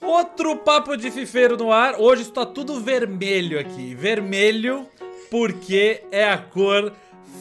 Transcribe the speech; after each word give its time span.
Outro 0.00 0.56
papo 0.56 0.96
de 0.96 1.10
fifeiro 1.10 1.56
no 1.56 1.72
ar. 1.72 1.96
Hoje 1.98 2.22
está 2.22 2.44
tudo 2.44 2.80
vermelho 2.80 3.58
aqui. 3.58 3.94
Vermelho 3.94 4.86
porque 5.30 6.02
é 6.10 6.24
a 6.24 6.38
cor 6.38 6.92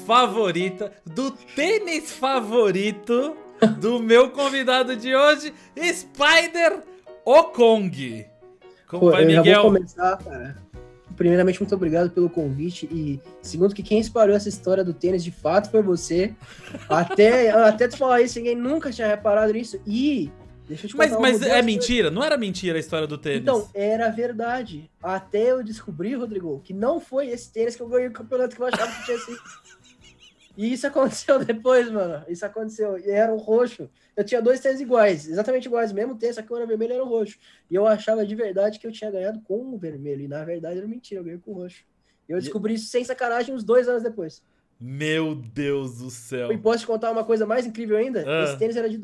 favorita 0.05 0.91
do 1.05 1.31
tênis 1.31 2.11
favorito 2.11 3.35
do 3.79 3.99
meu 3.99 4.29
convidado 4.29 4.95
de 4.95 5.15
hoje, 5.15 5.53
Spider 5.75 6.79
Okong. 7.23 8.25
Eu 8.91 9.25
Miguel? 9.25 9.43
Já 9.43 9.61
vou 9.61 9.71
começar, 9.73 10.17
cara. 10.17 10.65
Primeiramente, 11.15 11.61
muito 11.61 11.73
obrigado 11.73 12.09
pelo 12.11 12.29
convite. 12.29 12.87
E 12.91 13.19
segundo, 13.41 13.73
que 13.73 13.81
quem 13.81 13.99
espalhou 13.99 14.35
essa 14.35 14.49
história 14.49 14.83
do 14.83 14.93
tênis 14.93 15.23
de 15.23 15.31
fato 15.31 15.71
foi 15.71 15.81
você. 15.81 16.33
Até, 16.89 17.49
até 17.67 17.87
tu 17.87 17.97
falar 17.97 18.21
isso, 18.21 18.37
ninguém 18.37 18.55
nunca 18.55 18.91
tinha 18.91 19.07
reparado 19.07 19.53
nisso. 19.53 19.79
E 19.87 20.29
Deixa 20.67 20.85
eu 20.85 20.89
te 20.89 20.97
mas 20.97 21.11
mas 21.19 21.41
é 21.41 21.61
mentira? 21.61 22.09
Não 22.09 22.23
era 22.23 22.37
mentira 22.37 22.77
a 22.77 22.79
história 22.79 23.05
do 23.05 23.17
tênis? 23.17 23.41
Então, 23.41 23.69
era 23.73 24.09
verdade. 24.09 24.89
Até 25.01 25.51
eu 25.51 25.63
descobri, 25.63 26.15
Rodrigo, 26.15 26.59
que 26.63 26.73
não 26.73 26.99
foi 26.99 27.27
esse 27.27 27.51
tênis 27.51 27.75
que 27.75 27.81
eu 27.81 27.87
ganhei 27.87 28.07
o 28.07 28.11
campeonato 28.11 28.55
que 28.55 28.61
eu 28.61 28.65
achava 28.65 28.91
que 28.91 29.05
tinha 29.05 29.17
sido. 29.19 29.39
E 30.57 30.71
isso 30.73 30.87
aconteceu 30.87 31.37
depois, 31.43 31.91
mano. 31.91 32.23
Isso 32.27 32.45
aconteceu. 32.45 32.97
E 32.97 33.09
era 33.09 33.33
o 33.33 33.37
roxo. 33.37 33.89
Eu 34.15 34.23
tinha 34.23 34.41
dois 34.41 34.59
tênis 34.59 34.79
iguais, 34.79 35.27
exatamente 35.27 35.65
iguais. 35.67 35.91
Mesmo 35.91 36.15
tênis, 36.15 36.35
só 36.35 36.41
que 36.41 36.51
o 36.51 36.55
era 36.55 36.65
vermelho 36.65 36.93
era 36.93 37.03
o 37.03 37.07
roxo. 37.07 37.37
E 37.69 37.75
eu 37.75 37.85
achava 37.85 38.25
de 38.25 38.33
verdade 38.33 38.79
que 38.79 38.87
eu 38.87 38.91
tinha 38.91 39.11
ganhado 39.11 39.39
com 39.41 39.73
o 39.73 39.77
vermelho. 39.77 40.21
E 40.21 40.27
na 40.27 40.43
verdade 40.43 40.79
era 40.79 40.87
mentira, 40.87 41.19
eu 41.19 41.25
ganhei 41.25 41.39
com 41.39 41.51
o 41.51 41.55
roxo. 41.55 41.83
E 42.27 42.31
eu 42.31 42.39
descobri 42.39 42.73
isso 42.73 42.87
sem 42.87 43.03
sacanagem 43.03 43.53
uns 43.53 43.63
dois 43.63 43.87
anos 43.87 44.01
depois. 44.01 44.41
Meu 44.79 45.35
Deus 45.35 45.99
do 45.99 46.09
céu. 46.09 46.51
E 46.51 46.57
posso 46.57 46.79
te 46.79 46.87
contar 46.87 47.11
uma 47.11 47.23
coisa 47.23 47.45
mais 47.45 47.65
incrível 47.65 47.97
ainda? 47.97 48.23
Ah. 48.25 48.43
Esse 48.45 48.57
tênis 48.57 48.75
era 48.75 48.89
de 48.89 48.97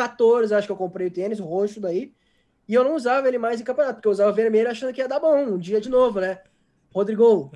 2014, 0.00 0.54
acho 0.54 0.66
que 0.66 0.72
eu 0.72 0.76
comprei 0.76 1.06
o 1.06 1.10
tênis, 1.10 1.40
o 1.40 1.44
roxo 1.44 1.80
daí. 1.80 2.12
E 2.68 2.74
eu 2.74 2.84
não 2.84 2.94
usava 2.94 3.26
ele 3.28 3.38
mais 3.38 3.60
em 3.60 3.64
campeonato, 3.64 3.94
porque 3.94 4.08
eu 4.08 4.12
usava 4.12 4.30
o 4.30 4.34
vermelho 4.34 4.70
achando 4.70 4.92
que 4.92 5.00
ia 5.00 5.08
dar 5.08 5.18
bom, 5.18 5.36
um 5.36 5.58
dia 5.58 5.80
de 5.80 5.88
novo, 5.88 6.20
né? 6.20 6.38
Rodrigo, 6.92 7.50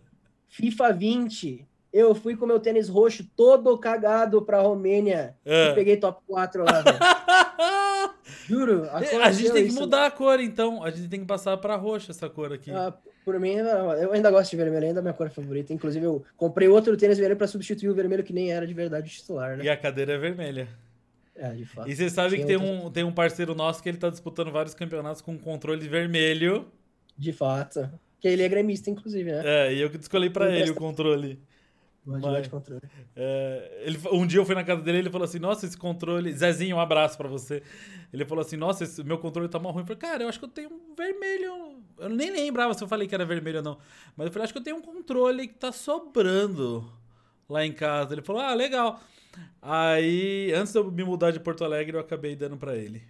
FIFA 0.49 0.93
20, 0.93 1.67
eu 1.93 2.15
fui 2.15 2.37
com 2.37 2.47
meu 2.47 2.59
tênis 2.59 2.89
roxo 2.89 3.25
todo 3.37 3.79
cagado 3.79 4.43
pra 4.43 4.61
Romênia. 4.61 5.37
É. 5.45 5.71
E 5.71 5.75
peguei 5.75 5.97
top 5.97 6.21
4 6.27 6.65
lá, 6.65 6.81
velho. 6.81 6.99
Juro. 8.47 8.89
A 8.91 9.31
gente 9.31 9.53
tem 9.53 9.63
que 9.63 9.69
isso. 9.69 9.81
mudar 9.81 10.07
a 10.07 10.11
cor, 10.11 10.41
então. 10.41 10.83
A 10.83 10.91
gente 10.91 11.09
tem 11.09 11.21
que 11.21 11.27
passar 11.27 11.57
pra 11.59 11.77
roxo 11.77 12.11
essa 12.11 12.29
cor 12.29 12.53
aqui. 12.53 12.73
Ah, 12.73 12.93
por 13.25 13.39
mim, 13.39 13.55
eu 13.55 14.13
ainda 14.13 14.31
gosto 14.31 14.51
de 14.51 14.57
vermelho, 14.57 14.87
ainda 14.87 14.99
é 14.99 15.03
minha 15.03 15.15
cor 15.15 15.31
favorita. 15.31 15.73
Inclusive, 15.73 16.05
eu 16.05 16.25
comprei 16.37 16.67
outro 16.67 16.97
tênis 16.97 17.19
vermelho 17.19 17.39
pra 17.39 17.47
substituir 17.47 17.89
o 17.89 17.95
vermelho 17.95 18.25
que 18.25 18.33
nem 18.33 18.53
era 18.53 18.67
de 18.67 18.75
verdade 18.75 19.09
titular, 19.09 19.57
né? 19.57 19.65
E 19.65 19.69
a 19.69 19.77
cadeira 19.77 20.15
é 20.15 20.19
vermelha. 20.19 20.69
É, 21.37 21.51
de 21.51 21.65
fato. 21.65 21.89
E 21.91 21.97
você 21.97 22.09
sabe 22.09 22.37
que 22.37 22.45
tem 22.45 22.57
um, 22.57 22.91
tem 22.91 23.05
um 23.05 23.13
parceiro 23.13 23.55
nosso 23.55 23.83
que 23.83 23.89
ele 23.89 23.99
tá 23.99 24.09
disputando 24.09 24.51
vários 24.53 24.75
campeonatos 24.75 25.21
com 25.21 25.37
controle 25.39 25.89
vermelho. 25.89 26.67
De 27.17 27.33
fato. 27.33 27.91
Que 28.21 28.29
ele 28.29 28.43
é 28.43 28.49
gremista, 28.49 28.89
inclusive, 28.91 29.31
né? 29.31 29.43
É, 29.45 29.75
e 29.75 29.81
eu 29.81 29.91
que 29.91 29.97
escolhi 29.97 30.31
pra 30.31 30.55
ele 30.55 30.71
o 30.71 30.75
controle. 30.75 31.41
Mas, 32.07 32.49
controle. 32.49 32.83
É, 33.17 33.83
ele, 33.83 33.99
um 34.13 34.27
dia 34.27 34.39
eu 34.39 34.45
fui 34.45 34.55
na 34.55 34.63
casa 34.63 34.83
dele 34.83 34.99
e 34.99 35.01
ele 35.01 35.11
falou 35.11 35.25
assim: 35.25 35.39
Nossa, 35.39 35.65
esse 35.65 35.77
controle. 35.77 36.33
Zezinho, 36.35 36.77
um 36.77 36.81
abraço 36.81 37.17
pra 37.17 37.29
você. 37.29 37.63
Ele 38.13 38.27
falou 38.27 38.43
assim: 38.43 38.57
Nossa, 38.57 38.85
esse, 38.85 39.03
meu 39.03 39.17
controle 39.17 39.49
tá 39.49 39.59
mal 39.59 39.73
ruim. 39.73 39.83
Eu 39.83 39.87
falei, 39.87 40.01
cara, 40.01 40.23
eu 40.23 40.29
acho 40.29 40.39
que 40.39 40.45
eu 40.45 40.51
tenho 40.51 40.71
um 40.71 40.95
vermelho. 40.95 41.83
Eu 41.99 42.11
nem 42.11 42.31
lembrava 42.31 42.75
se 42.75 42.85
eu 42.85 42.89
falei 42.89 43.09
que 43.09 43.15
era 43.15 43.25
vermelho 43.25 43.59
ou 43.59 43.65
não. 43.65 43.79
Mas 44.17 44.27
eu 44.27 44.33
falei, 44.33 44.45
acho 44.45 44.53
que 44.53 44.59
eu 44.59 44.63
tenho 44.63 44.77
um 44.77 44.83
controle 44.83 45.49
que 45.49 45.55
tá 45.55 45.73
sobrando 45.73 46.87
lá 47.49 47.65
em 47.65 47.73
casa. 47.73 48.13
Ele 48.13 48.23
falou: 48.23 48.43
Ah, 48.43 48.53
legal. 48.53 49.01
Aí, 49.61 50.53
antes 50.53 50.73
de 50.73 50.79
eu 50.79 50.91
me 50.91 51.05
mudar 51.05 51.31
de 51.31 51.41
Porto 51.41 51.65
Alegre, 51.65 51.97
eu 51.97 52.01
acabei 52.01 52.37
dando 52.37 52.57
pra 52.57 52.77
ele. 52.77 53.03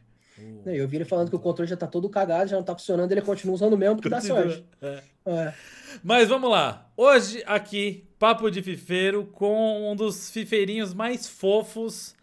Eu 0.66 0.88
vi 0.88 0.96
ele 0.96 1.04
falando 1.04 1.30
que 1.30 1.36
o 1.36 1.38
controle 1.38 1.70
já 1.70 1.76
tá 1.76 1.86
todo 1.86 2.08
cagado, 2.08 2.50
já 2.50 2.56
não 2.56 2.64
tá 2.64 2.74
funcionando, 2.74 3.10
ele 3.12 3.22
continua 3.22 3.54
usando 3.54 3.74
o 3.74 3.78
mesmo 3.78 3.96
porque 3.96 4.08
dá 4.08 4.20
sorte. 4.20 4.64
É. 4.82 5.02
É. 5.26 5.54
Mas 6.02 6.28
vamos 6.28 6.50
lá. 6.50 6.90
Hoje 6.96 7.42
aqui, 7.46 8.08
Papo 8.18 8.50
de 8.50 8.62
Fifeiro 8.62 9.26
com 9.26 9.92
um 9.92 9.94
dos 9.94 10.30
fifeirinhos 10.30 10.92
mais 10.92 11.28
fofos 11.28 12.14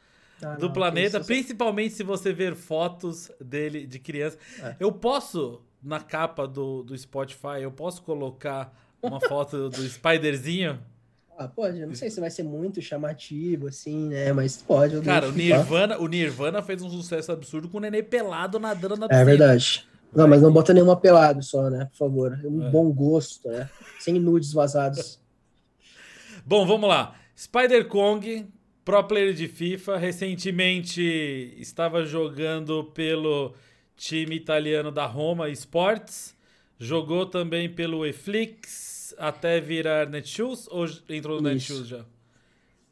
ah, 0.41 0.55
do 0.55 0.67
não, 0.67 0.73
planeta, 0.73 1.19
principalmente 1.21 1.93
se 1.93 2.03
você 2.03 2.33
ver 2.33 2.55
fotos 2.55 3.31
dele 3.39 3.87
de 3.87 3.97
criança. 3.97 4.37
É. 4.61 4.75
Eu 4.79 4.91
posso, 4.91 5.61
na 5.81 5.99
capa 5.99 6.47
do, 6.47 6.83
do 6.83 6.97
Spotify, 6.97 7.61
eu 7.61 7.71
posso 7.71 8.01
colocar 8.01 8.73
uma 9.01 9.19
foto 9.21 9.69
do 9.69 9.81
Spiderzinho? 9.87 10.79
Ah, 11.37 11.47
pode. 11.47 11.83
Não 11.85 11.95
sei 11.95 12.09
se 12.09 12.19
vai 12.19 12.29
ser 12.29 12.43
muito 12.43 12.81
chamativo, 12.81 13.67
assim, 13.67 14.09
né? 14.09 14.31
Mas 14.31 14.57
pode. 14.57 15.01
Cara, 15.01 15.27
o 15.27 15.31
Nirvana, 15.31 15.97
o 15.97 16.07
Nirvana 16.07 16.61
fez 16.61 16.81
um 16.81 16.89
sucesso 16.89 17.31
absurdo 17.31 17.67
com 17.67 17.77
o 17.77 17.81
nenê 17.81 18.03
pelado 18.03 18.59
nadando 18.59 18.97
na 18.97 19.07
piscina. 19.07 19.21
É 19.21 19.25
verdade. 19.25 19.87
Não, 20.13 20.27
mas 20.27 20.41
não 20.41 20.51
bota 20.51 20.73
nenhuma 20.73 20.95
pelado 20.95 21.41
só, 21.41 21.69
né? 21.69 21.85
Por 21.91 21.97
favor. 21.97 22.39
Um 22.43 22.67
é. 22.67 22.69
bom 22.69 22.91
gosto, 22.91 23.47
né? 23.49 23.69
Sem 23.99 24.19
nudes 24.19 24.51
vazados. 24.51 25.19
Bom, 26.45 26.65
vamos 26.65 26.89
lá. 26.89 27.15
Spider 27.37 27.87
Kong, 27.87 28.47
pro 28.83 29.03
player 29.03 29.31
de 29.31 29.47
FIFA, 29.47 29.97
recentemente 29.97 31.55
estava 31.57 32.03
jogando 32.03 32.83
pelo 32.83 33.53
time 33.95 34.35
italiano 34.35 34.91
da 34.91 35.05
Roma 35.05 35.49
Sports. 35.49 36.35
Jogou 36.79 37.27
também 37.27 37.69
pelo 37.69 38.03
Eflix 38.03 38.90
até 39.17 39.59
virar 39.59 40.09
Netshoes 40.09 40.67
ou 40.69 40.85
entrou 41.09 41.41
no 41.41 41.49
Netshoes 41.49 41.87
já? 41.87 42.05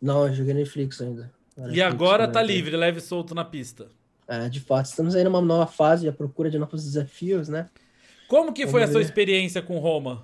Não, 0.02 0.28
eu 0.28 0.34
joguei 0.34 0.53
Netflix 0.53 1.02
ainda. 1.02 1.31
Netflix, 1.56 1.78
e 1.78 1.81
agora 1.81 2.28
tá 2.28 2.41
livre, 2.41 2.75
leve 2.75 3.00
e 3.00 3.02
solto 3.02 3.35
na 3.35 3.44
pista. 3.44 3.88
É, 4.28 4.47
de 4.47 4.59
fato, 4.59 4.85
estamos 4.85 5.16
aí 5.16 5.24
numa 5.24 5.41
nova 5.41 5.66
fase, 5.66 6.07
à 6.07 6.13
procura 6.13 6.50
de 6.50 6.59
novos 6.59 6.84
desafios, 6.84 7.50
né? 7.50 7.68
Como 8.28 8.53
que 8.53 8.68
foi 8.68 8.84
a 8.84 8.88
sua 8.88 9.02
experiência 9.02 9.62
com 9.62 9.80
Roma? 9.80 10.24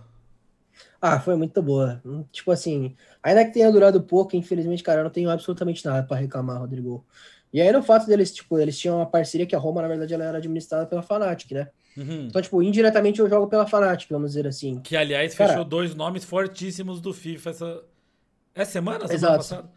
Ah, 1.02 1.20
foi 1.20 1.36
muito 1.36 1.62
boa. 1.62 2.02
Tipo 2.32 2.52
assim, 2.52 2.96
ainda 3.22 3.44
que 3.44 3.52
tenha 3.52 3.72
durado 3.72 4.02
pouco, 4.02 4.36
infelizmente, 4.36 4.84
cara, 4.84 5.00
eu 5.00 5.04
não 5.04 5.12
tenho 5.12 5.30
absolutamente 5.30 5.84
nada 5.84 6.06
para 6.06 6.18
reclamar, 6.18 6.60
Rodrigo. 6.60 7.06
E 7.52 7.60
aí 7.60 7.72
no 7.72 7.82
fato 7.82 8.06
deles, 8.06 8.32
tipo, 8.34 8.60
eles 8.60 8.78
tinham 8.78 8.98
uma 8.98 9.06
parceria 9.06 9.48
que 9.48 9.56
a 9.56 9.60
Roma, 9.60 9.82
na 9.82 9.88
verdade, 9.88 10.14
ela 10.14 10.26
era 10.26 10.38
administrada 10.38 10.86
pela 10.86 11.02
Fanatic, 11.02 11.52
né? 11.52 11.70
Uhum. 11.98 12.28
Então, 12.28 12.42
tipo, 12.42 12.62
indiretamente 12.62 13.20
eu 13.20 13.30
jogo 13.30 13.48
pela 13.48 13.66
Fanatic, 13.66 14.10
vamos 14.10 14.32
dizer 14.32 14.48
assim. 14.48 14.80
Que, 14.82 14.98
aliás, 14.98 15.34
cara, 15.34 15.52
fechou 15.52 15.66
dois 15.66 15.96
nomes 15.96 16.26
fortíssimos 16.26 17.00
do 17.00 17.14
FIFA 17.14 17.50
essa, 17.50 17.84
essa 18.54 18.72
semana? 18.72 19.00
Semana 19.00 19.14
exato. 19.14 19.38
passada? 19.38 19.70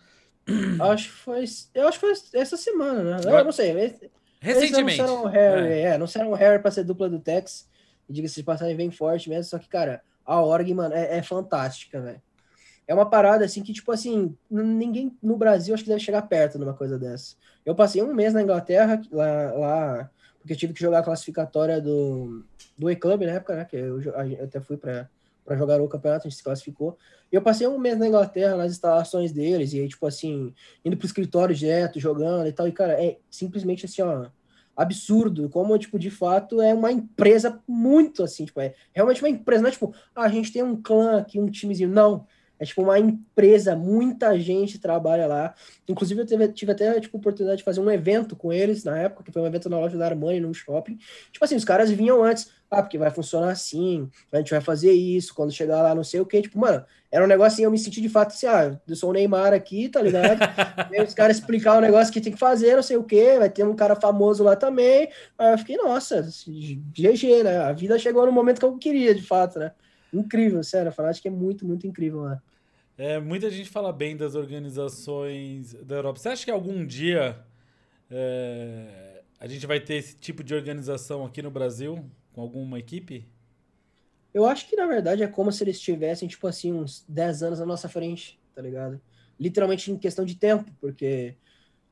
Acho 0.92 1.04
que 1.08 1.14
foi. 1.14 1.44
Eu 1.74 1.88
acho 1.88 2.00
que 2.00 2.06
foi 2.06 2.40
essa 2.40 2.56
semana, 2.56 3.02
né? 3.02 3.20
Eu 3.24 3.44
não 3.44 3.52
sei. 3.52 3.72
Recentemente. 4.40 5.00
Eles 5.00 5.10
anunciaram 5.10 5.24
o 5.24 5.26
Harry, 5.26 5.72
é. 5.72 5.80
é, 5.80 5.94
anunciaram 5.94 6.30
o 6.30 6.34
Harry 6.34 6.62
pra 6.62 6.70
ser 6.70 6.84
dupla 6.84 7.08
do 7.08 7.18
Tex. 7.18 7.68
E 8.08 8.12
diga-se 8.12 8.36
de 8.36 8.42
passagem, 8.42 8.76
vem 8.76 8.90
forte 8.90 9.28
mesmo. 9.28 9.44
Só 9.44 9.58
que, 9.58 9.68
cara, 9.68 10.02
a 10.24 10.40
Org, 10.40 10.72
mano, 10.72 10.94
é, 10.94 11.18
é 11.18 11.22
fantástica, 11.22 12.00
velho. 12.00 12.22
É 12.86 12.94
uma 12.94 13.08
parada 13.08 13.44
assim 13.44 13.62
que, 13.62 13.72
tipo 13.72 13.92
assim, 13.92 14.34
ninguém 14.50 15.14
no 15.22 15.36
Brasil 15.36 15.74
acho 15.74 15.84
que 15.84 15.90
deve 15.90 16.00
chegar 16.00 16.22
perto 16.22 16.58
numa 16.58 16.72
coisa 16.72 16.98
dessa. 16.98 17.36
Eu 17.64 17.74
passei 17.74 18.02
um 18.02 18.14
mês 18.14 18.32
na 18.32 18.42
Inglaterra, 18.42 19.02
lá, 19.12 19.52
lá 19.52 20.10
porque 20.48 20.54
eu 20.54 20.56
tive 20.56 20.72
que 20.72 20.80
jogar 20.80 21.00
a 21.00 21.02
classificatória 21.02 21.78
do, 21.78 22.42
do 22.76 22.90
E-Club 22.90 23.22
na 23.22 23.32
época, 23.32 23.54
né? 23.54 23.66
Que 23.66 23.76
eu, 23.76 24.00
eu 24.00 24.44
até 24.44 24.58
fui 24.60 24.78
pra 24.78 25.06
jogar 25.50 25.78
o 25.78 25.88
campeonato, 25.88 26.26
a 26.26 26.30
gente 26.30 26.38
se 26.38 26.42
classificou. 26.42 26.96
E 27.30 27.36
eu 27.36 27.42
passei 27.42 27.66
um 27.66 27.78
mês 27.78 27.98
na 27.98 28.08
Inglaterra, 28.08 28.56
nas 28.56 28.72
instalações 28.72 29.30
deles, 29.30 29.74
e 29.74 29.80
aí, 29.80 29.88
tipo 29.88 30.06
assim, 30.06 30.54
indo 30.82 30.96
pro 30.96 31.06
escritório 31.06 31.54
direto, 31.54 32.00
jogando 32.00 32.48
e 32.48 32.52
tal. 32.52 32.66
E, 32.66 32.72
cara, 32.72 32.94
é 32.94 33.18
simplesmente 33.30 33.84
assim, 33.84 34.00
ó, 34.00 34.28
absurdo. 34.74 35.50
Como, 35.50 35.76
tipo, 35.76 35.98
de 35.98 36.10
fato, 36.10 36.62
é 36.62 36.72
uma 36.72 36.90
empresa 36.90 37.60
muito 37.68 38.22
assim, 38.22 38.46
tipo, 38.46 38.58
é 38.58 38.74
realmente 38.94 39.22
uma 39.22 39.28
empresa, 39.28 39.60
não 39.60 39.68
é 39.68 39.72
tipo, 39.72 39.94
ah, 40.14 40.22
a 40.22 40.28
gente 40.28 40.50
tem 40.50 40.62
um 40.62 40.80
clã 40.80 41.18
aqui, 41.18 41.38
um 41.38 41.50
timezinho. 41.50 41.90
Não. 41.90 42.26
É 42.60 42.64
tipo 42.64 42.82
uma 42.82 42.98
empresa, 42.98 43.76
muita 43.76 44.38
gente 44.38 44.78
trabalha 44.78 45.26
lá. 45.26 45.54
Inclusive, 45.88 46.22
eu 46.22 46.26
tive, 46.26 46.48
tive 46.48 46.72
até 46.72 47.00
tipo, 47.00 47.16
oportunidade 47.16 47.58
de 47.58 47.64
fazer 47.64 47.80
um 47.80 47.90
evento 47.90 48.34
com 48.34 48.52
eles 48.52 48.82
na 48.82 48.98
época, 48.98 49.22
que 49.22 49.32
foi 49.32 49.42
um 49.42 49.46
evento 49.46 49.70
na 49.70 49.78
loja 49.78 49.96
da 49.96 50.06
Armani, 50.06 50.40
num 50.40 50.52
shopping. 50.52 50.98
Tipo 51.30 51.44
assim, 51.44 51.54
os 51.54 51.64
caras 51.64 51.90
vinham 51.90 52.22
antes, 52.22 52.50
ah, 52.70 52.82
porque 52.82 52.98
vai 52.98 53.10
funcionar 53.10 53.50
assim, 53.50 54.10
a 54.32 54.38
gente 54.38 54.50
vai 54.50 54.60
fazer 54.60 54.92
isso, 54.92 55.34
quando 55.34 55.52
chegar 55.52 55.82
lá, 55.82 55.94
não 55.94 56.02
sei 56.02 56.20
o 56.20 56.26
que. 56.26 56.42
Tipo, 56.42 56.58
mano, 56.58 56.84
era 57.10 57.24
um 57.24 57.28
negócio 57.28 57.54
assim, 57.54 57.64
eu 57.64 57.70
me 57.70 57.78
senti 57.78 58.00
de 58.00 58.08
fato 58.08 58.28
assim, 58.28 58.46
ah, 58.46 58.78
eu 58.86 58.96
sou 58.96 59.10
o 59.10 59.12
Neymar 59.12 59.52
aqui, 59.52 59.88
tá 59.88 60.02
ligado? 60.02 60.38
e 60.92 61.00
os 61.00 61.14
caras 61.14 61.38
explicar 61.38 61.78
o 61.78 61.80
negócio 61.80 62.12
que 62.12 62.20
tem 62.20 62.32
que 62.32 62.38
fazer, 62.38 62.74
não 62.74 62.82
sei 62.82 62.96
o 62.96 63.04
que, 63.04 63.38
vai 63.38 63.48
ter 63.48 63.64
um 63.64 63.74
cara 63.74 63.94
famoso 63.94 64.42
lá 64.42 64.56
também. 64.56 65.08
Aí 65.38 65.52
eu 65.52 65.58
fiquei, 65.58 65.76
nossa, 65.76 66.22
GG, 66.22 67.44
né? 67.44 67.58
A 67.58 67.72
vida 67.72 67.98
chegou 67.98 68.26
no 68.26 68.32
momento 68.32 68.58
que 68.58 68.64
eu 68.64 68.76
queria, 68.76 69.14
de 69.14 69.22
fato, 69.22 69.60
né? 69.60 69.72
Incrível, 70.12 70.62
sério, 70.62 70.92
a 70.96 71.12
que 71.14 71.28
é 71.28 71.30
muito, 71.30 71.66
muito 71.66 71.86
incrível 71.86 72.22
lá. 72.22 72.30
Né? 72.30 72.40
É, 72.98 73.20
muita 73.20 73.48
gente 73.48 73.70
fala 73.70 73.92
bem 73.92 74.16
das 74.16 74.34
organizações 74.34 75.72
da 75.72 75.94
Europa. 75.94 76.18
Você 76.18 76.30
acha 76.30 76.44
que 76.44 76.50
algum 76.50 76.84
dia 76.84 77.38
é, 78.10 79.22
a 79.38 79.46
gente 79.46 79.64
vai 79.68 79.78
ter 79.78 79.94
esse 79.94 80.16
tipo 80.16 80.42
de 80.42 80.52
organização 80.52 81.24
aqui 81.24 81.40
no 81.40 81.50
Brasil 81.50 82.04
com 82.32 82.40
alguma 82.40 82.76
equipe? 82.76 83.24
Eu 84.34 84.44
acho 84.46 84.68
que 84.68 84.74
na 84.74 84.86
verdade 84.86 85.22
é 85.22 85.28
como 85.28 85.52
se 85.52 85.62
eles 85.62 85.80
tivessem, 85.80 86.26
tipo 86.28 86.44
assim, 86.48 86.72
uns 86.72 87.04
10 87.08 87.44
anos 87.44 87.60
na 87.60 87.66
nossa 87.66 87.88
frente, 87.88 88.36
tá 88.52 88.60
ligado? 88.60 89.00
Literalmente 89.38 89.92
em 89.92 89.96
questão 89.96 90.24
de 90.24 90.34
tempo, 90.34 90.68
porque 90.80 91.36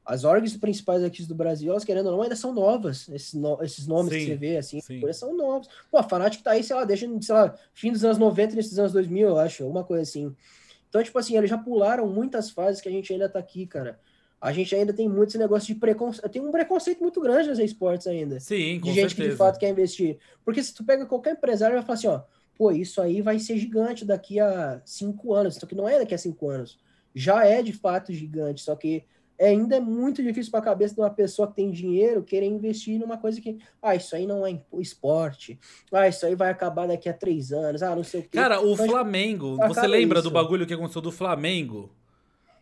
as 0.05 0.25
orgs 0.25 0.57
principais 0.57 1.05
aqui 1.05 1.23
do 1.23 1.37
Brasil, 1.37 1.71
elas 1.71 1.85
querendo 1.85 2.07
ou 2.07 2.17
não, 2.17 2.23
ainda 2.23 2.35
são 2.35 2.53
novas. 2.53 3.09
Esses, 3.09 3.35
no, 3.35 3.63
esses 3.63 3.87
nomes 3.87 4.13
sim, 4.13 4.19
que 4.19 4.27
você 4.27 4.37
vê, 4.37 4.57
assim, 4.57 4.81
são 5.13 5.37
novos. 5.37 5.69
Pô, 5.89 5.99
a 5.99 6.03
Fanatic 6.03 6.43
tá 6.43 6.51
aí, 6.51 6.65
sei 6.65 6.75
lá, 6.75 6.85
desde, 6.85 7.07
sei 7.25 7.35
lá, 7.35 7.55
fim 7.73 7.93
dos 7.93 8.05
anos 8.05 8.19
90 8.19 8.55
e 8.55 8.57
nesses 8.57 8.77
anos 8.77 8.93
2000, 8.93 9.29
eu 9.29 9.39
acho, 9.39 9.63
alguma 9.63 9.85
coisa 9.85 10.03
assim. 10.03 10.35
Então, 10.97 11.05
tipo 11.05 11.19
assim, 11.19 11.37
eles 11.37 11.51
já 11.51 11.59
pularam 11.59 12.09
muitas 12.09 12.49
fases 12.49 12.81
que 12.81 12.89
a 12.89 12.93
gente 12.93 13.13
ainda 13.13 13.29
tá 13.29 13.39
aqui, 13.39 13.67
cara. 13.67 14.01
A 14.41 14.51
gente 14.51 14.75
ainda 14.75 14.95
tem 14.95 15.07
muito 15.07 15.29
esse 15.29 15.37
negócio 15.39 15.67
de 15.67 15.79
preconceito. 15.79 16.27
Tem 16.31 16.41
um 16.41 16.51
preconceito 16.51 17.03
muito 17.03 17.21
grande 17.21 17.51
nos 17.51 17.59
esportes 17.59 18.07
ainda. 18.07 18.41
Sim, 18.41 18.81
com 18.81 18.87
De 18.89 18.95
gente 18.95 19.11
certeza. 19.11 19.23
que 19.23 19.29
de 19.31 19.37
fato 19.37 19.59
quer 19.59 19.69
investir. 19.69 20.17
Porque 20.43 20.63
se 20.63 20.75
tu 20.75 20.83
pega 20.85 21.05
qualquer 21.05 21.33
empresário 21.35 21.75
e 21.75 21.77
vai 21.77 21.83
falar 21.85 21.99
assim, 21.99 22.07
ó, 22.07 22.23
pô, 22.57 22.71
isso 22.71 23.03
aí 23.03 23.21
vai 23.21 23.39
ser 23.39 23.59
gigante 23.59 24.07
daqui 24.07 24.41
a 24.41 24.81
cinco 24.87 25.35
anos. 25.35 25.57
Só 25.57 25.67
que 25.67 25.75
não 25.75 25.87
é 25.87 25.99
daqui 25.99 26.15
a 26.15 26.19
cinco 26.19 26.49
anos. 26.49 26.79
Já 27.15 27.45
é 27.45 27.63
de 27.63 27.75
fato 27.75 28.11
gigante. 28.11 28.63
Só 28.63 28.75
que 28.75 29.05
ainda 29.41 29.77
é 29.77 29.81
muito 29.81 30.23
difícil 30.23 30.51
para 30.51 30.61
a 30.61 30.65
cabeça 30.65 30.95
de 30.95 31.01
uma 31.01 31.11
pessoa 31.11 31.49
que 31.49 31.55
tem 31.55 31.71
dinheiro 31.71 32.23
querer 32.23 32.47
investir 32.47 32.99
numa 32.99 33.19
coisa 33.19 33.41
que, 33.41 33.59
ah, 33.83 33.95
isso 33.95 34.15
aí 34.17 34.27
não 34.27 34.47
é 34.47 34.61
esporte, 34.79 35.59
ah, 35.93 36.09
isso 36.09 36.25
aí 36.25 36.35
vai 36.35 36.51
acabar 36.51 36.87
daqui 36.87 37.09
a 37.09 37.13
três 37.13 37.53
anos, 37.53 37.83
ah, 37.83 37.95
não 37.95 38.05
sei 38.05 38.21
o 38.21 38.23
quê. 38.23 38.31
Cara, 38.33 38.61
o 38.61 38.77
Mas, 38.77 38.91
Flamengo, 38.91 39.57
você 39.69 39.87
lembra 39.87 40.19
isso. 40.19 40.29
do 40.29 40.33
bagulho 40.33 40.67
que 40.67 40.75
aconteceu 40.75 41.03
do 41.03 41.13
Flamengo? 41.13 41.91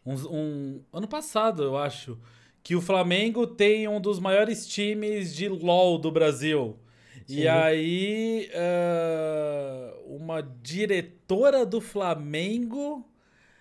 Um, 0.04 0.14
um, 0.14 0.80
ano 0.92 1.08
passado, 1.08 1.62
eu 1.62 1.76
acho, 1.76 2.18
que 2.62 2.74
o 2.74 2.80
Flamengo 2.80 3.46
tem 3.46 3.86
um 3.88 4.00
dos 4.00 4.18
maiores 4.18 4.66
times 4.66 5.34
de 5.34 5.48
LoL 5.48 5.98
do 5.98 6.10
Brasil. 6.10 6.76
Sim. 7.26 7.40
E 7.40 7.48
aí, 7.48 8.50
uh, 8.52 10.16
uma 10.16 10.42
diretora 10.62 11.64
do 11.64 11.80
Flamengo 11.80 13.04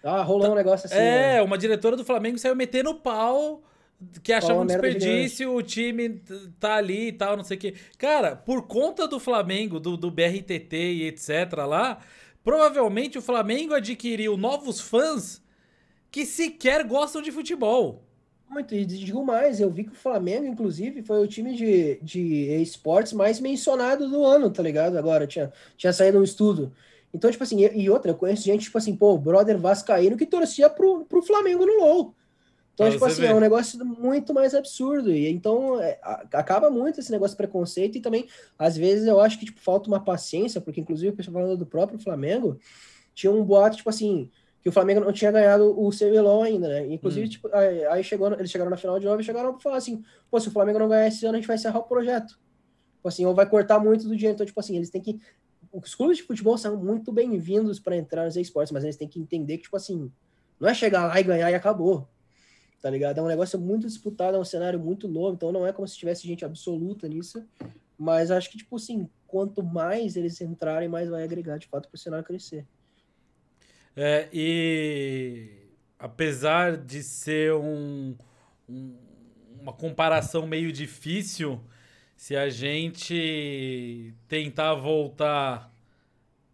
ah, 0.04 0.22
rolou 0.22 0.52
um 0.52 0.56
negócio 0.56 0.86
assim. 0.86 0.96
É, 0.96 1.36
né? 1.36 1.42
uma 1.42 1.58
diretora 1.58 1.96
do 1.96 2.04
Flamengo 2.04 2.38
saiu 2.38 2.56
metendo 2.56 2.94
pau 2.96 3.64
que 4.22 4.34
achava 4.34 4.60
um 4.60 4.66
desperdício, 4.66 5.54
o 5.54 5.64
time 5.64 6.22
tá 6.60 6.76
ali 6.76 7.08
e 7.08 7.12
tal, 7.14 7.38
não 7.38 7.44
sei 7.44 7.58
o 7.58 7.60
quê. 7.60 7.74
Cara, 7.98 8.36
por 8.36 8.68
conta 8.68 9.08
do 9.08 9.20
Flamengo, 9.20 9.80
do, 9.80 9.96
do 9.96 10.12
BRTT 10.12 10.76
e 10.76 11.08
etc. 11.08 11.54
lá, 11.68 12.00
provavelmente 12.44 13.18
o 13.18 13.22
Flamengo 13.22 13.74
adquiriu 13.74 14.36
novos 14.36 14.82
fãs 14.82 15.42
que 16.12 16.26
sequer 16.26 16.86
gostam 16.86 17.22
de 17.22 17.32
futebol. 17.32 18.04
Muito, 18.50 18.76
e 18.76 18.86
digo 18.86 19.26
mais, 19.26 19.60
eu 19.60 19.72
vi 19.72 19.84
que 19.84 19.92
o 19.92 19.96
Flamengo, 19.96 20.46
inclusive, 20.46 21.02
foi 21.02 21.24
o 21.24 21.28
time 21.28 21.56
de, 21.56 21.98
de 22.04 22.62
esportes 22.62 23.12
mais 23.12 23.40
mencionado 23.40 24.08
do 24.08 24.24
ano, 24.24 24.52
tá 24.52 24.62
ligado? 24.62 24.96
Agora, 24.96 25.26
tinha, 25.26 25.52
tinha 25.76 25.92
saído 25.92 26.20
um 26.20 26.24
estudo. 26.24 26.72
Então, 27.14 27.30
tipo 27.30 27.44
assim, 27.44 27.60
e 27.62 27.90
outra, 27.90 28.12
eu 28.12 28.16
conheço 28.16 28.44
gente, 28.44 28.64
tipo 28.64 28.78
assim, 28.78 28.96
pô, 28.96 29.18
brother 29.18 29.58
Vascaíno 29.58 30.18
que 30.18 30.26
torcia 30.26 30.70
pro, 30.70 31.06
pro 31.06 31.22
Flamengo 31.22 31.66
no 31.66 31.80
LOL. 31.80 32.16
Então, 32.74 32.90
tipo 32.90 33.06
assim, 33.06 33.24
é 33.24 33.34
um 33.34 33.40
negócio 33.40 33.86
muito 33.86 34.34
mais 34.34 34.56
absurdo. 34.56 35.12
E 35.12 35.28
então 35.30 35.80
é, 35.80 36.00
acaba 36.34 36.72
muito 36.72 37.00
esse 37.00 37.12
negócio 37.12 37.36
de 37.36 37.38
preconceito. 37.38 37.98
E 37.98 38.02
também, 38.02 38.28
às 38.58 38.76
vezes, 38.76 39.06
eu 39.08 39.20
acho 39.22 39.38
que 39.38 39.46
tipo, 39.46 39.60
falta 39.60 39.88
uma 39.88 40.04
paciência, 40.04 40.60
porque, 40.60 40.82
inclusive, 40.82 41.14
o 41.14 41.16
pessoal 41.16 41.36
falando 41.36 41.58
do 41.58 41.68
próprio 41.68 42.00
Flamengo, 42.00 42.58
tinha 43.14 43.32
um 43.32 43.44
boato, 43.44 43.78
tipo 43.78 43.90
assim, 43.90 44.32
que 44.64 44.70
o 44.70 44.72
Flamengo 44.72 45.02
não 45.02 45.14
tinha 45.14 45.32
ganhado 45.32 45.80
o 45.80 45.90
CBLOL 45.92 46.42
ainda, 46.42 46.68
né? 46.68 46.88
Inclusive, 46.92 47.28
hum. 47.28 47.30
tipo, 47.30 47.50
aí, 47.54 47.86
aí, 47.86 48.04
chegou, 48.04 48.34
eles 48.34 48.50
chegaram 48.50 48.72
na 48.72 48.78
final 48.78 48.98
de 49.00 49.06
novo 49.06 49.22
e 49.22 49.24
chegaram 49.24 49.52
pra 49.52 49.62
falar 49.62 49.78
assim: 49.78 50.04
pô, 50.32 50.40
se 50.40 50.48
o 50.48 50.52
Flamengo 50.52 50.80
não 50.80 50.90
ganhar 50.90 51.08
esse 51.08 51.24
ano, 51.26 51.36
a 51.36 51.38
gente 51.38 51.48
vai 51.48 51.58
encerrar 51.58 51.78
o 51.78 51.84
projeto. 51.84 52.40
Tipo 52.96 53.08
assim, 53.08 53.26
ou 53.26 53.36
vai 53.36 53.48
cortar 53.48 53.78
muito 53.78 54.08
do 54.08 54.16
dinheiro. 54.16 54.34
Então, 54.34 54.46
tipo 54.46 54.60
assim, 54.60 54.78
eles 54.78 54.90
têm 54.90 55.02
que 55.02 55.20
os 55.74 55.96
clubes 55.96 56.18
de 56.18 56.24
futebol 56.24 56.56
são 56.56 56.78
muito 56.78 57.12
bem-vindos 57.12 57.80
para 57.80 57.98
entrar 57.98 58.26
nos 58.26 58.38
esportes, 58.38 58.72
mas 58.72 58.84
eles 58.84 58.96
têm 58.96 59.08
que 59.08 59.20
entender 59.20 59.58
que, 59.58 59.64
tipo 59.64 59.76
assim, 59.76 60.12
não 60.60 60.70
é 60.70 60.74
chegar 60.74 61.08
lá 61.08 61.20
e 61.20 61.24
ganhar 61.24 61.50
e 61.50 61.56
acabou. 61.56 62.08
Tá 62.80 62.92
ligado? 62.92 63.18
É 63.18 63.22
um 63.24 63.28
negócio 63.28 63.60
muito 63.60 63.88
disputado, 63.88 64.38
é 64.38 64.40
um 64.40 64.46
cenário 64.46 64.80
muito 64.80 65.08
novo, 65.08 65.34
então 65.34 65.52
não 65.52 65.66
é 65.66 65.74
como 65.74 65.88
se 65.88 65.98
tivesse 65.98 66.28
gente 66.28 66.46
absoluta 66.46 67.08
nisso. 67.08 67.44
Mas 67.98 68.30
acho 68.30 68.52
que, 68.52 68.58
tipo 68.58 68.76
assim, 68.76 69.10
quanto 69.26 69.64
mais 69.64 70.16
eles 70.16 70.40
entrarem, 70.42 70.88
mais 70.88 71.10
vai 71.10 71.24
agregar 71.24 71.58
de 71.58 71.68
fato 71.68 71.90
para 71.90 71.96
o 71.96 72.00
cenário 72.00 72.26
crescer. 72.26 72.68
É, 73.96 74.30
e 74.32 75.70
apesar 75.98 76.78
de 76.78 77.02
ser 77.02 77.54
um, 77.54 78.16
um, 78.70 78.96
uma 79.60 79.74
comparação 79.74 80.46
meio 80.46 80.72
difícil, 80.72 81.60
se 82.16 82.36
a 82.36 82.50
gente 82.50 84.14
tentar 84.28 84.76
voltar, 84.76 85.74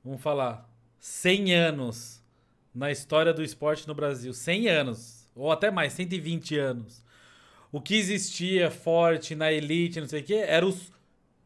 vamos 0.04 0.22
falar, 0.22 0.70
100 1.00 1.54
anos 1.54 2.24
na 2.74 2.92
história 2.92 3.34
do 3.34 3.44
esporte 3.44 3.88
no 3.88 3.94
Brasil, 3.94 4.34
100 4.34 4.68
anos, 4.68 5.30
ou 5.36 5.52
até 5.52 5.72
mais, 5.72 5.94
120 5.94 6.58
anos, 6.58 7.04
o 7.72 7.80
que 7.80 7.96
existia 7.96 8.72
forte 8.72 9.36
na 9.36 9.52
elite, 9.52 10.02
não 10.02 10.08
sei 10.08 10.22
o 10.22 10.24
que, 10.24 10.36
era 10.36 10.66
os, 10.66 10.92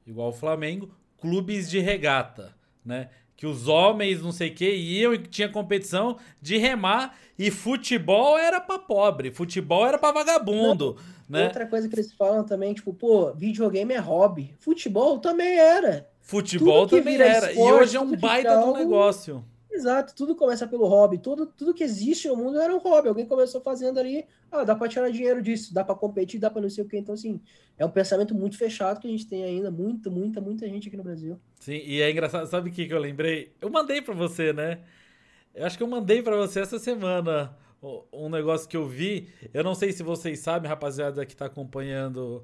igual 0.05 0.29
o 0.29 0.33
Flamengo, 0.33 0.89
clubes 1.17 1.69
de 1.69 1.79
regata, 1.79 2.55
né? 2.83 3.09
Que 3.35 3.47
os 3.47 3.67
homens, 3.67 4.21
não 4.21 4.31
sei 4.31 4.49
o 4.49 4.53
que, 4.53 4.69
iam 4.73 5.13
e 5.13 5.17
tinha 5.17 5.49
competição 5.49 6.17
de 6.41 6.57
remar 6.57 7.17
e 7.37 7.49
futebol 7.49 8.37
era 8.37 8.61
para 8.61 8.79
pobre, 8.79 9.31
futebol 9.31 9.85
era 9.85 9.97
para 9.97 10.13
vagabundo. 10.13 10.97
Né? 11.29 11.45
Outra 11.45 11.65
coisa 11.65 11.87
que 11.87 11.95
eles 11.95 12.13
falam 12.13 12.43
também, 12.43 12.73
tipo, 12.73 12.93
pô, 12.93 13.33
videogame 13.33 13.93
é 13.93 13.99
hobby. 13.99 14.53
Futebol 14.59 15.19
também 15.19 15.57
era. 15.57 16.09
Futebol 16.21 16.87
também 16.87 17.15
era. 17.15 17.51
Esporte, 17.51 17.59
e 17.59 17.71
hoje 17.71 17.97
é 17.97 17.99
um 17.99 18.15
baita 18.15 18.57
do 18.57 18.73
negócio. 18.73 19.43
Exato, 19.71 20.13
tudo 20.15 20.35
começa 20.35 20.67
pelo 20.67 20.85
hobby. 20.85 21.17
Tudo, 21.17 21.47
tudo 21.47 21.73
que 21.73 21.83
existe 21.83 22.27
no 22.27 22.35
mundo 22.35 22.61
era 22.61 22.73
um 22.73 22.77
hobby. 22.77 23.07
Alguém 23.07 23.25
começou 23.25 23.59
fazendo 23.59 23.99
ali, 23.99 24.25
ah, 24.51 24.63
dá 24.63 24.75
pra 24.75 24.87
tirar 24.87 25.09
dinheiro 25.09 25.41
disso, 25.41 25.73
dá 25.73 25.83
pra 25.83 25.95
competir, 25.95 26.39
dá 26.39 26.49
pra 26.49 26.61
não 26.61 26.69
sei 26.69 26.83
o 26.83 26.87
quê. 26.87 26.97
Então, 26.97 27.15
assim, 27.15 27.41
é 27.77 27.83
um 27.83 27.89
pensamento 27.89 28.35
muito 28.35 28.55
fechado 28.55 28.99
que 28.99 29.07
a 29.07 29.09
gente 29.09 29.27
tem 29.27 29.43
ainda. 29.43 29.71
Muita, 29.71 30.11
muita, 30.11 30.39
muita 30.39 30.69
gente 30.69 30.87
aqui 30.87 30.95
no 30.95 31.03
Brasil. 31.03 31.39
Sim, 31.59 31.81
e 31.83 32.01
é 32.01 32.11
engraçado, 32.11 32.45
sabe 32.47 32.69
o 32.69 32.73
que, 32.73 32.85
que 32.85 32.93
eu 32.93 32.99
lembrei? 32.99 33.51
Eu 33.59 33.69
mandei 33.69 33.99
pra 34.01 34.13
você, 34.13 34.53
né? 34.53 34.79
Eu 35.55 35.65
acho 35.65 35.77
que 35.77 35.83
eu 35.83 35.87
mandei 35.87 36.21
pra 36.21 36.35
você 36.35 36.59
essa 36.59 36.77
semana 36.77 37.55
um 38.11 38.29
negócio 38.29 38.67
que 38.67 38.77
eu 38.77 38.87
vi. 38.87 39.29
Eu 39.53 39.63
não 39.63 39.75
sei 39.75 39.91
se 39.91 40.03
vocês 40.03 40.39
sabem, 40.39 40.69
rapaziada 40.69 41.25
que 41.25 41.35
tá 41.35 41.45
acompanhando, 41.45 42.43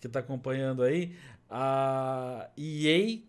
que 0.00 0.08
tá 0.08 0.20
acompanhando 0.20 0.82
aí, 0.82 1.14
a 1.50 2.48
EA 2.56 3.20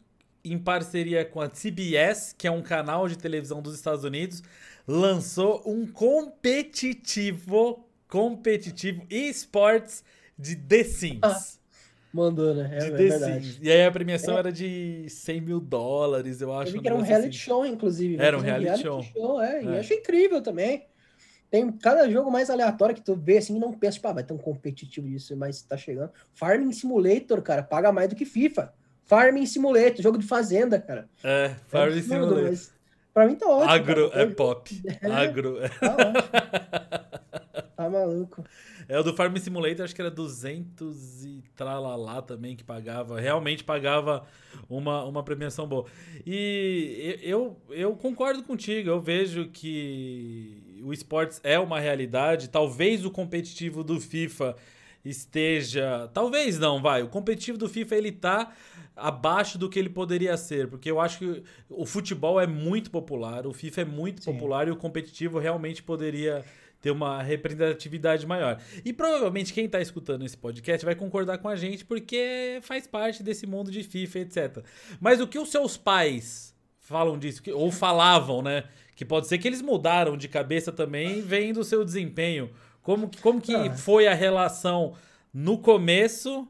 em 0.44 0.57
parceria 0.57 1.25
com 1.25 1.42
a 1.42 1.50
CBS, 1.50 2.34
que 2.38 2.48
é 2.48 2.51
um 2.51 2.62
canal 2.62 3.07
de 3.07 3.18
televisão 3.18 3.62
dos 3.62 3.75
Estados 3.75 4.04
Unidos, 4.04 4.42
lançou 4.88 5.62
um 5.66 5.86
competitivo 5.86 7.86
competitivo 8.07 9.04
esportes 9.10 10.04
de 10.38 10.56
The 10.56 10.84
Sims. 10.84 11.19
Ah, 11.22 11.40
mandou, 12.12 12.56
né? 12.56 12.72
É, 12.74 12.80
de 12.80 12.86
é 12.86 12.92
The 12.92 12.98
verdade. 12.98 13.45
Sims. 13.45 13.60
E 13.62 13.72
aí 13.72 13.86
a 13.86 13.92
premiação 13.92 14.36
é. 14.36 14.40
era 14.40 14.52
de 14.52 15.06
100 15.07 15.42
mil 15.42 15.60
dólares, 15.60 16.42
eu 16.42 16.52
acho. 16.54 16.69
Eu 16.69 16.73
vi 16.73 16.81
que 16.81 16.88
era 16.88 16.95
um 16.95 17.02
reality 17.02 17.30
assim. 17.30 17.38
show, 17.38 17.66
inclusive. 17.66 18.18
Era 18.18 18.38
um 18.38 18.42
reality, 18.42 18.66
reality 18.66 18.83
show. 18.83 19.04
show. 19.04 19.42
é, 19.42 19.59
é. 19.59 19.64
E 19.64 19.78
achei 19.78 19.97
incrível 19.97 20.42
também. 20.42 20.89
Tem 21.49 21.71
cada 21.71 22.09
jogo 22.09 22.29
mais 22.31 22.49
aleatório 22.49 22.94
que 22.94 23.01
tu 23.01 23.15
vê 23.15 23.37
assim 23.37 23.56
e 23.56 23.59
não 23.59 23.73
pensa, 23.73 23.95
tipo, 23.95 24.07
ah, 24.07 24.13
vai 24.13 24.25
um 24.31 24.37
competitivo 24.37 25.07
isso, 25.07 25.35
mas 25.35 25.61
tá 25.61 25.75
chegando. 25.75 26.11
Farming 26.33 26.71
Simulator, 26.71 27.41
cara, 27.41 27.63
paga 27.63 27.91
mais 27.91 28.09
do 28.09 28.15
que 28.15 28.25
FIFA. 28.25 28.73
Farming 29.06 29.45
Simulator, 29.45 30.01
jogo 30.01 30.18
de 30.19 30.27
fazenda, 30.27 30.79
cara. 30.79 31.09
É, 31.23 31.56
Farming 31.68 31.97
é 31.97 32.01
Simulator. 32.01 32.44
Mas 32.44 32.71
pra 33.13 33.27
mim 33.27 33.35
tá 33.35 33.47
ótimo. 33.47 33.71
Agro 33.71 34.09
cara. 34.11 34.21
é 34.21 34.25
pop. 34.27 34.81
É, 35.01 35.11
Agro. 35.11 35.57
Tá 35.79 35.97
ótimo. 35.97 37.08
Tá 37.83 37.90
maluco. 37.90 38.44
É, 38.88 39.00
o 39.00 39.04
do 39.04 39.14
Farming 39.16 39.40
Simulator 39.40 39.86
acho 39.86 39.95
que 39.95 40.02
era 40.02 40.12
200 40.12 41.24
e 41.24 41.44
tralalá 41.56 42.21
também 42.21 42.56
que 42.56 42.64
pagava. 42.64 43.19
Realmente 43.19 43.64
pagava 43.64 44.26
uma, 44.69 45.06
uma 45.06 45.24
premiação 45.24 45.66
boa. 45.66 45.86
E 46.26 47.18
eu, 47.21 47.57
eu 47.69 47.95
concordo 47.95 48.44
contigo. 48.44 48.90
Eu 48.90 49.00
vejo 49.00 49.48
que 49.48 50.81
o 50.83 50.92
esportes 50.92 51.40
é 51.44 51.57
uma 51.57 51.80
realidade. 51.80 52.50
Talvez 52.50 53.06
o 53.06 53.12
competitivo 53.12 53.81
do 53.83 54.00
FIFA 54.02 54.57
esteja. 55.06 56.09
Talvez 56.14 56.59
não, 56.59 56.81
vai. 56.81 57.02
O 57.02 57.07
competitivo 57.07 57.57
do 57.57 57.69
FIFA 57.69 57.95
ele 57.95 58.12
tá 58.12 58.52
abaixo 58.95 59.57
do 59.57 59.69
que 59.69 59.80
ele 59.80 59.90
poderia 59.90 60.36
ser, 60.36 60.68
porque 60.68 60.92
eu 60.92 61.00
acho 61.00 61.19
que 61.19 61.44
o 61.69 61.86
futebol 61.86 62.38
é 62.38 62.45
muito 62.45 62.92
popular, 62.92 63.48
o 63.48 63.54
FIFA 63.54 63.81
é 63.81 63.86
muito 63.86 64.21
Sim. 64.21 64.33
popular 64.33 64.68
e 64.68 64.71
o 64.71 64.76
competitivo 64.76 65.40
realmente 65.40 65.81
poderia 65.81 66.44
ter 66.81 66.92
uma 66.92 67.21
representatividade 67.21 68.26
maior. 68.26 68.62
E 68.86 68.94
provavelmente 68.94 69.54
quem 69.54 69.66
está 69.66 69.81
escutando 69.81 70.26
esse 70.26 70.38
podcast 70.38 70.86
vai 70.86 70.95
concordar 70.95 71.38
com 71.38 71.50
a 71.50 71.56
gente 71.56 71.83
porque 71.86 72.59
faz 72.62 72.88
parte 72.88 73.21
desse 73.21 73.45
mundo 73.45 73.69
de 73.69 73.83
FIFA, 73.83 74.19
etc. 74.19 74.64
Mas 75.00 75.19
o 75.19 75.28
que 75.28 75.38
os 75.38 75.50
seus 75.50 75.78
pais 75.78 76.56
falam 76.80 77.19
disso, 77.19 77.42
ou 77.54 77.71
falavam, 77.71 78.42
né? 78.42 78.64
Que 78.95 79.06
pode 79.06 79.28
ser 79.28 79.38
que 79.38 79.48
eles 79.48 79.62
mudaram 79.62 80.18
de 80.18 80.28
cabeça 80.28 80.71
também, 80.71 81.21
vem 81.21 81.54
do 81.54 81.64
seu 81.64 81.86
desempenho. 81.86 82.50
Como, 82.81 83.12
como 83.21 83.40
que 83.40 83.54
ah. 83.54 83.76
foi 83.76 84.07
a 84.07 84.14
relação 84.14 84.95
no 85.33 85.57
começo? 85.57 86.48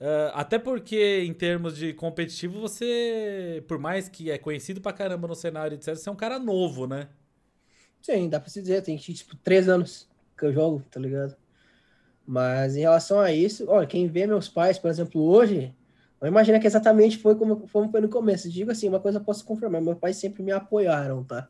Uh, 0.00 0.30
até 0.32 0.58
porque, 0.58 1.24
em 1.26 1.34
termos 1.34 1.76
de 1.76 1.92
competitivo, 1.92 2.60
você, 2.60 3.62
por 3.66 3.78
mais 3.78 4.08
que 4.08 4.30
é 4.30 4.38
conhecido 4.38 4.80
pra 4.80 4.92
caramba 4.92 5.28
no 5.28 5.34
cenário, 5.34 5.74
etc., 5.74 5.96
você 5.96 6.08
é 6.08 6.12
um 6.12 6.16
cara 6.16 6.38
novo, 6.38 6.86
né? 6.86 7.08
Sim, 8.08 8.30
dá 8.30 8.40
pra 8.40 8.48
se 8.48 8.62
dizer. 8.62 8.82
Tem 8.82 8.96
tipo 8.96 9.36
três 9.36 9.68
anos 9.68 10.08
que 10.36 10.46
eu 10.46 10.52
jogo, 10.52 10.82
tá 10.90 10.98
ligado? 10.98 11.36
Mas 12.26 12.74
em 12.74 12.80
relação 12.80 13.20
a 13.20 13.30
isso, 13.30 13.66
olha, 13.68 13.86
quem 13.86 14.06
vê 14.06 14.26
meus 14.26 14.48
pais, 14.48 14.78
por 14.78 14.90
exemplo, 14.90 15.22
hoje, 15.22 15.74
não 16.18 16.26
imagina 16.26 16.58
que 16.58 16.66
exatamente 16.66 17.18
foi 17.18 17.34
como, 17.34 17.68
como 17.68 17.90
foi 17.90 18.00
no 18.00 18.08
começo. 18.08 18.50
Digo 18.50 18.70
assim, 18.70 18.88
uma 18.88 18.98
coisa 18.98 19.18
eu 19.18 19.24
posso 19.24 19.44
confirmar, 19.44 19.82
meus 19.82 19.98
pais 19.98 20.16
sempre 20.16 20.42
me 20.42 20.52
apoiaram, 20.52 21.22
tá? 21.22 21.48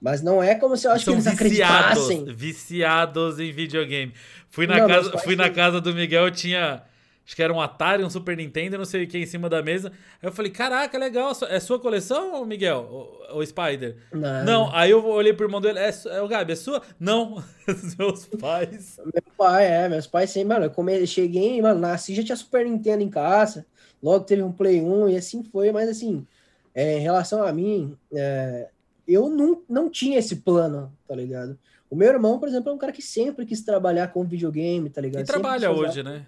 Mas 0.00 0.22
não 0.22 0.42
é 0.42 0.54
como 0.54 0.78
se 0.78 0.86
eu 0.86 0.92
acho 0.92 1.04
São 1.04 1.14
que 1.14 1.28
eles 1.28 1.38
viciados, 1.38 2.04
acreditassem. 2.04 2.34
Viciados 2.34 3.38
em 3.38 3.52
videogame. 3.52 4.14
Fui 4.48 4.66
na, 4.66 4.78
não, 4.78 4.88
casa, 4.88 5.18
fui 5.18 5.36
na 5.36 5.50
casa 5.50 5.78
do 5.78 5.94
Miguel, 5.94 6.30
tinha 6.30 6.82
Acho 7.24 7.36
que 7.36 7.42
era 7.42 7.52
um 7.52 7.60
Atari, 7.60 8.02
um 8.02 8.10
Super 8.10 8.36
Nintendo, 8.36 8.76
não 8.76 8.84
sei 8.84 9.04
o 9.04 9.08
que, 9.08 9.16
em 9.16 9.26
cima 9.26 9.48
da 9.48 9.62
mesa. 9.62 9.92
Aí 10.20 10.28
eu 10.28 10.32
falei, 10.32 10.50
caraca, 10.50 10.98
legal. 10.98 11.32
É 11.48 11.60
sua 11.60 11.78
coleção, 11.78 12.44
Miguel? 12.44 13.20
O, 13.30 13.38
o 13.38 13.46
Spider? 13.46 13.96
Não. 14.12 14.44
Não. 14.44 14.74
Aí 14.74 14.90
eu 14.90 15.04
olhei 15.06 15.32
pro 15.32 15.46
irmão 15.46 15.60
dele, 15.60 15.78
é, 15.78 15.90
é 16.06 16.20
o 16.20 16.26
Gabi, 16.26 16.52
é 16.52 16.56
sua? 16.56 16.82
Não. 16.98 17.42
meus 17.98 18.26
pais. 18.26 18.98
Meu 19.04 19.22
pai, 19.36 19.66
é. 19.66 19.88
Meus 19.88 20.06
pais 20.06 20.30
sempre, 20.30 20.48
mano, 20.48 20.66
eu 20.66 20.70
come... 20.70 21.06
cheguei, 21.06 21.62
mano, 21.62 21.80
nasci, 21.80 22.14
já 22.14 22.24
tinha 22.24 22.36
Super 22.36 22.66
Nintendo 22.66 23.02
em 23.02 23.08
casa. 23.08 23.64
Logo 24.02 24.24
teve 24.24 24.42
um 24.42 24.50
Play 24.50 24.80
1 24.80 25.10
e 25.10 25.16
assim 25.16 25.44
foi. 25.44 25.70
Mas 25.70 25.88
assim, 25.88 26.26
é, 26.74 26.98
em 26.98 27.00
relação 27.00 27.44
a 27.44 27.52
mim, 27.52 27.96
é, 28.12 28.68
eu 29.06 29.30
não, 29.30 29.62
não 29.68 29.88
tinha 29.88 30.18
esse 30.18 30.36
plano, 30.36 30.92
tá 31.06 31.14
ligado? 31.14 31.56
O 31.88 31.94
meu 31.94 32.08
irmão, 32.08 32.38
por 32.38 32.48
exemplo, 32.48 32.70
é 32.70 32.74
um 32.74 32.78
cara 32.78 32.90
que 32.90 33.02
sempre 33.02 33.46
quis 33.46 33.62
trabalhar 33.62 34.08
com 34.08 34.24
videogame, 34.24 34.90
tá 34.90 35.00
ligado? 35.00 35.22
E 35.22 35.26
trabalha 35.26 35.70
hoje, 35.70 36.02
né? 36.02 36.24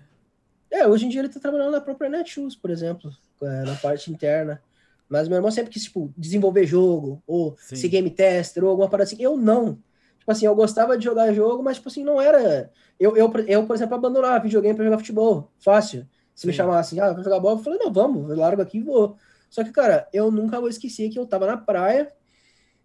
É, 0.74 0.88
hoje 0.88 1.06
em 1.06 1.08
dia 1.08 1.20
ele 1.20 1.28
tá 1.28 1.38
trabalhando 1.38 1.70
na 1.70 1.80
própria 1.80 2.10
Netshoes, 2.10 2.56
por 2.56 2.68
exemplo, 2.68 3.08
é, 3.40 3.62
na 3.62 3.76
parte 3.76 4.10
interna. 4.10 4.60
Mas 5.08 5.28
meu 5.28 5.36
irmão 5.36 5.48
sempre 5.52 5.70
quis, 5.70 5.84
tipo, 5.84 6.12
desenvolver 6.18 6.66
jogo, 6.66 7.22
ou 7.28 7.56
Sim. 7.56 7.76
ser 7.76 7.88
game 7.88 8.10
tester, 8.10 8.64
ou 8.64 8.70
alguma 8.70 8.88
parada 8.88 9.08
assim. 9.08 9.22
Eu 9.22 9.36
não. 9.36 9.78
Tipo 10.18 10.32
assim, 10.32 10.46
eu 10.46 10.54
gostava 10.56 10.98
de 10.98 11.04
jogar 11.04 11.32
jogo, 11.32 11.62
mas, 11.62 11.76
tipo 11.76 11.88
assim, 11.88 12.02
não 12.02 12.20
era... 12.20 12.72
Eu, 12.98 13.16
eu, 13.16 13.32
eu 13.46 13.66
por 13.66 13.76
exemplo, 13.76 13.94
abandonava 13.94 14.42
videogame 14.42 14.74
pra 14.74 14.84
jogar 14.84 14.98
futebol. 14.98 15.52
Fácil. 15.60 16.08
Se 16.34 16.42
Sim. 16.42 16.48
me 16.48 16.52
chamassem, 16.52 16.98
ah, 16.98 17.14
pra 17.14 17.22
jogar 17.22 17.38
bola, 17.38 17.60
eu 17.60 17.62
falei, 17.62 17.78
não, 17.78 17.92
vamos, 17.92 18.28
eu 18.28 18.36
largo 18.36 18.60
aqui 18.60 18.78
e 18.78 18.82
vou. 18.82 19.16
Só 19.48 19.62
que, 19.62 19.70
cara, 19.70 20.08
eu 20.12 20.32
nunca 20.32 20.58
vou 20.58 20.68
esquecer 20.68 21.08
que 21.08 21.18
eu 21.18 21.26
tava 21.26 21.46
na 21.46 21.56
praia 21.56 22.10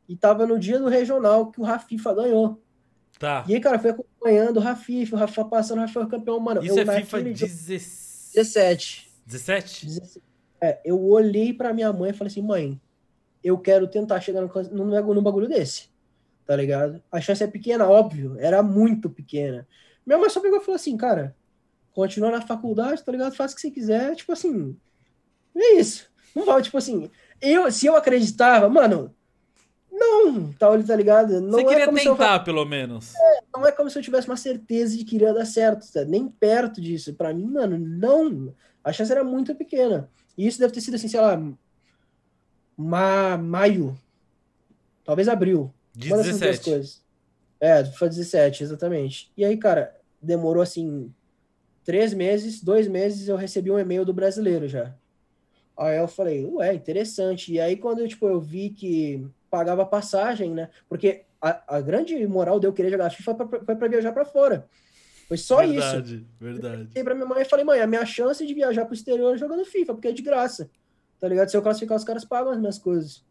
e 0.08 0.16
tava 0.16 0.46
no 0.46 0.60
dia 0.60 0.78
do 0.78 0.88
regional 0.88 1.50
que 1.50 1.60
o 1.60 1.64
Rafifa 1.64 2.14
ganhou. 2.14 2.62
Tá. 3.20 3.44
E 3.50 3.54
aí, 3.54 3.60
cara, 3.60 3.78
foi 3.78 3.92
acompanhando 3.92 4.58
o 4.58 4.62
Rafifa, 4.62 5.14
o 5.14 5.20
Rafa 5.20 5.44
passando, 5.44 5.80
o 5.80 5.82
Rafa 5.82 6.08
campeão, 6.08 6.40
mano. 6.40 6.64
Isso 6.64 6.80
eu, 6.80 6.90
é 6.90 7.02
FIFA 7.02 7.22
17. 7.22 9.12
17. 9.26 9.86
17? 9.86 10.22
É, 10.62 10.80
eu 10.86 11.02
olhei 11.04 11.54
pra 11.54 11.74
minha 11.74 11.92
mãe 11.92 12.12
e 12.12 12.14
falei 12.14 12.32
assim, 12.32 12.42
mãe, 12.42 12.80
eu 13.44 13.58
quero 13.58 13.88
tentar 13.88 14.22
chegar 14.22 14.42
no, 14.42 14.50
no, 14.72 15.14
no 15.14 15.22
bagulho 15.22 15.50
desse. 15.50 15.90
Tá 16.46 16.56
ligado? 16.56 17.04
A 17.12 17.20
chance 17.20 17.44
é 17.44 17.48
pequena, 17.48 17.88
óbvio. 17.88 18.38
Era 18.40 18.64
muito 18.64 19.10
pequena. 19.10 19.68
Minha 20.06 20.18
mãe 20.18 20.30
só 20.30 20.40
pegou 20.40 20.58
e 20.58 20.62
falou 20.62 20.78
assim, 20.78 20.96
cara, 20.96 21.36
continua 21.92 22.32
na 22.32 22.42
faculdade, 22.42 23.04
tá 23.04 23.12
ligado? 23.12 23.36
Faz 23.36 23.52
o 23.52 23.56
que 23.56 23.62
você 23.62 23.70
quiser. 23.70 24.16
Tipo 24.16 24.32
assim, 24.32 24.78
é 25.56 25.76
isso. 25.76 26.10
Não 26.34 26.46
vai, 26.46 26.62
tipo 26.62 26.78
assim, 26.78 27.12
eu, 27.42 27.70
se 27.70 27.86
eu 27.86 27.98
acreditava, 27.98 28.70
mano, 28.70 29.14
não, 30.00 30.54
tá, 30.54 30.68
tá 30.84 30.96
ligado? 30.96 31.42
Não 31.42 31.52
Você 31.52 31.62
é 31.62 31.66
queria 31.66 31.94
tentar, 31.94 32.38
eu... 32.38 32.44
pelo 32.44 32.66
menos. 32.66 33.14
É, 33.16 33.40
não 33.54 33.66
é 33.66 33.72
como 33.72 33.90
se 33.90 33.98
eu 33.98 34.04
tivesse 34.04 34.28
uma 34.28 34.38
certeza 34.38 34.98
de 34.98 35.04
que 35.04 35.16
iria 35.16 35.34
dar 35.34 35.46
certo, 35.46 35.92
tá? 35.92 36.04
nem 36.06 36.28
perto 36.28 36.80
disso. 36.80 37.14
Para 37.14 37.34
mim, 37.34 37.46
mano, 37.46 37.78
não. 37.78 38.54
A 38.84 38.94
chance 38.94 39.12
era 39.12 39.24
muito 39.24 39.54
pequena. 39.56 40.10
E 40.38 40.48
isso 40.48 40.60
deve 40.60 40.74
ter 40.74 40.82
sido 40.82 40.96
assim, 40.96 41.08
sei 41.08 41.20
lá, 41.20 41.38
ma 42.78 43.38
maio, 43.38 43.98
talvez 45.04 45.28
abril. 45.28 45.74
De 45.94 46.10
17. 46.10 46.64
Coisas. 46.64 47.04
É, 47.60 47.84
foi 47.84 48.08
17, 48.08 48.64
exatamente. 48.64 49.32
E 49.36 49.44
aí, 49.44 49.58
cara, 49.58 49.94
demorou 50.22 50.64
assim 50.64 51.14
três 51.84 52.14
meses, 52.14 52.64
dois 52.64 52.88
meses, 52.88 53.28
eu 53.28 53.36
recebi 53.36 53.70
um 53.70 53.80
e-mail 53.80 54.06
do 54.06 54.14
brasileiro 54.14 54.68
já. 54.68 54.96
Aí 55.78 55.98
eu 55.98 56.08
falei, 56.08 56.46
ué, 56.46 56.74
interessante. 56.74 57.54
E 57.54 57.60
aí, 57.60 57.76
quando 57.76 58.00
eu, 58.00 58.08
tipo, 58.08 58.28
eu 58.28 58.40
vi 58.40 58.70
que 58.70 59.26
pagava 59.50 59.86
passagem, 59.86 60.52
né? 60.52 60.70
Porque 60.88 61.24
a, 61.42 61.78
a 61.78 61.82
grande 61.82 62.26
moral 62.28 62.60
de 62.60 62.68
eu 62.68 62.74
querer 62.74 62.90
jogar 62.90 63.10
FIFA 63.10 63.36
foi 63.66 63.76
para 63.76 63.88
viajar 63.88 64.12
para 64.12 64.26
fora. 64.26 64.68
Foi 65.28 65.38
só 65.38 65.58
verdade, 65.58 66.16
isso. 66.16 66.26
Verdade, 66.40 66.78
verdade. 66.78 66.90
E 66.96 67.04
pra 67.04 67.14
minha 67.14 67.26
mãe 67.26 67.42
e 67.42 67.46
falei, 67.46 67.64
mãe, 67.64 67.80
a 67.80 67.88
minha 67.88 68.06
chance 68.06 68.46
de 68.46 68.54
viajar 68.54 68.86
pro 68.86 68.96
exterior 68.96 69.36
é 69.36 69.38
jogando 69.38 69.64
FIFA, 69.64 69.94
porque 69.94 70.08
é 70.08 70.12
de 70.12 70.24
graça. 70.24 70.70
Tá 71.20 71.28
ligado? 71.28 71.50
Se 71.50 71.58
eu 71.58 71.62
classificar, 71.62 71.98
os 71.98 72.04
caras 72.04 72.26
pagam 72.26 72.52
as 72.52 72.60
minhas 72.60 72.80
coisas. 72.80 73.24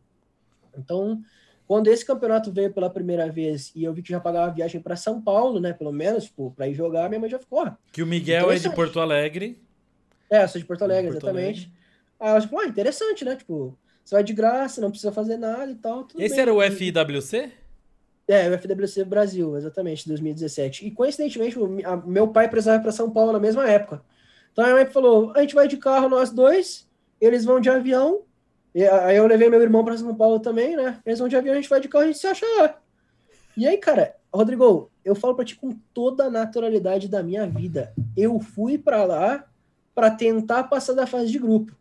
Então, 0.76 1.20
quando 1.66 1.88
esse 1.88 2.04
campeonato 2.04 2.52
veio 2.52 2.72
pela 2.72 2.88
primeira 2.88 3.30
vez 3.30 3.72
e 3.74 3.82
eu 3.82 3.92
vi 3.92 4.02
que 4.02 4.10
já 4.10 4.20
pagava 4.20 4.46
a 4.46 4.54
viagem 4.54 4.80
para 4.80 4.94
São 4.94 5.20
Paulo, 5.20 5.58
né? 5.58 5.72
Pelo 5.72 5.92
menos, 5.92 6.24
tipo, 6.24 6.52
pra 6.52 6.68
ir 6.68 6.74
jogar, 6.74 7.08
minha 7.08 7.20
mãe 7.20 7.28
já 7.28 7.38
ficou. 7.38 7.70
Que 7.92 8.02
o 8.02 8.06
Miguel 8.06 8.50
é 8.52 8.58
de 8.58 8.70
Porto 8.70 9.00
Alegre. 9.00 9.60
É, 10.30 10.44
eu 10.44 10.48
sou 10.48 10.60
de 10.60 10.66
Porto 10.66 10.82
Alegre, 10.82 11.10
Porto 11.12 11.24
exatamente. 11.24 11.60
Alegre. 11.60 11.78
Aí 12.20 12.36
eu, 12.36 12.40
tipo, 12.40 12.60
ah, 12.60 12.66
interessante, 12.66 13.24
né? 13.24 13.36
Tipo, 13.36 13.76
você 14.08 14.14
vai 14.14 14.24
de 14.24 14.32
graça, 14.32 14.80
não 14.80 14.90
precisa 14.90 15.12
fazer 15.12 15.36
nada 15.36 15.70
e 15.70 15.74
tal. 15.74 16.08
Esse 16.18 16.36
bem. 16.36 16.40
era 16.40 16.54
o 16.54 16.62
FIWC? 16.62 17.52
É, 18.26 18.48
o 18.48 18.58
FWC 18.58 19.04
Brasil, 19.04 19.54
exatamente, 19.54 20.08
2017. 20.08 20.86
E 20.86 20.90
coincidentemente, 20.90 21.58
o 21.58 21.68
meu 22.06 22.26
pai 22.28 22.48
precisava 22.48 22.82
para 22.82 22.90
São 22.90 23.10
Paulo 23.10 23.32
na 23.32 23.38
mesma 23.38 23.68
época. 23.68 24.02
Então 24.50 24.64
a 24.64 24.68
minha 24.68 24.82
mãe 24.82 24.90
falou: 24.90 25.30
a 25.36 25.42
gente 25.42 25.54
vai 25.54 25.68
de 25.68 25.76
carro, 25.76 26.08
nós 26.08 26.30
dois, 26.30 26.88
eles 27.20 27.44
vão 27.44 27.60
de 27.60 27.68
avião. 27.68 28.22
E, 28.74 28.82
aí 28.82 29.18
eu 29.18 29.26
levei 29.26 29.50
meu 29.50 29.60
irmão 29.60 29.84
para 29.84 29.98
São 29.98 30.14
Paulo 30.14 30.40
também, 30.40 30.74
né? 30.74 30.98
Eles 31.04 31.18
vão 31.18 31.28
de 31.28 31.36
avião, 31.36 31.52
a 31.52 31.56
gente 31.56 31.68
vai 31.68 31.80
de 31.80 31.88
carro, 31.88 32.04
a 32.04 32.06
gente 32.06 32.18
se 32.18 32.26
acha 32.26 32.46
lá. 32.60 32.80
E 33.58 33.68
aí, 33.68 33.76
cara, 33.76 34.16
Rodrigo, 34.32 34.90
eu 35.04 35.14
falo 35.14 35.34
para 35.34 35.44
ti 35.44 35.54
com 35.54 35.78
toda 35.92 36.24
a 36.24 36.30
naturalidade 36.30 37.08
da 37.08 37.22
minha 37.22 37.46
vida. 37.46 37.92
Eu 38.16 38.40
fui 38.40 38.78
para 38.78 39.04
lá 39.04 39.44
para 39.94 40.10
tentar 40.10 40.64
passar 40.64 40.94
da 40.94 41.06
fase 41.06 41.30
de 41.30 41.38
grupo 41.38 41.77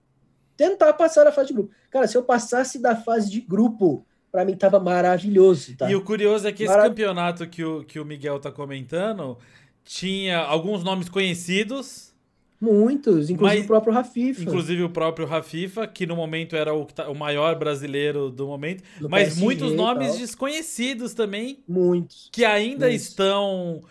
tentar 0.57 0.91
passar 0.93 1.23
da 1.23 1.31
fase 1.31 1.49
de 1.49 1.53
grupo. 1.53 1.71
Cara, 1.89 2.07
se 2.07 2.17
eu 2.17 2.23
passasse 2.23 2.81
da 2.81 2.95
fase 2.95 3.29
de 3.29 3.39
grupo, 3.39 4.05
para 4.31 4.43
mim 4.43 4.55
tava 4.55 4.79
maravilhoso. 4.79 5.77
Tá? 5.77 5.89
E 5.89 5.95
o 5.95 6.01
curioso 6.01 6.47
é 6.47 6.51
que 6.51 6.63
esse 6.63 6.73
campeonato 6.73 7.47
que 7.47 7.63
o, 7.63 7.83
que 7.83 7.99
o 7.99 8.05
Miguel 8.05 8.39
tá 8.39 8.51
comentando 8.51 9.37
tinha 9.85 10.39
alguns 10.39 10.83
nomes 10.83 11.07
conhecidos. 11.07 12.13
Muitos, 12.59 13.29
inclusive 13.29 13.59
mas, 13.59 13.65
o 13.65 13.67
próprio 13.67 13.93
Rafifa. 13.93 14.41
Inclusive 14.41 14.83
o 14.83 14.89
próprio 14.89 15.27
Rafifa, 15.27 15.85
que 15.85 16.07
no 16.07 16.15
momento 16.15 16.55
era 16.55 16.73
o, 16.73 16.85
tá, 16.85 17.07
o 17.07 17.13
maior 17.13 17.55
brasileiro 17.57 18.31
do 18.31 18.47
momento. 18.47 18.83
Mas 18.99 19.25
PSG, 19.25 19.41
muitos 19.41 19.73
nomes 19.73 20.17
desconhecidos 20.17 21.13
também. 21.13 21.59
Muitos. 21.67 22.29
Que 22.31 22.43
ainda 22.43 22.87
muitos. 22.87 23.07
estão 23.07 23.83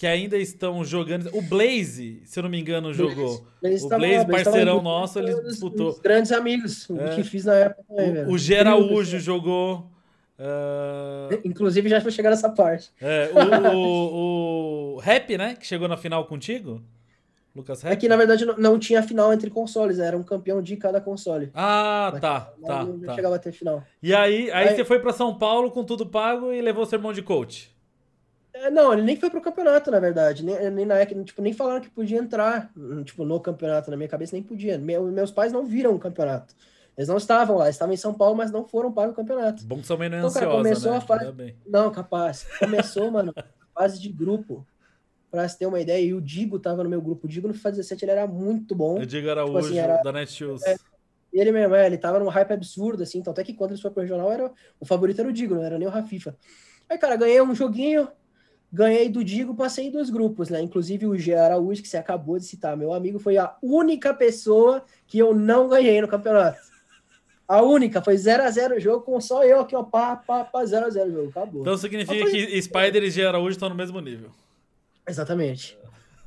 que 0.00 0.06
ainda 0.06 0.38
estão 0.38 0.82
jogando. 0.82 1.28
O 1.34 1.42
Blaze, 1.42 2.22
se 2.24 2.38
eu 2.38 2.42
não 2.42 2.48
me 2.48 2.58
engano, 2.58 2.90
jogou. 2.94 3.44
Blaze, 3.60 3.84
o 3.84 3.88
Blaze, 3.90 4.26
parceirão 4.26 4.80
nosso, 4.80 5.18
ele 5.18 5.38
disputou. 5.42 6.00
grandes 6.02 6.32
amigos 6.32 6.88
é. 6.90 7.16
que 7.16 7.22
fiz 7.22 7.44
na 7.44 7.54
época. 7.54 7.84
Também, 7.86 8.24
o, 8.24 8.30
o 8.30 8.38
Geraújo 8.38 9.18
jogou. 9.18 9.90
Uh... 10.38 11.38
Inclusive 11.44 11.86
já 11.86 12.00
foi 12.00 12.10
chegar 12.12 12.30
nessa 12.30 12.48
parte. 12.48 12.90
É, 12.98 13.30
o, 13.34 13.76
o, 13.76 14.94
o, 14.94 14.98
Rap, 15.00 15.36
né? 15.36 15.54
Que 15.54 15.66
chegou 15.66 15.86
na 15.86 15.98
final 15.98 16.24
contigo? 16.24 16.82
Lucas 17.54 17.82
Rap? 17.82 17.92
É 17.92 17.96
que 17.96 18.08
na 18.08 18.16
verdade 18.16 18.46
não, 18.46 18.56
não 18.56 18.78
tinha 18.78 19.02
final 19.02 19.34
entre 19.34 19.50
consoles, 19.50 19.98
era 19.98 20.16
um 20.16 20.22
campeão 20.22 20.62
de 20.62 20.78
cada 20.78 20.98
console. 20.98 21.50
Ah, 21.52 22.08
Mas, 22.10 22.22
tá, 22.22 22.40
tá. 22.66 22.84
Não 22.84 23.00
tá. 23.00 23.14
chegava 23.14 23.36
a 23.36 23.38
ter 23.38 23.52
final. 23.52 23.84
E 24.02 24.14
aí, 24.14 24.50
aí, 24.50 24.68
aí 24.68 24.74
você 24.74 24.82
foi 24.82 24.98
para 24.98 25.12
São 25.12 25.36
Paulo 25.36 25.70
com 25.70 25.84
tudo 25.84 26.06
pago 26.06 26.50
e 26.54 26.62
levou 26.62 26.84
o 26.84 26.86
sermão 26.86 27.12
de 27.12 27.20
coach. 27.20 27.70
É, 28.52 28.70
não, 28.70 28.92
ele 28.92 29.02
nem 29.02 29.16
foi 29.16 29.30
pro 29.30 29.40
campeonato, 29.40 29.90
na 29.90 30.00
verdade. 30.00 30.44
Nem, 30.44 30.70
nem, 30.70 30.86
na, 30.86 31.04
tipo, 31.06 31.40
nem 31.40 31.52
falaram 31.52 31.80
que 31.80 31.90
podia 31.90 32.18
entrar 32.18 32.70
hum, 32.76 33.02
tipo, 33.04 33.24
no 33.24 33.40
campeonato. 33.40 33.90
Na 33.90 33.96
minha 33.96 34.08
cabeça, 34.08 34.34
nem 34.34 34.42
podia. 34.42 34.78
Meu, 34.78 35.04
meus 35.06 35.30
pais 35.30 35.52
não 35.52 35.64
viram 35.64 35.94
o 35.94 35.98
campeonato. 35.98 36.54
Eles 36.96 37.08
não 37.08 37.16
estavam 37.16 37.56
lá, 37.56 37.70
estavam 37.70 37.94
em 37.94 37.96
São 37.96 38.12
Paulo, 38.12 38.36
mas 38.36 38.50
não 38.50 38.66
foram 38.66 38.92
para 38.92 39.10
o 39.10 39.14
campeonato. 39.14 39.64
Bom 39.64 39.78
que 39.78 39.86
sua 39.86 39.96
mãe 39.96 40.08
não 40.08 40.16
é 40.16 40.20
então, 40.20 40.28
ansiosa, 40.28 40.46
cara, 40.46 40.58
começou 40.58 40.92
né? 40.92 40.98
a 40.98 41.00
fase... 41.00 41.56
Não, 41.66 41.90
capaz. 41.90 42.46
Começou, 42.58 43.10
mano, 43.10 43.32
a 43.36 43.44
fase 43.80 44.00
de 44.00 44.08
grupo. 44.08 44.66
Pra 45.30 45.48
você 45.48 45.58
ter 45.58 45.66
uma 45.66 45.80
ideia, 45.80 46.04
e 46.04 46.12
o 46.12 46.20
Digo 46.20 46.58
tava 46.58 46.82
no 46.82 46.90
meu 46.90 47.00
grupo. 47.00 47.26
O 47.26 47.30
Digo 47.30 47.46
no 47.46 47.54
FIFA 47.54 47.70
17 47.70 48.04
ele 48.04 48.12
era 48.12 48.26
muito 48.26 48.74
bom. 48.74 48.98
O 48.98 49.06
Digo 49.06 49.28
era 49.28 49.44
tipo 49.44 49.56
assim, 49.56 49.78
era... 49.78 50.02
da 50.02 50.12
Netshoes. 50.12 50.62
É, 50.64 50.74
ele 51.32 51.52
mesmo, 51.52 51.74
é, 51.74 51.86
ele 51.86 51.96
tava 51.96 52.18
num 52.18 52.28
hype 52.28 52.52
absurdo, 52.52 53.04
assim. 53.04 53.18
Então, 53.18 53.30
até 53.30 53.44
que 53.44 53.54
quando 53.54 53.70
ele 53.70 53.80
foi 53.80 53.90
pro 53.92 54.02
regional, 54.02 54.30
era, 54.32 54.50
o 54.80 54.84
favorito 54.84 55.20
era 55.20 55.28
o 55.28 55.32
Digo, 55.32 55.54
não 55.54 55.62
era 55.62 55.78
nem 55.78 55.86
o 55.86 55.90
Rafifa. 55.90 56.36
Aí, 56.88 56.98
cara, 56.98 57.14
ganhei 57.14 57.40
um 57.40 57.54
joguinho, 57.54 58.08
Ganhei 58.72 59.08
do 59.08 59.24
Digo, 59.24 59.54
passei 59.54 59.86
em 59.86 59.90
dois 59.90 60.10
grupos, 60.10 60.48
né? 60.48 60.60
Inclusive 60.60 61.06
o 61.06 61.18
G 61.18 61.34
Araújo, 61.34 61.82
que 61.82 61.88
você 61.88 61.96
acabou 61.96 62.38
de 62.38 62.44
citar, 62.44 62.76
meu 62.76 62.92
amigo, 62.92 63.18
foi 63.18 63.36
a 63.36 63.56
única 63.60 64.14
pessoa 64.14 64.84
que 65.08 65.18
eu 65.18 65.34
não 65.34 65.68
ganhei 65.68 66.00
no 66.00 66.06
campeonato. 66.06 66.58
A 67.48 67.62
única, 67.62 68.00
foi 68.00 68.14
0x0 68.14 68.76
o 68.76 68.80
jogo, 68.80 69.04
com 69.04 69.20
só 69.20 69.42
eu 69.42 69.58
aqui, 69.58 69.74
ó, 69.74 69.82
pá, 69.82 70.14
pá, 70.14 70.44
pá, 70.44 70.62
0x0 70.62 71.08
o 71.08 71.10
jogo, 71.10 71.28
acabou. 71.30 71.62
Então 71.62 71.76
significa 71.76 72.30
que 72.30 72.62
Spider 72.62 73.02
e 73.02 73.10
G 73.10 73.26
Araújo 73.26 73.50
estão 73.50 73.68
no 73.68 73.74
mesmo 73.74 74.00
nível. 74.00 74.30
Exatamente. 75.08 75.76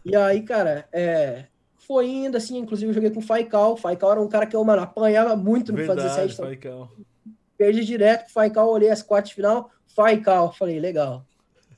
E 0.04 0.14
aí, 0.14 0.42
cara, 0.42 0.86
é, 0.92 1.46
foi 1.88 2.10
indo, 2.10 2.36
assim, 2.36 2.58
inclusive 2.58 2.90
eu 2.90 2.94
joguei 2.94 3.10
com 3.10 3.20
o 3.20 3.24
Faical. 3.24 3.78
Faical 3.78 4.12
era 4.12 4.22
um 4.22 4.28
cara 4.28 4.46
que 4.46 4.56
eu, 4.56 4.64
mano, 4.66 4.82
apanhava 4.82 5.34
muito 5.38 5.72
no 5.72 5.78
Verdade, 5.78 6.02
FIFA 6.02 6.14
17. 6.26 6.42
Faical. 6.42 6.92
Perdi 7.58 7.86
direto 7.86 8.26
pro 8.26 8.34
Faical, 8.34 8.70
olhei 8.70 8.90
as 8.90 9.02
quartas 9.02 9.30
de 9.30 9.36
final, 9.36 9.72
Faical. 9.96 10.52
Falei, 10.54 10.78
legal. 10.78 11.26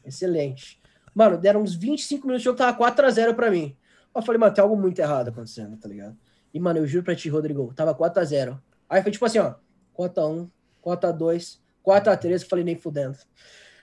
Excelente. 0.05 0.79
Mano, 1.13 1.37
deram 1.37 1.61
uns 1.61 1.75
25 1.75 2.27
minutos 2.27 2.41
de 2.41 2.45
jogo, 2.45 2.57
tava 2.57 2.77
4x0 2.77 3.33
pra 3.33 3.49
mim. 3.49 3.75
Eu 4.13 4.21
falei, 4.21 4.39
mano, 4.39 4.53
tem 4.53 4.61
algo 4.61 4.75
muito 4.75 4.99
errado 4.99 5.29
acontecendo, 5.29 5.77
tá 5.77 5.87
ligado? 5.87 6.17
E, 6.53 6.59
mano, 6.59 6.79
eu 6.79 6.87
juro 6.87 7.03
pra 7.03 7.15
ti, 7.15 7.29
Rodrigo, 7.29 7.73
tava 7.73 7.93
4x0. 7.93 8.59
Aí 8.89 9.01
foi 9.01 9.11
tipo 9.11 9.25
assim, 9.25 9.39
ó, 9.39 9.55
4x1, 9.97 10.49
4x2, 10.81 11.59
4x3, 11.85 12.31
eu 12.31 12.49
falei, 12.49 12.63
nem 12.63 12.75
fudendo. 12.77 13.17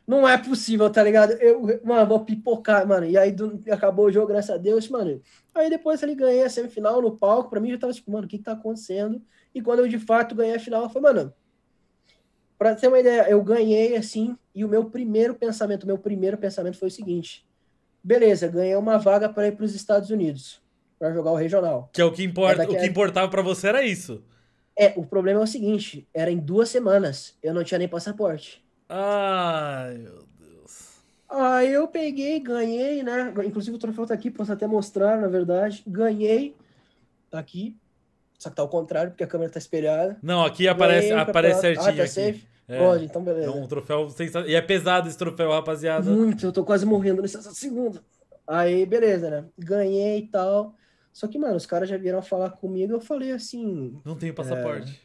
Não 0.07 0.27
é 0.27 0.37
possível, 0.37 0.91
tá 0.91 1.03
ligado? 1.03 1.33
Eu, 1.33 1.81
mano, 1.85 2.07
vou 2.07 2.25
pipocar, 2.25 2.87
mano. 2.87 3.07
E 3.07 3.17
aí 3.17 3.31
do, 3.31 3.61
acabou 3.71 4.07
o 4.07 4.13
jogo, 4.13 4.29
graças 4.29 4.51
a 4.51 4.59
Deus, 4.59 4.89
mano. 4.89 5.21
Aí 5.55 5.71
depois 5.71 6.03
ele 6.03 6.15
ganhei 6.15 6.43
a 6.43 6.51
semifinal 6.51 7.01
no 7.01 7.17
palco, 7.17 7.51
pra 7.51 7.61
mim 7.61 7.71
já 7.71 7.79
tava 7.79 7.93
tipo, 7.93 8.11
mano, 8.11 8.27
o 8.27 8.29
que 8.29 8.39
que 8.39 8.45
tá 8.45 8.53
acontecendo? 8.53 9.23
E 9.55 9.63
quando 9.63 9.81
eu 9.81 9.89
de 9.89 9.99
fato 9.99 10.35
ganhei 10.35 10.57
a 10.57 10.61
final, 10.61 10.89
foi, 10.91 11.01
mano, 11.01 11.33
pra 12.63 12.77
ter 12.77 12.87
uma 12.87 13.01
ideia, 13.01 13.29
eu 13.29 13.43
ganhei 13.43 13.97
assim, 13.97 14.39
e 14.55 14.65
o 14.65 14.69
meu 14.69 14.85
primeiro 14.85 15.35
pensamento, 15.35 15.85
meu 15.85 15.99
primeiro 15.99 16.39
pensamento 16.39 16.79
foi 16.79 16.87
o 16.87 16.93
seguinte: 16.93 17.45
beleza, 18.05 18.47
ganhei 18.47 18.77
uma 18.77 18.99
vaga 18.99 19.29
para 19.29 19.49
ir 19.49 19.53
para 19.57 19.65
os 19.65 19.75
Estados 19.75 20.11
Unidos 20.11 20.63
para 20.97 21.13
jogar 21.13 21.33
o 21.33 21.37
regional. 21.37 21.91
Que 21.93 22.01
é 22.01 22.05
o 22.05 22.13
que 22.13 22.23
importa, 22.23 22.63
o 22.63 22.77
que 22.77 22.87
importava 22.87 23.29
para 23.29 23.43
você 23.43 23.67
era 23.67 23.83
isso. 23.83 24.23
É, 24.79 24.93
o 24.97 25.05
problema 25.05 25.41
é 25.41 25.43
o 25.43 25.47
seguinte, 25.47 26.07
era 26.15 26.31
em 26.31 26.39
duas 26.39 26.69
semanas, 26.69 27.37
eu 27.43 27.53
não 27.53 27.65
tinha 27.65 27.79
nem 27.79 27.89
passaporte. 27.89 28.65
Ai, 28.89 29.99
meu 29.99 30.25
Deus. 30.39 31.03
Aí 31.29 31.73
eu 31.73 31.89
peguei, 31.89 32.39
ganhei, 32.39 33.03
né? 33.03 33.35
Inclusive 33.45 33.77
o 33.77 33.81
troféu 33.81 34.07
tá 34.07 34.15
aqui, 34.15 34.31
posso 34.31 34.53
até 34.53 34.69
mostrar, 34.69 35.21
na 35.21 35.27
verdade. 35.27 35.83
Ganhei, 35.85 36.55
tá 37.29 37.41
aqui. 37.41 37.77
Só 38.39 38.51
que 38.51 38.57
tá 38.57 38.63
ao 38.63 38.69
contrário, 38.69 39.11
porque 39.11 39.25
a 39.25 39.27
câmera 39.27 39.51
tá 39.51 39.59
espelhada. 39.59 40.17
Não, 40.23 40.45
aqui 40.45 40.69
aparece, 40.69 41.13
aparece 41.13 41.61
certinho. 41.61 41.89
Ah, 41.89 41.97
tá 41.97 42.03
aqui. 42.03 42.09
safe? 42.09 42.52
É, 42.69 42.79
Pode, 42.79 43.05
então 43.05 43.23
beleza. 43.23 43.49
É 43.49 43.51
um 43.51 43.67
troféu 43.67 44.09
sensacional. 44.11 44.49
E 44.49 44.55
é 44.55 44.61
pesado 44.61 45.09
esse 45.09 45.19
troféu, 45.19 45.51
rapaziada. 45.51 46.11
Muito, 46.11 46.47
eu 46.47 46.53
tô 46.53 46.65
quase 46.65 46.87
morrendo 46.87 47.23
nesse 47.23 47.43
segundo. 47.55 48.01
Aí, 48.47 48.87
beleza, 48.87 49.31
né? 49.31 49.45
Ganhei 49.59 50.19
e 50.19 50.27
tal. 50.29 50.75
Só 51.13 51.27
que, 51.27 51.39
mano, 51.39 51.57
os 51.57 51.67
caras 51.67 51.89
já 51.89 51.97
vieram 51.97 52.23
falar 52.23 52.51
comigo, 52.51 52.93
eu 52.93 53.01
falei 53.01 53.33
assim. 53.33 54.01
Não 54.05 54.17
tenho 54.17 54.35
passaporte. 54.35 55.01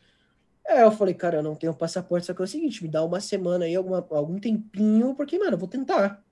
É... 0.65 0.79
é, 0.79 0.83
eu 0.83 0.91
falei, 0.91 1.13
cara, 1.13 1.37
eu 1.37 1.43
não 1.43 1.55
tenho 1.55 1.73
passaporte, 1.73 2.25
só 2.25 2.33
que 2.33 2.41
é 2.41 2.45
o 2.45 2.47
seguinte, 2.47 2.81
me 2.83 2.89
dá 2.89 3.03
uma 3.03 3.19
semana 3.19 3.65
aí, 3.65 3.75
alguma, 3.75 4.05
algum 4.11 4.39
tempinho, 4.39 5.13
porque, 5.15 5.37
mano, 5.37 5.53
eu 5.53 5.57
vou 5.57 5.67
tentar. 5.67 6.23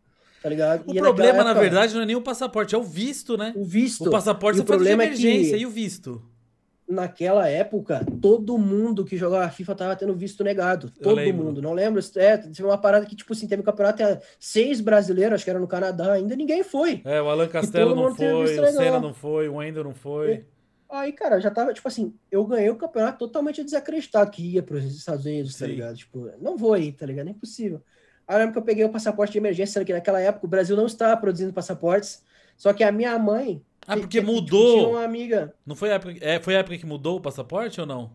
Tá 0.41 0.49
ligado? 0.49 0.87
O 0.87 0.95
e 0.95 0.99
problema, 0.99 1.39
época, 1.39 1.43
na 1.43 1.53
verdade, 1.53 1.95
não 1.95 2.03
é 2.03 2.05
nem 2.05 2.15
o 2.15 2.21
passaporte, 2.21 2.75
é 2.75 2.77
o 2.77 2.83
visto, 2.83 3.35
né? 3.35 3.51
O 3.55 3.65
visto. 3.65 4.07
O 4.07 4.11
passaporte 4.11 4.59
e 4.59 4.61
o 4.61 4.65
problema 4.65 5.03
de 5.03 5.09
emergência 5.09 5.55
é 5.55 5.57
que... 5.57 5.63
e 5.63 5.65
o 5.65 5.69
visto 5.69 6.21
naquela 6.87 7.49
época, 7.49 8.05
todo 8.21 8.57
mundo 8.57 9.03
que 9.03 9.17
jogava 9.17 9.49
FIFA 9.49 9.75
tava 9.75 9.95
tendo 9.95 10.13
visto 10.13 10.43
negado. 10.43 10.89
Todo 10.89 11.21
mundo. 11.33 11.61
Não 11.61 11.73
lembro. 11.73 12.01
É, 12.15 12.37
teve 12.37 12.63
uma 12.63 12.77
parada 12.77 13.05
que, 13.05 13.15
tipo 13.15 13.33
assim, 13.33 13.47
teve 13.47 13.61
um 13.61 13.65
campeonato, 13.65 14.03
seis 14.39 14.79
brasileiros, 14.79 15.35
acho 15.35 15.43
que 15.43 15.49
era 15.49 15.59
no 15.59 15.67
Canadá, 15.67 16.13
ainda 16.13 16.35
ninguém 16.35 16.63
foi. 16.63 17.01
É, 17.03 17.21
o 17.21 17.29
Alan 17.29 17.47
Castelo 17.47 17.95
não 17.95 18.15
foi, 18.15 18.33
o 18.33 18.47
Senna 18.71 18.99
não 18.99 19.13
foi, 19.13 19.49
o 19.49 19.55
Wendel 19.55 19.83
não 19.83 19.95
foi. 19.95 20.45
Aí, 20.89 21.11
cara, 21.11 21.39
já 21.41 21.49
tava, 21.49 21.73
tipo 21.73 21.87
assim, 21.87 22.13
eu 22.31 22.45
ganhei 22.45 22.69
o 22.69 22.75
campeonato 22.75 23.17
totalmente 23.17 23.63
desacreditado 23.63 24.29
que 24.31 24.53
ia 24.53 24.63
para 24.63 24.77
os 24.77 24.85
Estados 24.85 25.25
Unidos, 25.25 25.53
tá 25.53 25.59
Sim. 25.59 25.63
tá 25.65 25.71
ligado? 25.71 25.97
Tipo, 25.97 26.31
não 26.39 26.55
vou 26.55 26.73
aí, 26.73 26.91
tá 26.91 27.05
ligado? 27.05 27.27
É 27.27 27.31
impossível. 27.31 27.81
Aí 28.27 28.35
eu 28.35 28.39
lembro 28.39 28.53
que 28.53 28.59
eu 28.59 28.63
peguei 28.63 28.85
o 28.85 28.89
passaporte 28.89 29.33
de 29.33 29.39
emergência, 29.39 29.83
que 29.83 29.91
naquela 29.91 30.21
época 30.21 30.45
o 30.45 30.49
Brasil 30.49 30.75
não 30.75 30.85
estava 30.85 31.19
produzindo 31.19 31.51
passaportes, 31.51 32.23
só 32.55 32.71
que 32.71 32.83
a 32.83 32.91
minha 32.91 33.17
mãe 33.17 33.61
ah, 33.87 33.97
porque 33.97 34.21
mudou. 34.21 34.77
Tinha 34.77 34.87
uma 34.89 35.03
amiga. 35.03 35.53
Não 35.65 35.75
foi 35.75 35.91
a 35.91 35.95
época, 35.95 36.15
é, 36.21 36.39
foi 36.39 36.55
a 36.55 36.59
época 36.59 36.77
que 36.77 36.85
mudou 36.85 37.17
o 37.17 37.21
passaporte 37.21 37.79
ou 37.79 37.87
não? 37.87 38.11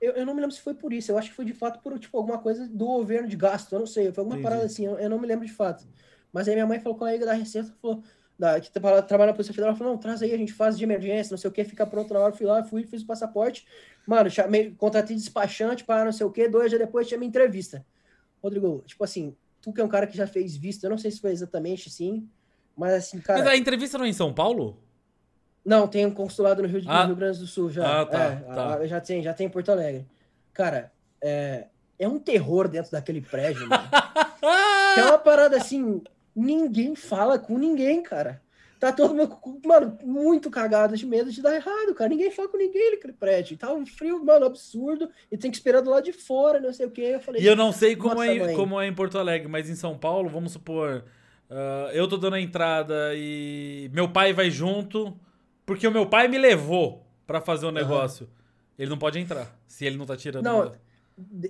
Eu, 0.00 0.12
eu 0.12 0.26
não 0.26 0.34
me 0.34 0.40
lembro 0.40 0.54
se 0.54 0.60
foi 0.60 0.74
por 0.74 0.92
isso. 0.92 1.12
Eu 1.12 1.18
acho 1.18 1.30
que 1.30 1.36
foi 1.36 1.44
de 1.44 1.54
fato 1.54 1.80
por 1.80 1.98
tipo, 1.98 2.16
alguma 2.16 2.38
coisa 2.38 2.68
do 2.68 2.84
governo 2.84 3.28
de 3.28 3.36
gasto. 3.36 3.72
Eu 3.72 3.78
não 3.78 3.86
sei. 3.86 4.12
Foi 4.12 4.22
alguma 4.22 4.36
Entendi. 4.36 4.42
parada 4.42 4.66
assim. 4.66 4.84
Eu, 4.84 4.98
eu, 4.98 5.08
não 5.08 5.18
me 5.18 5.26
lembro 5.26 5.46
de 5.46 5.52
fato. 5.52 5.86
Mas 6.32 6.48
aí 6.48 6.54
minha 6.54 6.66
mãe 6.66 6.80
falou 6.80 6.98
com 6.98 7.04
a 7.04 7.08
amiga 7.08 7.24
da 7.24 7.32
Receita, 7.32 7.72
falou, 7.80 8.02
da, 8.38 8.60
que 8.60 8.70
trabalha 8.70 9.26
na 9.26 9.32
Polícia 9.32 9.54
Federal, 9.54 9.76
falou: 9.76 9.92
não, 9.92 10.00
traz 10.00 10.20
aí, 10.20 10.34
a 10.34 10.36
gente 10.36 10.52
faz 10.52 10.76
de 10.76 10.84
emergência, 10.84 11.32
não 11.32 11.38
sei 11.38 11.48
o 11.48 11.52
que, 11.52 11.64
fica 11.64 11.86
pronto 11.86 12.12
na 12.12 12.20
hora. 12.20 12.32
Fui 12.32 12.44
lá, 12.44 12.62
fui, 12.64 12.84
fiz 12.84 13.02
o 13.02 13.06
passaporte. 13.06 13.66
Mano, 14.06 14.28
chamei, 14.28 14.72
contratei 14.72 15.16
despachante 15.16 15.84
para 15.84 16.04
não 16.04 16.12
sei 16.12 16.26
o 16.26 16.30
que. 16.30 16.48
Dois 16.48 16.70
dias 16.70 16.80
depois 16.80 17.06
tinha 17.06 17.18
minha 17.18 17.28
entrevista. 17.28 17.86
Rodrigo, 18.42 18.82
tipo 18.84 19.02
assim, 19.02 19.34
tu 19.62 19.72
que 19.72 19.80
é 19.80 19.84
um 19.84 19.88
cara 19.88 20.06
que 20.06 20.16
já 20.16 20.26
fez 20.26 20.54
visto, 20.54 20.84
eu 20.84 20.90
não 20.90 20.98
sei 20.98 21.10
se 21.10 21.20
foi 21.20 21.30
exatamente 21.30 21.88
assim, 21.88 22.28
mas 22.76 22.92
assim, 22.92 23.20
cara. 23.20 23.38
Mas 23.38 23.48
a 23.48 23.56
entrevista 23.56 23.96
não 23.96 24.04
é 24.04 24.08
em 24.08 24.12
São 24.12 24.34
Paulo? 24.34 24.83
Não, 25.64 25.88
tem 25.88 26.04
um 26.04 26.10
consulado 26.10 26.62
no 26.62 26.68
Rio, 26.68 26.80
de, 26.80 26.88
ah. 26.88 27.02
no 27.02 27.06
Rio 27.08 27.16
Grande 27.16 27.38
do 27.38 27.46
Sul 27.46 27.70
já. 27.70 28.02
Ah, 28.02 28.04
tá, 28.06 28.24
é, 28.24 28.36
tá. 28.54 28.86
já 28.86 29.00
tem, 29.00 29.22
já 29.22 29.32
tem 29.32 29.46
em 29.46 29.50
Porto 29.50 29.70
Alegre. 29.72 30.06
Cara, 30.52 30.92
é, 31.22 31.66
é 31.98 32.06
um 32.06 32.18
terror 32.18 32.68
dentro 32.68 32.92
daquele 32.92 33.20
prédio, 33.20 33.68
mano. 33.68 33.88
é 34.96 35.02
uma 35.04 35.18
parada 35.18 35.56
assim, 35.56 36.02
ninguém 36.36 36.94
fala 36.94 37.38
com 37.38 37.58
ninguém, 37.58 38.02
cara. 38.02 38.42
Tá 38.78 38.92
todo 38.92 39.14
mundo, 39.14 39.38
mano, 39.64 39.98
muito 40.04 40.50
cagado 40.50 40.94
de 40.94 41.06
medo 41.06 41.32
de 41.32 41.40
dar 41.40 41.54
errado, 41.54 41.94
cara. 41.94 42.10
Ninguém 42.10 42.30
fala 42.30 42.48
com 42.48 42.58
ninguém 42.58 42.90
naquele 42.90 43.14
prédio. 43.14 43.56
Tá 43.56 43.72
um 43.72 43.86
frio, 43.86 44.22
mano, 44.22 44.44
absurdo. 44.44 45.08
E 45.32 45.38
tem 45.38 45.50
que 45.50 45.56
esperar 45.56 45.80
do 45.80 45.88
lado 45.88 46.04
de 46.04 46.12
fora, 46.12 46.60
não 46.60 46.70
sei 46.70 46.84
o 46.84 46.90
que. 46.90 47.00
Eu 47.00 47.20
falei, 47.20 47.40
e 47.40 47.46
eu 47.46 47.56
não 47.56 47.72
sei 47.72 47.96
como 47.96 48.22
é, 48.22 48.52
como 48.52 48.78
é 48.78 48.86
em 48.86 48.94
Porto 48.94 49.18
Alegre, 49.18 49.48
mas 49.48 49.70
em 49.70 49.74
São 49.74 49.96
Paulo, 49.96 50.28
vamos 50.28 50.52
supor, 50.52 51.02
uh, 51.48 51.90
eu 51.94 52.06
tô 52.06 52.18
dando 52.18 52.34
a 52.34 52.40
entrada 52.40 53.12
e 53.14 53.88
meu 53.94 54.06
pai 54.06 54.34
vai 54.34 54.50
junto. 54.50 55.18
Porque 55.64 55.86
o 55.86 55.90
meu 55.90 56.06
pai 56.06 56.28
me 56.28 56.38
levou 56.38 57.04
para 57.26 57.40
fazer 57.40 57.66
um 57.66 57.70
negócio. 57.70 58.26
Uhum. 58.26 58.32
Ele 58.78 58.90
não 58.90 58.98
pode 58.98 59.18
entrar, 59.18 59.56
se 59.66 59.84
ele 59.84 59.96
não 59.96 60.04
tá 60.04 60.16
tirando. 60.16 60.44
Não, 60.44 60.72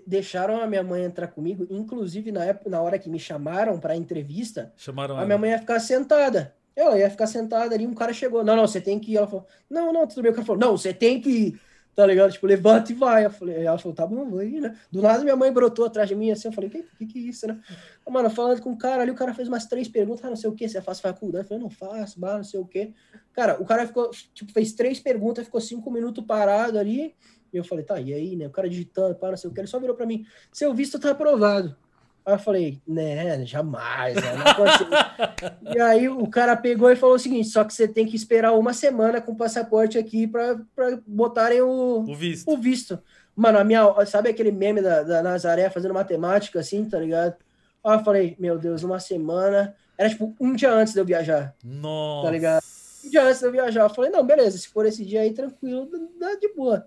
deixaram 0.07 0.61
a 0.61 0.67
minha 0.67 0.83
mãe 0.83 1.03
entrar 1.05 1.29
comigo, 1.29 1.67
inclusive 1.71 2.31
na 2.31 2.45
época, 2.45 2.69
na 2.69 2.81
hora 2.81 2.99
que 2.99 3.09
me 3.09 3.19
chamaram 3.19 3.79
para 3.79 3.97
entrevista, 3.97 4.73
chamaram 4.77 5.15
a 5.15 5.19
ela. 5.19 5.27
minha 5.27 5.39
mãe 5.39 5.51
ia 5.51 5.59
ficar 5.59 5.81
sentada. 5.81 6.55
Ela 6.77 6.99
ia 6.99 7.09
ficar 7.09 7.27
sentada 7.27 7.75
ali, 7.75 7.87
um 7.87 7.95
cara 7.95 8.13
chegou, 8.13 8.45
não, 8.45 8.57
não, 8.57 8.67
você 8.67 8.81
tem 8.81 8.99
que 8.99 9.13
ir. 9.13 9.17
Ela 9.17 9.29
falou, 9.29 9.47
não, 9.71 9.93
não, 9.93 10.07
tudo 10.07 10.23
bem. 10.23 10.33
O 10.33 10.35
cara 10.35 10.47
falou, 10.47 10.61
não, 10.61 10.77
você 10.77 10.93
tem 10.93 11.21
que 11.21 11.31
ir 11.31 11.61
tá 11.95 12.07
ligado? 12.07 12.33
Tipo, 12.33 12.47
levanta 12.47 12.93
e 12.93 12.95
vai. 12.95 13.25
Eu 13.25 13.31
falei, 13.31 13.65
ela 13.65 13.79
falou, 13.79 13.95
tá 13.95 14.07
bom, 14.07 14.29
vou 14.29 14.43
ir, 14.43 14.61
né? 14.61 14.77
Do 14.91 15.01
nada 15.01 15.23
minha 15.23 15.37
mãe 15.37 15.53
brotou 15.53 15.85
atrás 15.87 16.09
de 16.09 16.15
mim 16.15 16.31
assim, 16.31 16.49
eu 16.49 16.53
falei, 16.53 16.71
que 16.71 16.83
que, 16.99 17.07
que 17.07 17.19
é 17.19 17.23
isso, 17.23 17.47
né? 17.47 17.61
Mano, 18.09 18.29
falando 18.31 18.61
com 18.61 18.73
o 18.73 18.77
cara 18.77 19.03
ali, 19.03 19.11
o 19.11 19.15
cara 19.15 19.33
fez 19.35 19.49
umas 19.49 19.67
três 19.67 19.89
perguntas, 19.89 20.25
ah, 20.25 20.31
não 20.31 20.37
sei 20.37 20.51
o 20.51 20.55
que, 20.55 20.69
você 20.69 20.81
faz 20.81 21.01
faculdade? 21.01 21.45
Eu 21.45 21.49
falei, 21.49 21.63
não 21.63 21.71
faço, 21.71 22.19
bah, 22.19 22.37
não 22.37 22.45
sei 22.45 22.61
o 22.61 22.67
que. 22.67 22.93
Cara, 23.33 23.61
o 23.61 23.65
cara 23.65 23.87
ficou, 23.87 24.11
tipo, 24.33 24.53
fez 24.53 24.73
três 24.73 25.01
perguntas, 25.01 25.45
ficou 25.45 25.61
cinco 25.61 25.91
minutos 25.91 26.25
parado 26.25 26.79
ali. 26.79 27.15
E 27.53 27.57
eu 27.57 27.65
falei, 27.65 27.85
tá, 27.85 28.01
e 28.01 28.13
aí, 28.13 28.35
né? 28.35 28.49
O 28.49 28.51
cara 28.51 28.69
digitando, 28.69 29.15
para, 29.15 29.31
não 29.31 29.37
sei 29.37 29.49
o 29.49 29.53
que, 29.53 29.61
ele 29.61 29.69
só 29.69 29.79
virou 29.79 29.95
pra 29.95 30.07
mim, 30.07 30.27
seu 30.53 30.75
visto 30.75 30.99
tá 30.99 31.11
aprovado. 31.11 31.77
Aí 32.27 32.35
eu 32.35 32.39
falei, 32.39 32.81
né, 32.89 33.45
jamais, 33.45 34.15
né? 34.15 34.35
e 35.77 35.79
aí 35.79 36.09
o 36.09 36.27
cara 36.27 36.57
pegou 36.57 36.91
e 36.91 36.97
falou 36.97 37.17
o 37.17 37.19
seguinte: 37.19 37.49
só 37.49 37.65
que 37.65 37.75
você 37.75 37.87
tem 37.87 38.07
que 38.07 38.17
esperar 38.17 38.53
uma 38.53 38.73
semana 38.73 39.21
com 39.21 39.33
o 39.33 39.37
passaporte 39.37 39.99
aqui 39.99 40.27
para 40.27 40.59
botarem 41.07 41.61
o, 41.61 42.05
o, 42.09 42.15
visto. 42.15 42.51
o 42.51 42.57
visto. 42.57 42.99
Mano, 43.37 43.59
a 43.59 43.65
minha, 43.65 43.85
sabe 44.07 44.31
aquele 44.31 44.51
meme 44.51 44.81
da, 44.81 45.03
da 45.03 45.23
Nazaré 45.23 45.69
fazendo 45.69 45.93
matemática 45.93 46.61
assim, 46.61 46.89
tá 46.89 46.99
ligado? 46.99 47.35
Aí 47.85 47.99
eu 47.99 48.05
falei, 48.05 48.37
meu 48.39 48.59
Deus, 48.59 48.83
uma 48.83 48.99
semana. 48.99 49.75
Era 49.99 50.09
tipo 50.09 50.35
um 50.41 50.55
dia 50.55 50.73
antes 50.73 50.95
de 50.95 51.01
eu 51.01 51.05
viajar. 51.05 51.55
Nossa. 51.63 52.27
Tá 52.27 52.33
ligado? 52.33 52.63
Um 53.05 53.11
dia 53.11 53.23
antes 53.23 53.41
de 53.41 53.47
eu 53.47 53.53
viajar. 53.53 53.83
Eu 53.83 53.91
falei, 53.91 54.11
não, 54.11 54.25
beleza, 54.25 54.57
se 54.57 54.69
for 54.69 54.87
esse 54.87 55.05
dia 55.05 55.21
aí, 55.21 55.33
tranquilo, 55.33 55.91
dá 56.19 56.35
de 56.37 56.55
boa. 56.55 56.87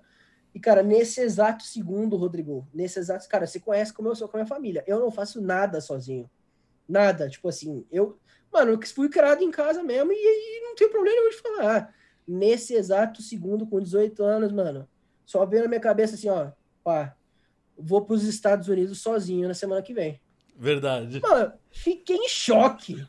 E, 0.58 0.60
cara, 0.60 0.82
nesse 0.82 1.22
exato 1.22 1.64
segundo, 1.64 2.18
Rodrigo, 2.18 2.68
nesse 2.74 2.98
exato. 2.98 3.30
Cara, 3.30 3.46
você 3.46 3.60
conhece 3.60 3.94
como 3.94 4.10
eu 4.10 4.16
sou 4.16 4.28
com 4.28 4.38
a 4.38 4.40
minha 4.40 4.48
família. 4.48 4.84
Eu 4.88 5.00
não 5.00 5.12
faço 5.12 5.40
nada 5.40 5.80
sozinho. 5.80 6.28
Nada. 6.90 7.30
Tipo 7.30 7.48
assim, 7.48 7.86
eu. 7.92 8.18
Mano, 8.52 8.72
eu 8.72 8.80
fui 8.88 9.08
criado 9.08 9.44
em 9.44 9.52
casa 9.52 9.84
mesmo 9.84 10.12
e, 10.12 10.16
e 10.16 10.62
não 10.64 10.74
tem 10.74 10.90
problema 10.90 11.30
de 11.30 11.36
falar. 11.38 11.94
Nesse 12.28 12.74
exato 12.74 13.22
segundo, 13.22 13.68
com 13.68 13.80
18 13.80 14.24
anos, 14.24 14.52
mano, 14.52 14.90
só 15.24 15.46
veio 15.46 15.62
na 15.62 15.70
minha 15.70 15.80
cabeça 15.80 16.16
assim, 16.16 16.28
ó, 16.28 16.50
pá, 16.84 17.16
vou 17.78 18.04
para 18.04 18.16
os 18.16 18.24
Estados 18.24 18.68
Unidos 18.68 19.00
sozinho 19.00 19.48
na 19.48 19.54
semana 19.54 19.84
que 19.84 19.94
vem. 19.94 20.20
Verdade. 20.58 21.22
Mano, 21.22 21.54
fiquei 21.70 22.16
em 22.16 22.28
choque, 22.28 23.06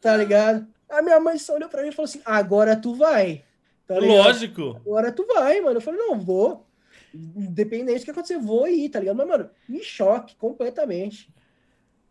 tá 0.00 0.16
ligado? 0.16 0.68
A 0.88 1.02
minha 1.02 1.18
mãe 1.18 1.36
só 1.36 1.56
olhou 1.56 1.68
pra 1.68 1.82
mim 1.82 1.88
e 1.88 1.92
falou 1.92 2.08
assim: 2.08 2.22
agora 2.24 2.76
tu 2.76 2.94
vai. 2.94 3.44
Tá 3.88 3.98
Lógico. 3.98 4.76
Agora 4.76 5.10
tu 5.10 5.26
vai, 5.26 5.60
mano. 5.60 5.78
Eu 5.78 5.80
falei: 5.80 5.98
não, 5.98 6.16
vou. 6.20 6.65
Independente 7.36 8.00
do 8.00 8.04
que 8.04 8.10
acontecer, 8.10 8.38
vou 8.38 8.68
ir, 8.68 8.88
tá 8.88 9.00
ligado? 9.00 9.16
Mas, 9.16 9.28
mano, 9.28 9.50
em 9.68 9.82
choque 9.82 10.36
completamente. 10.36 11.28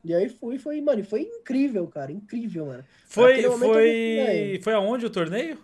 E 0.03 0.13
aí 0.13 0.29
fui, 0.29 0.59
foi, 0.59 0.79
mano, 0.81 1.03
foi 1.03 1.21
incrível, 1.21 1.87
cara, 1.87 2.11
incrível, 2.11 2.67
mano. 2.67 2.85
Foi, 3.07 3.41
foi, 3.43 4.59
foi 4.61 4.73
aonde 4.73 5.05
o 5.05 5.09
torneio? 5.09 5.57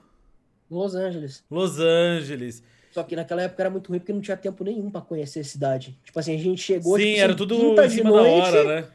Los 0.70 0.96
Angeles. 0.96 1.44
Los 1.50 1.80
Angeles. 1.80 2.64
Só 2.92 3.04
que 3.04 3.16
naquela 3.16 3.44
época 3.44 3.62
era 3.62 3.70
muito 3.70 3.90
ruim 3.90 4.00
porque 4.00 4.12
não 4.12 4.20
tinha 4.20 4.36
tempo 4.36 4.64
nenhum 4.64 4.90
para 4.90 5.02
conhecer 5.02 5.42
a 5.42 5.44
cidade. 5.44 5.98
Tipo 6.04 6.20
assim, 6.20 6.36
a 6.36 6.38
gente 6.38 6.62
chegou. 6.62 6.98
Sim, 6.98 7.12
tipo, 7.12 7.20
era 7.22 7.36
tudo 7.36 7.82
em 7.82 7.90
cima 7.90 8.10
noite, 8.10 8.52
da 8.52 8.60
hora, 8.60 8.64
né? 8.64 8.88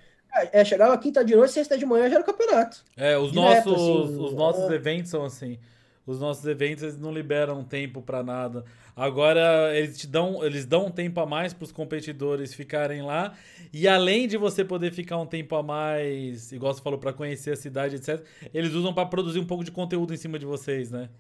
É, 0.52 0.64
chegava 0.64 0.98
quinta 0.98 1.24
de 1.24 1.35
noite, 1.35 1.52
sexta 1.52 1.78
de 1.78 1.87
manhã 1.87 2.09
já 2.09 2.16
era 2.16 2.22
o 2.22 2.26
campeonato. 2.26 2.85
É, 2.96 3.16
os 3.16 3.32
Direto, 3.32 3.70
nossos, 3.70 4.11
assim, 4.11 4.24
os 4.24 4.35
nossos 4.35 4.70
é... 4.70 4.74
eventos 4.74 5.11
são 5.11 5.24
assim. 5.24 5.59
Os 6.06 6.20
nossos 6.20 6.46
eventos 6.46 6.84
eles 6.84 6.96
não 6.96 7.12
liberam 7.12 7.64
tempo 7.64 8.00
para 8.00 8.22
nada. 8.22 8.64
Agora 8.94 9.76
eles 9.76 9.98
te 9.98 10.06
dão, 10.06 10.44
eles 10.44 10.64
dão 10.64 10.86
um 10.86 10.90
tempo 10.90 11.20
a 11.20 11.26
mais 11.26 11.52
para 11.52 11.64
os 11.64 11.72
competidores 11.72 12.54
ficarem 12.54 13.02
lá. 13.02 13.36
E 13.72 13.88
além 13.88 14.28
de 14.28 14.36
você 14.36 14.64
poder 14.64 14.92
ficar 14.92 15.18
um 15.18 15.26
tempo 15.26 15.56
a 15.56 15.62
mais, 15.62 16.52
igual 16.52 16.72
você 16.72 16.80
falou, 16.80 16.98
para 16.98 17.12
conhecer 17.12 17.50
a 17.50 17.56
cidade, 17.56 17.96
etc., 17.96 18.24
eles 18.54 18.72
usam 18.72 18.94
para 18.94 19.06
produzir 19.06 19.40
um 19.40 19.46
pouco 19.46 19.64
de 19.64 19.72
conteúdo 19.72 20.14
em 20.14 20.16
cima 20.16 20.38
de 20.38 20.46
vocês, 20.46 20.90
né? 20.90 21.10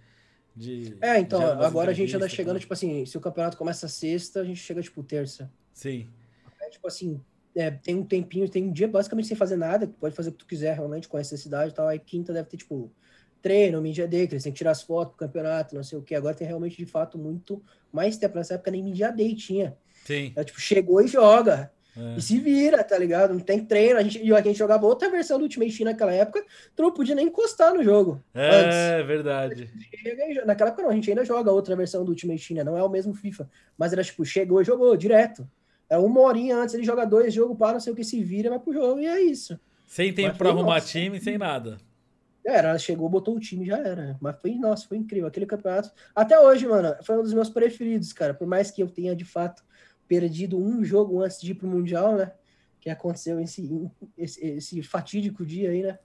De, 0.54 0.96
é, 1.02 1.18
então, 1.18 1.42
agora 1.60 1.90
a 1.90 1.94
gente 1.94 2.16
anda 2.16 2.28
chegando, 2.28 2.58
tipo 2.58 2.72
assim, 2.72 3.04
se 3.04 3.18
o 3.18 3.20
campeonato 3.20 3.58
começa 3.58 3.88
sexta, 3.88 4.40
a 4.40 4.44
gente 4.44 4.60
chega, 4.60 4.80
tipo, 4.80 5.02
terça. 5.02 5.52
Sim. 5.70 6.08
É, 6.62 6.70
tipo 6.70 6.86
assim, 6.86 7.20
é, 7.54 7.70
tem 7.70 7.94
um 7.94 8.04
tempinho, 8.04 8.48
tem 8.48 8.64
um 8.64 8.72
dia 8.72 8.88
basicamente 8.88 9.28
sem 9.28 9.36
fazer 9.36 9.56
nada, 9.56 9.86
pode 9.86 10.14
fazer 10.14 10.30
o 10.30 10.32
que 10.32 10.38
tu 10.38 10.46
quiser 10.46 10.74
realmente, 10.74 11.08
conhecer 11.08 11.34
a 11.34 11.38
cidade 11.38 11.72
e 11.72 11.74
tal. 11.74 11.88
Aí 11.88 11.98
quinta 11.98 12.32
deve 12.32 12.48
ter, 12.48 12.56
tipo, 12.56 12.90
treino, 13.46 13.80
Media 13.80 14.08
Day, 14.08 14.26
que 14.26 14.34
eles 14.34 14.42
têm 14.42 14.50
que 14.50 14.58
tirar 14.58 14.72
as 14.72 14.82
fotos 14.82 15.14
pro 15.14 15.24
campeonato, 15.24 15.72
não 15.72 15.84
sei 15.84 15.96
o 15.96 16.02
que. 16.02 16.16
Agora 16.16 16.34
tem 16.34 16.48
realmente, 16.48 16.76
de 16.76 16.84
fato, 16.84 17.16
muito 17.16 17.62
mais 17.92 18.16
tempo. 18.16 18.36
Nessa 18.36 18.54
época 18.54 18.72
nem 18.72 18.82
Media 18.82 19.12
Day 19.12 19.36
tinha. 19.36 19.76
Sim. 20.04 20.32
É, 20.34 20.42
tipo, 20.42 20.60
chegou 20.60 21.00
e 21.00 21.06
joga. 21.06 21.70
É. 21.96 22.18
E 22.18 22.20
se 22.20 22.40
vira, 22.40 22.82
tá 22.82 22.98
ligado? 22.98 23.32
Não 23.32 23.38
tem 23.38 23.64
treino. 23.64 24.00
A 24.00 24.02
gente, 24.02 24.32
a 24.32 24.40
gente 24.42 24.58
jogava 24.58 24.84
outra 24.84 25.08
versão 25.08 25.38
do 25.38 25.44
Ultimate 25.44 25.78
Team 25.78 25.88
naquela 25.88 26.12
época, 26.12 26.44
tu 26.74 26.82
não 26.82 26.92
podia 26.92 27.14
nem 27.14 27.28
encostar 27.28 27.72
no 27.72 27.84
jogo. 27.84 28.20
É, 28.34 28.96
antes. 28.96 29.06
verdade. 29.06 29.70
Naquela 30.44 30.70
época 30.70 30.82
não, 30.82 30.90
a 30.90 30.94
gente 30.94 31.08
ainda 31.08 31.24
joga 31.24 31.52
outra 31.52 31.76
versão 31.76 32.04
do 32.04 32.10
Ultimate 32.10 32.48
Team, 32.48 32.56
né? 32.56 32.64
não 32.64 32.76
é 32.76 32.82
o 32.82 32.88
mesmo 32.88 33.14
FIFA. 33.14 33.48
Mas 33.78 33.92
era 33.92 34.02
tipo, 34.02 34.24
chegou 34.24 34.60
e 34.60 34.64
jogou 34.64 34.96
direto. 34.96 35.48
É 35.88 35.96
uma 35.96 36.20
horinha 36.20 36.56
antes, 36.56 36.74
ele 36.74 36.82
joga 36.82 37.04
dois, 37.04 37.32
jogo 37.32 37.54
para, 37.54 37.74
não 37.74 37.80
sei 37.80 37.92
o 37.92 37.96
que, 37.96 38.02
se 38.02 38.20
vira, 38.20 38.50
vai 38.50 38.58
pro 38.58 38.72
jogo 38.72 38.98
e 38.98 39.06
é 39.06 39.20
isso. 39.20 39.56
Sem 39.86 40.12
tempo 40.12 40.36
para 40.36 40.50
arrumar 40.50 40.74
nossa, 40.74 40.88
time, 40.88 41.20
sem 41.20 41.38
nada. 41.38 41.78
Era, 42.46 42.68
ela 42.68 42.78
chegou, 42.78 43.08
botou 43.08 43.34
o 43.34 43.40
time 43.40 43.66
já 43.66 43.76
era. 43.76 44.16
Mas 44.20 44.40
foi, 44.40 44.54
nossa, 44.54 44.86
foi 44.86 44.96
incrível. 44.98 45.26
Aquele 45.26 45.46
campeonato. 45.46 45.90
Até 46.14 46.38
hoje, 46.38 46.64
mano, 46.64 46.94
foi 47.02 47.18
um 47.18 47.22
dos 47.22 47.34
meus 47.34 47.50
preferidos, 47.50 48.12
cara. 48.12 48.32
Por 48.32 48.46
mais 48.46 48.70
que 48.70 48.80
eu 48.80 48.88
tenha, 48.88 49.16
de 49.16 49.24
fato, 49.24 49.64
perdido 50.06 50.56
um 50.56 50.84
jogo 50.84 51.20
antes 51.20 51.40
de 51.40 51.50
ir 51.50 51.54
pro 51.56 51.66
Mundial, 51.66 52.14
né? 52.14 52.32
Que 52.80 52.88
aconteceu 52.88 53.40
esse, 53.40 53.90
esse, 54.16 54.46
esse 54.46 54.82
fatídico 54.84 55.44
dia 55.44 55.70
aí, 55.70 55.82
né? 55.82 55.98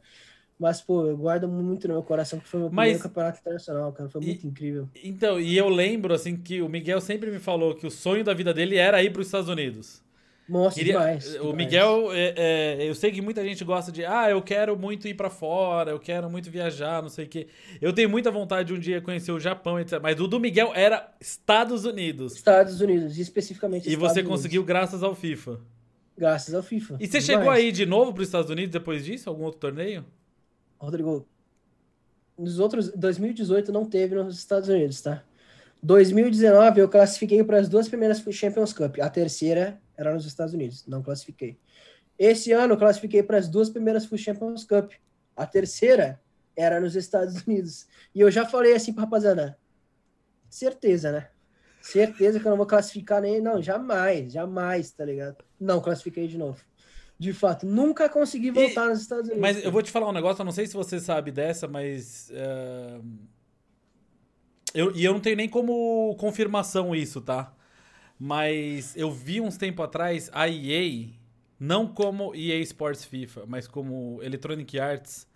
Mas, 0.58 0.82
pô, 0.82 1.06
eu 1.06 1.18
guardo 1.18 1.48
muito 1.48 1.88
no 1.88 1.94
meu 1.94 2.04
coração 2.04 2.40
que 2.40 2.48
foi 2.48 2.60
o 2.60 2.64
meu 2.64 2.72
Mas, 2.72 2.86
primeiro 2.86 3.04
campeonato 3.04 3.40
internacional, 3.40 3.94
cara. 3.94 4.10
Foi 4.10 4.22
muito 4.22 4.44
e, 4.44 4.48
incrível. 4.48 4.90
Então, 5.04 5.40
e 5.40 5.56
eu 5.56 5.70
lembro, 5.70 6.12
assim, 6.12 6.36
que 6.36 6.60
o 6.60 6.68
Miguel 6.68 7.00
sempre 7.02 7.30
me 7.30 7.40
falou 7.40 7.76
que 7.76 7.86
o 7.86 7.92
sonho 7.92 8.24
da 8.24 8.34
vida 8.34 8.52
dele 8.52 8.78
era 8.78 9.04
ir 9.04 9.12
para 9.14 9.22
os 9.22 9.28
Estados 9.28 9.50
Unidos. 9.50 10.04
Nossa, 10.52 10.76
Queria, 10.76 10.92
demais, 10.92 11.28
O 11.36 11.38
demais. 11.38 11.56
Miguel, 11.56 12.12
é, 12.12 12.34
é, 12.36 12.90
eu 12.90 12.94
sei 12.94 13.10
que 13.10 13.22
muita 13.22 13.42
gente 13.42 13.64
gosta 13.64 13.90
de, 13.90 14.04
ah, 14.04 14.30
eu 14.30 14.42
quero 14.42 14.78
muito 14.78 15.08
ir 15.08 15.14
para 15.14 15.30
fora, 15.30 15.92
eu 15.92 16.00
quero 16.00 16.30
muito 16.30 16.52
viajar, 16.52 17.02
não 17.02 17.08
sei 17.08 17.24
o 17.24 17.28
quê. 17.30 17.48
Eu 17.82 17.94
tenho 17.94 18.10
muita 18.10 18.30
vontade 18.30 18.68
de 18.68 18.74
um 18.74 18.80
dia 18.80 19.00
conhecer 19.00 19.32
o 19.32 19.40
Japão, 19.40 19.80
etc. 19.80 20.02
Mas 20.04 20.20
o 20.20 20.28
do 20.28 20.42
Miguel 20.42 20.74
era 20.76 21.10
Estados 21.22 21.86
Unidos. 21.86 22.36
Estados 22.36 22.82
Unidos, 22.82 23.18
especificamente 23.18 23.90
E 23.90 23.96
você 23.96 24.22
conseguiu 24.22 24.62
graças 24.62 25.02
ao 25.04 25.16
FIFA. 25.16 25.58
Graças 26.18 26.54
ao 26.54 26.62
FIFA. 26.62 26.98
E 27.00 27.08
você 27.08 27.20
demais. 27.20 27.26
chegou 27.26 27.50
aí 27.50 27.72
de 27.72 27.86
novo 27.86 28.12
para 28.12 28.22
os 28.22 28.28
Estados 28.28 28.52
Unidos 28.52 28.74
depois 28.74 29.06
disso? 29.06 29.30
Algum 29.30 29.46
outro 29.46 29.62
torneio? 29.62 30.04
Rodrigo, 30.78 31.26
nos 32.38 32.60
outros 32.60 32.90
2018 32.90 33.72
não 33.72 33.86
teve 33.86 34.16
nos 34.16 34.38
Estados 34.38 34.68
Unidos, 34.68 35.00
tá? 35.00 35.24
2019 35.82 36.82
eu 36.82 36.90
classifiquei 36.90 37.42
para 37.42 37.58
as 37.58 37.70
duas 37.70 37.88
primeiras 37.88 38.22
Champions 38.32 38.74
Cup. 38.74 39.00
A 39.00 39.10
terceira 39.10 39.80
era 40.02 40.14
nos 40.14 40.26
Estados 40.26 40.54
Unidos, 40.54 40.86
não 40.88 41.02
classifiquei. 41.02 41.58
Esse 42.18 42.52
ano 42.52 42.74
eu 42.74 42.78
classifiquei 42.78 43.24
para 43.24 43.38
as 43.38 43.48
duas 43.48 43.70
primeiras 43.70 44.08
Champions 44.16 44.64
Cup. 44.64 44.92
A 45.36 45.46
terceira 45.46 46.22
era 46.56 46.80
nos 46.80 46.96
Estados 46.96 47.42
Unidos. 47.48 47.88
E 48.14 48.20
eu 48.20 48.30
já 48.30 48.46
falei 48.46 48.74
assim 48.74 48.94
para 48.94 49.06
rapaziada, 49.06 49.58
certeza, 50.50 51.12
né? 51.12 51.30
Certeza 51.82 52.40
que 52.40 52.46
eu 52.46 52.52
não 52.52 52.58
vou 52.58 52.68
classificar 52.68 53.22
nem 53.22 53.42
não, 53.42 53.60
jamais, 53.60 54.32
jamais, 54.32 54.92
tá 54.92 55.04
ligado? 55.04 55.44
Não 55.60 55.82
classifiquei 55.82 56.28
de 56.28 56.38
novo. 56.38 56.64
De 57.18 57.34
fato, 57.34 57.66
nunca 57.66 58.08
consegui 58.08 58.52
voltar 58.52 58.86
e, 58.86 58.90
nos 58.90 59.02
Estados 59.02 59.26
Unidos. 59.26 59.42
Mas 59.42 59.64
eu 59.64 59.72
vou 59.72 59.82
te 59.82 59.92
falar 59.92 60.08
um 60.08 60.14
negócio, 60.14 60.42
eu 60.42 60.46
não 60.46 60.52
sei 60.52 60.68
se 60.68 60.74
você 60.74 61.00
sabe 61.00 61.32
dessa, 61.32 61.68
mas. 61.68 62.32
Uh, 62.32 63.04
eu, 64.74 64.96
e 64.96 65.04
eu 65.04 65.14
não 65.14 65.20
tenho 65.20 65.36
nem 65.36 65.50
como 65.50 66.16
confirmação 66.20 66.96
isso, 66.96 67.20
tá? 67.22 67.54
Mas 68.24 68.96
eu 68.96 69.12
vi 69.12 69.42
uns 69.42 69.58
tempo 69.58 69.82
atrás 69.82 70.30
a 70.32 70.48
EA, 70.48 71.10
não 71.60 71.88
como 71.88 72.36
EA 72.36 72.60
Sports 72.60 73.04
FIFA, 73.04 73.46
mas 73.48 73.68
como 73.68 74.22
Electronic 74.22 74.80
Arts, 74.80 75.28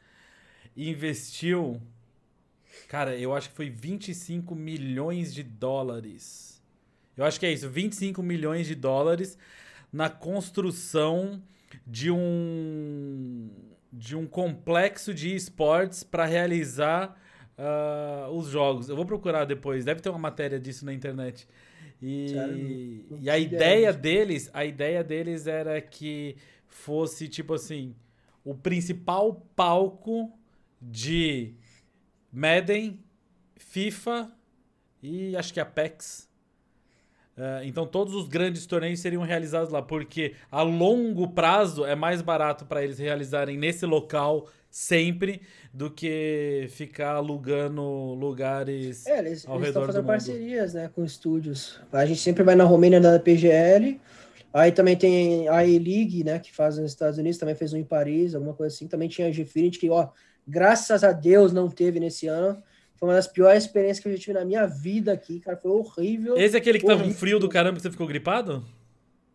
investiu. 0.77 1.81
Cara, 2.87 3.17
eu 3.17 3.33
acho 3.33 3.49
que 3.49 3.55
foi 3.55 3.71
25 3.71 4.53
milhões 4.53 5.33
de 5.33 5.41
dólares. 5.41 6.61
Eu 7.17 7.25
acho 7.25 7.39
que 7.39 7.47
é 7.47 7.51
isso, 7.51 7.67
25 7.67 8.21
milhões 8.21 8.67
de 8.67 8.75
dólares 8.75 9.35
na 9.91 10.07
construção 10.07 11.41
de 11.87 12.11
um 12.11 13.49
de 13.91 14.15
um 14.15 14.27
complexo 14.27 15.11
de 15.11 15.35
esportes 15.35 16.03
para 16.03 16.25
realizar 16.25 17.19
uh, 17.57 18.29
os 18.29 18.49
jogos. 18.49 18.89
Eu 18.89 18.95
vou 18.95 19.07
procurar 19.07 19.45
depois, 19.45 19.83
deve 19.83 20.01
ter 20.01 20.09
uma 20.09 20.19
matéria 20.19 20.59
disso 20.59 20.85
na 20.85 20.93
internet. 20.93 21.47
E, 22.01 23.05
e 23.21 23.29
a 23.29 23.37
ideia 23.37 23.91
deles, 23.93 24.49
a 24.53 24.65
ideia 24.65 25.03
deles 25.03 25.47
era 25.47 25.81
que 25.81 26.35
fosse 26.67 27.27
tipo 27.27 27.53
assim, 27.53 27.95
o 28.43 28.53
principal 28.53 29.45
palco 29.55 30.31
de 30.81 31.55
Madden, 32.31 32.99
FIFA 33.55 34.31
e 35.01 35.35
acho 35.35 35.53
que 35.53 35.59
Apex 35.59 36.29
Uh, 37.37 37.65
então 37.65 37.85
todos 37.85 38.15
os 38.15 38.29
grandes 38.29 38.65
torneios 38.65 39.01
seriam 39.01 39.21
realizados 39.21 39.69
lá, 39.69 39.81
porque 39.81 40.35
a 40.49 40.61
longo 40.61 41.27
prazo 41.27 41.85
é 41.85 41.93
mais 41.93 42.21
barato 42.21 42.65
para 42.65 42.81
eles 42.81 42.97
realizarem 42.97 43.57
nesse 43.57 43.85
local 43.85 44.47
sempre 44.75 45.41
do 45.73 45.91
que 45.91 46.67
ficar 46.69 47.15
alugando 47.15 47.81
lugares 48.13 49.05
é, 49.05 49.19
eles, 49.19 49.45
ao 49.47 49.55
eles 49.55 49.67
redor 49.67 49.79
estão 49.81 49.85
fazendo 49.85 50.05
parcerias 50.05 50.73
né, 50.73 50.89
com 50.93 51.03
estúdios. 51.03 51.79
A 51.91 52.05
gente 52.05 52.21
sempre 52.21 52.43
vai 52.43 52.55
na 52.55 52.63
Romênia 52.63 53.01
da 53.01 53.19
PGL, 53.19 53.99
aí 54.53 54.71
também 54.71 54.95
tem 54.95 55.47
a 55.49 55.65
E-League, 55.65 56.23
né, 56.23 56.39
que 56.39 56.53
faz 56.53 56.77
nos 56.77 56.91
Estados 56.91 57.17
Unidos, 57.17 57.37
também 57.37 57.55
fez 57.55 57.73
um 57.73 57.77
em 57.77 57.83
Paris, 57.83 58.33
alguma 58.33 58.53
coisa 58.53 58.73
assim. 58.73 58.87
Também 58.87 59.09
tinha 59.09 59.27
a 59.27 59.31
Gfinity, 59.31 59.79
que, 59.79 59.89
ó, 59.89 60.09
graças 60.47 61.03
a 61.03 61.11
Deus 61.11 61.51
não 61.51 61.69
teve 61.69 61.99
nesse 61.99 62.27
ano. 62.27 62.61
Foi 62.95 63.09
uma 63.09 63.15
das 63.15 63.27
piores 63.27 63.63
experiências 63.63 63.99
que 63.99 64.07
eu 64.07 64.13
já 64.13 64.17
tive 64.17 64.33
na 64.33 64.45
minha 64.45 64.65
vida 64.65 65.11
aqui, 65.11 65.39
cara. 65.39 65.57
Foi 65.57 65.71
horrível. 65.71 66.37
Esse 66.37 66.55
é 66.55 66.59
aquele 66.59 66.79
que 66.79 66.85
horrível. 66.85 67.03
tava 67.03 67.15
um 67.15 67.17
frio 67.17 67.39
do 67.39 67.49
caramba 67.49 67.75
que 67.75 67.81
você 67.81 67.91
ficou 67.91 68.07
gripado? 68.07 68.65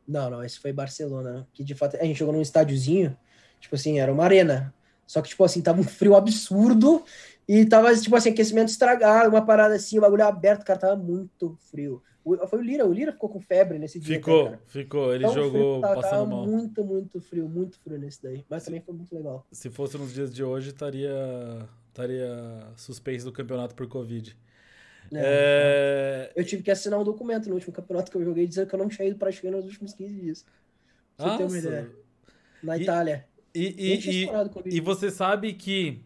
Não, 0.08 0.28
não, 0.28 0.42
esse 0.42 0.58
foi 0.58 0.72
Barcelona, 0.72 1.32
né? 1.32 1.46
Que 1.52 1.62
de 1.62 1.74
fato 1.74 1.96
a 1.96 2.04
gente 2.04 2.18
jogou 2.18 2.34
num 2.34 2.40
estádiozinho, 2.40 3.16
tipo 3.60 3.74
assim, 3.74 4.00
era 4.00 4.12
uma 4.12 4.24
arena. 4.24 4.74
Só 5.06 5.20
que, 5.20 5.28
tipo 5.28 5.44
assim, 5.44 5.60
tava 5.60 5.80
um 5.80 5.84
frio 5.84 6.14
absurdo 6.14 7.04
e 7.46 7.64
tava, 7.64 7.94
tipo 7.96 8.14
assim, 8.14 8.30
aquecimento 8.30 8.68
estragado, 8.68 9.28
uma 9.28 9.44
parada 9.44 9.74
assim, 9.74 9.98
o 9.98 10.00
bagulho 10.00 10.24
aberto, 10.24 10.64
cara, 10.64 10.78
tava 10.78 10.96
muito 10.96 11.56
frio. 11.70 12.02
Foi 12.48 12.58
o 12.58 12.62
Lira, 12.62 12.86
o 12.86 12.92
Lira 12.92 13.12
ficou 13.12 13.28
com 13.28 13.40
febre 13.40 13.78
nesse 13.78 13.98
dia. 13.98 14.16
Ficou, 14.16 14.44
cara. 14.44 14.60
ficou, 14.66 15.14
ele 15.14 15.26
jogou 15.28 15.50
frio, 15.50 15.80
tava, 15.80 15.94
passando 15.96 16.10
tava 16.10 16.26
mal. 16.26 16.46
muito, 16.46 16.84
muito 16.84 17.20
frio, 17.20 17.48
muito 17.48 17.78
frio 17.80 17.98
nesse 17.98 18.22
daí. 18.22 18.44
Mas 18.48 18.64
também 18.64 18.80
foi 18.80 18.94
muito 18.94 19.14
legal. 19.14 19.44
Se 19.50 19.70
fosse 19.70 19.98
nos 19.98 20.12
dias 20.12 20.32
de 20.32 20.44
hoje, 20.44 20.68
estaria 20.68 21.68
estaria 21.90 22.66
suspenso 22.76 23.26
do 23.26 23.33
campeonato 23.33 23.74
por 23.74 23.87
Covid. 23.87 24.37
É, 25.12 26.31
é... 26.35 26.40
Eu 26.40 26.44
tive 26.44 26.62
que 26.62 26.70
assinar 26.70 26.98
um 26.98 27.05
documento 27.05 27.48
no 27.48 27.55
último 27.55 27.72
campeonato 27.72 28.11
que 28.11 28.16
eu 28.16 28.24
joguei 28.24 28.46
dizendo 28.46 28.68
que 28.68 28.74
eu 28.74 28.79
não 28.79 28.88
tinha 28.88 29.09
ido 29.09 29.18
para 29.18 29.29
a 29.29 29.33
China 29.33 29.57
nos 29.57 29.66
últimos 29.66 29.92
15 29.92 30.14
dias. 30.14 30.46
Pra 31.16 31.37
você 31.37 31.38
ter 31.38 31.44
uma 31.44 31.59
ideia. 31.59 31.90
Na 32.62 32.79
e, 32.79 32.83
Itália. 32.83 33.26
E, 33.55 33.62
e, 33.62 34.24
e, 34.24 34.76
e, 34.76 34.81
você 34.81 35.11
sabe 35.11 35.53
que. 35.55 36.00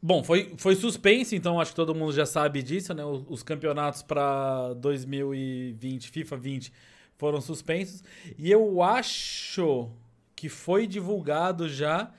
Bom, 0.00 0.22
foi, 0.22 0.54
foi 0.56 0.76
suspenso, 0.76 1.34
então 1.34 1.58
acho 1.58 1.72
que 1.72 1.76
todo 1.76 1.94
mundo 1.94 2.12
já 2.12 2.26
sabe 2.26 2.62
disso, 2.62 2.92
né? 2.92 3.04
Os, 3.04 3.24
os 3.28 3.42
campeonatos 3.42 4.02
para 4.02 4.74
2020, 4.74 6.10
FIFA 6.10 6.36
20, 6.36 6.72
foram 7.16 7.40
suspensos. 7.40 8.04
E 8.38 8.50
eu 8.50 8.82
acho 8.82 9.90
que 10.36 10.48
foi 10.48 10.86
divulgado 10.86 11.68
já 11.68 12.12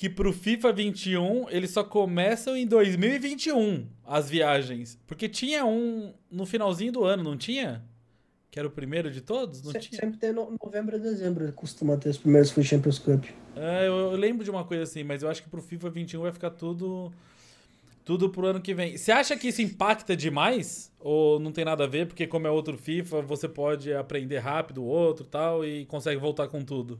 que 0.00 0.08
pro 0.08 0.32
FIFA 0.32 0.72
21 0.72 1.50
eles 1.50 1.72
só 1.72 1.84
começam 1.84 2.56
em 2.56 2.66
2021 2.66 3.86
as 4.06 4.30
viagens. 4.30 4.98
Porque 5.06 5.28
tinha 5.28 5.66
um 5.66 6.14
no 6.30 6.46
finalzinho 6.46 6.90
do 6.90 7.04
ano, 7.04 7.22
não 7.22 7.36
tinha? 7.36 7.84
Que 8.50 8.58
era 8.58 8.66
o 8.66 8.70
primeiro 8.70 9.10
de 9.10 9.20
todos? 9.20 9.62
Não 9.62 9.72
Se, 9.72 9.78
tinha? 9.78 10.00
Sempre 10.00 10.18
tem 10.18 10.32
no, 10.32 10.56
novembro 10.64 10.96
e 10.96 10.98
dezembro, 10.98 11.52
costuma 11.52 11.98
ter 11.98 12.08
os 12.08 12.16
primeiros 12.16 12.50
Free 12.50 12.64
Champions 12.64 12.98
Cup. 12.98 13.26
É, 13.54 13.88
eu, 13.88 13.92
eu, 13.92 14.16
lembro 14.16 14.42
de 14.42 14.50
uma 14.50 14.64
coisa 14.64 14.84
assim, 14.84 15.04
mas 15.04 15.22
eu 15.22 15.28
acho 15.28 15.42
que 15.42 15.50
pro 15.50 15.60
FIFA 15.60 15.90
21 15.90 16.22
vai 16.22 16.32
ficar 16.32 16.48
tudo 16.48 17.12
tudo 18.02 18.30
pro 18.30 18.46
ano 18.46 18.60
que 18.62 18.72
vem. 18.72 18.96
Você 18.96 19.12
acha 19.12 19.36
que 19.36 19.48
isso 19.48 19.60
impacta 19.60 20.16
demais? 20.16 20.90
Ou 20.98 21.38
não 21.38 21.52
tem 21.52 21.66
nada 21.66 21.84
a 21.84 21.86
ver? 21.86 22.06
Porque 22.06 22.26
como 22.26 22.46
é 22.46 22.50
outro 22.50 22.78
FIFA, 22.78 23.20
você 23.20 23.46
pode 23.46 23.92
aprender 23.92 24.38
rápido 24.38 24.82
o 24.82 24.86
outro 24.86 25.26
tal 25.26 25.62
e 25.62 25.84
consegue 25.84 26.18
voltar 26.18 26.48
com 26.48 26.64
tudo? 26.64 26.98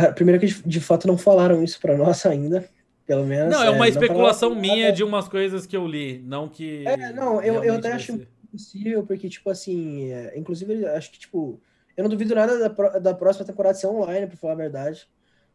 Cara, 0.00 0.12
primeiro 0.12 0.40
que 0.40 0.46
de, 0.46 0.80
fato 0.80 1.06
não 1.06 1.18
falaram 1.18 1.62
isso 1.62 1.78
para 1.78 1.96
nós 1.96 2.24
ainda. 2.24 2.66
Pelo 3.06 3.26
menos. 3.26 3.52
Não, 3.52 3.62
é 3.62 3.70
uma 3.70 3.86
é, 3.86 3.88
especulação 3.90 4.54
minha 4.54 4.92
de 4.92 5.02
umas 5.02 5.28
coisas 5.28 5.66
que 5.66 5.76
eu 5.76 5.86
li, 5.86 6.22
não 6.24 6.48
que. 6.48 6.86
É, 6.86 7.12
não, 7.12 7.42
eu, 7.42 7.62
eu 7.64 7.74
até 7.74 7.92
acho 7.92 8.20
possível, 8.50 9.04
porque, 9.04 9.28
tipo 9.28 9.50
assim, 9.50 10.10
é, 10.10 10.38
inclusive, 10.38 10.86
acho 10.86 11.10
que, 11.10 11.18
tipo, 11.18 11.60
eu 11.96 12.04
não 12.04 12.10
duvido 12.10 12.34
nada 12.34 12.68
da, 12.68 12.98
da 12.98 13.14
próxima 13.14 13.44
temporada 13.44 13.76
ser 13.76 13.88
online, 13.88 14.26
pra 14.26 14.36
falar 14.36 14.52
a 14.54 14.56
verdade. 14.56 15.08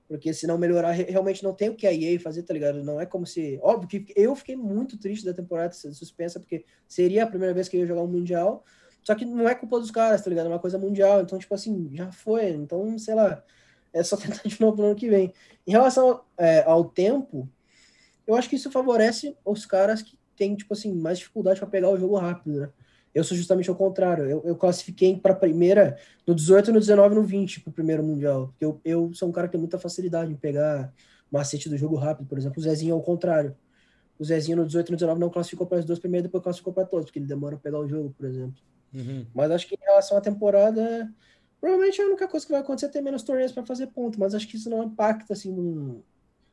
Porque 0.07 0.33
se 0.33 0.45
não 0.45 0.57
melhorar, 0.57 0.91
realmente 0.91 1.43
não 1.43 1.53
tem 1.53 1.69
o 1.69 1.75
que 1.75 1.87
a 1.87 1.93
EA 1.93 2.19
fazer, 2.19 2.43
tá 2.43 2.53
ligado? 2.53 2.83
Não 2.83 3.01
é 3.01 3.05
como 3.07 3.25
se. 3.25 3.57
Óbvio 3.63 3.87
que 3.87 4.13
eu 4.15 4.35
fiquei 4.35 4.55
muito 4.55 4.99
triste 4.99 5.25
da 5.25 5.33
temporada 5.33 5.73
suspensa, 5.73 6.39
porque 6.39 6.63
seria 6.87 7.23
a 7.23 7.27
primeira 7.27 7.55
vez 7.55 7.67
que 7.67 7.75
eu 7.75 7.81
ia 7.81 7.87
jogar 7.87 8.03
um 8.03 8.07
Mundial. 8.07 8.63
Só 9.01 9.15
que 9.15 9.23
não 9.23 9.47
é 9.47 9.55
culpa 9.55 9.79
dos 9.79 9.91
caras, 9.91 10.21
tá 10.21 10.29
ligado? 10.29 10.47
É 10.47 10.49
uma 10.49 10.59
coisa 10.59 10.79
mundial. 10.79 11.21
Então, 11.21 11.37
tipo 11.39 11.53
assim, 11.53 11.89
já 11.93 12.11
foi. 12.11 12.49
Então, 12.49 12.97
sei 12.97 13.13
lá. 13.13 13.43
É 13.95 14.03
só 14.03 14.17
tentar 14.17 14.43
de 14.43 14.59
novo 14.59 14.77
no 14.77 14.89
ano 14.89 14.95
que 14.95 15.09
vem. 15.09 15.33
Em 15.65 15.71
relação 15.71 16.21
é, 16.37 16.63
ao 16.63 16.85
tempo, 16.85 17.49
eu 18.27 18.35
acho 18.35 18.49
que 18.49 18.55
isso 18.55 18.69
favorece 18.69 19.35
os 19.45 19.65
caras 19.65 20.01
que 20.01 20.17
têm, 20.35 20.55
tipo 20.55 20.73
assim, 20.73 20.93
mais 20.93 21.17
dificuldade 21.17 21.59
para 21.59 21.69
pegar 21.69 21.89
o 21.89 21.97
jogo 21.97 22.17
rápido, 22.17 22.59
né? 22.59 22.69
Eu 23.13 23.23
sou 23.23 23.37
justamente 23.37 23.71
o 23.71 23.75
contrário. 23.75 24.25
Eu, 24.25 24.43
eu 24.43 24.55
classifiquei 24.57 25.17
para 25.17 25.31
a 25.31 25.35
primeira 25.35 25.97
no 26.27 26.35
18, 26.35 26.73
no 26.73 26.81
19 26.81 27.15
no 27.15 27.23
20 27.23 27.61
para 27.61 27.69
o 27.69 27.73
primeiro 27.73 28.03
Mundial. 28.03 28.47
Porque 28.47 28.65
eu, 28.65 28.81
eu 28.83 29.13
sou 29.13 29.29
um 29.29 29.31
cara 29.31 29.47
que 29.47 29.53
tem 29.53 29.59
muita 29.59 29.79
facilidade 29.79 30.29
em 30.29 30.35
pegar 30.35 30.93
macete 31.31 31.69
do 31.69 31.77
jogo 31.77 31.95
rápido. 31.95 32.27
Por 32.27 32.37
exemplo, 32.37 32.59
o 32.59 32.61
Zezinho 32.61 32.91
é 32.91 32.95
o 32.95 33.01
contrário. 33.01 33.55
O 34.19 34.25
Zezinho 34.25 34.57
no 34.57 34.65
18 34.65 34.89
e 34.89 34.91
no 34.91 34.97
19 34.97 35.19
não 35.19 35.29
classificou 35.29 35.65
para 35.65 35.79
as 35.79 35.85
duas 35.85 35.97
primeiras, 35.97 36.23
depois 36.23 36.43
classificou 36.43 36.73
para 36.73 36.85
todos, 36.85 37.05
porque 37.05 37.19
ele 37.19 37.25
demora 37.25 37.55
a 37.55 37.59
pegar 37.59 37.79
o 37.79 37.87
jogo, 37.87 38.13
por 38.17 38.25
exemplo. 38.25 38.61
Uhum. 38.93 39.25
Mas 39.33 39.51
acho 39.51 39.67
que 39.67 39.75
em 39.75 39.85
relação 39.85 40.17
à 40.17 40.21
temporada, 40.21 41.09
provavelmente 41.59 42.01
a 42.01 42.05
única 42.05 42.27
coisa 42.27 42.45
que 42.45 42.51
vai 42.51 42.61
acontecer 42.61 42.87
é 42.87 42.89
ter 42.89 43.01
menos 43.01 43.23
torneios 43.23 43.51
para 43.51 43.65
fazer 43.65 43.87
ponto. 43.87 44.19
Mas 44.19 44.35
acho 44.35 44.47
que 44.47 44.57
isso 44.57 44.69
não 44.69 44.83
impacta 44.83 45.33
assim 45.33 45.51
num 45.51 46.01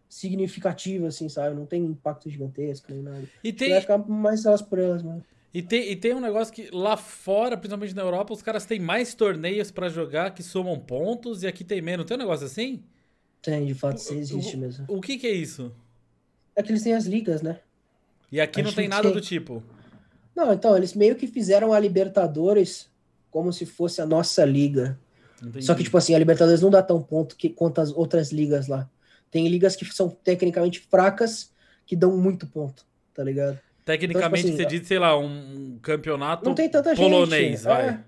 significativo, 0.08 1.06
assim, 1.06 1.28
sabe? 1.28 1.56
Não 1.56 1.64
tem 1.64 1.84
impacto 1.84 2.28
gigantesco 2.28 2.92
nem 2.92 3.02
nada. 3.02 3.24
E 3.42 3.52
tem... 3.52 3.70
Vai 3.70 3.80
ficar 3.80 3.98
mais 3.98 4.44
elas 4.44 4.60
por 4.60 4.78
elas, 4.78 5.02
mano. 5.02 5.24
E 5.54 5.60
tem, 5.60 5.90
e 5.90 5.96
tem 5.96 6.14
um 6.14 6.20
negócio 6.20 6.52
que 6.52 6.70
lá 6.72 6.96
fora, 6.96 7.58
principalmente 7.58 7.94
na 7.94 8.02
Europa, 8.02 8.32
os 8.32 8.40
caras 8.40 8.64
têm 8.64 8.80
mais 8.80 9.14
torneios 9.14 9.70
para 9.70 9.88
jogar 9.88 10.32
que 10.32 10.42
somam 10.42 10.78
pontos 10.78 11.42
e 11.42 11.46
aqui 11.46 11.62
tem 11.62 11.82
menos. 11.82 12.06
Tem 12.06 12.16
um 12.16 12.20
negócio 12.20 12.46
assim? 12.46 12.82
Tem, 13.42 13.66
de 13.66 13.74
fato, 13.74 13.98
sim, 13.98 14.18
existe 14.18 14.56
o, 14.56 14.58
mesmo. 14.58 14.84
O 14.88 15.00
que, 15.00 15.18
que 15.18 15.26
é 15.26 15.32
isso? 15.32 15.74
É 16.56 16.62
que 16.62 16.70
eles 16.70 16.82
têm 16.82 16.94
as 16.94 17.04
ligas, 17.04 17.42
né? 17.42 17.60
E 18.30 18.40
aqui 18.40 18.62
não 18.62 18.72
tem 18.72 18.88
nada 18.88 19.04
tem. 19.04 19.12
do 19.12 19.20
tipo. 19.20 19.62
Não, 20.34 20.52
então, 20.54 20.74
eles 20.76 20.94
meio 20.94 21.16
que 21.16 21.26
fizeram 21.26 21.72
a 21.72 21.78
Libertadores 21.78 22.90
como 23.32 23.52
se 23.52 23.66
fosse 23.66 24.00
a 24.00 24.06
nossa 24.06 24.44
liga. 24.44 24.96
Entendi. 25.42 25.64
Só 25.64 25.74
que, 25.74 25.82
tipo 25.82 25.96
assim, 25.96 26.14
a 26.14 26.18
Libertadores 26.18 26.60
não 26.60 26.70
dá 26.70 26.82
tão 26.82 27.02
ponto 27.02 27.34
que, 27.34 27.48
quanto 27.48 27.80
as 27.80 27.90
outras 27.90 28.30
ligas 28.30 28.68
lá. 28.68 28.88
Tem 29.30 29.48
ligas 29.48 29.74
que 29.74 29.84
são 29.86 30.08
tecnicamente 30.08 30.78
fracas 30.78 31.50
que 31.84 31.96
dão 31.96 32.16
muito 32.16 32.46
ponto, 32.46 32.86
tá 33.12 33.24
ligado? 33.24 33.58
Tecnicamente, 33.84 34.46
então, 34.46 34.50
tipo 34.50 34.62
assim, 34.62 34.70
você 34.70 34.78
diz, 34.78 34.86
sei 34.86 34.98
lá, 34.98 35.18
um 35.18 35.78
campeonato 35.82 36.44
não 36.44 36.54
tem 36.54 36.68
tanta 36.68 36.94
polonês, 36.94 37.62
gente. 37.62 37.64
vai. 37.64 38.04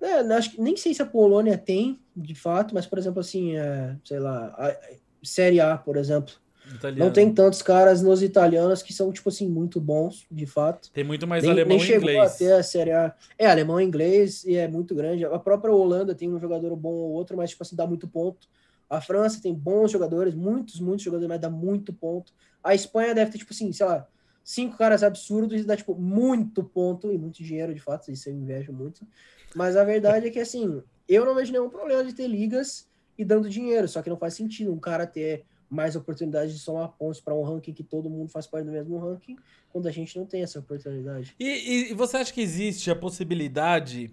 É, 0.00 0.06
é, 0.06 0.32
acho 0.32 0.52
que 0.52 0.60
nem 0.60 0.76
sei 0.76 0.94
se 0.94 1.02
a 1.02 1.06
Polônia 1.06 1.56
tem, 1.56 2.00
de 2.16 2.34
fato, 2.34 2.74
mas, 2.74 2.86
por 2.86 2.98
exemplo, 2.98 3.20
assim, 3.20 3.56
é, 3.56 3.94
sei 4.04 4.18
lá, 4.18 4.46
a 4.58 4.76
Série 5.22 5.60
A, 5.60 5.76
por 5.76 5.96
exemplo. 5.96 6.34
Italiano. 6.74 7.04
Não 7.04 7.12
tem 7.12 7.32
tantos 7.32 7.62
caras 7.62 8.02
nos 8.02 8.22
italianos 8.22 8.82
que 8.82 8.92
são, 8.92 9.12
tipo 9.12 9.28
assim, 9.28 9.48
muito 9.48 9.80
bons, 9.80 10.26
de 10.30 10.46
fato. 10.46 10.90
Tem 10.92 11.04
muito 11.04 11.26
mais 11.26 11.42
nem, 11.42 11.52
alemão 11.52 11.76
nem 11.76 11.90
e 11.90 11.96
inglês. 11.96 12.34
Até 12.34 12.52
a 12.52 12.62
Série 12.62 12.92
A. 12.92 13.14
É, 13.38 13.46
alemão 13.46 13.80
e 13.80 13.84
inglês, 13.84 14.44
e 14.44 14.56
é 14.56 14.68
muito 14.68 14.94
grande. 14.94 15.24
A 15.24 15.38
própria 15.38 15.72
Holanda 15.72 16.14
tem 16.14 16.32
um 16.32 16.38
jogador 16.38 16.74
bom 16.76 16.92
ou 16.92 17.12
outro, 17.12 17.36
mas, 17.36 17.50
tipo 17.50 17.62
assim, 17.62 17.76
dá 17.76 17.86
muito 17.86 18.06
ponto. 18.08 18.48
A 18.88 19.00
França 19.00 19.40
tem 19.42 19.52
bons 19.52 19.90
jogadores, 19.90 20.34
muitos, 20.34 20.80
muitos 20.80 21.04
jogadores, 21.04 21.28
mas 21.28 21.40
dá 21.40 21.50
muito 21.50 21.92
ponto. 21.92 22.32
A 22.62 22.74
Espanha 22.74 23.14
deve 23.14 23.30
ter, 23.30 23.38
tipo 23.38 23.52
assim, 23.52 23.72
sei 23.72 23.86
lá, 23.86 24.06
cinco 24.42 24.78
caras 24.78 25.02
absurdos 25.02 25.60
e 25.60 25.64
dá, 25.64 25.76
tipo, 25.76 25.94
muito 25.94 26.64
ponto 26.64 27.12
e 27.12 27.18
muito 27.18 27.42
dinheiro, 27.42 27.74
de 27.74 27.80
fato, 27.80 28.10
isso 28.10 28.28
eu 28.30 28.32
invejo 28.32 28.72
muito. 28.72 29.06
Mas 29.54 29.76
a 29.76 29.84
verdade 29.84 30.28
é 30.28 30.30
que, 30.30 30.40
assim, 30.40 30.82
eu 31.06 31.24
não 31.24 31.34
vejo 31.34 31.52
nenhum 31.52 31.68
problema 31.68 32.02
de 32.02 32.14
ter 32.14 32.26
ligas 32.26 32.88
e 33.18 33.24
dando 33.24 33.50
dinheiro, 33.50 33.86
só 33.88 34.00
que 34.00 34.08
não 34.08 34.16
faz 34.16 34.34
sentido 34.34 34.72
um 34.72 34.78
cara 34.78 35.06
ter 35.06 35.44
mais 35.70 35.94
oportunidade 35.96 36.52
de 36.52 36.58
somar 36.58 36.88
pontos 36.88 37.20
para 37.20 37.34
um 37.34 37.42
ranking 37.42 37.72
que 37.72 37.82
todo 37.82 38.08
mundo 38.08 38.30
faz 38.30 38.46
parte 38.46 38.66
do 38.66 38.72
mesmo 38.72 38.98
ranking, 38.98 39.36
quando 39.70 39.86
a 39.86 39.90
gente 39.90 40.16
não 40.18 40.24
tem 40.24 40.42
essa 40.42 40.58
oportunidade. 40.58 41.34
E, 41.38 41.90
e 41.90 41.94
você 41.94 42.16
acha 42.16 42.32
que 42.32 42.40
existe 42.40 42.90
a 42.90 42.96
possibilidade 42.96 44.10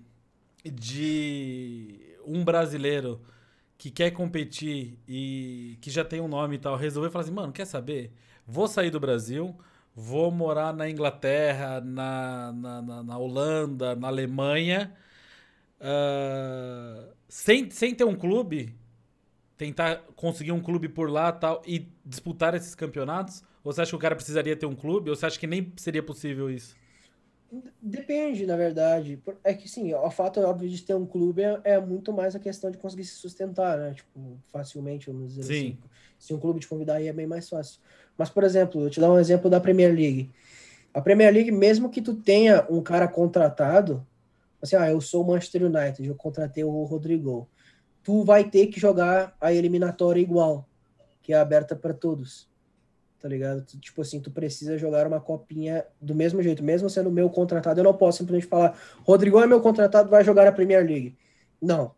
de 0.64 2.16
um 2.26 2.44
brasileiro 2.44 3.22
que 3.78 3.92
quer 3.92 4.12
competir 4.12 4.98
e 5.08 5.78
que 5.82 5.90
já 5.90 6.04
tem 6.04 6.22
um 6.22 6.28
nome 6.28 6.56
e 6.56 6.60
tal, 6.60 6.76
resolver 6.76 7.10
falar 7.10 7.24
assim, 7.24 7.34
mano, 7.34 7.52
quer 7.54 7.66
saber? 7.66 8.12
Vou 8.46 8.68
sair 8.68 8.90
do 8.90 9.00
Brasil, 9.00 9.56
vou 9.94 10.32
morar 10.32 10.74
na 10.74 10.90
Inglaterra, 10.90 11.82
na, 11.82 12.52
na, 12.54 12.82
na, 12.82 13.04
na 13.04 13.18
Holanda, 13.18 13.96
na 13.96 14.08
Alemanha, 14.08 14.96
uh, 15.80 17.14
sem, 17.28 17.70
sem 17.70 17.94
ter 17.94 18.04
um 18.04 18.16
clube, 18.16 18.76
tentar 19.58 20.04
conseguir 20.16 20.52
um 20.52 20.62
clube 20.62 20.90
por 20.90 21.10
lá 21.10 21.32
tal 21.32 21.62
e 21.66 21.88
disputar 22.06 22.54
esses 22.56 22.76
campeonatos? 22.76 23.44
Ou 23.64 23.74
você 23.74 23.82
acha 23.82 23.92
que 23.92 23.96
o 23.96 24.00
cara 24.00 24.16
precisaria 24.16 24.56
ter 24.56 24.66
um 24.66 24.76
clube? 24.76 25.10
Ou 25.10 25.16
você 25.16 25.26
acha 25.26 25.40
que 25.40 25.48
nem 25.48 25.72
seria 25.78 26.04
possível 26.04 26.50
isso? 26.50 26.76
Depende, 27.82 28.46
na 28.46 28.56
verdade. 28.56 29.22
É 29.44 29.54
que 29.54 29.70
sim, 29.70 29.94
o 29.94 30.12
fato 30.12 30.40
óbvio 30.42 30.70
de 30.70 30.82
ter 30.82 30.94
um 30.94 31.06
clube 31.06 31.42
é, 31.42 31.62
é, 31.64 31.80
muito 31.80 32.12
mais 32.12 32.36
a 32.36 32.40
questão 32.40 32.70
de 32.70 32.78
conseguir 32.78 33.06
se 33.06 33.16
sustentar, 33.16 33.78
né? 33.78 33.94
Tipo, 33.94 34.38
facilmente, 34.52 35.10
vamos 35.10 35.30
dizer 35.30 35.44
sim. 35.44 35.54
assim. 35.54 35.78
Se 36.20 36.34
um 36.34 36.40
clube 36.40 36.60
te 36.60 36.68
convidar 36.68 36.96
aí 36.96 37.08
é 37.08 37.14
bem 37.14 37.28
mais 37.28 37.48
fácil. 37.48 37.80
Mas, 38.18 38.30
por 38.30 38.44
exemplo, 38.44 38.82
eu 38.82 38.90
te 38.90 39.00
dar 39.00 39.12
um 39.12 39.20
exemplo 39.20 39.50
da 39.50 39.60
Premier 39.60 39.94
League. 39.94 40.32
A 40.94 41.02
Premier 41.02 41.34
League, 41.34 41.52
mesmo 41.52 41.90
que 41.90 42.02
tu 42.02 42.16
tenha 42.16 42.66
um 42.70 42.82
cara 42.82 43.08
contratado, 43.08 44.06
assim, 44.62 44.76
ah, 44.76 44.90
eu 44.90 45.02
sou 45.02 45.24
o 45.24 45.28
Manchester 45.28 45.64
United, 45.64 46.08
eu 46.08 46.16
contratei 46.16 46.64
o 46.64 46.84
Rodrigo. 46.84 47.48
Tu 48.06 48.24
vai 48.24 48.46
ter 48.46 48.68
que 48.68 48.80
jogar 48.80 49.36
a 49.42 49.52
eliminatória 49.52 50.22
igual, 50.22 50.66
que 51.22 51.34
é 51.34 51.36
aberta 51.36 51.76
para 51.76 51.94
todos. 51.94 52.48
Tá 53.20 53.28
ligado? 53.28 53.66
Tu, 53.66 53.78
tipo 53.78 54.02
assim, 54.02 54.22
tu 54.22 54.32
precisa 54.32 54.78
jogar 54.78 55.06
uma 55.06 55.20
copinha 55.20 55.84
do 56.00 56.16
mesmo 56.16 56.42
jeito, 56.42 56.64
mesmo 56.64 56.90
sendo 56.90 57.12
meu 57.12 57.30
contratado, 57.30 57.82
eu 57.82 57.84
não 57.84 57.94
posso 57.94 58.20
simplesmente 58.20 58.48
falar, 58.48 58.80
Rodrigo 59.04 59.42
é 59.42 59.48
meu 59.48 59.60
contratado, 59.60 60.10
vai 60.10 60.24
jogar 60.24 60.48
a 60.48 60.52
Premier 60.54 60.86
League. 60.86 61.18
Não. 61.62 61.94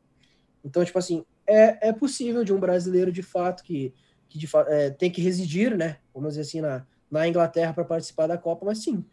Então, 0.65 0.84
tipo 0.84 0.98
assim, 0.98 1.24
é, 1.46 1.89
é 1.89 1.93
possível 1.93 2.43
de 2.43 2.52
um 2.52 2.60
brasileiro 2.60 3.12
de 3.12 3.22
fato 3.22 3.62
que 3.62 3.93
que 4.30 4.38
de, 4.38 4.48
é, 4.67 4.89
tem 4.89 5.10
que 5.10 5.22
residir, 5.22 5.76
né? 5.76 5.98
Vamos 6.13 6.32
dizer 6.32 6.41
assim, 6.41 6.62
na, 6.62 6.86
na 7.10 7.28
Inglaterra 7.28 7.74
para 7.74 7.86
participar 7.86 8.28
da 8.28 8.38
Copa, 8.38 8.65
mas 8.65 8.80
sim, 8.80 9.04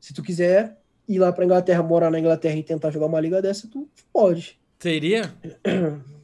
se 0.00 0.12
tu 0.12 0.22
quiser 0.22 0.78
ir 1.08 1.18
lá 1.18 1.32
para 1.32 1.44
Inglaterra, 1.44 1.82
morar 1.82 2.10
na 2.10 2.18
Inglaterra 2.18 2.56
e 2.56 2.62
tentar 2.62 2.90
jogar 2.90 3.06
uma 3.06 3.20
liga 3.20 3.42
dessa, 3.42 3.68
tu 3.68 3.88
pode. 4.12 4.58
Teria? 4.78 5.32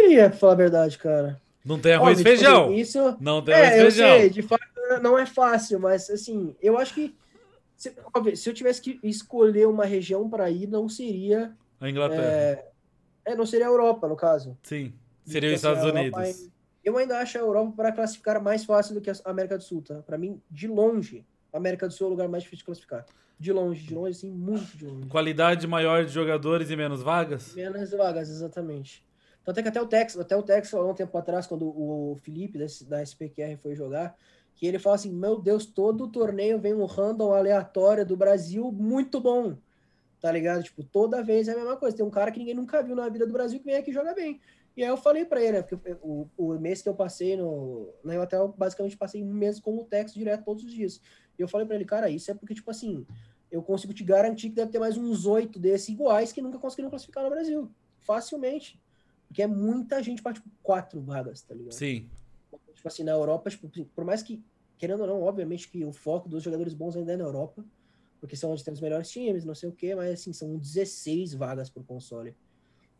Teria, 0.00 0.30
pra 0.30 0.38
falar 0.38 0.52
a 0.52 0.56
verdade, 0.56 0.98
cara. 0.98 1.40
Não 1.64 1.78
tem 1.78 1.94
arroz 1.94 2.20
e 2.20 2.22
feijão. 2.22 2.72
Isso, 2.72 3.16
não 3.20 3.42
tem 3.42 3.54
arroz 3.54 3.70
e 3.70 3.72
é, 3.72 3.80
feijão. 3.80 4.18
Sei, 4.18 4.30
de 4.30 4.42
fato 4.42 4.64
não 5.02 5.18
é 5.18 5.26
fácil, 5.26 5.80
mas 5.80 6.08
assim, 6.10 6.54
eu 6.62 6.78
acho 6.78 6.94
que 6.94 7.16
se, 7.76 7.92
se 8.34 8.48
eu 8.48 8.54
tivesse 8.54 8.80
que 8.80 9.00
escolher 9.02 9.66
uma 9.66 9.84
região 9.84 10.28
para 10.30 10.48
ir, 10.50 10.68
não 10.68 10.88
seria 10.88 11.52
a 11.80 11.90
Inglaterra. 11.90 12.22
É, 12.22 12.64
é, 13.24 13.34
não 13.34 13.44
seria 13.44 13.66
a 13.66 13.70
Europa, 13.70 14.08
no 14.08 14.16
caso. 14.16 14.56
Sim, 14.62 14.92
seria 15.24 15.50
os 15.50 15.56
Estados 15.56 15.82
Unidos. 15.84 16.48
Eu 16.84 16.96
ainda 16.96 17.18
acho 17.18 17.36
a 17.36 17.40
Europa 17.40 17.72
para 17.76 17.90
classificar 17.90 18.40
mais 18.40 18.64
fácil 18.64 18.94
do 18.94 19.00
que 19.00 19.10
a 19.10 19.14
América 19.24 19.58
do 19.58 19.64
Sul, 19.64 19.82
tá? 19.82 19.96
Para 20.02 20.16
mim, 20.16 20.40
de 20.48 20.68
longe, 20.68 21.26
a 21.52 21.56
América 21.56 21.88
do 21.88 21.92
Sul 21.92 22.06
é 22.06 22.08
o 22.08 22.10
lugar 22.12 22.28
mais 22.28 22.44
difícil 22.44 22.60
de 22.60 22.66
classificar. 22.66 23.04
De 23.38 23.52
longe, 23.52 23.82
de 23.82 23.92
longe, 23.92 24.12
assim, 24.12 24.30
muito 24.30 24.76
de 24.76 24.86
longe. 24.86 25.08
Qualidade 25.08 25.66
maior 25.66 26.04
de 26.04 26.12
jogadores 26.12 26.70
e 26.70 26.76
menos 26.76 27.02
vagas? 27.02 27.54
Menos 27.54 27.90
vagas, 27.90 28.30
exatamente. 28.30 29.04
Tanto 29.46 29.60
é 29.60 29.62
que 29.62 29.68
até 29.68 29.80
o 29.80 29.86
Tex, 29.86 30.18
até 30.18 30.36
o 30.36 30.42
Tex 30.42 30.68
falou 30.68 30.90
um 30.90 30.94
tempo 30.94 31.16
atrás, 31.16 31.46
quando 31.46 31.68
o 31.68 32.16
Felipe 32.20 32.58
da 32.88 33.00
SPQR 33.00 33.56
foi 33.56 33.76
jogar, 33.76 34.16
que 34.56 34.66
ele 34.66 34.76
fala 34.76 34.96
assim: 34.96 35.12
Meu 35.12 35.40
Deus, 35.40 35.64
todo 35.64 36.08
torneio 36.08 36.58
vem 36.58 36.74
um 36.74 36.84
random 36.84 37.32
aleatório 37.32 38.04
do 38.04 38.16
Brasil 38.16 38.72
muito 38.72 39.20
bom. 39.20 39.56
Tá 40.20 40.32
ligado? 40.32 40.64
Tipo, 40.64 40.82
toda 40.82 41.22
vez 41.22 41.46
é 41.46 41.52
a 41.52 41.56
mesma 41.56 41.76
coisa. 41.76 41.96
Tem 41.96 42.04
um 42.04 42.10
cara 42.10 42.32
que 42.32 42.40
ninguém 42.40 42.54
nunca 42.56 42.82
viu 42.82 42.96
na 42.96 43.08
vida 43.08 43.24
do 43.24 43.32
Brasil 43.32 43.60
que 43.60 43.66
vem 43.66 43.76
aqui 43.76 43.90
e 43.90 43.94
joga 43.94 44.12
bem. 44.14 44.40
E 44.76 44.82
aí 44.82 44.88
eu 44.88 44.96
falei 44.96 45.24
para 45.24 45.40
ele, 45.40 45.52
né, 45.52 45.62
porque 45.62 45.96
o, 46.02 46.28
o 46.36 46.58
mês 46.58 46.82
que 46.82 46.88
eu 46.88 46.94
passei 46.94 47.36
no, 47.36 47.94
na 48.02 48.14
Inglaterra, 48.14 48.42
eu 48.42 48.48
basicamente 48.48 48.96
passei 48.96 49.22
um 49.22 49.32
mês 49.32 49.60
com 49.60 49.78
o 49.78 49.84
texto 49.84 50.16
direto 50.16 50.44
todos 50.44 50.64
os 50.64 50.72
dias. 50.72 51.00
E 51.38 51.42
eu 51.42 51.46
falei 51.46 51.66
para 51.66 51.76
ele, 51.76 51.84
cara, 51.84 52.10
isso 52.10 52.32
é 52.32 52.34
porque, 52.34 52.52
tipo 52.52 52.70
assim, 52.70 53.06
eu 53.48 53.62
consigo 53.62 53.94
te 53.94 54.02
garantir 54.02 54.48
que 54.48 54.56
deve 54.56 54.72
ter 54.72 54.80
mais 54.80 54.96
uns 54.96 55.24
oito 55.24 55.60
desses 55.60 55.88
iguais 55.88 56.32
que 56.32 56.42
nunca 56.42 56.58
conseguiram 56.58 56.90
classificar 56.90 57.22
no 57.22 57.30
Brasil. 57.30 57.70
Facilmente. 58.00 58.80
Porque 59.26 59.42
é 59.42 59.46
muita 59.46 60.02
gente 60.02 60.22
para, 60.22 60.34
tipo, 60.34 60.48
quatro 60.62 61.00
vagas, 61.00 61.42
tá 61.42 61.54
ligado? 61.54 61.72
Sim. 61.72 62.08
Tipo 62.74 62.88
assim, 62.88 63.02
na 63.02 63.12
Europa, 63.12 63.50
tipo, 63.50 63.68
por 63.94 64.04
mais 64.04 64.22
que, 64.22 64.42
querendo 64.78 65.00
ou 65.00 65.06
não, 65.06 65.22
obviamente 65.22 65.68
que 65.68 65.84
o 65.84 65.92
foco 65.92 66.28
dos 66.28 66.42
jogadores 66.42 66.74
bons 66.74 66.96
ainda 66.96 67.12
é 67.12 67.16
na 67.16 67.24
Europa, 67.24 67.64
porque 68.20 68.36
são 68.36 68.50
onde 68.50 68.64
tem 68.64 68.72
os 68.72 68.80
melhores 68.80 69.10
times, 69.10 69.44
não 69.44 69.54
sei 69.54 69.68
o 69.68 69.72
quê, 69.72 69.94
mas 69.94 70.12
assim, 70.12 70.32
são 70.32 70.56
16 70.56 71.34
vagas 71.34 71.68
por 71.68 71.84
console. 71.84 72.36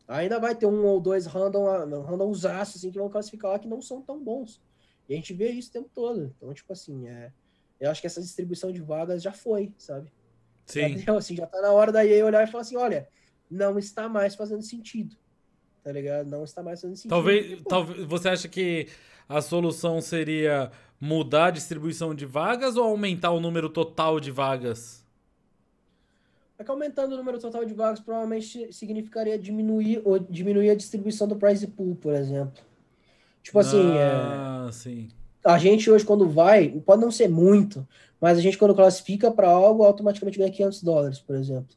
Ainda 0.09 0.39
vai 0.39 0.55
ter 0.55 0.67
um 0.67 0.85
ou 0.85 1.01
dois 1.01 1.27
random, 1.27 1.65
random 2.03 2.33
assim, 2.61 2.91
que 2.91 2.99
vão 2.99 3.09
classificar 3.09 3.53
lá 3.53 3.59
que 3.59 3.67
não 3.67 3.83
são 3.83 4.01
tão 4.01 4.23
bons. 4.23 4.63
E 5.09 5.15
a 5.15 5.17
gente 5.17 5.35
vê 5.35 5.51
isso 5.51 5.71
o 5.71 5.73
tempo 5.73 5.91
todo. 5.93 6.33
Então, 6.37 6.53
tipo 6.55 6.73
assim, 6.73 7.09
é, 7.09 7.33
eu 7.81 7.91
acho 7.91 8.01
que 8.01 8.07
essa 8.07 8.21
distribuição 8.21 8.71
de 8.71 8.81
vagas 8.81 9.23
já 9.23 9.33
foi, 9.33 9.73
sabe? 9.79 10.13
Sim. 10.65 10.87
Então, 10.93 11.17
assim, 11.17 11.37
já 11.37 11.47
tá 11.47 11.61
na 11.61 11.73
hora 11.73 11.93
da 11.93 12.05
EA 12.05 12.25
olhar 12.25 12.47
e 12.47 12.51
falar 12.51 12.63
assim, 12.63 12.77
olha, 12.77 13.09
não 13.51 13.79
está 13.79 14.09
mais 14.09 14.35
fazendo 14.35 14.63
sentido. 14.63 15.17
Tá 15.87 15.93
ligado? 15.93 16.29
Não 16.29 16.43
está 16.43 16.65
mais 16.65 16.81
fazendo 16.81 16.97
sentido. 16.97 17.11
Talvez, 17.11 17.63
talvez 17.63 18.05
você 18.07 18.29
acha 18.29 18.49
que 18.49 18.89
a 19.29 19.41
solução 19.41 20.01
seria 20.01 20.73
mudar 21.01 21.47
a 21.47 21.51
distribuição 21.53 22.13
de 22.13 22.27
vagas 22.27 22.77
ou 22.77 22.83
aumentar 22.83 23.31
o 23.31 23.39
número 23.39 23.69
total 23.69 24.19
de 24.19 24.33
vagas? 24.33 25.07
É 26.59 26.65
que 26.65 26.71
aumentando 26.73 27.13
o 27.13 27.17
número 27.17 27.39
total 27.39 27.65
de 27.65 27.73
vagas 27.73 28.01
provavelmente 28.01 28.73
significaria 28.73 29.39
diminuir, 29.39 30.03
ou 30.05 30.19
diminuir 30.19 30.71
a 30.71 30.75
distribuição 30.75 31.29
do 31.29 31.37
prize 31.37 31.69
pool, 31.69 31.95
por 31.95 32.15
exemplo. 32.15 32.65
Tipo 33.41 33.61
assim, 33.61 33.97
ah, 33.97 34.67
é... 34.69 34.73
sim. 34.73 35.09
a 35.45 35.57
gente 35.57 35.89
hoje 35.89 36.05
quando 36.05 36.29
vai, 36.29 36.69
pode 36.85 37.01
não 37.01 37.13
ser 37.13 37.29
muito, 37.29 37.87
mas 38.21 38.37
a 38.37 38.41
gente 38.41 38.59
quando 38.59 38.75
classifica 38.75 39.31
para 39.31 39.49
algo, 39.49 39.85
automaticamente 39.85 40.37
ganha 40.37 40.51
500 40.51 40.83
dólares, 40.83 41.21
por 41.21 41.37
exemplo. 41.37 41.77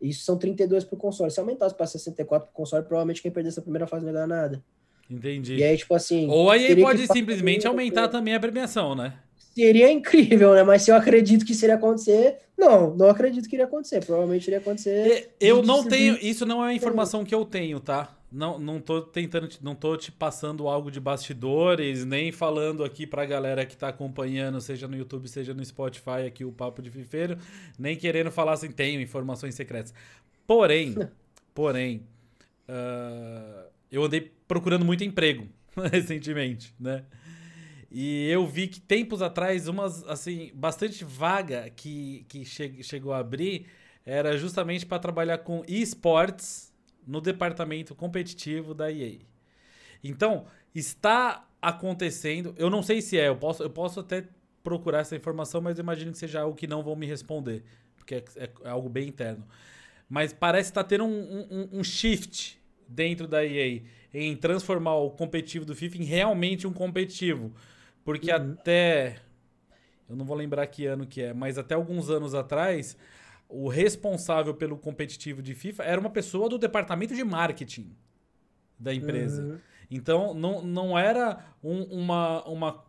Isso 0.00 0.24
são 0.24 0.36
32 0.36 0.84
para 0.84 0.94
o 0.94 0.98
console. 0.98 1.30
Se 1.30 1.40
aumentasse 1.40 1.74
para 1.74 1.86
64 1.86 2.48
para 2.48 2.52
o 2.52 2.54
console, 2.54 2.84
provavelmente 2.84 3.22
quem 3.22 3.30
perdesse 3.30 3.58
a 3.58 3.62
primeira 3.62 3.86
fase 3.86 4.04
não 4.04 4.12
ia 4.12 4.14
ganhar 4.14 4.26
nada. 4.26 4.62
Entendi. 5.10 5.56
E 5.56 5.64
aí, 5.64 5.76
tipo 5.76 5.94
assim. 5.94 6.28
Ou 6.28 6.50
aí 6.50 6.74
pode 6.80 7.06
simplesmente 7.06 7.66
aumentar 7.66 8.08
também 8.08 8.34
a 8.34 8.40
premiação, 8.40 8.94
né? 8.94 9.14
Seria 9.54 9.90
incrível, 9.92 10.54
né? 10.54 10.62
Mas 10.62 10.82
se 10.82 10.90
eu 10.90 10.96
acredito 10.96 11.44
que 11.44 11.52
isso 11.52 11.64
iria 11.64 11.76
acontecer, 11.76 12.38
não, 12.58 12.94
não 12.96 13.08
acredito 13.08 13.48
que 13.48 13.54
iria 13.54 13.66
acontecer. 13.66 14.04
Provavelmente 14.04 14.46
iria 14.46 14.58
acontecer. 14.58 15.30
Eu 15.38 15.62
não 15.62 15.84
tenho. 15.84 16.18
Isso 16.20 16.44
não 16.44 16.60
é 16.62 16.66
uma 16.66 16.74
informação 16.74 17.24
que 17.24 17.34
eu 17.34 17.44
tenho, 17.44 17.78
tá? 17.78 18.16
Não, 18.34 18.58
não 18.58 18.80
tô 18.80 19.00
tentando, 19.00 19.48
não 19.62 19.76
tô 19.76 19.96
te 19.96 20.10
passando 20.10 20.66
algo 20.66 20.90
de 20.90 20.98
bastidores, 20.98 22.04
nem 22.04 22.32
falando 22.32 22.82
aqui 22.82 23.06
pra 23.06 23.24
galera 23.24 23.64
que 23.64 23.76
tá 23.76 23.86
acompanhando, 23.86 24.60
seja 24.60 24.88
no 24.88 24.96
YouTube, 24.96 25.28
seja 25.28 25.54
no 25.54 25.64
Spotify, 25.64 26.26
aqui 26.26 26.44
o 26.44 26.50
Papo 26.50 26.82
de 26.82 26.90
Fifeiro, 26.90 27.38
nem 27.78 27.96
querendo 27.96 28.32
falar 28.32 28.54
assim, 28.54 28.72
tenho 28.72 29.00
informações 29.00 29.54
secretas. 29.54 29.94
Porém, 30.48 30.96
porém, 31.54 32.08
uh, 32.68 33.68
eu 33.88 34.02
andei 34.02 34.32
procurando 34.48 34.84
muito 34.84 35.04
emprego 35.04 35.46
recentemente, 35.92 36.74
né? 36.80 37.04
E 37.88 38.28
eu 38.28 38.44
vi 38.48 38.66
que 38.66 38.80
tempos 38.80 39.22
atrás, 39.22 39.68
umas, 39.68 40.02
assim, 40.08 40.50
bastante 40.52 41.04
vaga 41.04 41.70
que, 41.70 42.26
que 42.28 42.44
che 42.44 42.82
chegou 42.82 43.12
a 43.12 43.18
abrir 43.18 43.66
era 44.04 44.36
justamente 44.36 44.84
para 44.84 44.98
trabalhar 44.98 45.38
com 45.38 45.62
esportes 45.68 46.73
no 47.06 47.20
departamento 47.20 47.94
competitivo 47.94 48.74
da 48.74 48.90
EA. 48.90 49.18
Então, 50.02 50.46
está 50.74 51.48
acontecendo, 51.60 52.54
eu 52.58 52.68
não 52.68 52.82
sei 52.82 53.00
se 53.00 53.18
é, 53.18 53.28
eu 53.28 53.36
posso, 53.36 53.62
eu 53.62 53.70
posso 53.70 54.00
até 54.00 54.24
procurar 54.62 55.00
essa 55.00 55.16
informação, 55.16 55.60
mas 55.60 55.78
eu 55.78 55.82
imagino 55.82 56.12
que 56.12 56.18
seja 56.18 56.40
algo 56.40 56.56
que 56.56 56.66
não 56.66 56.82
vão 56.82 56.96
me 56.96 57.06
responder, 57.06 57.62
porque 57.96 58.16
é, 58.16 58.24
é, 58.36 58.50
é 58.64 58.68
algo 58.68 58.88
bem 58.88 59.08
interno. 59.08 59.46
Mas 60.08 60.32
parece 60.32 60.70
estar 60.70 60.82
tá 60.82 60.88
tendo 60.88 61.04
um, 61.04 61.46
um, 61.50 61.78
um, 61.78 61.84
shift 61.84 62.60
dentro 62.86 63.26
da 63.26 63.44
EA 63.44 63.82
em 64.12 64.36
transformar 64.36 64.96
o 64.96 65.10
competitivo 65.10 65.64
do 65.64 65.74
FIFA 65.74 65.98
em 65.98 66.04
realmente 66.04 66.66
um 66.66 66.72
competitivo. 66.72 67.52
Porque 68.04 68.30
uhum. 68.30 68.52
até. 68.52 69.16
Eu 70.08 70.14
não 70.14 70.24
vou 70.26 70.36
lembrar 70.36 70.66
que 70.66 70.84
ano 70.84 71.06
que 71.06 71.22
é, 71.22 71.32
mas 71.32 71.56
até 71.56 71.74
alguns 71.74 72.10
anos 72.10 72.34
atrás, 72.34 72.96
o 73.48 73.68
responsável 73.68 74.54
pelo 74.54 74.76
competitivo 74.76 75.42
de 75.42 75.54
FIFA 75.54 75.84
era 75.84 76.00
uma 76.00 76.10
pessoa 76.10 76.48
do 76.48 76.58
departamento 76.58 77.14
de 77.14 77.22
marketing 77.22 77.94
da 78.78 78.92
empresa. 78.92 79.42
Uhum. 79.42 79.58
Então, 79.90 80.34
não, 80.34 80.62
não 80.62 80.98
era 80.98 81.44
um, 81.62 81.82
uma, 81.84 82.42
uma. 82.44 82.84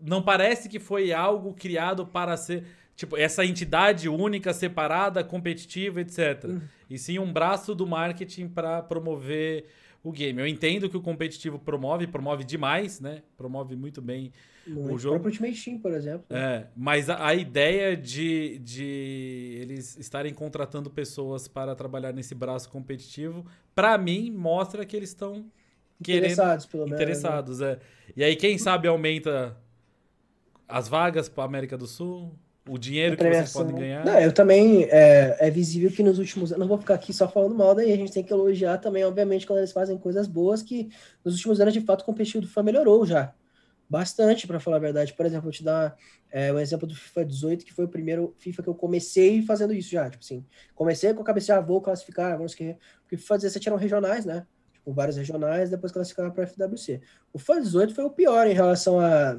Não 0.00 0.22
parece 0.22 0.68
que 0.68 0.78
foi 0.78 1.12
algo 1.12 1.54
criado 1.54 2.06
para 2.06 2.36
ser. 2.36 2.64
Tipo, 2.94 3.16
essa 3.16 3.44
entidade 3.44 4.08
única, 4.08 4.52
separada, 4.52 5.24
competitiva, 5.24 6.02
etc. 6.02 6.44
Uhum. 6.44 6.60
E 6.90 6.98
sim 6.98 7.18
um 7.18 7.32
braço 7.32 7.74
do 7.74 7.86
marketing 7.86 8.48
para 8.48 8.82
promover 8.82 9.66
o 10.02 10.12
game. 10.12 10.40
Eu 10.40 10.46
entendo 10.46 10.90
que 10.90 10.96
o 10.96 11.00
competitivo 11.00 11.58
promove, 11.58 12.06
promove 12.06 12.44
demais, 12.44 13.00
né? 13.00 13.22
Promove 13.36 13.76
muito 13.76 14.02
bem 14.02 14.32
muito. 14.66 14.94
O 14.94 14.98
jogo. 14.98 15.16
O 15.16 15.20
próprio 15.20 15.42
Ultimate 15.44 15.64
Team, 15.64 15.78
por 15.78 15.92
exemplo. 15.92 16.24
É, 16.30 16.66
mas 16.76 17.10
a, 17.10 17.26
a, 17.26 17.34
ideia 17.34 17.96
de, 17.96 18.58
de 18.58 19.58
eles 19.60 19.96
estarem 19.98 20.32
contratando 20.32 20.90
pessoas 20.90 21.48
para 21.48 21.74
trabalhar 21.74 22.12
nesse 22.12 22.34
braço 22.34 22.68
competitivo, 22.70 23.44
para 23.74 23.96
mim, 23.98 24.30
mostra 24.30 24.84
que 24.84 24.96
eles 24.96 25.10
estão 25.10 25.44
interessados, 26.00 26.66
pelo 26.66 26.84
menos. 26.84 26.98
Né? 26.98 27.04
Interessados, 27.04 27.60
é. 27.60 27.78
E 28.16 28.22
aí, 28.22 28.36
quem 28.36 28.58
sabe 28.58 28.88
aumenta 28.88 29.56
as 30.68 30.88
vagas 30.88 31.28
para 31.28 31.44
América 31.44 31.76
do 31.76 31.86
Sul, 31.86 32.32
o 32.68 32.78
dinheiro 32.78 33.16
que 33.16 33.24
vocês 33.24 33.52
podem 33.52 33.74
ganhar. 33.74 34.04
Não, 34.04 34.18
eu 34.18 34.32
também 34.32 34.84
é, 34.84 35.36
é 35.40 35.50
visível 35.50 35.90
que 35.90 36.02
nos 36.02 36.18
últimos 36.18 36.52
anos, 36.52 36.60
não 36.60 36.68
vou 36.68 36.78
ficar 36.78 36.94
aqui 36.94 37.12
só 37.12 37.28
falando 37.28 37.54
mal 37.54 37.74
daí, 37.74 37.92
a 37.92 37.96
gente 37.96 38.12
tem 38.12 38.22
que 38.22 38.32
elogiar 38.32 38.78
também, 38.78 39.04
obviamente, 39.04 39.46
quando 39.46 39.58
eles 39.58 39.72
fazem 39.72 39.98
coisas 39.98 40.26
boas, 40.26 40.62
que 40.62 40.88
nos 41.24 41.34
últimos 41.34 41.60
anos, 41.60 41.74
de 41.74 41.80
fato, 41.80 42.02
o 42.02 42.04
competitivo 42.04 42.46
do 42.46 42.64
melhorou 42.64 43.04
já 43.04 43.34
bastante, 43.92 44.46
para 44.46 44.58
falar 44.58 44.78
a 44.78 44.80
verdade. 44.80 45.12
Por 45.12 45.26
exemplo, 45.26 45.42
vou 45.42 45.52
te 45.52 45.62
dar 45.62 45.94
é, 46.30 46.50
o 46.50 46.58
exemplo 46.58 46.88
do 46.88 46.96
FIFA 46.96 47.26
18, 47.26 47.64
que 47.66 47.74
foi 47.74 47.84
o 47.84 47.88
primeiro 47.88 48.34
FIFA 48.38 48.62
que 48.62 48.68
eu 48.70 48.74
comecei 48.74 49.42
fazendo 49.42 49.74
isso 49.74 49.90
já. 49.90 50.08
Tipo 50.08 50.24
assim, 50.24 50.44
comecei 50.74 51.12
com 51.12 51.20
a 51.20 51.24
cabeça, 51.24 51.54
ah, 51.54 51.60
vou 51.60 51.80
classificar, 51.82 52.36
vamos 52.38 52.54
que. 52.54 52.74
Porque 53.02 53.18
FIFA 53.18 53.36
17 53.36 53.68
eram 53.68 53.76
regionais, 53.76 54.24
né? 54.24 54.46
Tipo, 54.72 54.94
vários 54.94 55.18
regionais, 55.18 55.68
depois 55.68 55.92
classificava 55.92 56.30
para 56.30 56.46
FWC. 56.46 57.02
O 57.34 57.38
FIFA 57.38 57.60
18 57.60 57.94
foi 57.94 58.04
o 58.04 58.10
pior 58.10 58.46
em 58.46 58.54
relação 58.54 58.98
a. 58.98 59.38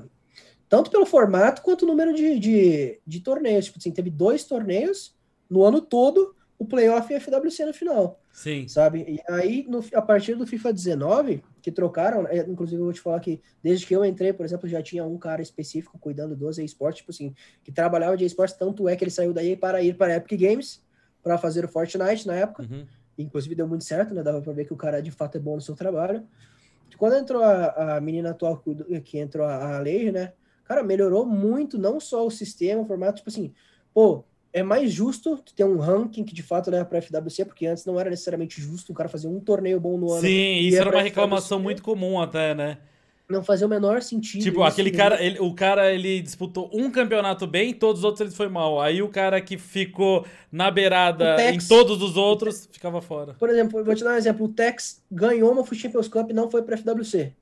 Tanto 0.69 0.91
pelo 0.91 1.05
formato 1.05 1.63
quanto 1.63 1.83
o 1.83 1.87
número 1.87 2.13
de, 2.13 2.39
de, 2.39 2.99
de 3.05 3.19
torneios. 3.21 3.65
Tipo 3.65 3.79
assim, 3.79 3.91
teve 3.91 4.11
dois 4.11 4.43
torneios 4.43 5.15
no 5.49 5.63
ano 5.63 5.81
todo, 5.81 6.35
o 6.59 6.65
playoff 6.65 7.11
e 7.11 7.15
a 7.15 7.19
FWC 7.19 7.65
no 7.65 7.73
final. 7.73 8.19
Sim. 8.31 8.67
Sabe? 8.67 8.99
E 9.07 9.31
aí, 9.31 9.65
no, 9.67 9.83
a 9.93 10.01
partir 10.01 10.35
do 10.35 10.45
FIFA 10.45 10.73
19, 10.73 11.43
que 11.63 11.71
trocaram, 11.71 12.27
é, 12.27 12.39
inclusive 12.39 12.81
eu 12.81 12.83
vou 12.83 12.93
te 12.93 12.99
falar 12.99 13.21
que 13.21 13.41
desde 13.63 13.87
que 13.87 13.95
eu 13.95 14.03
entrei, 14.03 14.33
por 14.33 14.45
exemplo, 14.45 14.67
já 14.67 14.83
tinha 14.83 15.05
um 15.05 15.17
cara 15.17 15.41
específico 15.41 15.97
cuidando 15.97 16.35
dos 16.35 16.57
esportes, 16.57 16.97
tipo 16.97 17.11
assim, 17.11 17.33
que 17.63 17.71
trabalhava 17.71 18.17
de 18.17 18.25
esportes, 18.25 18.57
tanto 18.57 18.89
é 18.89 18.97
que 18.97 19.03
ele 19.05 19.09
saiu 19.09 19.31
daí 19.31 19.55
para 19.55 19.81
ir 19.81 19.95
para 19.95 20.11
a 20.11 20.17
Epic 20.17 20.37
Games, 20.37 20.83
para 21.23 21.37
fazer 21.37 21.63
o 21.63 21.69
Fortnite 21.69 22.27
na 22.27 22.35
época. 22.35 22.63
Uhum. 22.63 22.85
Inclusive 23.17 23.55
deu 23.55 23.65
muito 23.65 23.85
certo, 23.85 24.13
né? 24.13 24.21
Dava 24.21 24.41
para 24.41 24.51
ver 24.51 24.65
que 24.65 24.73
o 24.73 24.75
cara 24.75 25.01
de 25.01 25.09
fato 25.09 25.37
é 25.37 25.39
bom 25.39 25.55
no 25.55 25.61
seu 25.61 25.73
trabalho. 25.73 26.27
Quando 26.97 27.15
entrou 27.15 27.41
a, 27.41 27.95
a 27.95 28.01
menina 28.01 28.31
atual 28.31 28.61
que 29.05 29.17
entrou 29.17 29.47
a, 29.47 29.77
a 29.77 29.79
Leir, 29.79 30.11
né? 30.11 30.33
Cara, 30.65 30.83
melhorou 30.83 31.25
muito, 31.25 31.77
não 31.77 31.97
só 31.97 32.27
o 32.27 32.31
sistema, 32.31 32.81
o 32.81 32.85
formato, 32.85 33.17
tipo 33.17 33.29
assim, 33.29 33.53
pô, 33.93 34.25
é 34.53 34.61
mais 34.61 34.91
justo 34.91 35.43
ter 35.55 35.63
um 35.63 35.77
ranking 35.77 36.23
que 36.23 36.33
de 36.33 36.43
fato 36.43 36.69
leva 36.69 36.85
para 36.85 37.01
FWC, 37.01 37.45
porque 37.45 37.65
antes 37.65 37.85
não 37.85 37.99
era 37.99 38.09
necessariamente 38.09 38.61
justo 38.61 38.91
o 38.91 38.95
cara 38.95 39.09
fazer 39.09 39.27
um 39.27 39.39
torneio 39.39 39.79
bom 39.79 39.97
no 39.97 40.11
ano. 40.11 40.21
Sim, 40.21 40.57
isso 40.59 40.77
era 40.77 40.89
uma 40.89 41.01
reclamação 41.01 41.59
muito 41.59 41.81
comum 41.81 42.21
até, 42.21 42.53
né? 42.53 42.77
Não 43.27 43.41
fazia 43.43 43.65
o 43.65 43.69
menor 43.69 44.01
sentido. 44.01 44.43
Tipo, 44.43 44.61
aquele 44.61 44.91
né? 44.91 44.97
cara, 44.97 45.23
ele, 45.23 45.39
o 45.39 45.53
cara 45.55 45.91
ele 45.91 46.21
disputou 46.21 46.69
um 46.71 46.91
campeonato 46.91 47.47
bem, 47.47 47.73
todos 47.73 48.01
os 48.01 48.05
outros 48.05 48.21
ele 48.21 48.35
foi 48.35 48.47
mal. 48.47 48.79
Aí 48.79 49.01
o 49.01 49.09
cara 49.09 49.41
que 49.41 49.57
ficou 49.57 50.25
na 50.51 50.69
beirada 50.69 51.35
Tex, 51.35 51.63
em 51.63 51.67
todos 51.67 52.01
os 52.01 52.15
outros 52.15 52.69
ficava 52.71 53.01
fora. 53.01 53.33
Por 53.33 53.49
exemplo, 53.49 53.83
vou 53.83 53.95
te 53.95 54.03
dar 54.03 54.11
um 54.11 54.17
exemplo. 54.17 54.45
O 54.45 54.49
Tex 54.49 55.01
ganhou 55.09 55.51
uma 55.51 55.65
FUT 55.65 55.81
Champions 55.81 56.07
Cup 56.07 56.29
e 56.29 56.33
não 56.33 56.51
foi 56.51 56.61
para 56.61 56.77
FWC 56.77 57.33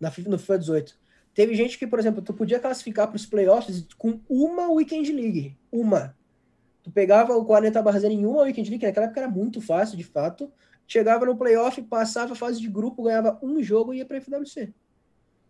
na 0.00 0.12
no 0.26 0.38
FIFA 0.38 0.58
18. 0.58 0.98
Teve 1.32 1.54
gente 1.54 1.78
que, 1.78 1.86
por 1.86 1.98
exemplo, 1.98 2.20
tu 2.22 2.32
podia 2.34 2.58
classificar 2.58 3.06
para 3.06 3.16
os 3.16 3.24
playoffs 3.24 3.86
com 3.96 4.20
uma 4.28 4.70
Weekend 4.72 5.12
League. 5.12 5.56
Uma. 5.70 6.16
Tu 6.82 6.90
pegava 6.90 7.36
o 7.36 7.44
40 7.44 7.82
barras 7.82 8.04
em 8.04 8.24
uma 8.24 8.42
Weekend 8.42 8.70
League, 8.70 8.80
que 8.80 8.86
naquela 8.86 9.06
época 9.06 9.20
era 9.20 9.28
muito 9.28 9.60
fácil, 9.60 9.96
de 9.96 10.04
fato. 10.04 10.50
Chegava 10.86 11.26
no 11.26 11.36
playoff, 11.36 11.80
passava 11.82 12.32
a 12.32 12.36
fase 12.36 12.60
de 12.60 12.68
grupo, 12.68 13.02
ganhava 13.02 13.38
um 13.42 13.62
jogo 13.62 13.92
e 13.92 13.98
ia 13.98 14.06
para 14.06 14.20
FWC. 14.20 14.72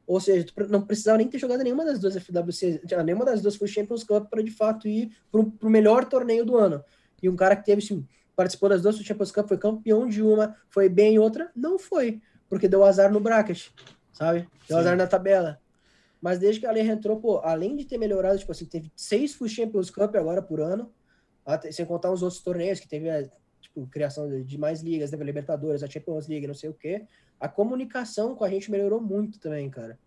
Ou 0.06 0.20
seja, 0.20 0.44
tu 0.44 0.52
não 0.68 0.82
precisava 0.82 1.18
nem 1.18 1.28
ter 1.28 1.38
jogado 1.38 1.62
nenhuma 1.62 1.84
das 1.84 2.00
duas 2.00 2.16
FWC, 2.16 2.82
nenhuma 3.04 3.24
das 3.24 3.40
duas 3.40 3.54
foi 3.54 3.68
Champions 3.68 4.02
Cup 4.02 4.28
para 4.28 4.42
de 4.42 4.50
fato 4.50 4.88
ir 4.88 5.16
para 5.30 5.40
o 5.40 5.70
melhor 5.70 6.04
torneio 6.04 6.44
do 6.44 6.56
ano. 6.56 6.84
E 7.22 7.28
um 7.28 7.36
cara 7.36 7.54
que 7.54 7.64
teve, 7.64 7.80
assim, 7.80 8.04
participou 8.34 8.68
das 8.68 8.82
duas 8.82 8.96
Champions 8.96 9.30
Cup, 9.30 9.46
foi 9.46 9.56
campeão 9.56 10.08
de 10.08 10.20
uma, 10.20 10.56
foi 10.68 10.88
bem 10.88 11.14
em 11.14 11.18
outra, 11.18 11.50
não 11.54 11.78
foi, 11.78 12.20
porque 12.48 12.66
deu 12.66 12.84
azar 12.84 13.12
no 13.12 13.20
bracket, 13.20 13.68
sabe? 14.12 14.48
Deu 14.66 14.76
Sim. 14.76 14.80
azar 14.80 14.96
na 14.96 15.06
tabela. 15.06 15.60
Mas 16.20 16.38
desde 16.38 16.60
que 16.60 16.66
a 16.66 16.72
lei 16.72 16.88
entrou, 16.88 17.20
pô, 17.20 17.38
além 17.38 17.76
de 17.76 17.84
ter 17.84 17.96
melhorado, 17.96 18.38
tipo 18.38 18.50
assim, 18.50 18.66
teve 18.66 18.92
seis 18.96 19.34
Full 19.34 19.48
Champions 19.48 19.90
Cup 19.90 20.14
agora 20.16 20.42
por 20.42 20.60
ano, 20.60 20.92
sem 21.70 21.84
contar 21.84 22.10
os 22.10 22.22
outros 22.22 22.40
torneios 22.42 22.80
que 22.80 22.88
teve 22.88 23.08
a 23.10 23.28
tipo, 23.60 23.86
criação 23.86 24.42
de 24.42 24.58
mais 24.58 24.80
ligas, 24.82 25.10
teve 25.10 25.22
a 25.22 25.26
Libertadores, 25.26 25.82
a 25.82 25.88
Champions 25.88 26.26
League, 26.26 26.46
não 26.46 26.54
sei 26.54 26.70
o 26.70 26.74
quê. 26.74 27.04
A 27.38 27.48
comunicação 27.48 28.34
com 28.34 28.44
a 28.44 28.50
gente 28.50 28.70
melhorou 28.70 29.00
muito 29.00 29.38
também, 29.38 29.68
cara. 29.70 29.98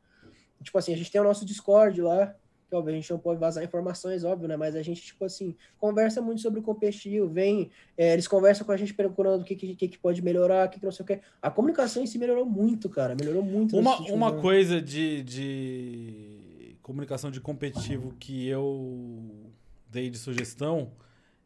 Tipo 0.61 0.77
assim, 0.77 0.93
a 0.93 0.97
gente 0.97 1.11
tem 1.11 1.19
o 1.19 1.23
nosso 1.23 1.45
Discord 1.45 2.01
lá, 2.01 2.36
que 2.69 2.75
óbvio, 2.75 2.93
a 2.93 2.95
gente 2.95 3.11
não 3.11 3.19
pode 3.19 3.39
vazar 3.39 3.63
informações, 3.63 4.23
óbvio, 4.23 4.47
né? 4.47 4.55
Mas 4.55 4.75
a 4.75 4.81
gente, 4.81 5.01
tipo 5.01 5.25
assim, 5.25 5.55
conversa 5.77 6.21
muito 6.21 6.41
sobre 6.41 6.59
o 6.59 6.63
competitivo, 6.63 7.27
vem, 7.27 7.69
é, 7.97 8.13
eles 8.13 8.27
conversam 8.27 8.65
com 8.65 8.71
a 8.71 8.77
gente 8.77 8.93
procurando 8.93 9.41
o 9.41 9.43
que, 9.43 9.55
que, 9.55 9.88
que 9.88 9.97
pode 9.97 10.21
melhorar, 10.21 10.67
o 10.67 10.69
que, 10.69 10.79
que 10.79 10.86
não 10.86 10.91
sei 10.91 11.03
o 11.03 11.07
que. 11.07 11.19
A 11.41 11.51
comunicação 11.51 12.01
em 12.01 12.07
si 12.07 12.17
melhorou 12.17 12.45
muito, 12.45 12.89
cara. 12.89 13.15
Melhorou 13.15 13.43
muito. 13.43 13.77
Uma, 13.77 13.97
uma 14.11 14.34
coisa 14.34 14.81
de, 14.81 15.21
de 15.23 16.75
comunicação 16.81 17.29
de 17.29 17.41
competitivo 17.41 18.15
que 18.19 18.47
eu 18.47 19.51
dei 19.89 20.09
de 20.09 20.17
sugestão 20.17 20.91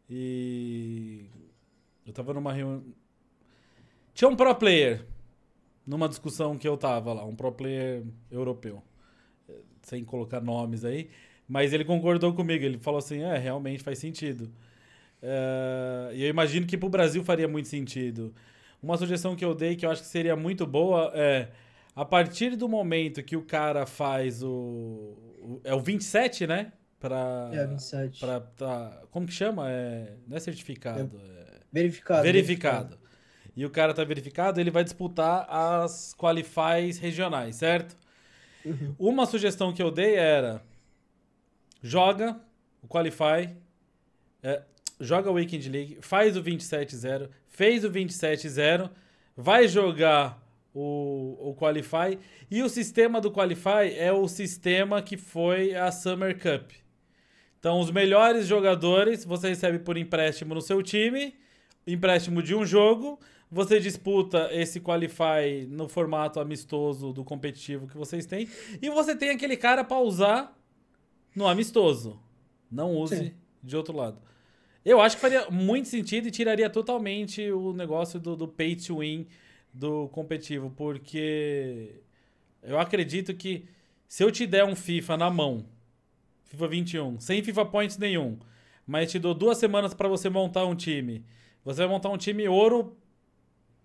e 0.10 1.26
eu 2.06 2.14
tava 2.14 2.34
numa 2.34 2.54
reunião. 2.54 2.84
Tinha 4.14 4.30
um 4.30 4.36
pro 4.36 4.54
player 4.56 5.06
numa 5.86 6.10
discussão 6.10 6.58
que 6.58 6.68
eu 6.68 6.76
tava 6.78 7.14
lá, 7.14 7.24
um 7.24 7.36
pro 7.36 7.52
player 7.52 8.04
europeu 8.32 8.84
sem 9.88 10.04
colocar 10.04 10.42
nomes 10.42 10.84
aí, 10.84 11.10
mas 11.48 11.72
ele 11.72 11.86
concordou 11.86 12.34
comigo. 12.34 12.64
Ele 12.64 12.78
falou 12.78 13.00
assim: 13.00 13.22
é, 13.22 13.38
realmente 13.38 13.82
faz 13.84 13.98
sentido. 14.00 14.52
É, 15.22 16.12
e 16.14 16.24
eu 16.24 16.30
imagino 16.30 16.68
que 16.68 16.78
para 16.78 16.88
o 16.88 16.90
Brasil 16.90 17.24
faria 17.24 17.48
muito 17.48 17.68
sentido. 17.68 18.34
Uma 18.84 18.98
sugestão 18.98 19.36
que 19.36 19.44
eu 19.44 19.56
dei 19.56 19.76
que 19.76 19.86
eu 19.86 19.90
acho 19.90 20.02
que 20.02 20.08
seria 20.08 20.36
muito 20.36 20.66
boa 20.68 21.12
é 21.16 21.50
a 21.96 22.06
partir 22.06 22.56
do 22.56 22.70
momento 22.70 23.24
que 23.24 23.36
o 23.36 23.42
cara 23.42 23.86
faz 23.86 24.44
o. 24.44 24.50
o 25.42 25.62
é 25.64 25.74
o 25.74 25.80
27, 25.80 26.46
né? 26.46 26.74
Pra, 27.00 27.50
é, 27.54 27.68
27. 27.68 28.20
Pra, 28.20 28.40
tá, 28.40 29.04
como 29.12 29.28
que 29.28 29.34
chama? 29.34 29.70
É, 29.70 30.16
não 30.28 30.36
é 30.36 30.40
certificado. 30.40 31.00
É, 31.00 31.04
verificado, 31.72 32.24
verificado. 32.24 32.24
Verificado. 32.24 33.08
E 33.56 33.66
o 33.66 33.70
cara 33.72 33.94
tá 33.94 34.04
verificado, 34.04 34.60
ele 34.60 34.70
vai 34.70 34.84
disputar 34.84 35.48
as 35.50 36.14
qualifies 36.14 37.00
regionais, 37.00 37.56
certo? 37.56 37.96
Uhum. 38.64 38.96
Uma 39.00 39.26
sugestão 39.26 39.74
que 39.74 39.82
eu 39.82 39.90
dei 39.90 40.16
era: 40.16 40.62
joga 41.82 42.40
o 42.82 42.88
Qualify, 42.88 43.56
é, 44.44 44.62
joga 45.00 45.32
o 45.32 45.34
Weekend 45.34 45.70
League, 45.70 45.98
faz 46.02 46.38
o 46.38 46.44
27-0, 46.44 47.30
fez 47.48 47.84
o 47.84 47.90
27-0, 47.90 48.92
vai 49.36 49.68
jogar 49.68 50.40
o, 50.74 51.50
o 51.50 51.56
Qualify. 51.56 52.20
E 52.50 52.62
o 52.62 52.70
sistema 52.70 53.20
do 53.20 53.32
Qualify 53.32 53.92
é 53.96 54.12
o 54.12 54.28
sistema 54.28 55.02
que 55.02 55.18
foi 55.18 55.74
a 55.76 55.92
Summer 55.92 56.38
Cup. 56.38 56.72
Então, 57.68 57.82
os 57.82 57.92
melhores 57.92 58.48
jogadores 58.48 59.26
você 59.26 59.50
recebe 59.50 59.78
por 59.78 59.98
empréstimo 59.98 60.56
no 60.56 60.62
seu 60.62 60.82
time, 60.82 61.36
empréstimo 61.86 62.42
de 62.42 62.56
um 62.56 62.66
jogo. 62.66 63.20
Você 63.52 63.78
disputa 63.78 64.48
esse 64.54 64.80
qualify 64.80 65.68
no 65.68 65.90
formato 65.90 66.40
amistoso 66.40 67.12
do 67.12 67.26
competitivo 67.26 67.86
que 67.86 67.98
vocês 67.98 68.26
têm. 68.26 68.48
E 68.82 68.90
você 68.90 69.14
tem 69.14 69.32
aquele 69.32 69.58
cara 69.58 69.84
para 69.84 70.00
usar 70.00 70.58
no 71.36 71.46
amistoso. 71.46 72.18
Não 72.72 72.96
use 72.96 73.18
Sim. 73.18 73.34
de 73.62 73.76
outro 73.76 73.94
lado. 73.94 74.22
Eu 74.86 75.02
acho 75.02 75.18
que 75.18 75.22
faria 75.22 75.50
muito 75.52 75.90
sentido 75.90 76.30
e 76.30 76.32
tiraria 76.32 76.70
totalmente 76.70 77.52
o 77.52 77.74
negócio 77.74 78.18
do, 78.18 78.38
do 78.38 78.48
pay 78.48 78.78
to 78.78 79.00
win 79.00 79.28
do 79.74 80.08
competitivo. 80.08 80.72
Porque 80.74 81.96
eu 82.64 82.80
acredito 82.80 83.34
que 83.34 83.66
se 84.08 84.24
eu 84.24 84.32
te 84.32 84.48
der 84.48 84.64
um 84.64 84.74
FIFA 84.74 85.18
na 85.18 85.30
mão, 85.30 85.66
FIFA 86.48 86.68
21, 86.68 87.20
sem 87.20 87.44
FIFA 87.44 87.66
Points 87.66 87.98
nenhum, 87.98 88.38
mas 88.86 89.12
te 89.12 89.20
dou 89.20 89.34
duas 89.34 89.58
semanas 89.58 89.94
para 89.94 90.08
você 90.08 90.30
montar 90.30 90.66
um 90.66 90.76
time. 90.76 91.24
Você 91.64 91.80
vai 91.82 91.88
montar 91.88 92.10
um 92.10 92.18
time 92.18 92.48
ouro 92.48 92.96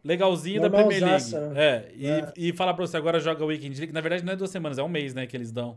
legalzinho 0.04 0.60
da 0.60 0.70
Premier 0.70 1.04
League. 1.04 1.34
Né? 1.34 1.52
É, 1.56 1.92
e, 1.94 2.06
é. 2.06 2.32
e 2.36 2.52
falar 2.52 2.74
pra 2.74 2.86
você 2.86 2.96
agora 2.96 3.20
joga 3.20 3.44
o 3.44 3.48
Weekend 3.48 3.78
League. 3.78 3.92
Na 3.92 4.00
verdade, 4.00 4.24
não 4.24 4.32
é 4.32 4.36
duas 4.36 4.50
semanas, 4.50 4.78
é 4.78 4.82
um 4.82 4.88
mês, 4.88 5.14
né, 5.14 5.26
que 5.26 5.36
eles 5.36 5.50
dão. 5.50 5.76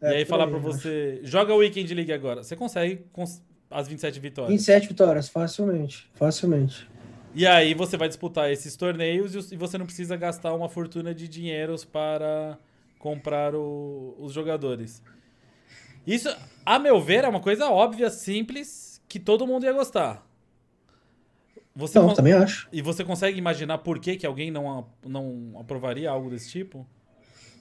É, 0.00 0.12
e 0.12 0.14
aí 0.16 0.24
falar 0.24 0.44
aí, 0.44 0.50
pra 0.50 0.58
você, 0.58 1.20
acho. 1.22 1.30
joga 1.30 1.54
o 1.54 1.58
Weekend 1.58 1.92
League 1.94 2.12
agora. 2.12 2.42
Você 2.42 2.54
consegue 2.54 3.06
com 3.12 3.24
as 3.70 3.88
27 3.88 4.20
vitórias. 4.20 4.52
27 4.52 4.88
vitórias, 4.88 5.28
facilmente. 5.28 6.08
Facilmente. 6.14 6.86
E 7.34 7.46
aí 7.46 7.74
você 7.74 7.96
vai 7.96 8.08
disputar 8.08 8.50
esses 8.50 8.76
torneios 8.76 9.52
e 9.52 9.56
você 9.56 9.76
não 9.76 9.84
precisa 9.84 10.16
gastar 10.16 10.54
uma 10.54 10.68
fortuna 10.68 11.14
de 11.14 11.28
dinheiros 11.28 11.84
para 11.84 12.58
comprar 12.98 13.54
o, 13.54 14.16
os 14.18 14.32
jogadores. 14.32 15.02
Isso, 16.06 16.34
a 16.64 16.78
meu 16.78 17.00
ver, 17.00 17.24
é 17.24 17.28
uma 17.28 17.40
coisa 17.40 17.68
óbvia, 17.68 18.08
simples, 18.10 19.02
que 19.08 19.18
todo 19.18 19.46
mundo 19.46 19.64
ia 19.64 19.72
gostar. 19.72 20.26
Você 21.74 21.98
não, 21.98 22.14
também 22.14 22.32
acho. 22.32 22.68
E 22.72 22.80
você 22.80 23.04
consegue 23.04 23.38
imaginar 23.38 23.78
por 23.78 23.98
que, 23.98 24.16
que 24.16 24.26
alguém 24.26 24.50
não, 24.50 24.86
não 25.04 25.52
aprovaria 25.60 26.10
algo 26.10 26.30
desse 26.30 26.50
tipo? 26.50 26.86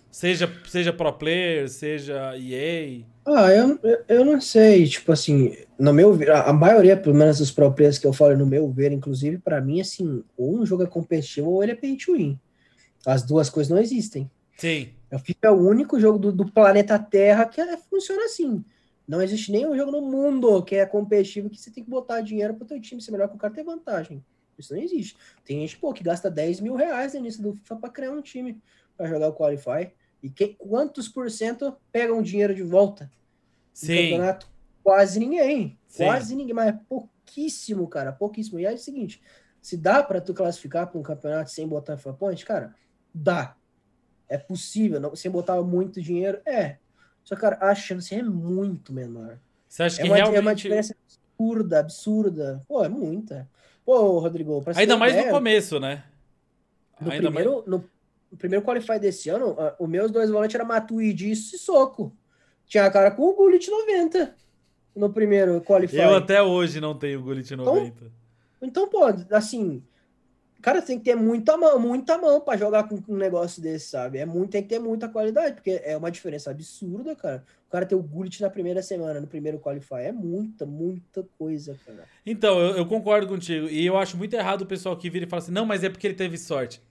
Seja, 0.10 0.50
seja 0.70 0.94
pro 0.94 1.12
player, 1.12 1.68
seja 1.68 2.38
EA. 2.38 3.02
Ah, 3.26 3.52
eu, 3.52 3.78
eu 4.08 4.24
não 4.24 4.40
sei. 4.40 4.88
Tipo 4.88 5.12
assim, 5.12 5.58
no 5.78 5.92
meu 5.92 6.14
ver, 6.14 6.32
a 6.32 6.54
maioria, 6.54 6.96
pelo 6.96 7.14
menos 7.14 7.40
dos 7.40 7.52
pro 7.52 7.74
players 7.74 7.98
que 7.98 8.08
eu 8.08 8.14
falo, 8.14 8.38
no 8.38 8.46
meu 8.46 8.72
ver, 8.72 8.94
inclusive, 8.94 9.38
para 9.38 9.60
mim, 9.60 9.82
assim, 9.82 10.24
ou 10.38 10.62
um 10.62 10.66
jogo 10.66 10.84
é 10.84 10.88
competitivo 10.88 11.50
ou 11.50 11.62
ele 11.62 11.74
é 11.74 11.76
pay 11.76 11.98
to 11.98 12.14
win. 12.14 12.40
As 13.06 13.24
duas 13.24 13.50
coisas 13.50 13.70
não 13.70 13.78
existem. 13.78 14.32
Sim. 14.58 14.90
O 15.16 15.20
FIFA 15.20 15.48
é 15.48 15.52
o 15.52 15.68
único 15.68 16.00
jogo 16.00 16.20
do, 16.20 16.32
do 16.32 16.52
planeta 16.52 17.00
Terra 17.00 17.46
que 17.46 17.62
é, 17.62 17.78
funciona 17.78 18.26
assim. 18.26 18.64
Não 19.08 19.22
existe 19.22 19.52
nenhum 19.52 19.76
jogo 19.76 19.92
no 19.92 20.02
mundo 20.02 20.64
que 20.64 20.76
é 20.76 20.86
competitivo 20.86 21.50
que 21.50 21.60
você 21.60 21.70
tem 21.70 21.84
que 21.84 21.90
botar 21.90 22.22
dinheiro 22.22 22.56
para 22.56 22.64
o 22.66 22.68
teu 22.68 22.82
time 22.82 23.02
ser 23.02 23.12
melhor 23.12 23.30
que 23.30 23.36
o 23.36 23.40
cara 23.40 23.54
ter 23.54 23.64
vantagem. 23.64 24.24
Isso 24.58 24.74
não 24.74 24.82
existe. 24.82 25.18
Tem 25.44 25.60
gente, 25.60 25.78
pô, 25.78 25.94
que 25.94 26.04
gasta 26.04 26.30
10 26.30 26.62
mil 26.62 26.76
reais 26.76 27.14
no 27.14 27.20
início 27.20 27.42
do 27.42 27.54
FIFA 27.54 27.76
para 27.76 27.90
criar 27.90 28.12
um 28.12 28.22
time 28.22 28.62
para 28.98 29.08
jogar 29.08 29.28
o 29.28 29.34
Qualify. 29.34 29.92
E 30.24 30.30
que, 30.30 30.48
quantos 30.48 31.08
por 31.08 31.30
cento 31.30 31.76
pegam 31.92 32.22
dinheiro 32.22 32.56
de 32.56 32.64
volta? 32.64 33.12
Sim. 33.74 33.96
campeonato? 33.96 34.50
Quase 34.82 35.20
ninguém. 35.20 35.78
Sim. 35.88 36.06
Quase 36.06 36.36
ninguém, 36.36 36.54
mas 36.54 36.70
é 36.70 36.80
pouquíssimo, 36.90 37.88
cara. 37.88 38.12
Pouquíssimo. 38.12 38.60
E 38.60 38.66
aí 38.66 38.74
é 38.74 38.78
o 38.78 38.80
seguinte: 38.80 39.22
se 39.62 39.78
dá 39.78 40.02
para 40.02 40.22
tu 40.22 40.34
classificar 40.34 40.88
para 40.88 41.00
um 41.00 41.04
campeonato 41.04 41.52
sem 41.52 41.68
botar 41.68 41.98
FIFA 41.98 42.14
Point, 42.14 42.46
cara, 42.46 42.74
dá. 43.14 43.56
É 44.28 44.38
possível, 44.38 45.00
não, 45.00 45.16
sem 45.16 45.30
botar 45.30 45.62
muito 45.62 46.02
dinheiro? 46.02 46.40
É. 46.46 46.78
Só 47.24 47.36
que, 47.36 47.42
cara, 47.42 47.58
a 47.62 47.74
chance 47.74 48.14
é 48.14 48.22
muito 48.22 48.94
menor. 48.94 49.38
Você 49.68 49.84
acha 49.84 50.02
é 50.02 50.04
que 50.04 50.10
uma, 50.10 50.16
realmente... 50.16 50.38
É 50.38 50.42
uma 50.42 50.56
diferença 50.56 50.96
absurda, 51.38 51.80
absurda. 51.80 52.62
Pô, 52.68 52.84
é 52.84 52.90
muita. 52.90 53.48
Pô, 53.86 54.20
Rodrigo... 54.20 54.64
Ainda 54.76 54.98
mais 54.98 55.14
ideia, 55.14 55.28
no 55.28 55.34
começo, 55.34 55.80
né? 55.80 56.04
No 57.00 57.12
Ainda 57.12 57.28
primeiro, 57.28 57.52
mais... 57.54 57.66
no, 57.66 57.78
no, 58.32 58.38
primeiro 58.38 58.66
Qualify 58.66 59.00
desse 59.00 59.30
ano, 59.30 59.56
os 59.80 59.90
meus 59.90 60.12
dois 60.12 60.30
volantes 60.30 60.56
eram 60.56 60.66
Matuidi 60.66 61.32
e 61.32 61.36
Sissoko. 61.36 62.16
Tinha 62.68 62.86
a 62.86 62.92
cara 62.92 63.12
com 63.12 63.24
o 63.24 63.36
Gullit 63.36 63.70
90 63.70 64.36
no 64.96 65.12
primeiro 65.12 65.62
Qualify. 65.62 65.98
Eu 65.98 66.16
até 66.16 66.42
hoje 66.42 66.80
não 66.80 66.98
tenho 66.98 67.20
o 67.20 67.24
Gullit 67.24 67.56
90. 67.56 67.88
Então, 67.88 68.12
então, 68.62 68.90
pô, 68.90 69.06
assim, 69.32 69.84
Cara, 70.62 70.82
tem 70.82 70.98
que 70.98 71.06
ter 71.06 71.16
muita 71.16 71.56
mão, 71.56 71.78
muita 71.78 72.18
mão 72.18 72.42
para 72.42 72.58
jogar 72.58 72.88
com, 72.88 73.00
um 73.08 73.18
negócio 73.18 73.62
desse, 73.62 73.90
sabe? 73.90 74.18
É 74.18 74.26
muito, 74.26 74.52
tem 74.52 74.64
que 74.64 74.70
ter 74.70 74.80
muita 74.80 75.08
qualidade, 75.08 75.56
porque 75.56 75.82
é 75.84 75.96
uma 75.96 76.10
diferença 76.10 76.50
absurda, 76.50 77.16
cara. 77.16 77.44
O 77.68 77.72
cara 77.72 77.86
ter 77.86 77.96
o 77.96 78.02
Gullit 78.02 78.42
na 78.42 78.50
primeira 78.50 78.82
semana, 78.82 79.22
no 79.22 79.28
primeiro 79.28 79.60
qualify, 79.60 80.02
é 80.06 80.12
muita, 80.12 80.66
muita 80.66 81.24
coisa, 81.38 81.78
cara. 81.86 82.06
Então, 82.26 82.60
eu, 82.60 82.78
eu, 82.78 82.86
concordo 82.86 83.28
contigo. 83.28 83.68
E 83.68 83.86
eu 83.86 83.98
acho 83.98 84.18
muito 84.18 84.34
errado 84.34 84.64
o 84.64 84.66
pessoal 84.66 84.98
que 84.98 85.10
vira 85.10 85.26
e 85.26 85.30
fala 85.30 85.42
assim, 85.42 85.52
não, 85.52 85.66
mas 85.66 85.84
é 85.84 85.90
porque 85.90 86.08
ele 86.08 86.16
teve 86.16 86.38
sorte. 86.38 86.82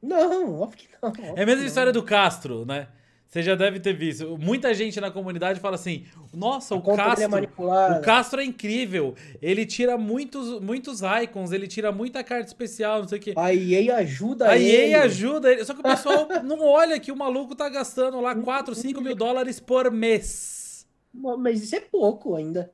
Não, 0.00 0.60
óbvio 0.60 0.78
que 0.78 0.88
não. 1.02 1.36
é 1.36 1.42
a 1.42 1.46
mesma 1.46 1.66
história 1.66 1.92
do 1.92 2.02
Castro, 2.02 2.64
né? 2.64 2.88
Você 3.28 3.42
já 3.42 3.54
deve 3.54 3.80
ter 3.80 3.92
visto. 3.92 4.38
Muita 4.38 4.72
gente 4.72 5.00
na 5.00 5.10
comunidade 5.10 5.58
fala 5.58 5.74
assim: 5.74 6.04
Nossa, 6.32 6.74
a 6.74 6.78
o 6.78 6.80
é 6.80 6.96
Castro. 6.96 7.38
É 7.38 7.98
o 7.98 8.00
Castro 8.00 8.40
é 8.40 8.44
incrível. 8.44 9.14
Ele 9.42 9.66
tira 9.66 9.98
muitos, 9.98 10.60
muitos 10.60 11.00
icons, 11.22 11.52
ele 11.52 11.66
tira 11.66 11.90
muita 11.90 12.22
carta 12.22 12.46
especial, 12.46 13.00
não 13.00 13.08
sei 13.08 13.18
o 13.18 13.20
quê. 13.20 13.34
A 13.36 13.52
EA 13.52 13.96
ajuda 13.96 14.48
a 14.48 14.56
ele. 14.56 14.94
A 14.94 14.98
EA 14.98 15.02
ajuda 15.04 15.52
ele. 15.52 15.64
Só 15.64 15.74
que 15.74 15.80
o 15.80 15.82
pessoal 15.82 16.28
não 16.44 16.60
olha 16.60 17.00
que 17.00 17.10
o 17.10 17.16
maluco 17.16 17.54
tá 17.54 17.68
gastando 17.68 18.20
lá 18.20 18.34
4, 18.34 18.74
5 18.74 19.00
mil 19.00 19.16
dólares 19.16 19.58
por 19.58 19.90
mês. 19.90 20.86
Mas 21.12 21.62
isso 21.62 21.74
é 21.74 21.80
pouco 21.80 22.36
ainda. 22.36 22.72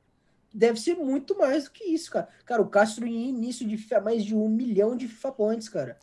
Deve 0.53 0.79
ser 0.79 0.95
muito 0.95 1.35
mais 1.35 1.63
do 1.63 1.71
que 1.71 1.83
isso, 1.85 2.11
cara. 2.11 2.27
Cara, 2.45 2.61
o 2.61 2.69
Castro 2.69 3.07
em 3.07 3.29
início 3.29 3.67
de 3.67 3.75
FIFA, 3.75 4.01
mais 4.01 4.23
de 4.23 4.35
um 4.35 4.47
milhão 4.47 4.95
de 4.95 5.07
FIFA 5.07 5.31
Points, 5.31 5.67
cara. 5.67 5.97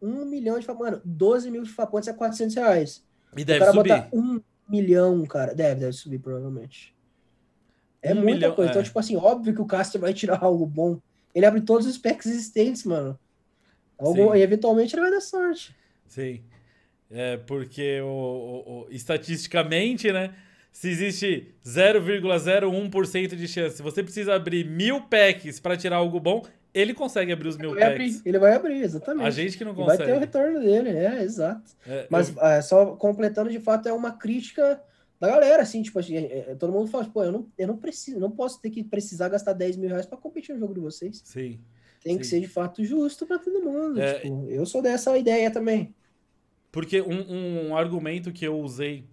Um 0.00 0.24
milhão 0.24 0.56
de 0.58 0.66
FIFA 0.66 0.74
Mano, 0.74 1.02
12 1.04 1.50
mil 1.52 1.64
FIFA 1.64 1.86
Points 1.86 2.08
é 2.08 2.12
400 2.12 2.56
reais. 2.56 3.11
E 3.36 3.44
deve 3.44 3.58
o 3.58 3.60
cara 3.60 3.72
subir. 3.72 3.88
botar 3.88 4.08
um 4.12 4.40
milhão, 4.68 5.24
cara. 5.26 5.54
Deve, 5.54 5.80
deve 5.80 5.92
subir, 5.92 6.18
provavelmente. 6.18 6.94
É 8.02 8.12
um 8.12 8.16
muita 8.16 8.34
milhão, 8.34 8.54
coisa. 8.54 8.70
Então, 8.70 8.80
é. 8.80 8.82
Então, 8.82 8.82
tipo 8.82 8.98
assim, 8.98 9.16
óbvio 9.16 9.54
que 9.54 9.60
o 9.60 9.66
Castro 9.66 10.00
vai 10.00 10.12
tirar 10.12 10.38
algo 10.44 10.66
bom. 10.66 10.98
Ele 11.34 11.46
abre 11.46 11.60
todos 11.60 11.86
os 11.86 11.96
packs 11.96 12.26
existentes, 12.26 12.84
mano. 12.84 13.18
Algo, 13.98 14.34
e 14.34 14.42
eventualmente 14.42 14.94
ele 14.94 15.02
vai 15.02 15.10
dar 15.10 15.20
sorte. 15.20 15.74
Sim. 16.06 16.42
É, 17.10 17.36
porque 17.36 18.00
o, 18.00 18.06
o, 18.06 18.80
o 18.80 18.86
estatisticamente, 18.90 20.10
né? 20.10 20.34
Se 20.72 20.88
existe 20.88 21.54
0,01% 21.64 23.36
de 23.36 23.46
chance, 23.46 23.82
você 23.82 24.02
precisa 24.02 24.34
abrir 24.34 24.64
mil 24.64 25.02
packs 25.02 25.60
para 25.60 25.76
tirar 25.76 25.96
algo 25.96 26.18
bom, 26.18 26.42
ele 26.74 26.94
consegue 26.94 27.32
abrir 27.32 27.48
os 27.48 27.56
mil 27.56 27.74
packs. 27.74 28.16
Abrir, 28.16 28.22
ele 28.24 28.38
vai 28.38 28.54
abrir, 28.54 28.82
exatamente. 28.82 29.26
A 29.26 29.30
gente 29.30 29.58
que 29.58 29.64
não 29.64 29.74
consegue. 29.74 29.98
vai 29.98 30.06
ter 30.06 30.12
o 30.14 30.18
retorno 30.18 30.60
dele, 30.60 30.90
é, 30.90 31.22
exato. 31.22 31.70
É, 31.86 32.06
Mas 32.08 32.34
eu... 32.34 32.42
é, 32.42 32.62
só 32.62 32.96
completando, 32.96 33.50
de 33.50 33.60
fato, 33.60 33.88
é 33.88 33.92
uma 33.92 34.12
crítica 34.12 34.82
da 35.20 35.28
galera, 35.28 35.62
assim, 35.62 35.82
tipo 35.82 35.98
assim, 35.98 36.16
é, 36.16 36.50
é, 36.50 36.54
todo 36.54 36.72
mundo 36.72 36.90
fala, 36.90 37.04
pô, 37.04 37.22
eu 37.22 37.30
não, 37.30 37.46
eu 37.56 37.66
não 37.68 37.76
preciso, 37.76 38.18
não 38.18 38.30
posso 38.30 38.60
ter 38.60 38.70
que 38.70 38.82
precisar 38.82 39.28
gastar 39.28 39.52
10 39.52 39.76
mil 39.76 39.88
reais 39.88 40.06
pra 40.06 40.18
competir 40.18 40.54
no 40.54 40.60
jogo 40.60 40.74
de 40.74 40.80
vocês. 40.80 41.20
Sim. 41.24 41.60
Tem 42.02 42.14
sim. 42.14 42.18
que 42.18 42.26
ser 42.26 42.40
de 42.40 42.48
fato 42.48 42.82
justo 42.84 43.26
pra 43.26 43.38
todo 43.38 43.62
mundo. 43.62 44.00
É, 44.00 44.20
tipo, 44.20 44.46
eu 44.48 44.66
sou 44.66 44.82
dessa 44.82 45.16
ideia 45.16 45.50
também. 45.50 45.94
Porque 46.72 47.02
um, 47.02 47.68
um 47.68 47.76
argumento 47.76 48.32
que 48.32 48.46
eu 48.46 48.58
usei 48.58 49.04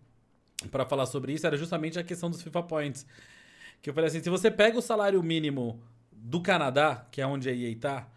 para 0.72 0.86
falar 0.86 1.06
sobre 1.06 1.34
isso 1.34 1.46
era 1.46 1.58
justamente 1.58 2.00
a 2.00 2.04
questão 2.04 2.30
dos 2.30 2.42
FIFA 2.42 2.64
Points. 2.64 3.06
Que 3.82 3.90
eu 3.90 3.94
falei 3.94 4.08
assim, 4.08 4.24
se 4.24 4.30
você 4.30 4.50
pega 4.50 4.78
o 4.78 4.82
salário 4.82 5.22
mínimo 5.22 5.80
do 6.22 6.42
Canadá, 6.42 7.08
que 7.12 7.22
é 7.22 7.28
onde 7.28 7.50
a 7.50 7.54
EA 7.54 7.76
tá, 7.80 8.08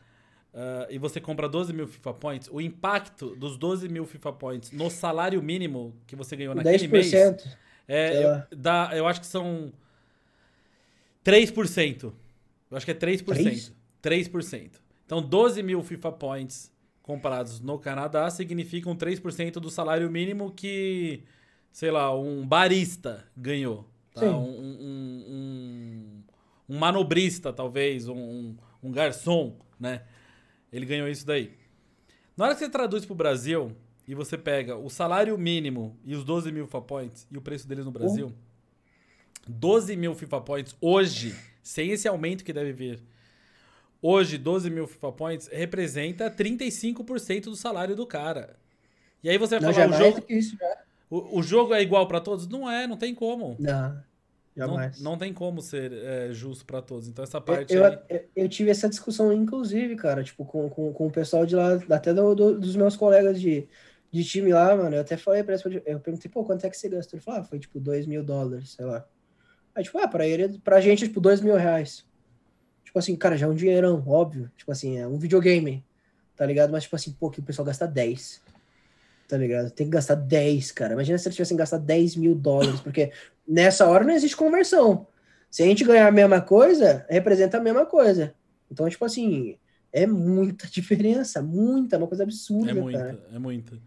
uh, 0.53 0.86
e 0.90 0.98
você 0.98 1.20
compra 1.20 1.48
12 1.48 1.72
mil 1.72 1.86
FIFA 1.86 2.14
Points, 2.14 2.48
o 2.53 2.61
impacto 2.61 3.34
dos 3.36 3.57
12 3.57 3.88
mil 3.88 4.07
FIFA 4.07 4.32
Points 4.32 4.70
no 4.72 4.90
salário 4.90 5.42
mínimo 5.42 5.94
que 6.07 6.16
você 6.16 6.36
ganhou 6.36 6.55
naquele 6.55 6.88
10%. 6.88 6.90
mês... 6.90 7.12
É, 7.88 8.24
eu, 8.24 8.57
dá, 8.57 8.90
eu 8.94 9.07
acho 9.07 9.20
que 9.20 9.26
são 9.26 9.72
3%. 11.24 12.12
Eu 12.70 12.76
acho 12.76 12.86
que 12.86 12.92
é 12.92 12.94
3%. 12.94 13.22
3%. 13.24 13.72
3%. 14.03 14.70
Então, 15.05 15.20
12 15.20 15.62
mil 15.62 15.82
FIFA 15.82 16.12
Points 16.12 16.72
comprados 17.03 17.61
no 17.61 17.78
Canadá 17.78 18.30
significam 18.30 18.96
3% 18.96 19.55
do 19.55 19.70
salário 19.70 20.11
mínimo 20.11 20.53
que, 20.53 21.22
sei 21.70 21.90
lá, 21.90 22.16
um 22.16 22.46
barista 22.46 23.24
ganhou. 23.36 23.86
Tá? 24.14 24.24
Um, 24.24 24.42
um, 24.42 25.24
um, 25.28 25.82
um, 26.68 26.78
manobrista, 26.78 27.52
talvez, 27.52 28.08
um, 28.08 28.54
um 28.82 28.90
garçom, 28.90 29.56
né? 29.78 30.02
Ele 30.72 30.86
ganhou 30.86 31.08
isso 31.08 31.26
daí. 31.26 31.52
Na 32.36 32.46
hora 32.46 32.54
que 32.54 32.60
você 32.60 32.68
traduz 32.68 33.04
para 33.04 33.12
o 33.12 33.16
Brasil, 33.16 33.76
e 34.06 34.14
você 34.14 34.36
pega 34.36 34.76
o 34.76 34.90
salário 34.90 35.36
mínimo 35.38 35.96
e 36.04 36.14
os 36.14 36.24
12 36.24 36.50
mil 36.50 36.66
FIFA 36.66 36.82
Points 36.82 37.26
e 37.30 37.38
o 37.38 37.40
preço 37.40 37.66
deles 37.68 37.84
no 37.84 37.90
Brasil, 37.90 38.26
uhum. 38.26 38.32
12 39.48 39.96
mil 39.96 40.14
FIFA 40.14 40.40
Points 40.40 40.76
hoje, 40.80 41.34
sem 41.62 41.90
esse 41.90 42.08
aumento 42.08 42.44
que 42.44 42.52
deve 42.52 42.72
vir, 42.72 43.02
hoje 44.00 44.38
12 44.38 44.70
mil 44.70 44.86
FIFA 44.86 45.12
Points 45.12 45.48
representa 45.52 46.30
35% 46.30 47.44
do 47.44 47.56
salário 47.56 47.94
do 47.94 48.06
cara. 48.06 48.56
E 49.22 49.30
aí 49.30 49.38
você 49.38 49.58
vai 49.58 49.72
falar, 49.72 49.88
não, 49.88 49.96
o 49.96 49.98
jogo, 49.98 50.24
isso, 50.28 50.56
o, 51.08 51.38
o, 51.38 51.42
jogo 51.42 51.74
é 51.74 51.80
igual 51.80 52.08
para 52.08 52.20
todos? 52.20 52.48
Não 52.48 52.68
é, 52.68 52.86
não 52.88 52.96
tem 52.96 53.14
como. 53.14 53.56
Não. 53.58 54.02
Jamais. 54.57 55.00
Não, 55.00 55.12
não 55.12 55.18
tem 55.18 55.32
como 55.32 55.62
ser 55.62 55.92
é, 55.92 56.32
justo 56.32 56.64
para 56.66 56.82
todos. 56.82 57.09
Então, 57.09 57.22
essa 57.22 57.40
parte. 57.40 57.72
Eu, 57.72 57.84
aí... 57.84 57.98
eu, 58.09 58.20
eu, 58.36 58.48
tive 58.48 58.70
essa 58.70 58.88
discussão, 58.88 59.32
inclusive, 59.32 59.96
cara, 59.96 60.22
tipo, 60.22 60.44
com, 60.44 60.68
com, 60.68 60.92
com 60.92 61.07
o 61.07 61.11
pessoal 61.11 61.46
de 61.46 61.57
lá, 61.57 61.80
até 61.90 62.12
do, 62.12 62.34
do, 62.34 62.61
dos 62.61 62.76
meus 62.76 62.94
colegas 62.94 63.40
de, 63.40 63.66
de 64.11 64.24
time 64.24 64.53
lá, 64.53 64.76
mano, 64.76 64.96
eu 64.96 65.00
até 65.00 65.16
falei 65.16 65.42
pra 65.42 65.55
ele, 65.55 65.82
eu 65.86 65.98
perguntei, 65.98 66.30
pô, 66.30 66.44
quanto 66.44 66.66
é 66.66 66.70
que 66.70 66.76
você 66.76 66.88
gastou? 66.88 67.16
Ele 67.16 67.24
falou, 67.24 67.40
ah, 67.40 67.44
foi 67.44 67.59
tipo 67.59 67.80
2 67.80 68.07
mil 68.07 68.22
dólares, 68.22 68.72
sei 68.72 68.84
lá. 68.84 69.07
Aí, 69.74 69.82
tipo, 69.82 69.98
ah, 69.98 70.07
pra 70.07 70.26
ele, 70.26 70.59
pra 70.59 70.82
gente, 70.82 71.09
tipo, 71.09 71.18
2 71.18 71.40
mil 71.40 71.57
reais. 71.57 72.05
Tipo 72.84 72.98
assim, 72.98 73.16
cara, 73.16 73.38
já 73.38 73.46
é 73.46 73.48
um 73.48 73.55
dinheirão, 73.55 74.05
óbvio. 74.07 74.50
Tipo 74.55 74.70
assim, 74.70 74.98
é 74.98 75.09
um 75.09 75.16
videogame, 75.16 75.82
tá 76.36 76.44
ligado? 76.44 76.70
Mas, 76.70 76.82
tipo 76.82 76.94
assim, 76.94 77.11
pô, 77.12 77.30
que 77.30 77.40
o 77.40 77.42
pessoal 77.42 77.64
gasta 77.64 77.86
10. 77.86 78.42
Tá 79.26 79.38
ligado? 79.38 79.70
Tem 79.70 79.86
que 79.86 79.92
gastar 79.92 80.14
10, 80.14 80.72
cara. 80.72 80.92
Imagina 80.92 81.16
se 81.16 81.26
eles 81.26 81.36
tivessem 81.36 81.57
gastado 81.57 81.82
10 81.86 82.16
mil 82.16 82.34
dólares, 82.34 82.82
porque 82.82 83.12
nessa 83.53 83.86
hora 83.86 84.05
não 84.05 84.14
existe 84.14 84.36
conversão. 84.36 85.07
Se 85.50 85.62
a 85.62 85.66
gente 85.66 85.84
ganhar 85.84 86.09
a 86.09 86.12
mesma 86.12 86.40
coisa, 86.40 87.05
representa 87.11 87.59
a 87.59 87.61
mesma 87.61 87.84
coisa. 87.84 88.34
Então, 88.70 88.88
tipo 88.88 89.05
assim, 89.05 89.59
é 89.92 90.07
muita 90.07 90.66
diferença, 90.72 91.42
muita, 91.42 91.98
uma 91.98 92.07
coisa 92.07 92.22
absurda, 92.22 92.70
é 92.70 92.74
muita, 92.74 92.98
cara. 92.98 93.22
É 93.34 93.38
muita. 93.38 93.78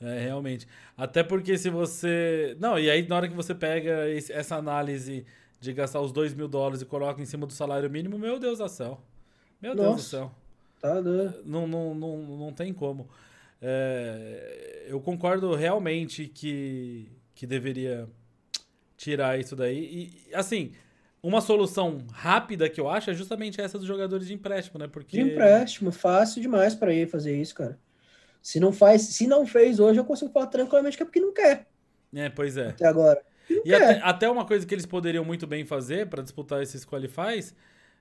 É, 0.00 0.18
realmente. 0.20 0.66
Até 0.96 1.22
porque 1.22 1.58
se 1.58 1.68
você. 1.68 2.56
Não, 2.58 2.78
e 2.78 2.88
aí 2.88 3.06
na 3.06 3.16
hora 3.16 3.28
que 3.28 3.34
você 3.34 3.54
pega 3.54 4.08
esse, 4.08 4.32
essa 4.32 4.56
análise 4.56 5.26
de 5.60 5.72
gastar 5.74 6.00
os 6.00 6.10
2 6.10 6.32
mil 6.32 6.48
dólares 6.48 6.80
e 6.80 6.86
coloca 6.86 7.20
em 7.20 7.26
cima 7.26 7.46
do 7.46 7.52
salário 7.52 7.90
mínimo, 7.90 8.18
meu 8.18 8.38
Deus 8.38 8.58
do 8.58 8.68
céu. 8.68 9.02
Meu 9.60 9.74
Nossa, 9.74 9.88
Deus 9.88 9.96
do 9.96 10.08
céu. 10.08 10.32
Tá 10.80 10.98
doido. 10.98 11.42
Não, 11.44 11.68
não, 11.68 11.94
não, 11.94 12.16
não 12.16 12.52
tem 12.54 12.72
como. 12.72 13.10
É, 13.60 14.86
eu 14.88 14.98
concordo 15.02 15.54
realmente 15.54 16.26
que, 16.26 17.12
que 17.34 17.46
deveria 17.46 18.08
tirar 19.00 19.40
isso 19.40 19.56
daí. 19.56 19.78
E, 20.28 20.34
assim, 20.34 20.72
uma 21.22 21.40
solução 21.40 22.04
rápida 22.12 22.68
que 22.68 22.78
eu 22.78 22.88
acho 22.88 23.10
é 23.10 23.14
justamente 23.14 23.58
essa 23.58 23.78
dos 23.78 23.86
jogadores 23.86 24.26
de 24.26 24.34
empréstimo, 24.34 24.78
né? 24.78 24.86
Porque... 24.86 25.16
De 25.16 25.22
empréstimo, 25.22 25.90
fácil 25.90 26.42
demais 26.42 26.74
para 26.74 26.92
ele 26.92 27.06
fazer 27.06 27.34
isso, 27.40 27.54
cara. 27.54 27.78
Se 28.42 28.60
não 28.60 28.72
faz, 28.72 29.02
se 29.02 29.26
não 29.26 29.46
fez 29.46 29.80
hoje, 29.80 29.98
eu 29.98 30.04
consigo 30.04 30.30
falar 30.30 30.48
tranquilamente 30.48 30.98
que 30.98 31.02
é 31.02 31.06
porque 31.06 31.20
não 31.20 31.32
quer. 31.32 31.66
É, 32.14 32.28
pois 32.28 32.58
é. 32.58 32.68
Até 32.68 32.86
agora. 32.86 33.22
E 33.64 33.74
até, 33.74 34.00
até, 34.02 34.30
uma 34.30 34.44
coisa 34.44 34.66
que 34.66 34.74
eles 34.74 34.86
poderiam 34.86 35.24
muito 35.24 35.46
bem 35.46 35.64
fazer 35.64 36.06
para 36.06 36.22
disputar 36.22 36.62
esses 36.62 36.84
qualifies, 36.84 37.54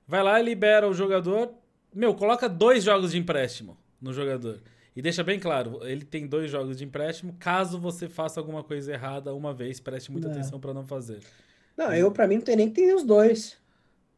vai 0.06 0.22
lá 0.22 0.40
e 0.40 0.44
libera 0.44 0.88
o 0.88 0.94
jogador. 0.94 1.54
Meu, 1.94 2.14
coloca 2.14 2.48
dois 2.48 2.84
jogos 2.84 3.12
de 3.12 3.18
empréstimo 3.18 3.78
no 4.02 4.14
jogador. 4.14 4.62
E 4.96 5.02
deixa 5.02 5.24
bem 5.24 5.40
claro, 5.40 5.80
ele 5.84 6.04
tem 6.04 6.28
dois 6.28 6.52
jogos 6.52 6.78
de 6.78 6.84
empréstimo. 6.84 7.36
Caso 7.40 7.80
você 7.80 8.10
faça 8.10 8.40
alguma 8.40 8.64
coisa 8.64 8.92
errada 8.92 9.34
uma 9.34 9.54
vez, 9.54 9.80
preste 9.80 10.12
muita 10.12 10.30
atenção 10.30 10.60
para 10.60 10.74
não 10.74 10.86
fazer. 10.86 11.20
Não, 11.78 11.94
eu 11.94 12.12
para 12.12 12.28
mim 12.28 12.36
não 12.36 12.42
tem 12.42 12.56
nem 12.56 12.70
que 12.70 12.82
ter 12.82 12.94
os 12.94 13.04
dois. 13.04 13.58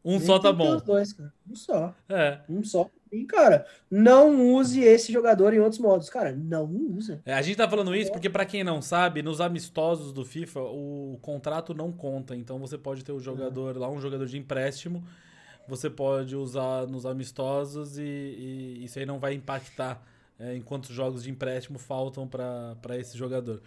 Um 0.04 0.18
nem 0.18 0.20
só 0.20 0.38
tá 0.38 0.52
bom. 0.52 0.76
Os 0.76 0.82
dois, 0.82 1.12
cara. 1.12 1.32
Um 1.48 1.54
só. 1.54 1.94
É. 2.08 2.40
Um 2.48 2.64
só. 2.64 2.90
E, 3.12 3.24
cara, 3.24 3.66
não 3.90 4.54
use 4.54 4.80
esse 4.80 5.12
jogador 5.12 5.52
em 5.52 5.60
outros 5.60 5.78
modos. 5.78 6.08
Cara, 6.08 6.32
não 6.32 6.64
usa. 6.64 7.20
É, 7.24 7.34
a 7.34 7.42
gente 7.42 7.56
tá 7.56 7.68
falando 7.68 7.94
isso 7.94 8.10
porque, 8.10 8.28
para 8.28 8.44
quem 8.44 8.64
não 8.64 8.80
sabe, 8.82 9.22
nos 9.22 9.40
amistosos 9.40 10.12
do 10.12 10.24
FIFA, 10.24 10.60
o 10.60 11.18
contrato 11.20 11.74
não 11.74 11.92
conta. 11.92 12.34
Então 12.34 12.58
você 12.58 12.76
pode 12.76 13.04
ter 13.04 13.12
o 13.12 13.20
jogador 13.20 13.76
lá, 13.76 13.88
um 13.88 14.00
jogador 14.00 14.26
de 14.26 14.38
empréstimo. 14.38 15.04
Você 15.68 15.88
pode 15.88 16.34
usar 16.34 16.86
nos 16.88 17.06
amistosos 17.06 17.98
e, 17.98 18.02
e 18.02 18.84
isso 18.84 18.98
aí 18.98 19.06
não 19.06 19.20
vai 19.20 19.34
impactar 19.34 20.02
é, 20.42 20.56
enquanto 20.56 20.92
jogos 20.92 21.22
de 21.22 21.30
empréstimo 21.30 21.78
faltam 21.78 22.26
para 22.26 22.98
esse 22.98 23.16
jogador. 23.16 23.62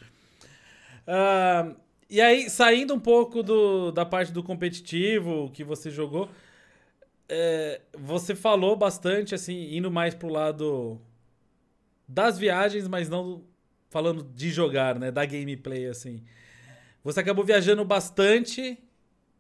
Uh, 1.08 1.76
e 2.10 2.20
aí, 2.20 2.50
saindo 2.50 2.94
um 2.94 3.00
pouco 3.00 3.42
do, 3.42 3.92
da 3.92 4.06
parte 4.06 4.32
do 4.32 4.44
competitivo 4.44 5.50
que 5.54 5.64
você 5.64 5.90
jogou, 5.90 6.30
é, 7.30 7.82
você 7.98 8.36
falou 8.36 8.76
bastante, 8.76 9.34
assim, 9.34 9.76
indo 9.76 9.90
mais 9.90 10.14
pro 10.14 10.28
lado 10.28 11.00
das 12.08 12.38
viagens, 12.38 12.88
mas 12.88 13.08
não 13.10 13.44
falando 13.90 14.22
de 14.24 14.52
jogar, 14.52 15.00
né? 15.00 15.10
Da 15.10 15.26
gameplay, 15.26 15.88
assim. 15.88 16.22
Você 17.04 17.22
acabou 17.22 17.46
viajando 17.46 17.86
bastante, 17.86 18.78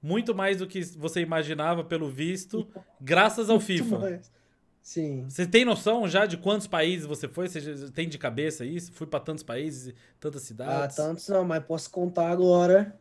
muito 0.02 0.34
mais 0.34 0.58
do 0.58 0.68
que 0.68 0.82
você 0.82 1.20
imaginava, 1.20 1.84
pelo 1.84 2.10
visto, 2.10 2.66
graças 3.02 3.50
ao 3.50 3.60
FIFA. 3.60 4.00
Mais. 4.00 4.32
Sim. 4.86 5.26
Você 5.28 5.48
tem 5.48 5.66
noção 5.66 6.08
já 6.08 6.28
de 6.28 6.38
quantos 6.38 6.68
países 6.68 7.08
você 7.08 7.28
foi? 7.28 7.50
Você 7.50 7.90
tem 7.90 8.08
de 8.08 8.20
cabeça 8.20 8.64
isso? 8.64 8.92
Fui 8.94 9.08
para 9.08 9.20
tantos 9.20 9.44
países, 9.44 9.96
tantas 10.20 10.44
ah, 10.44 10.46
cidades? 10.46 11.00
Ah, 11.00 11.04
tantos 11.04 11.28
não, 11.28 11.44
mas 11.44 11.66
posso 11.66 11.90
contar 11.90 12.30
agora 12.30 12.96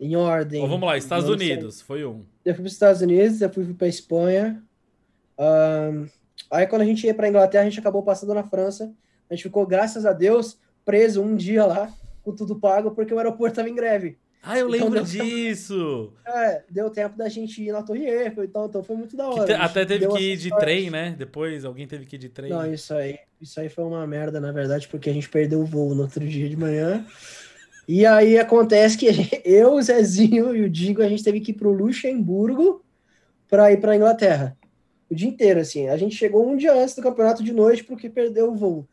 em 0.00 0.16
ordem. 0.16 0.66
vamos 0.66 0.88
lá, 0.88 0.96
Estados 0.96 1.28
Unidos, 1.28 1.82
foi 1.82 2.06
um. 2.06 2.24
Eu 2.42 2.54
fui 2.54 2.62
para 2.62 2.68
os 2.68 2.72
Estados 2.72 3.02
Unidos, 3.02 3.42
eu 3.42 3.52
fui 3.52 3.74
para 3.74 3.86
Espanha. 3.86 4.62
Um, 5.38 6.06
aí 6.50 6.66
quando 6.66 6.82
a 6.82 6.86
gente 6.86 7.06
ia 7.06 7.12
para 7.12 7.28
Inglaterra, 7.28 7.64
a 7.64 7.68
gente 7.68 7.80
acabou 7.80 8.02
passando 8.02 8.32
na 8.32 8.42
França. 8.42 8.90
A 9.28 9.34
gente 9.34 9.42
ficou, 9.42 9.66
graças 9.66 10.06
a 10.06 10.14
Deus, 10.14 10.58
preso 10.86 11.22
um 11.22 11.36
dia 11.36 11.66
lá, 11.66 11.92
com 12.22 12.34
tudo 12.34 12.58
pago, 12.58 12.92
porque 12.92 13.12
o 13.12 13.18
aeroporto 13.18 13.52
estava 13.52 13.68
em 13.68 13.74
greve. 13.74 14.16
Ah, 14.42 14.58
eu 14.58 14.74
então, 14.74 14.88
lembro 14.88 15.04
disso! 15.04 16.12
Tempo, 16.24 16.38
é, 16.38 16.64
deu 16.70 16.88
tempo 16.88 17.16
da 17.16 17.28
gente 17.28 17.62
ir 17.62 17.72
na 17.72 17.82
Torre 17.82 18.06
Eiffel, 18.06 18.44
então, 18.44 18.66
então 18.66 18.82
foi 18.82 18.96
muito 18.96 19.14
da 19.14 19.28
hora. 19.28 19.44
Te, 19.44 19.52
até 19.52 19.84
teve 19.84 20.08
que 20.08 20.32
ir 20.32 20.36
de 20.38 20.48
sorte. 20.48 20.64
trem, 20.64 20.90
né? 20.90 21.14
Depois 21.18 21.64
alguém 21.64 21.86
teve 21.86 22.06
que 22.06 22.16
ir 22.16 22.18
de 22.18 22.30
trem. 22.30 22.50
Não, 22.50 22.72
isso 22.72 22.94
aí, 22.94 23.18
isso 23.40 23.60
aí 23.60 23.68
foi 23.68 23.84
uma 23.84 24.06
merda, 24.06 24.40
na 24.40 24.50
verdade, 24.50 24.88
porque 24.88 25.10
a 25.10 25.12
gente 25.12 25.28
perdeu 25.28 25.60
o 25.60 25.66
voo 25.66 25.94
no 25.94 26.02
outro 26.02 26.26
dia 26.26 26.48
de 26.48 26.56
manhã. 26.56 27.04
E 27.86 28.06
aí 28.06 28.38
acontece 28.38 28.96
que 28.96 29.12
gente, 29.12 29.40
eu, 29.44 29.74
o 29.74 29.82
Zezinho 29.82 30.56
e 30.56 30.62
o 30.62 30.70
Digo, 30.70 31.02
a 31.02 31.08
gente 31.08 31.24
teve 31.24 31.40
que 31.40 31.50
ir 31.50 31.54
pro 31.54 31.72
Luxemburgo 31.72 32.82
para 33.46 33.72
ir 33.72 33.78
para 33.78 33.96
Inglaterra. 33.96 34.56
O 35.10 35.14
dia 35.14 35.28
inteiro, 35.28 35.60
assim. 35.60 35.88
A 35.88 35.96
gente 35.96 36.14
chegou 36.14 36.48
um 36.48 36.56
dia 36.56 36.72
antes 36.72 36.94
do 36.94 37.02
campeonato 37.02 37.42
de 37.42 37.52
noite 37.52 37.84
porque 37.84 38.08
perdeu 38.08 38.52
o 38.52 38.54
voo. 38.54 38.88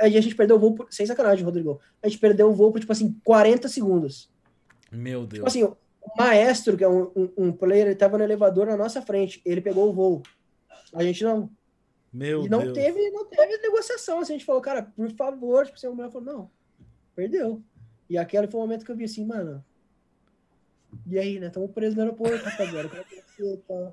Aí 0.00 0.16
a 0.16 0.20
gente 0.20 0.34
perdeu 0.34 0.56
o 0.56 0.58
voo, 0.58 0.74
por, 0.74 0.88
sem 0.90 1.06
sacanagem, 1.06 1.44
Rodrigo. 1.44 1.78
A 2.02 2.08
gente 2.08 2.18
perdeu 2.18 2.48
o 2.48 2.54
voo 2.54 2.72
por, 2.72 2.80
tipo 2.80 2.92
assim, 2.92 3.14
40 3.22 3.68
segundos. 3.68 4.30
Meu 4.90 5.26
Deus. 5.26 5.30
Tipo 5.32 5.46
assim, 5.46 5.64
o 5.64 5.76
maestro, 6.16 6.76
que 6.76 6.84
é 6.84 6.88
um, 6.88 7.10
um, 7.14 7.32
um 7.36 7.52
player, 7.52 7.86
ele 7.86 7.94
tava 7.94 8.18
no 8.18 8.24
elevador 8.24 8.66
na 8.66 8.76
nossa 8.76 9.00
frente. 9.00 9.40
Ele 9.44 9.60
pegou 9.60 9.88
o 9.88 9.92
voo. 9.92 10.22
A 10.94 11.02
gente 11.02 11.22
não. 11.22 11.50
Meu 12.12 12.44
e 12.44 12.48
não 12.48 12.60
Deus. 12.60 12.74
teve, 12.74 13.10
não 13.10 13.24
teve 13.24 13.58
negociação. 13.58 14.18
Assim, 14.18 14.32
a 14.32 14.36
gente 14.36 14.46
falou, 14.46 14.60
cara, 14.60 14.82
por 14.82 15.10
favor, 15.12 15.64
tipo, 15.64 15.76
assim, 15.76 15.86
a 15.86 15.90
mulher 15.90 16.10
falou, 16.10 16.32
não, 16.32 16.50
perdeu. 17.14 17.62
E 18.08 18.18
aquele 18.18 18.48
foi 18.48 18.58
o 18.58 18.62
momento 18.62 18.84
que 18.84 18.90
eu 18.90 18.96
vi 18.96 19.04
assim, 19.04 19.24
mano. 19.24 19.64
E 21.06 21.18
aí, 21.18 21.38
né? 21.38 21.46
Estamos 21.46 21.70
presos 21.70 21.94
no 21.94 22.02
aeroporto, 22.02 22.44
rapaziada. 22.44 22.88
Como 22.88 23.00
é 23.00 23.04
que 23.04 23.56
tá? 23.58 23.92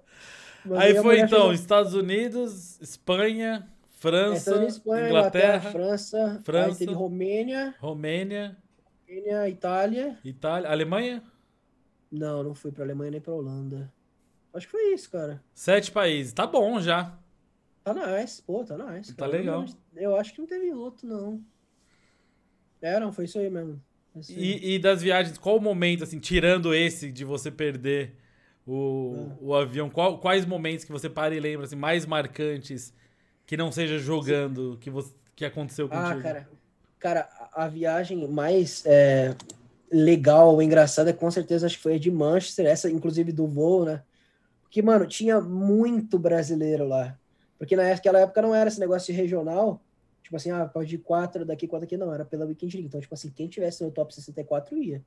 Aí 0.75 0.95
foi 0.95 1.19
então, 1.19 1.39
chegou... 1.39 1.53
Estados 1.53 1.93
Unidos, 1.93 2.81
Espanha, 2.81 3.69
França, 3.91 4.63
é, 4.63 4.67
Espanha, 4.67 5.07
Inglaterra, 5.07 5.57
Inglaterra, 5.57 5.71
França, 5.71 6.41
França 6.43 6.79
teve 6.79 6.93
Romênia. 6.93 7.75
Romênia. 7.79 8.57
Itália. 9.07 10.17
Itália. 10.23 10.69
Alemanha? 10.69 11.23
Não, 12.11 12.43
não 12.43 12.53
fui 12.53 12.71
pra 12.71 12.83
Alemanha 12.83 13.11
nem 13.11 13.21
pra 13.21 13.33
Holanda. 13.33 13.91
Acho 14.53 14.65
que 14.65 14.71
foi 14.71 14.93
isso, 14.93 15.09
cara. 15.09 15.43
Sete 15.53 15.91
países. 15.91 16.33
Tá 16.33 16.47
bom 16.47 16.79
já. 16.81 17.17
Tá 17.83 17.93
nice, 17.93 18.41
pô, 18.41 18.65
tá 18.65 18.77
nice. 18.77 19.15
Tá 19.15 19.25
cara. 19.25 19.37
legal. 19.37 19.65
Eu, 19.95 20.15
acho 20.17 20.33
que 20.33 20.39
não 20.39 20.47
teve 20.47 20.73
outro, 20.73 21.07
não. 21.07 21.41
É, 22.81 22.99
não, 22.99 23.13
foi 23.13 23.25
isso 23.25 23.39
aí 23.39 23.49
mesmo. 23.49 23.81
E, 24.29 24.73
e, 24.73 24.79
das 24.79 25.01
viagens, 25.01 25.37
qual 25.37 25.57
o 25.57 25.61
momento, 25.61 26.03
assim, 26.03 26.19
tirando 26.19 26.73
esse 26.73 27.11
de 27.11 27.23
você 27.23 27.51
perder 27.51 28.15
o, 28.65 29.15
ah. 29.15 29.37
o 29.39 29.55
avião, 29.55 29.89
qual, 29.89 30.19
quais 30.19 30.45
momentos 30.45 30.83
que 30.83 30.91
você 30.91 31.09
para 31.09 31.35
e 31.35 31.39
lembra, 31.39 31.65
assim, 31.65 31.75
mais 31.75 32.05
marcantes, 32.05 32.93
que 33.45 33.55
não 33.55 33.71
seja 33.71 33.99
jogando, 33.99 34.77
que, 34.81 34.89
você, 34.89 35.13
que 35.35 35.45
aconteceu 35.45 35.85
ah, 35.85 35.89
contigo? 35.89 36.19
Ah, 36.19 36.23
cara, 36.23 36.49
cara 36.99 37.29
a 37.53 37.67
viagem 37.67 38.27
mais 38.27 38.83
é, 38.85 39.35
legal 39.91 40.61
engraçada, 40.61 41.13
com 41.13 41.29
certeza, 41.31 41.65
acho 41.65 41.77
que 41.77 41.83
foi 41.83 41.95
a 41.95 41.99
de 41.99 42.11
Manchester, 42.11 42.65
essa, 42.65 42.89
inclusive, 42.89 43.31
do 43.31 43.47
voo, 43.47 43.85
né? 43.85 44.03
Porque, 44.61 44.81
mano, 44.81 45.07
tinha 45.07 45.39
muito 45.39 46.19
brasileiro 46.19 46.87
lá. 46.87 47.17
Porque 47.57 47.75
naquela 47.75 48.19
época 48.19 48.41
não 48.41 48.53
era 48.53 48.67
esse 48.67 48.79
negócio 48.79 49.13
regional, 49.15 49.81
tipo 50.21 50.35
assim, 50.35 50.51
ah, 50.51 50.65
pode 50.65 50.95
ir 50.95 50.99
quatro 50.99 51.45
daqui, 51.45 51.67
quatro 51.67 51.85
aqui, 51.85 51.97
não, 51.97 52.13
era 52.13 52.25
pela 52.25 52.45
Weekend 52.45 52.75
League. 52.75 52.87
Então, 52.87 52.99
tipo 52.99 53.13
assim, 53.13 53.29
quem 53.29 53.47
tivesse 53.47 53.83
no 53.83 53.91
top 53.91 54.13
64 54.13 54.77
ia. 54.77 55.03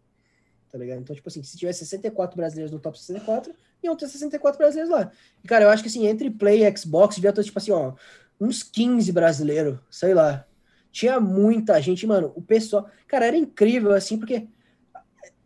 Tá 0.71 0.79
ligado? 0.79 1.01
Então, 1.01 1.15
tipo 1.15 1.29
assim, 1.29 1.43
se 1.43 1.57
tivesse 1.57 1.81
64 1.81 2.37
brasileiros 2.37 2.73
no 2.73 2.79
top 2.79 2.99
64, 2.99 3.53
iam 3.83 3.97
ter 3.97 4.09
64 4.09 4.57
brasileiros 4.57 4.91
lá. 4.91 5.11
E, 5.45 5.49
cara, 5.49 5.65
eu 5.65 5.71
acho 5.71 5.83
que 5.83 5.89
assim, 5.89 6.07
entre 6.07 6.31
Play 6.31 6.65
e 6.65 6.77
Xbox, 6.77 7.17
devia 7.17 7.33
ter, 7.33 7.45
tipo 7.45 7.59
assim, 7.59 7.73
ó, 7.73 7.93
uns 8.41 8.63
15 8.63 9.13
brasileiros, 9.13 9.79
sei 9.91 10.15
lá. 10.15 10.47
Tinha 10.91 11.21
muita 11.21 11.81
gente, 11.81 12.07
mano. 12.07 12.33
O 12.35 12.43
pessoal. 12.43 12.89
Cara, 13.07 13.27
era 13.27 13.37
incrível, 13.37 13.93
assim, 13.93 14.19
porque 14.19 14.49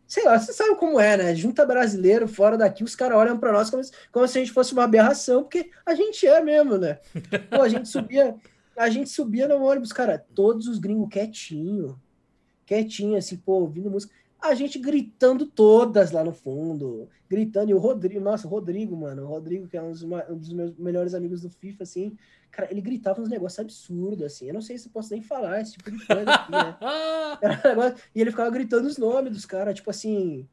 sei 0.07 0.23
lá, 0.23 0.39
você 0.39 0.53
sabe 0.53 0.75
como 0.75 0.99
é, 0.99 1.17
né? 1.17 1.35
Junta 1.35 1.65
brasileiro 1.65 2.27
fora 2.27 2.57
daqui, 2.57 2.83
os 2.83 2.95
caras 2.95 3.17
olham 3.17 3.37
para 3.37 3.51
nós 3.51 3.69
como, 3.69 3.81
como, 4.11 4.27
se 4.27 4.37
a 4.37 4.41
gente 4.41 4.53
fosse 4.53 4.73
uma 4.73 4.83
aberração, 4.83 5.43
porque 5.43 5.71
a 5.85 5.95
gente 5.95 6.27
é 6.27 6.41
mesmo, 6.41 6.77
né? 6.77 6.99
Pô, 7.49 7.61
a 7.61 7.69
gente 7.69 7.89
subia, 7.89 8.35
a 8.77 8.89
gente 8.89 9.09
subia 9.09 9.47
no 9.47 9.63
ônibus, 9.63 9.91
cara, 9.91 10.23
todos 10.33 10.67
os 10.67 10.77
gringos 10.79 11.09
quietinho, 11.09 11.99
quietinho, 12.65 13.17
assim, 13.17 13.37
pô, 13.37 13.53
ouvindo 13.53 13.89
música. 13.89 14.13
A 14.41 14.53
gente 14.53 14.77
gritando 14.77 15.45
todas 15.45 16.11
lá 16.11 16.23
no 16.23 16.31
fundo, 16.31 17.09
gritando. 17.27 17.71
E 17.71 17.73
o 17.73 17.79
Rodrigo, 17.79 18.19
nossa, 18.19 18.47
o 18.47 18.49
Rodrigo, 18.49 18.95
mano, 18.95 19.23
o 19.23 19.27
Rodrigo, 19.27 19.67
que 19.67 19.75
é 19.75 19.81
um 19.81 19.91
dos, 19.91 20.03
um 20.03 20.37
dos 20.37 20.53
meus 20.53 20.77
melhores 20.77 21.13
amigos 21.13 21.41
do 21.41 21.49
FIFA, 21.49 21.83
assim, 21.83 22.15
Cara, 22.55 22.71
ele 22.71 22.79
gritava 22.79 23.21
uns 23.21 23.27
negócios 23.27 23.59
absurdos, 23.59 24.23
assim. 24.23 24.47
Eu 24.47 24.53
não 24.53 24.61
sei 24.61 24.77
se 24.77 24.87
eu 24.87 24.91
posso 24.93 25.11
nem 25.11 25.21
falar 25.21 25.59
esse 25.59 25.73
tipo 25.73 25.91
de 25.91 26.05
coisa 26.05 26.31
aqui, 26.31 26.51
né? 26.53 26.77
e 28.15 28.21
ele 28.21 28.31
ficava 28.31 28.49
gritando 28.49 28.87
os 28.87 28.97
nomes 28.97 29.33
dos 29.33 29.45
caras, 29.45 29.75
tipo 29.75 29.89
assim. 29.89 30.47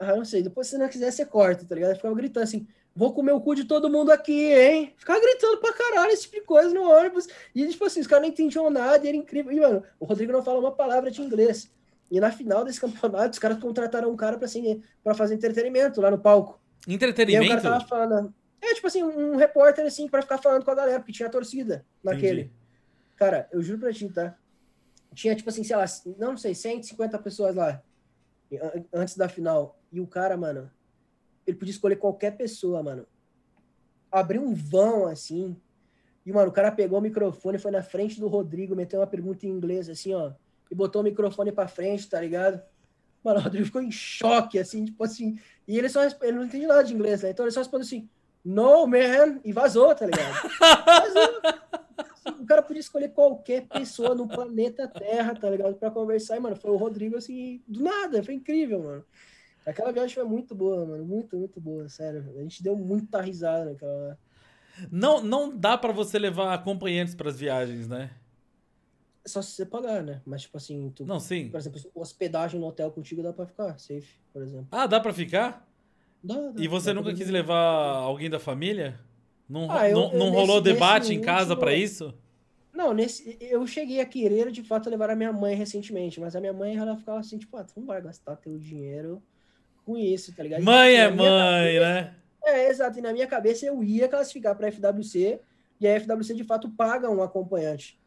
Ah, 0.00 0.16
não 0.16 0.24
sei. 0.24 0.42
Depois, 0.42 0.66
se 0.66 0.76
não 0.76 0.88
quiser, 0.88 1.12
você 1.12 1.24
corta, 1.24 1.64
tá 1.64 1.76
ligado? 1.76 1.90
Ele 1.90 1.96
ficava 1.96 2.14
gritando 2.16 2.42
assim: 2.42 2.66
vou 2.92 3.14
comer 3.14 3.30
o 3.30 3.40
cu 3.40 3.54
de 3.54 3.66
todo 3.66 3.88
mundo 3.88 4.10
aqui, 4.10 4.52
hein? 4.52 4.92
Ficava 4.96 5.20
gritando 5.20 5.58
pra 5.58 5.72
caralho 5.72 6.10
esse 6.10 6.22
tipo 6.22 6.40
de 6.40 6.42
coisa 6.42 6.74
no 6.74 6.90
ônibus. 6.90 7.28
E, 7.54 7.68
tipo 7.68 7.84
assim, 7.84 8.00
os 8.00 8.08
caras 8.08 8.22
não 8.22 8.32
entendiam 8.32 8.68
nada, 8.68 9.06
e 9.06 9.08
era 9.08 9.16
incrível. 9.16 9.52
E, 9.52 9.60
mano, 9.60 9.84
o 10.00 10.04
Rodrigo 10.04 10.32
não 10.32 10.42
fala 10.42 10.58
uma 10.58 10.72
palavra 10.72 11.08
de 11.08 11.22
inglês. 11.22 11.70
E 12.12 12.20
na 12.20 12.30
final 12.30 12.62
desse 12.62 12.78
campeonato, 12.78 13.30
os 13.30 13.38
caras 13.38 13.58
contrataram 13.58 14.12
um 14.12 14.16
cara 14.16 14.36
pra, 14.36 14.44
assim, 14.44 14.82
pra 15.02 15.14
fazer 15.14 15.34
entretenimento 15.34 15.98
lá 15.98 16.10
no 16.10 16.18
palco. 16.18 16.60
Entretenimento? 16.86 17.46
E 17.46 17.50
aí 17.52 17.58
o 17.58 17.62
cara 17.62 17.78
tava 17.78 17.88
falando. 17.88 18.34
É, 18.60 18.74
tipo 18.74 18.86
assim, 18.86 19.02
um 19.02 19.36
repórter, 19.36 19.86
assim, 19.86 20.06
para 20.06 20.20
ficar 20.20 20.36
falando 20.36 20.62
com 20.62 20.70
a 20.70 20.74
galera, 20.74 21.00
porque 21.00 21.10
tinha 21.10 21.30
torcida 21.30 21.86
naquele. 22.04 22.42
Entendi. 22.42 22.54
Cara, 23.16 23.48
eu 23.50 23.62
juro 23.62 23.80
pra 23.80 23.92
ti, 23.92 24.08
tá? 24.10 24.36
Tinha, 25.14 25.34
tipo 25.34 25.48
assim, 25.48 25.64
sei 25.64 25.74
lá, 25.74 25.84
não 26.18 26.36
sei, 26.36 26.54
150 26.54 27.18
pessoas 27.18 27.56
lá, 27.56 27.82
antes 28.92 29.16
da 29.16 29.28
final. 29.28 29.78
E 29.90 29.98
o 29.98 30.06
cara, 30.06 30.36
mano, 30.36 30.70
ele 31.46 31.56
podia 31.56 31.72
escolher 31.72 31.96
qualquer 31.96 32.36
pessoa, 32.36 32.82
mano. 32.82 33.06
Abriu 34.10 34.42
um 34.42 34.54
vão, 34.54 35.06
assim, 35.06 35.56
e, 36.24 36.32
mano, 36.32 36.50
o 36.50 36.52
cara 36.52 36.70
pegou 36.70 36.98
o 36.98 37.02
microfone, 37.02 37.58
foi 37.58 37.70
na 37.70 37.82
frente 37.82 38.20
do 38.20 38.28
Rodrigo, 38.28 38.76
meteu 38.76 39.00
uma 39.00 39.06
pergunta 39.06 39.46
em 39.46 39.50
inglês, 39.50 39.88
assim, 39.88 40.14
ó, 40.14 40.32
e 40.72 40.74
botou 40.74 41.02
o 41.02 41.04
microfone 41.04 41.52
pra 41.52 41.68
frente, 41.68 42.08
tá 42.08 42.18
ligado? 42.18 42.62
Mano, 43.22 43.38
o 43.38 43.42
Rodrigo 43.42 43.66
ficou 43.66 43.82
em 43.82 43.90
choque, 43.90 44.58
assim, 44.58 44.86
tipo 44.86 45.04
assim, 45.04 45.38
e 45.68 45.78
ele 45.78 45.88
só, 45.90 46.02
ele 46.02 46.32
não 46.32 46.46
entende 46.46 46.66
nada 46.66 46.82
de 46.82 46.94
inglês, 46.94 47.22
né? 47.22 47.30
Então 47.30 47.44
ele 47.44 47.52
só 47.52 47.60
respondeu 47.60 47.84
assim, 47.84 48.08
no, 48.42 48.86
man, 48.86 49.38
e 49.44 49.52
vazou, 49.52 49.94
tá 49.94 50.06
ligado? 50.06 50.32
Vazou. 50.58 52.40
o 52.40 52.46
cara 52.46 52.62
podia 52.62 52.80
escolher 52.80 53.10
qualquer 53.10 53.66
pessoa 53.68 54.14
no 54.14 54.26
planeta 54.26 54.88
Terra, 54.88 55.34
tá 55.34 55.50
ligado? 55.50 55.74
Pra 55.74 55.90
conversar, 55.90 56.38
e, 56.38 56.40
mano, 56.40 56.56
foi 56.56 56.70
o 56.70 56.76
Rodrigo, 56.76 57.18
assim, 57.18 57.62
do 57.68 57.82
nada, 57.82 58.22
foi 58.22 58.32
incrível, 58.32 58.82
mano. 58.82 59.04
Aquela 59.66 59.92
viagem 59.92 60.14
foi 60.14 60.24
muito 60.24 60.54
boa, 60.54 60.86
mano, 60.86 61.04
muito, 61.04 61.36
muito 61.36 61.60
boa, 61.60 61.86
sério. 61.90 62.24
A 62.34 62.40
gente 62.40 62.62
deu 62.62 62.74
muita 62.74 63.20
risada 63.20 63.66
naquela. 63.66 64.18
Não, 64.90 65.22
não 65.22 65.54
dá 65.54 65.76
para 65.76 65.92
você 65.92 66.18
levar 66.18 66.54
acompanhantes 66.54 67.14
para 67.14 67.28
as 67.28 67.38
viagens, 67.38 67.86
né? 67.86 68.10
Só 69.24 69.40
se 69.40 69.52
você 69.52 69.64
pagar, 69.64 70.02
né? 70.02 70.20
Mas, 70.26 70.42
tipo 70.42 70.56
assim, 70.56 70.90
tu, 70.94 71.06
não, 71.06 71.20
sim. 71.20 71.48
por 71.48 71.58
exemplo, 71.58 71.80
hospedagem 71.94 72.58
no 72.58 72.66
hotel 72.66 72.90
contigo 72.90 73.22
dá 73.22 73.32
pra 73.32 73.46
ficar, 73.46 73.78
safe, 73.78 74.20
por 74.32 74.42
exemplo. 74.42 74.66
Ah, 74.70 74.86
dá 74.86 74.98
pra 74.98 75.12
ficar? 75.12 75.68
Dá, 76.22 76.34
dá, 76.34 76.62
e 76.62 76.66
você 76.66 76.92
nunca 76.92 77.14
quis 77.14 77.28
levar 77.28 77.56
alguém 77.56 78.28
da 78.28 78.40
família? 78.40 78.98
Não, 79.48 79.70
ah, 79.70 79.88
eu, 79.88 79.96
não, 79.96 80.12
não 80.12 80.26
eu, 80.26 80.32
rolou 80.32 80.60
nesse, 80.60 80.72
debate 80.72 81.08
nesse 81.08 81.14
em 81.14 81.20
casa 81.20 81.56
para 81.56 81.74
isso? 81.74 82.14
Não, 82.72 82.92
nesse, 82.92 83.36
eu 83.40 83.66
cheguei 83.66 84.00
a 84.00 84.06
querer 84.06 84.50
de 84.50 84.62
fato 84.62 84.88
levar 84.88 85.10
a 85.10 85.16
minha 85.16 85.32
mãe 85.32 85.54
recentemente, 85.54 86.18
mas 86.18 86.34
a 86.34 86.40
minha 86.40 86.52
mãe 86.52 86.76
ela 86.76 86.96
ficava 86.96 87.20
assim, 87.20 87.38
tipo, 87.38 87.56
ah, 87.56 87.64
tu 87.64 87.74
não 87.76 87.86
vai 87.86 88.00
gastar 88.00 88.34
teu 88.36 88.58
dinheiro 88.58 89.22
com 89.84 89.96
isso, 89.96 90.34
tá 90.34 90.42
ligado? 90.42 90.62
Mãe 90.62 90.94
é 90.94 91.10
mãe, 91.10 91.76
cabeça, 91.76 91.80
né? 91.80 92.14
É, 92.44 92.68
exato. 92.68 92.98
E 92.98 93.02
na 93.02 93.12
minha 93.12 93.26
cabeça 93.26 93.66
eu 93.66 93.82
ia 93.84 94.08
classificar 94.08 94.56
para 94.56 94.70
FWC 94.70 95.40
e 95.80 95.86
a 95.86 96.00
FWC 96.00 96.34
de 96.34 96.44
fato 96.44 96.70
paga 96.70 97.10
um 97.10 97.22
acompanhante. 97.22 98.00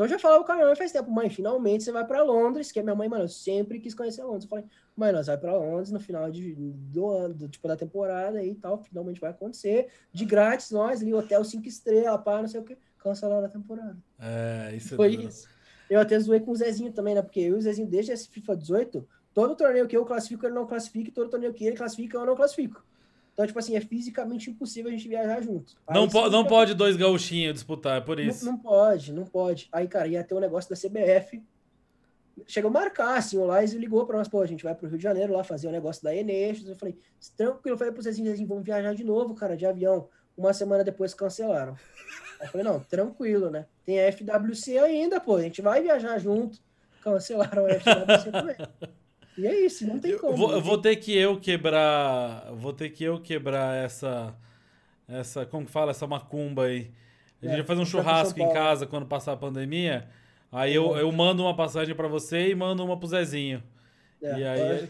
Então 0.00 0.06
eu 0.06 0.12
já 0.12 0.18
falava 0.18 0.42
com 0.42 0.52
a 0.52 0.54
minha 0.54 0.66
mãe 0.66 0.74
faz 0.74 0.92
tempo, 0.92 1.10
mãe, 1.10 1.28
finalmente 1.28 1.84
você 1.84 1.92
vai 1.92 2.06
para 2.06 2.22
Londres, 2.22 2.72
que 2.72 2.80
a 2.80 2.82
minha 2.82 2.94
mãe, 2.94 3.06
mano, 3.06 3.24
eu 3.24 3.28
sempre 3.28 3.78
quis 3.78 3.94
conhecer 3.94 4.22
Londres. 4.22 4.44
Eu 4.44 4.48
falei, 4.48 4.64
mãe, 4.96 5.12
nós 5.12 5.26
vai 5.26 5.36
para 5.36 5.54
Londres 5.54 5.90
no 5.90 6.00
final 6.00 6.30
de, 6.30 6.54
do 6.54 7.06
ano, 7.10 7.34
do, 7.34 7.46
tipo, 7.46 7.68
da 7.68 7.76
temporada 7.76 8.42
e 8.42 8.54
tal, 8.54 8.82
finalmente 8.82 9.20
vai 9.20 9.28
acontecer. 9.28 9.88
De 10.10 10.24
grátis, 10.24 10.70
nós 10.70 11.02
ali, 11.02 11.12
hotel 11.12 11.44
cinco 11.44 11.68
estrelas, 11.68 12.18
pá, 12.24 12.40
não 12.40 12.48
sei 12.48 12.60
o 12.60 12.64
que, 12.64 12.78
cancelaram 12.96 13.44
a 13.44 13.50
temporada. 13.50 13.94
É, 14.18 14.74
isso 14.74 14.96
Foi 14.96 15.08
é 15.08 15.18
isso. 15.18 15.46
Eu 15.90 16.00
até 16.00 16.18
zoei 16.18 16.40
com 16.40 16.52
o 16.52 16.56
Zezinho 16.56 16.92
também, 16.92 17.14
né? 17.14 17.20
Porque 17.20 17.40
eu 17.40 17.56
e 17.56 17.58
o 17.58 17.60
Zezinho, 17.60 17.86
desde 17.86 18.10
esse 18.10 18.26
FIFA 18.26 18.56
18, 18.56 19.08
todo 19.34 19.54
torneio 19.54 19.86
que 19.86 19.98
eu 19.98 20.06
classifico, 20.06 20.46
ele 20.46 20.54
não 20.54 20.66
classifica, 20.66 21.10
e 21.10 21.12
todo 21.12 21.28
torneio 21.28 21.52
que 21.52 21.66
ele 21.66 21.76
classifica, 21.76 22.16
eu 22.16 22.24
não 22.24 22.34
classifico. 22.34 22.82
Então, 23.40 23.46
tipo 23.46 23.58
assim, 23.58 23.74
é 23.74 23.80
fisicamente 23.80 24.50
impossível 24.50 24.90
a 24.90 24.94
gente 24.94 25.08
viajar 25.08 25.40
junto. 25.40 25.74
não, 25.88 26.06
po 26.06 26.28
não 26.28 26.44
pode 26.44 26.74
dois 26.74 26.94
gauchinhos 26.94 27.54
disputar, 27.54 27.96
é 27.96 28.00
por 28.02 28.20
isso. 28.20 28.44
Não, 28.44 28.52
não, 28.52 28.58
pode, 28.58 29.12
não 29.14 29.24
pode. 29.24 29.66
Aí, 29.72 29.88
cara, 29.88 30.06
ia 30.06 30.22
ter 30.22 30.34
um 30.34 30.40
negócio 30.40 30.68
da 30.68 30.76
CBF. 30.76 31.42
Chegou 32.46 32.68
a 32.68 32.72
marcar, 32.72 33.16
assim, 33.16 33.38
o 33.38 33.46
Lais 33.46 33.72
ligou 33.72 34.04
pra 34.04 34.18
nós, 34.18 34.28
pô, 34.28 34.42
a 34.42 34.46
gente 34.46 34.62
vai 34.62 34.74
pro 34.74 34.86
Rio 34.86 34.98
de 34.98 35.02
Janeiro 35.02 35.32
lá 35.32 35.42
fazer 35.42 35.68
o 35.68 35.70
um 35.70 35.72
negócio 35.72 36.04
da 36.04 36.14
Enes. 36.14 36.68
Eu 36.68 36.76
falei, 36.76 36.98
tranquilo, 37.34 37.74
eu 37.74 37.78
falei 37.78 37.94
pro 37.94 38.02
Zezinho, 38.02 38.30
assim, 38.30 38.44
vamos 38.44 38.62
viajar 38.62 38.94
de 38.94 39.04
novo, 39.04 39.34
cara, 39.34 39.56
de 39.56 39.64
avião. 39.64 40.06
Uma 40.36 40.52
semana 40.52 40.84
depois 40.84 41.14
cancelaram. 41.14 41.72
Aí 42.40 42.46
eu 42.46 42.50
falei, 42.50 42.66
não, 42.66 42.80
tranquilo, 42.80 43.48
né? 43.48 43.64
Tem 43.86 44.04
a 44.04 44.12
FWC 44.12 44.76
ainda, 44.76 45.18
pô, 45.18 45.36
a 45.36 45.42
gente 45.42 45.62
vai 45.62 45.80
viajar 45.80 46.18
junto. 46.18 46.58
Cancelaram 47.02 47.64
a 47.64 47.70
FWC 47.70 48.32
também. 48.32 48.56
E 49.38 49.46
é 49.46 49.60
isso, 49.60 49.86
não 49.86 49.98
tem 49.98 50.18
como. 50.18 50.32
Eu 50.32 50.36
vou, 50.36 50.60
vou 50.60 50.78
ter 50.78 50.96
que 50.96 51.16
eu 51.16 51.38
quebrar. 51.38 52.52
Vou 52.54 52.72
ter 52.72 52.90
que 52.90 53.04
eu 53.04 53.20
quebrar 53.20 53.76
essa. 53.76 54.34
Essa. 55.08 55.46
Como 55.46 55.66
que 55.66 55.72
fala? 55.72 55.90
Essa 55.90 56.06
macumba 56.06 56.64
aí. 56.64 56.90
A 57.42 57.46
gente 57.46 57.54
é, 57.54 57.56
vai 57.58 57.66
fazer 57.66 57.80
um 57.80 57.86
churrasco 57.86 58.38
em 58.40 58.52
casa 58.52 58.86
quando 58.86 59.06
passar 59.06 59.32
a 59.32 59.36
pandemia. 59.36 60.08
Aí 60.52 60.74
eu, 60.74 60.96
eu 60.96 61.10
mando 61.12 61.42
uma 61.42 61.56
passagem 61.56 61.94
para 61.94 62.08
você 62.08 62.50
e 62.50 62.54
mando 62.54 62.84
uma 62.84 62.98
pro 62.98 63.08
Zezinho. 63.08 63.62
É, 64.20 64.38
e 64.38 64.44
aí... 64.44 64.88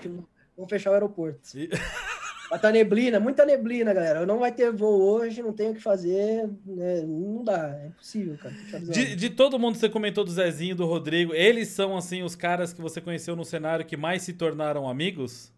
Vamos 0.57 0.68
fechar 0.68 0.91
o 0.91 0.95
aeroporto. 0.95 1.38
E... 1.57 1.68
Mas 2.51 2.61
tá 2.61 2.72
neblina, 2.72 3.20
muita 3.20 3.46
neblina, 3.46 3.94
galera. 3.94 4.26
Não 4.26 4.40
vai 4.40 4.51
ter 4.51 4.72
voo 4.72 5.01
hoje, 5.01 5.40
não 5.40 5.53
tem 5.53 5.70
o 5.70 5.74
que 5.74 5.80
fazer. 5.80 6.51
Né? 6.66 7.03
Não 7.03 7.44
dá, 7.44 7.78
é 7.80 7.86
impossível, 7.86 8.36
cara. 8.36 8.53
De, 8.90 9.14
de, 9.14 9.30
todo 9.30 9.57
mundo 9.57 9.74
que 9.74 9.80
você 9.80 9.88
comentou 9.88 10.24
do 10.24 10.32
Zezinho, 10.32 10.74
do 10.74 10.84
Rodrigo, 10.84 11.32
eles 11.32 11.68
são, 11.68 11.96
assim, 11.96 12.24
os 12.24 12.34
caras 12.34 12.72
que 12.72 12.80
você 12.80 13.01
conheceu 13.01 13.36
no 13.36 13.44
cenário 13.44 13.86
que 13.86 13.96
mais 13.96 14.22
se 14.22 14.32
tornaram 14.32 14.88
amigos? 14.88 15.53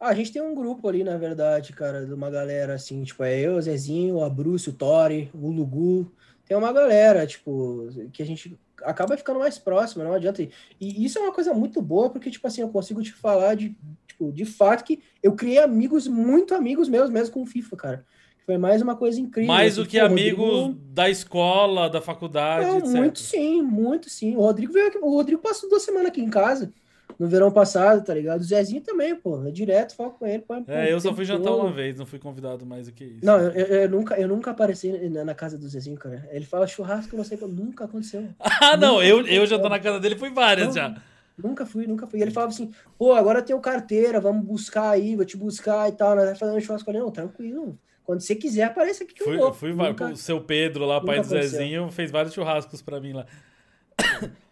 Ah, 0.00 0.08
a 0.08 0.14
gente 0.14 0.32
tem 0.32 0.42
um 0.42 0.54
grupo 0.54 0.88
ali, 0.88 1.04
na 1.04 1.16
verdade, 1.16 1.72
cara, 1.72 2.04
de 2.04 2.12
uma 2.12 2.30
galera, 2.30 2.74
assim, 2.74 3.04
tipo, 3.04 3.22
é 3.22 3.38
eu, 3.38 3.54
o 3.54 3.62
Zezinho, 3.62 4.16
o 4.16 4.24
Abrúcio, 4.24 4.72
o 4.72 4.74
Tori, 4.74 5.30
o 5.32 5.50
Lugu. 5.50 6.10
Tem 6.46 6.56
uma 6.56 6.72
galera, 6.72 7.24
tipo, 7.28 7.86
que 8.12 8.24
a 8.24 8.26
gente 8.26 8.58
acaba 8.82 9.16
ficando 9.16 9.38
mais 9.38 9.58
próximo, 9.58 10.04
não 10.04 10.14
adianta. 10.14 10.42
E 10.42 11.04
isso 11.04 11.18
é 11.18 11.22
uma 11.22 11.32
coisa 11.32 11.52
muito 11.52 11.80
boa, 11.80 12.10
porque, 12.10 12.30
tipo 12.30 12.46
assim, 12.46 12.60
eu 12.60 12.68
consigo 12.68 13.02
te 13.02 13.12
falar 13.12 13.54
de, 13.54 13.76
tipo, 14.06 14.32
de 14.32 14.44
fato 14.44 14.84
que 14.84 15.00
eu 15.22 15.32
criei 15.32 15.58
amigos, 15.58 16.06
muito 16.06 16.54
amigos 16.54 16.88
meus 16.88 17.10
mesmo 17.10 17.34
com 17.34 17.42
o 17.42 17.46
FIFA, 17.46 17.76
cara. 17.76 18.06
Foi 18.46 18.58
mais 18.58 18.82
uma 18.82 18.96
coisa 18.96 19.20
incrível. 19.20 19.52
Mais 19.52 19.76
do 19.76 19.86
que 19.86 19.98
amigos 19.98 20.48
Rodrigo... 20.48 20.80
da 20.92 21.08
escola, 21.08 21.88
da 21.88 22.00
faculdade, 22.00 22.66
não, 22.66 22.78
etc. 22.78 22.90
Muito 22.96 23.18
sim, 23.20 23.62
muito 23.62 24.10
sim. 24.10 24.36
O 24.36 24.40
Rodrigo 24.40 24.72
veio 24.72 24.88
aqui, 24.88 24.98
o 24.98 25.10
Rodrigo 25.10 25.40
passou 25.40 25.68
duas 25.68 25.82
semanas 25.82 26.08
aqui 26.08 26.20
em 26.20 26.30
casa. 26.30 26.72
No 27.20 27.28
verão 27.28 27.52
passado, 27.52 28.02
tá 28.02 28.14
ligado? 28.14 28.40
O 28.40 28.44
Zezinho 28.44 28.80
também, 28.80 29.14
pô. 29.14 29.46
É 29.46 29.50
direto, 29.50 29.94
falo 29.94 30.12
com 30.12 30.26
ele. 30.26 30.38
Pô, 30.38 30.54
é, 30.66 30.90
eu 30.90 30.98
só 30.98 31.14
fui 31.14 31.26
jantar 31.26 31.50
todo. 31.50 31.60
uma 31.60 31.70
vez, 31.70 31.94
não 31.94 32.06
fui 32.06 32.18
convidado 32.18 32.64
mais 32.64 32.86
do 32.86 32.92
que 32.94 33.04
isso. 33.04 33.26
Não, 33.26 33.38
eu, 33.38 33.66
eu, 33.66 33.90
nunca, 33.90 34.18
eu 34.18 34.26
nunca 34.26 34.52
apareci 34.52 34.90
na, 35.10 35.34
casa 35.34 35.58
do 35.58 35.68
Zezinho, 35.68 35.98
cara. 35.98 36.26
Ele 36.32 36.46
fala 36.46 36.66
churrasco, 36.66 37.14
eu 37.14 37.18
não 37.18 37.24
sei, 37.24 37.36
nunca 37.42 37.84
aconteceu. 37.84 38.26
ah, 38.40 38.74
não, 38.74 39.02
eu, 39.02 39.26
eu 39.26 39.44
já 39.44 39.58
tô 39.58 39.68
na 39.68 39.78
casa 39.78 40.00
dele, 40.00 40.16
fui 40.16 40.30
várias 40.30 40.68
não, 40.68 40.74
já. 40.74 41.02
Nunca 41.36 41.66
fui, 41.66 41.86
nunca 41.86 42.06
fui. 42.06 42.20
E 42.20 42.22
ele 42.22 42.30
falava 42.30 42.54
assim, 42.54 42.72
pô, 42.96 43.12
agora 43.12 43.40
eu 43.40 43.44
tenho 43.44 43.60
carteira, 43.60 44.18
vamos 44.18 44.42
buscar 44.42 44.88
aí, 44.88 45.14
vou 45.14 45.26
te 45.26 45.36
buscar 45.36 45.90
e 45.90 45.92
tal. 45.92 46.16
Nós 46.16 46.24
vamos 46.24 46.38
fazer 46.38 46.56
um 46.56 46.60
churrasco 46.60 46.88
ali. 46.88 47.00
Não, 47.00 47.10
tranquilo. 47.10 47.78
Quando 48.02 48.22
você 48.22 48.34
quiser, 48.34 48.62
aparece 48.62 49.02
aqui 49.02 49.12
que 49.12 49.24
fui, 49.24 49.36
eu 49.36 49.40
vou. 49.40 49.52
Fui, 49.52 49.74
nunca, 49.74 50.06
o 50.06 50.16
seu 50.16 50.40
Pedro 50.40 50.86
lá, 50.86 51.02
pai 51.02 51.20
do 51.20 51.26
Zezinho, 51.26 51.90
fez 51.90 52.10
vários 52.10 52.32
churrascos 52.32 52.80
pra 52.80 52.98
mim 52.98 53.12
lá. 53.12 53.26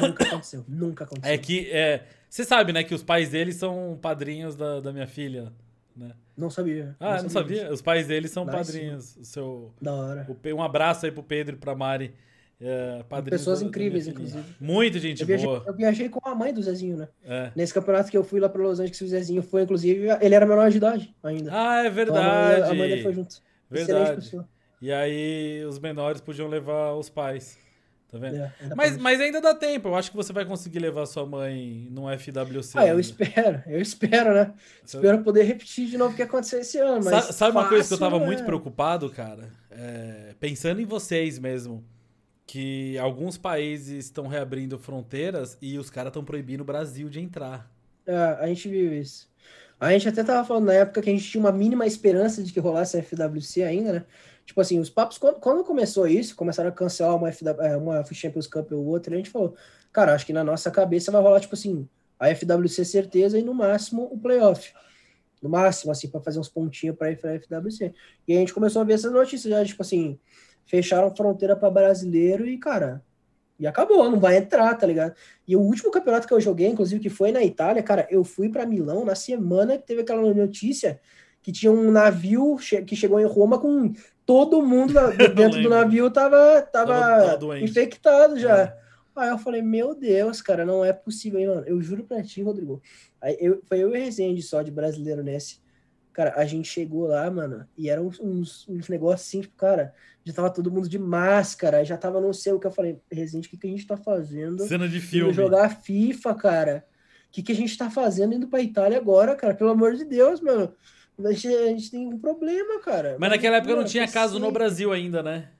Nunca 0.00 0.24
aconteceu, 0.24 0.64
nunca 0.68 1.04
aconteceu. 1.04 1.32
É 1.32 1.38
que, 1.38 1.70
é, 1.70 2.04
você 2.28 2.44
sabe, 2.44 2.72
né, 2.72 2.82
que 2.82 2.94
os 2.94 3.02
pais 3.02 3.30
dele 3.30 3.52
são 3.52 3.98
padrinhos 4.00 4.56
da, 4.56 4.80
da 4.80 4.92
minha 4.92 5.06
filha, 5.06 5.52
né? 5.96 6.12
Não 6.36 6.50
sabia. 6.50 6.96
Ah, 6.98 7.16
não, 7.16 7.24
não 7.24 7.30
sabia? 7.30 7.56
sabia? 7.58 7.72
Os 7.72 7.82
pais 7.82 8.06
dele 8.06 8.26
são 8.26 8.46
padrinhos. 8.46 9.16
O 9.16 9.24
seu, 9.24 9.74
da 9.80 9.92
hora. 9.92 10.26
O, 10.28 10.54
um 10.54 10.62
abraço 10.62 11.04
aí 11.04 11.12
pro 11.12 11.22
Pedro 11.22 11.56
e 11.56 11.58
pra 11.58 11.74
Mari. 11.74 12.14
É, 12.64 13.02
Pessoas 13.28 13.60
da, 13.60 13.66
incríveis, 13.66 14.06
da 14.06 14.12
inclusive. 14.12 14.44
Muito 14.60 14.96
gente 15.00 15.20
eu 15.20 15.26
viajei, 15.26 15.46
boa. 15.46 15.64
Eu 15.66 15.74
viajei 15.74 16.08
com 16.08 16.20
a 16.28 16.32
mãe 16.32 16.54
do 16.54 16.62
Zezinho, 16.62 16.96
né? 16.96 17.08
É. 17.24 17.50
Nesse 17.56 17.74
campeonato 17.74 18.08
que 18.08 18.16
eu 18.16 18.22
fui 18.22 18.38
lá 18.38 18.48
para 18.48 18.62
Los 18.62 18.78
Angeles, 18.78 18.98
que 18.98 19.04
o 19.04 19.08
Zezinho 19.08 19.42
foi, 19.42 19.62
inclusive, 19.62 20.06
ele 20.20 20.34
era 20.34 20.46
menor 20.46 20.70
de 20.70 20.76
idade 20.76 21.14
ainda. 21.24 21.50
Ah, 21.52 21.84
é 21.84 21.90
verdade. 21.90 22.24
Então, 22.24 22.30
a, 22.30 22.48
mãe, 22.48 22.70
a 22.70 22.74
mãe 22.74 22.88
dele 22.88 23.02
foi 23.02 23.12
junto. 23.12 23.42
Verdade. 23.68 24.40
E 24.80 24.92
aí 24.92 25.64
os 25.64 25.78
menores 25.80 26.20
podiam 26.20 26.48
levar 26.48 26.92
os 26.94 27.10
pais. 27.10 27.58
Tá 28.12 28.18
vendo? 28.18 28.36
É, 28.36 28.52
mas, 28.76 28.98
mas 28.98 29.18
ainda 29.22 29.40
dá 29.40 29.54
tempo. 29.54 29.88
Eu 29.88 29.94
acho 29.94 30.10
que 30.10 30.16
você 30.16 30.34
vai 30.34 30.44
conseguir 30.44 30.80
levar 30.80 31.06
sua 31.06 31.24
mãe 31.24 31.88
no 31.90 32.02
FWC. 32.10 32.78
Ah, 32.78 32.86
eu 32.86 33.00
espero. 33.00 33.62
Eu 33.66 33.80
espero, 33.80 34.34
né? 34.34 34.52
Você... 34.84 34.98
Espero 34.98 35.22
poder 35.22 35.44
repetir 35.44 35.88
de 35.88 35.96
novo 35.96 36.12
o 36.12 36.16
que 36.16 36.20
aconteceu 36.20 36.60
esse 36.60 36.76
ano. 36.76 37.02
Mas 37.02 37.24
sabe, 37.24 37.32
sabe 37.32 37.56
uma 37.56 37.66
coisa 37.66 37.88
que 37.88 37.94
eu 37.94 37.98
tava 37.98 38.18
é. 38.18 38.26
muito 38.26 38.44
preocupado, 38.44 39.08
cara? 39.08 39.48
É, 39.70 40.34
pensando 40.38 40.82
em 40.82 40.84
vocês 40.84 41.38
mesmo. 41.38 41.82
Que 42.46 42.98
alguns 42.98 43.38
países 43.38 44.04
estão 44.04 44.26
reabrindo 44.26 44.78
fronteiras 44.78 45.56
e 45.62 45.78
os 45.78 45.88
caras 45.88 46.10
estão 46.10 46.22
proibindo 46.22 46.60
o 46.60 46.64
Brasil 46.64 47.08
de 47.08 47.18
entrar. 47.18 47.72
É, 48.06 48.14
a 48.14 48.46
gente 48.46 48.68
viu 48.68 48.92
isso. 48.92 49.26
A 49.80 49.90
gente 49.92 50.06
até 50.06 50.22
tava 50.22 50.46
falando 50.46 50.66
na 50.66 50.74
época 50.74 51.00
que 51.00 51.08
a 51.08 51.12
gente 51.12 51.24
tinha 51.24 51.42
uma 51.42 51.50
mínima 51.50 51.86
esperança 51.86 52.42
de 52.42 52.52
que 52.52 52.60
rolasse 52.60 52.98
a 52.98 53.02
FWC 53.02 53.62
ainda, 53.62 53.92
né? 53.94 54.04
Tipo 54.44 54.60
assim, 54.60 54.78
os 54.78 54.90
papos, 54.90 55.18
quando, 55.18 55.36
quando 55.36 55.64
começou 55.64 56.06
isso, 56.06 56.34
começaram 56.34 56.68
a 56.68 56.72
cancelar 56.72 57.16
uma, 57.16 57.30
FW, 57.32 57.60
é, 57.60 57.76
uma 57.76 58.04
Champions 58.04 58.46
Cup 58.46 58.72
ou 58.72 58.84
outra, 58.86 59.14
a 59.14 59.16
gente 59.16 59.30
falou, 59.30 59.54
cara, 59.92 60.14
acho 60.14 60.26
que 60.26 60.32
na 60.32 60.42
nossa 60.42 60.70
cabeça 60.70 61.12
vai 61.12 61.22
rolar, 61.22 61.40
tipo 61.40 61.54
assim, 61.54 61.88
a 62.18 62.28
FWC 62.34 62.84
certeza 62.84 63.38
e 63.38 63.42
no 63.42 63.54
máximo 63.54 64.08
o 64.10 64.18
playoff. 64.18 64.72
No 65.40 65.48
máximo, 65.48 65.90
assim, 65.90 66.08
para 66.08 66.20
fazer 66.20 66.38
uns 66.38 66.48
pontinhos 66.48 66.96
para 66.96 67.14
pra 67.16 67.34
FWC. 67.34 67.92
E 68.28 68.36
a 68.36 68.38
gente 68.38 68.54
começou 68.54 68.82
a 68.82 68.84
ver 68.84 68.94
essas 68.94 69.12
notícias 69.12 69.52
já, 69.52 69.64
tipo 69.64 69.82
assim, 69.82 70.18
fecharam 70.64 71.14
fronteira 71.14 71.56
para 71.56 71.70
brasileiro 71.70 72.46
e, 72.46 72.58
cara, 72.58 73.02
e 73.58 73.66
acabou, 73.66 74.10
não 74.10 74.18
vai 74.18 74.36
entrar, 74.36 74.74
tá 74.74 74.86
ligado? 74.86 75.14
E 75.46 75.54
o 75.54 75.60
último 75.60 75.90
campeonato 75.90 76.26
que 76.26 76.34
eu 76.34 76.40
joguei, 76.40 76.68
inclusive, 76.68 77.00
que 77.00 77.10
foi 77.10 77.30
na 77.30 77.44
Itália, 77.44 77.82
cara, 77.82 78.06
eu 78.10 78.24
fui 78.24 78.48
para 78.48 78.66
Milão 78.66 79.04
na 79.04 79.14
semana 79.14 79.78
que 79.78 79.86
teve 79.86 80.02
aquela 80.02 80.22
notícia 80.34 81.00
que 81.42 81.52
tinha 81.52 81.72
um 81.72 81.90
navio 81.90 82.56
que 82.86 82.94
chegou 82.94 83.18
em 83.18 83.26
Roma 83.26 83.58
com 83.58 83.92
todo 84.24 84.62
mundo 84.62 84.94
dentro 85.34 85.62
do 85.62 85.68
navio 85.68 86.10
tava, 86.10 86.62
tava, 86.62 87.36
tava 87.36 87.60
infectado 87.60 88.38
já. 88.38 88.62
É. 88.62 88.82
Aí 89.14 89.28
eu 89.28 89.38
falei, 89.38 89.60
meu 89.60 89.94
Deus, 89.94 90.40
cara, 90.40 90.64
não 90.64 90.84
é 90.84 90.92
possível, 90.92 91.38
hein, 91.38 91.48
mano. 91.48 91.64
Eu 91.66 91.82
juro 91.82 92.04
pra 92.04 92.22
ti, 92.22 92.42
Rodrigo. 92.42 92.80
Aí 93.20 93.36
eu, 93.38 93.60
foi 93.66 93.80
eu 93.80 93.94
e 93.94 93.98
Resende 93.98 94.40
só 94.42 94.62
de 94.62 94.70
brasileiro 94.70 95.22
nesse. 95.22 95.60
Cara, 96.12 96.34
a 96.36 96.44
gente 96.44 96.68
chegou 96.68 97.06
lá, 97.06 97.30
mano, 97.30 97.66
e 97.76 97.88
eram 97.88 98.06
uns, 98.06 98.20
uns, 98.20 98.68
uns 98.68 98.88
negócios 98.88 99.28
assim, 99.28 99.40
tipo, 99.40 99.56
cara, 99.56 99.94
já 100.24 100.32
tava 100.32 100.50
todo 100.50 100.70
mundo 100.70 100.88
de 100.88 100.98
máscara, 100.98 101.84
já 101.84 101.96
tava 101.96 102.20
não 102.20 102.34
sei 102.34 102.52
o 102.52 102.60
que 102.60 102.66
eu 102.66 102.70
falei, 102.70 103.00
Resident, 103.10 103.46
o 103.46 103.50
que, 103.50 103.56
que 103.56 103.66
a 103.66 103.70
gente 103.70 103.86
tá 103.86 103.96
fazendo? 103.96 104.66
Cena 104.66 104.88
de 104.88 105.00
filme. 105.00 105.32
Jogar 105.32 105.70
FIFA, 105.70 106.34
cara. 106.34 106.86
O 107.28 107.32
que, 107.32 107.42
que 107.42 107.52
a 107.52 107.54
gente 107.54 107.76
tá 107.78 107.90
fazendo 107.90 108.34
indo 108.34 108.46
pra 108.46 108.60
Itália 108.60 108.98
agora, 108.98 109.34
cara? 109.34 109.54
Pelo 109.54 109.70
amor 109.70 109.94
de 109.94 110.04
Deus, 110.04 110.40
mano. 110.40 110.74
A 111.18 111.32
gente, 111.32 111.48
a 111.48 111.66
gente 111.68 111.90
tem 111.90 112.06
um 112.06 112.18
problema, 112.18 112.80
cara. 112.80 113.16
Mas 113.18 113.30
naquela 113.30 113.56
época 113.56 113.76
não 113.76 113.84
tinha 113.84 114.08
caso 114.08 114.38
no 114.38 114.50
Brasil 114.50 114.92
ainda, 114.92 115.22
né? 115.22 115.50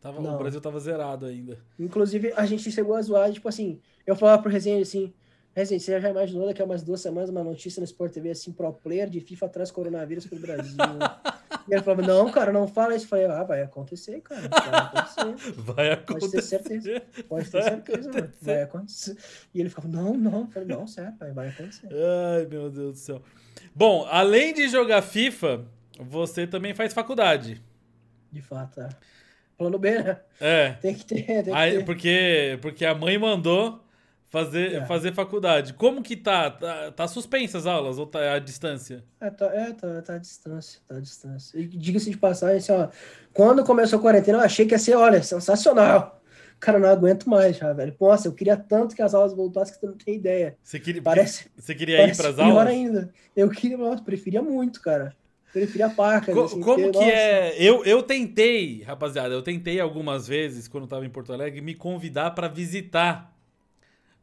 Tava, 0.00 0.20
o 0.20 0.38
Brasil 0.38 0.60
tava 0.60 0.78
zerado 0.78 1.26
ainda. 1.26 1.58
Inclusive, 1.78 2.32
a 2.36 2.46
gente 2.46 2.70
chegou 2.70 2.94
a 2.94 3.02
zoar, 3.02 3.32
tipo 3.32 3.48
assim, 3.48 3.80
eu 4.06 4.14
falava 4.14 4.40
pro 4.40 4.50
Resident 4.50 4.82
assim, 4.82 5.12
Resident, 5.58 5.82
você 5.82 6.00
já 6.00 6.10
imaginou 6.10 6.46
daqui 6.46 6.62
a 6.62 6.64
umas 6.64 6.84
duas 6.84 7.00
semanas 7.00 7.30
uma 7.30 7.42
notícia 7.42 7.80
no 7.80 7.84
Sport 7.84 8.12
TV 8.12 8.30
assim, 8.30 8.52
pro 8.52 8.72
player 8.72 9.10
de 9.10 9.20
FIFA 9.20 9.48
traz 9.48 9.70
coronavírus 9.72 10.24
pro 10.26 10.38
Brasil? 10.38 10.76
E 11.66 11.74
ele 11.74 11.82
falava, 11.82 12.00
não, 12.00 12.30
cara, 12.30 12.50
não 12.50 12.66
fala 12.66 12.96
isso. 12.96 13.04
Eu 13.04 13.08
falei, 13.10 13.26
ah, 13.26 13.42
vai 13.42 13.60
acontecer, 13.60 14.22
cara. 14.22 14.48
Vai 14.48 14.80
acontecer. 14.80 15.52
Vai 15.60 15.92
acontecer. 15.92 16.20
Pode 16.20 16.30
ter 16.32 16.42
certeza. 16.42 17.02
Pode 17.28 17.50
ter 17.50 17.62
certeza, 17.62 18.10
vai 18.10 18.20
mano. 18.22 18.32
Vai 18.40 18.62
acontecer. 18.62 19.16
E 19.54 19.60
ele 19.60 19.68
ficava, 19.68 19.86
não, 19.86 20.14
não. 20.14 20.40
Eu 20.40 20.46
falei, 20.46 20.66
não, 20.66 20.86
certo, 20.86 21.18
vai, 21.18 21.32
vai 21.32 21.48
acontecer. 21.48 21.88
Ai, 21.92 22.46
meu 22.46 22.70
Deus 22.70 22.92
do 22.92 22.98
céu. 22.98 23.22
Bom, 23.74 24.06
além 24.10 24.54
de 24.54 24.66
jogar 24.68 25.02
FIFA, 25.02 25.66
você 26.00 26.46
também 26.46 26.72
faz 26.72 26.94
faculdade. 26.94 27.62
De 28.32 28.40
fato, 28.40 28.80
é. 28.80 28.88
Plano 29.58 29.78
B, 29.78 29.90
né? 30.02 30.20
É. 30.40 30.70
Tem 30.80 30.94
que 30.94 31.04
ter, 31.04 31.22
tem 31.24 31.44
que 31.44 31.50
Aí, 31.50 31.78
ter. 31.78 31.84
Porque, 31.84 32.58
porque 32.62 32.86
a 32.86 32.94
mãe 32.94 33.18
mandou 33.18 33.84
fazer, 34.28 34.74
é. 34.74 34.86
fazer 34.86 35.12
faculdade. 35.12 35.74
Como 35.74 36.02
que 36.02 36.16
tá? 36.16 36.50
tá? 36.50 36.92
Tá 36.92 37.08
suspensas 37.08 37.66
as 37.66 37.66
aulas 37.66 37.98
ou 37.98 38.06
tá 38.06 38.34
à 38.34 38.38
distância? 38.38 39.02
É, 39.20 39.30
tá, 39.30 39.46
é, 39.46 39.72
tá, 39.72 40.02
tá 40.02 40.14
à 40.14 40.18
distância, 40.18 40.80
tá 40.86 40.96
à 40.96 41.00
distância. 41.00 41.66
Diga-se 41.66 42.10
de 42.10 42.16
passagem, 42.16 42.58
assim, 42.58 42.72
ó, 42.72 42.88
quando 43.32 43.64
começou 43.64 43.98
a 43.98 44.02
quarentena, 44.02 44.38
eu 44.38 44.42
achei 44.44 44.66
que 44.66 44.74
ia 44.74 44.78
ser, 44.78 44.94
olha, 44.94 45.22
sensacional. 45.22 46.20
Cara, 46.60 46.78
não 46.78 46.88
aguento 46.88 47.28
mais 47.28 47.56
já, 47.56 47.72
velho. 47.72 47.94
Nossa, 48.00 48.26
eu 48.26 48.32
queria 48.32 48.56
tanto 48.56 48.94
que 48.96 49.02
as 49.02 49.14
aulas 49.14 49.32
voltassem 49.32 49.74
que 49.74 49.80
você 49.80 49.86
não 49.86 49.96
tem 49.96 50.16
ideia. 50.16 50.56
Você 50.60 50.80
queria, 50.80 51.00
parece, 51.00 51.48
você 51.56 51.72
queria 51.72 51.98
parece 51.98 52.20
ir 52.20 52.22
para 52.22 52.30
as 52.30 52.38
aulas? 52.38 52.66
Ainda. 52.66 53.10
Eu 53.36 53.48
queria, 53.48 53.76
nossa, 53.76 54.02
preferia 54.02 54.42
muito, 54.42 54.80
cara. 54.82 55.14
Preferia 55.52 55.88
pacas. 55.88 56.34
Co 56.34 56.44
assim, 56.44 56.60
como 56.60 56.90
que 56.90 56.98
nossa. 56.98 57.10
é? 57.10 57.54
Eu, 57.56 57.84
eu 57.84 58.02
tentei, 58.02 58.82
rapaziada, 58.82 59.32
eu 59.32 59.40
tentei 59.40 59.78
algumas 59.78 60.26
vezes, 60.26 60.66
quando 60.66 60.84
eu 60.84 60.88
tava 60.88 61.06
em 61.06 61.10
Porto 61.10 61.32
Alegre, 61.32 61.60
me 61.60 61.74
convidar 61.74 62.32
para 62.32 62.48
visitar 62.48 63.37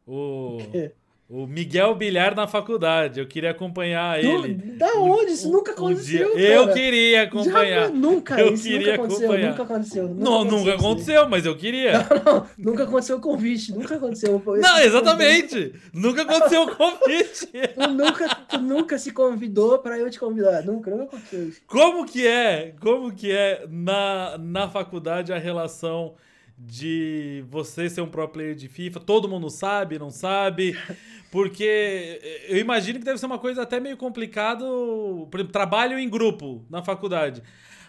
o, 0.06 0.58
o 1.28 1.46
Miguel 1.46 1.94
Bilhar 1.96 2.34
na 2.36 2.46
faculdade. 2.46 3.18
Eu 3.18 3.26
queria 3.26 3.50
acompanhar 3.50 4.22
ele. 4.22 4.54
Da 4.54 4.94
onde? 4.94 5.32
Isso 5.32 5.50
nunca 5.50 5.72
aconteceu. 5.72 6.34
Um 6.34 6.38
eu 6.38 6.72
queria 6.72 7.22
acompanhar. 7.22 7.86
Já, 7.86 7.88
nunca, 7.90 8.40
eu 8.40 8.54
queria 8.54 8.78
nunca 8.78 8.94
aconteceu, 8.94 9.26
acompanhar. 9.26 9.50
Nunca 9.50 9.62
aconteceu. 9.64 10.08
Nunca 10.08 10.22
não, 10.22 10.34
aconteceu, 10.36 10.58
nunca 10.58 10.74
aconteceu, 10.74 11.28
mas 11.28 11.46
eu 11.46 11.56
queria. 11.56 11.92
Não, 11.98 12.34
não, 12.34 12.46
nunca 12.56 12.84
aconteceu 12.84 13.16
o 13.16 13.20
convite. 13.20 13.72
Nunca 13.72 13.96
aconteceu. 13.96 14.42
Não, 14.44 14.78
exatamente. 14.78 15.74
nunca 15.92 16.22
aconteceu 16.22 16.62
o 16.62 16.76
convite. 16.76 17.46
tu, 17.74 17.88
nunca, 17.88 18.34
tu 18.48 18.58
nunca 18.58 18.98
se 18.98 19.10
convidou 19.10 19.78
para 19.78 19.98
eu 19.98 20.08
te 20.08 20.20
convidar. 20.20 20.62
Nunca, 20.62 20.90
nunca 20.92 21.04
aconteceu 21.04 21.48
isso. 21.48 21.60
Como 21.66 22.06
que 22.06 22.24
é? 22.24 22.72
Como 22.80 23.12
que 23.12 23.32
é 23.32 23.66
na, 23.68 24.38
na 24.38 24.68
faculdade 24.68 25.32
a 25.32 25.38
relação 25.38 26.14
de 26.58 27.44
você 27.48 27.88
ser 27.90 28.00
um 28.00 28.08
pro 28.08 28.28
player 28.28 28.54
de 28.54 28.68
FIFA. 28.68 29.00
Todo 29.00 29.28
mundo 29.28 29.50
sabe, 29.50 29.98
não 29.98 30.10
sabe. 30.10 30.76
Porque 31.30 32.20
eu 32.48 32.56
imagino 32.56 32.98
que 32.98 33.04
deve 33.04 33.18
ser 33.18 33.26
uma 33.26 33.38
coisa 33.38 33.62
até 33.62 33.78
meio 33.78 33.96
complicado. 33.96 35.28
Por 35.30 35.38
exemplo, 35.38 35.52
trabalho 35.52 35.98
em 35.98 36.08
grupo 36.08 36.64
na 36.70 36.82
faculdade. 36.82 37.42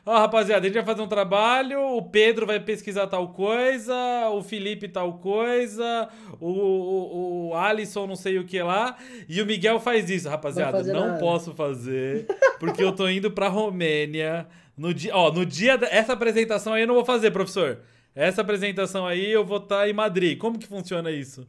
Ó, 0.06 0.16
oh, 0.16 0.20
rapaziada, 0.20 0.62
a 0.62 0.70
gente 0.70 0.76
vai 0.76 0.86
fazer 0.86 1.02
um 1.02 1.08
trabalho, 1.08 1.82
o 1.82 2.02
Pedro 2.02 2.46
vai 2.46 2.62
pesquisar 2.62 3.08
tal 3.08 3.28
coisa, 3.34 3.94
o 4.32 4.42
Felipe 4.42 4.88
tal 4.88 5.16
coisa, 5.16 6.08
o, 6.40 6.50
o, 6.50 7.50
o 7.50 7.54
Alisson 7.54 8.08
não 8.08 8.16
sei 8.16 8.40
o 8.40 8.46
que 8.46 8.62
lá, 8.62 8.96
e 9.28 9.42
o 9.42 9.46
Miguel 9.46 9.82
faz 9.82 10.10
isso. 10.10 10.30
Rapaziada, 10.30 10.82
não 10.82 11.08
nada. 11.08 11.20
posso 11.20 11.54
fazer, 11.54 12.26
porque 12.58 12.82
eu 12.82 12.94
tô 12.94 13.10
indo 13.10 13.30
pra 13.32 13.50
Romênia. 13.50 14.48
No 14.78 14.94
dia, 14.94 15.14
ó, 15.14 15.30
no 15.30 15.46
dia 15.46 15.78
dessa 15.78 16.14
apresentação 16.14 16.72
aí 16.72 16.84
eu 16.84 16.88
não 16.88 16.96
vou 16.96 17.04
fazer, 17.04 17.32
professor. 17.32 17.82
Essa 18.18 18.42
apresentação 18.42 19.06
aí 19.06 19.32
eu 19.32 19.46
vou 19.46 19.58
estar 19.58 19.82
tá 19.82 19.88
em 19.88 19.94
Madrid. 19.94 20.40
Como 20.40 20.58
que 20.58 20.66
funciona 20.66 21.12
isso? 21.12 21.48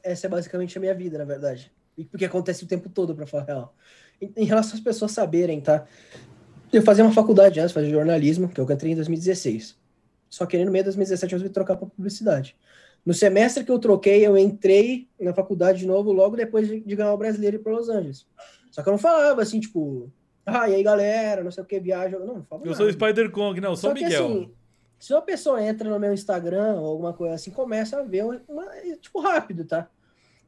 Essa 0.00 0.28
é 0.28 0.30
basicamente 0.30 0.78
a 0.78 0.80
minha 0.80 0.94
vida, 0.94 1.18
na 1.18 1.24
verdade. 1.24 1.72
E 1.98 2.04
porque 2.04 2.24
acontece 2.24 2.62
o 2.62 2.68
tempo 2.68 2.88
todo, 2.88 3.16
para 3.16 3.26
falar 3.26 3.42
real. 3.42 3.74
Em, 4.36 4.44
relação 4.44 4.74
às 4.74 4.80
pessoas 4.80 5.10
saberem, 5.10 5.60
tá? 5.60 5.84
Eu 6.72 6.82
fazia 6.82 7.02
uma 7.02 7.12
faculdade 7.12 7.58
antes, 7.58 7.72
fazia 7.72 7.90
jornalismo, 7.90 8.48
que 8.48 8.60
eu 8.60 8.70
entrei 8.70 8.92
em 8.92 8.94
2016. 8.94 9.76
Só 10.30 10.46
que 10.46 10.56
no 10.64 10.70
meio 10.70 10.84
de 10.84 10.90
2017 10.90 11.32
eu 11.32 11.36
resolvi 11.36 11.52
trocar 11.52 11.76
para 11.76 11.88
publicidade. 11.88 12.56
No 13.04 13.12
semestre 13.12 13.64
que 13.64 13.72
eu 13.72 13.80
troquei, 13.80 14.24
eu 14.24 14.38
entrei 14.38 15.08
na 15.20 15.34
faculdade 15.34 15.80
de 15.80 15.86
novo 15.86 16.12
logo 16.12 16.36
depois 16.36 16.68
de, 16.68 16.78
de 16.80 16.94
ganhar 16.94 17.12
o 17.12 17.18
brasileiro 17.18 17.56
e 17.56 17.58
ir 17.58 17.62
para 17.64 17.72
Los 17.72 17.88
Angeles. 17.88 18.24
Só 18.70 18.84
que 18.84 18.88
eu 18.88 18.92
não 18.92 18.98
falava 18.98 19.42
assim, 19.42 19.58
tipo, 19.58 20.08
ah, 20.46 20.68
e 20.68 20.76
aí 20.76 20.82
galera, 20.84 21.42
não 21.42 21.50
sei 21.50 21.64
o 21.64 21.66
que, 21.66 21.80
viaja. 21.80 22.20
Não, 22.20 22.26
não 22.36 22.44
falava 22.44 22.68
Eu 22.68 22.70
nada. 22.70 22.76
sou 22.76 22.92
Spider 22.92 23.32
Kong, 23.32 23.60
não, 23.60 23.74
sou 23.74 23.90
Só 23.90 23.94
Miguel. 23.94 24.10
Que, 24.10 24.14
assim, 24.14 24.54
se 24.98 25.12
uma 25.12 25.22
pessoa 25.22 25.62
entra 25.62 25.88
no 25.88 25.98
meu 25.98 26.12
Instagram 26.12 26.74
ou 26.74 26.86
alguma 26.86 27.12
coisa 27.12 27.34
assim, 27.34 27.50
começa 27.50 27.98
a 27.98 28.02
ver 28.02 28.24
uma, 28.24 28.40
tipo 29.00 29.20
rápido, 29.20 29.64
tá? 29.64 29.88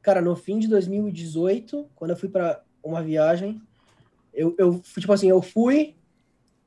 Cara, 0.02 0.20
no 0.20 0.36
fim 0.36 0.58
de 0.58 0.68
2018, 0.68 1.90
quando 1.94 2.12
eu 2.12 2.16
fui 2.16 2.28
para 2.28 2.62
uma 2.82 3.02
viagem, 3.02 3.60
eu, 4.32 4.54
tipo 4.98 5.12
assim, 5.12 5.28
eu 5.28 5.42
fui 5.42 5.96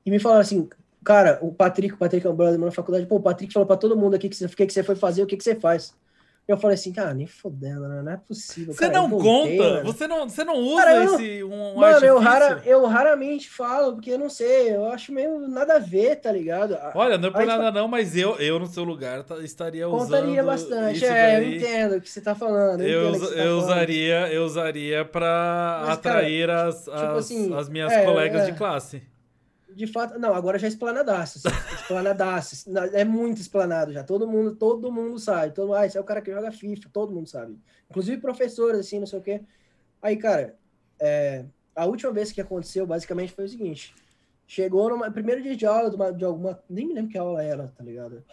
e 0.05 0.11
me 0.11 0.19
falaram 0.19 0.41
assim, 0.41 0.67
cara, 1.03 1.39
o 1.41 1.53
Patrick, 1.53 1.93
o 1.93 1.97
Patrick 1.97 2.25
é 2.25 2.29
um 2.29 2.35
brother 2.35 2.59
na 2.59 2.71
faculdade, 2.71 3.05
pô, 3.05 3.15
o 3.15 3.21
Patrick 3.21 3.53
falou 3.53 3.67
para 3.67 3.77
todo 3.77 3.97
mundo 3.97 4.15
aqui 4.15 4.27
que 4.27 4.35
você, 4.35 4.47
que, 4.47 4.65
que 4.65 4.73
você 4.73 4.83
foi 4.83 4.95
fazer, 4.95 5.23
o 5.23 5.27
que, 5.27 5.37
que 5.37 5.43
você 5.43 5.55
faz. 5.55 5.95
Eu 6.49 6.57
falei 6.57 6.73
assim, 6.73 6.91
cara, 6.91 7.13
nem 7.13 7.27
fodendo, 7.27 7.87
né? 7.87 8.01
não 8.01 8.11
é 8.11 8.17
possível. 8.17 8.73
Você 8.73 8.89
cara, 8.89 8.93
não 8.93 9.07
conta? 9.07 9.55
Mano. 9.55 9.83
Você 9.83 10.07
não, 10.07 10.27
você 10.27 10.43
não 10.43 10.55
usa 10.55 10.83
cara, 10.83 11.03
esse 11.03 11.43
um, 11.43 11.75
Mano, 11.75 12.03
eu, 12.03 12.17
rara, 12.17 12.63
eu 12.65 12.87
raramente 12.87 13.47
falo, 13.47 13.93
porque 13.93 14.09
eu 14.09 14.17
não 14.17 14.31
sei, 14.31 14.75
eu 14.75 14.85
acho 14.87 15.13
meio 15.13 15.47
nada 15.47 15.75
a 15.75 15.79
ver, 15.79 16.15
tá 16.15 16.31
ligado? 16.31 16.75
Olha, 16.95 17.19
não 17.19 17.29
é 17.29 17.31
por 17.31 17.45
nada 17.45 17.71
não, 17.71 17.87
mas 17.87 18.17
eu, 18.17 18.35
eu 18.37 18.57
no 18.57 18.65
seu 18.65 18.83
lugar 18.83 19.21
tá, 19.21 19.37
estaria 19.43 19.87
usando. 19.87 20.21
Contaria 20.23 20.43
bastante, 20.43 21.05
é, 21.05 21.35
daí. 21.37 21.45
eu 21.45 21.57
entendo 21.57 21.97
o 21.97 22.01
que 22.01 22.09
você 22.09 22.19
tá 22.19 22.33
falando. 22.33 22.81
Eu, 22.81 23.13
eu, 23.13 23.19
tá 23.19 23.35
eu 23.35 23.57
usaria, 23.59 24.33
eu 24.33 24.43
usaria 24.43 25.05
pra 25.05 25.83
mas, 25.85 25.89
atrair 25.99 26.47
cara, 26.47 26.67
as, 26.67 26.83
tipo 26.83 26.91
as, 26.91 27.17
assim, 27.25 27.53
as 27.53 27.69
minhas 27.69 27.93
é, 27.93 28.03
colegas 28.03 28.41
é. 28.41 28.45
de 28.51 28.57
classe 28.57 29.03
de 29.79 29.87
fato, 29.87 30.19
não, 30.19 30.33
agora 30.33 30.59
já 30.59 30.67
é 30.67 30.69
esplanadaço. 30.69 31.39
Esplanadaço. 31.89 32.69
É 32.93 33.03
muito 33.03 33.41
esplanado 33.41 33.91
já. 33.91 34.03
Todo 34.03 34.27
mundo, 34.27 34.55
todo 34.55 34.91
mundo 34.91 35.17
sabe. 35.17 35.53
Todo, 35.53 35.73
ah, 35.73 35.85
esse 35.85 35.97
é 35.97 36.01
o 36.01 36.03
cara 36.03 36.21
que 36.21 36.31
joga 36.31 36.51
FIFA, 36.51 36.89
todo 36.93 37.13
mundo 37.13 37.27
sabe. 37.27 37.57
Inclusive 37.89 38.21
professores, 38.21 38.79
assim, 38.79 38.99
não 38.99 39.07
sei 39.07 39.19
o 39.19 39.21
quê. 39.21 39.41
Aí, 40.01 40.15
cara, 40.15 40.55
é, 40.99 41.45
a 41.75 41.85
última 41.85 42.11
vez 42.11 42.31
que 42.31 42.39
aconteceu, 42.39 42.85
basicamente, 42.85 43.33
foi 43.33 43.45
o 43.45 43.49
seguinte. 43.49 43.95
Chegou 44.47 44.95
no 44.95 45.11
primeiro 45.11 45.41
dia 45.41 45.55
de 45.55 45.65
aula 45.65 45.89
de, 45.89 45.95
uma, 45.95 46.13
de 46.13 46.25
alguma. 46.25 46.63
Nem 46.69 46.87
me 46.87 46.93
lembro 46.93 47.11
que 47.11 47.17
aula 47.17 47.43
era, 47.43 47.67
tá 47.75 47.83
ligado? 47.83 48.23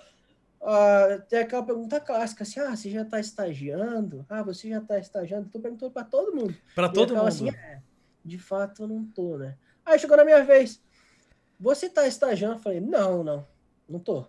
Ah, 0.62 1.22
tem 1.28 1.40
aquela 1.40 1.62
pergunta 1.62 2.00
clássica 2.00 2.42
assim: 2.42 2.60
ah, 2.60 2.74
você 2.74 2.90
já 2.90 3.04
tá 3.04 3.20
estagiando? 3.20 4.24
Ah, 4.28 4.42
você 4.42 4.68
já 4.68 4.80
tá 4.80 4.98
estagiando? 4.98 5.48
Tô 5.48 5.60
perguntando 5.60 5.92
para 5.92 6.04
todo 6.04 6.34
mundo. 6.34 6.54
Para 6.74 6.88
todo 6.88 7.14
mundo. 7.14 7.26
Assim, 7.26 7.50
é, 7.50 7.80
de 8.24 8.38
fato, 8.38 8.82
eu 8.82 8.88
não 8.88 9.04
tô, 9.04 9.36
né? 9.36 9.56
Aí 9.84 9.98
chegou 9.98 10.16
na 10.16 10.24
minha 10.24 10.42
vez. 10.42 10.80
Você 11.58 11.88
tá 11.88 12.06
estagiando? 12.06 12.56
Eu 12.56 12.60
falei, 12.60 12.80
não, 12.80 13.24
não, 13.24 13.46
não 13.88 13.98
tô. 13.98 14.26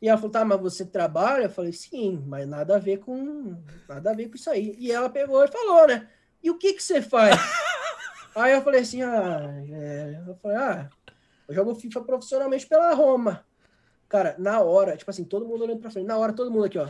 E 0.00 0.08
ela 0.08 0.18
falou, 0.18 0.32
tá, 0.32 0.44
mas 0.44 0.60
você 0.60 0.84
trabalha? 0.84 1.44
Eu 1.44 1.50
falei, 1.50 1.72
sim, 1.72 2.22
mas 2.26 2.46
nada 2.48 2.76
a 2.76 2.78
ver 2.78 2.98
com 2.98 3.56
nada 3.88 4.10
a 4.10 4.14
ver 4.14 4.28
com 4.28 4.34
isso 4.34 4.50
aí. 4.50 4.74
E 4.78 4.90
ela 4.90 5.08
pegou 5.08 5.44
e 5.44 5.48
falou, 5.48 5.86
né? 5.86 6.08
E 6.42 6.50
o 6.50 6.58
que 6.58 6.72
que 6.72 6.82
você 6.82 7.00
faz? 7.00 7.36
aí 8.34 8.52
eu 8.52 8.62
falei 8.62 8.80
assim, 8.80 9.02
ah, 9.02 9.62
é... 9.70 10.22
eu 10.26 10.34
falei, 10.36 10.56
ah, 10.56 10.90
eu 11.46 11.54
jogo 11.54 11.74
FIFA 11.74 12.00
profissionalmente 12.02 12.66
pela 12.66 12.92
Roma. 12.94 13.44
Cara, 14.08 14.34
na 14.38 14.60
hora, 14.60 14.96
tipo 14.96 15.10
assim, 15.10 15.24
todo 15.24 15.46
mundo 15.46 15.64
olhando 15.64 15.80
pra 15.80 15.90
frente, 15.90 16.06
na 16.06 16.18
hora, 16.18 16.32
todo 16.32 16.50
mundo 16.50 16.64
aqui, 16.64 16.78
ó. 16.78 16.88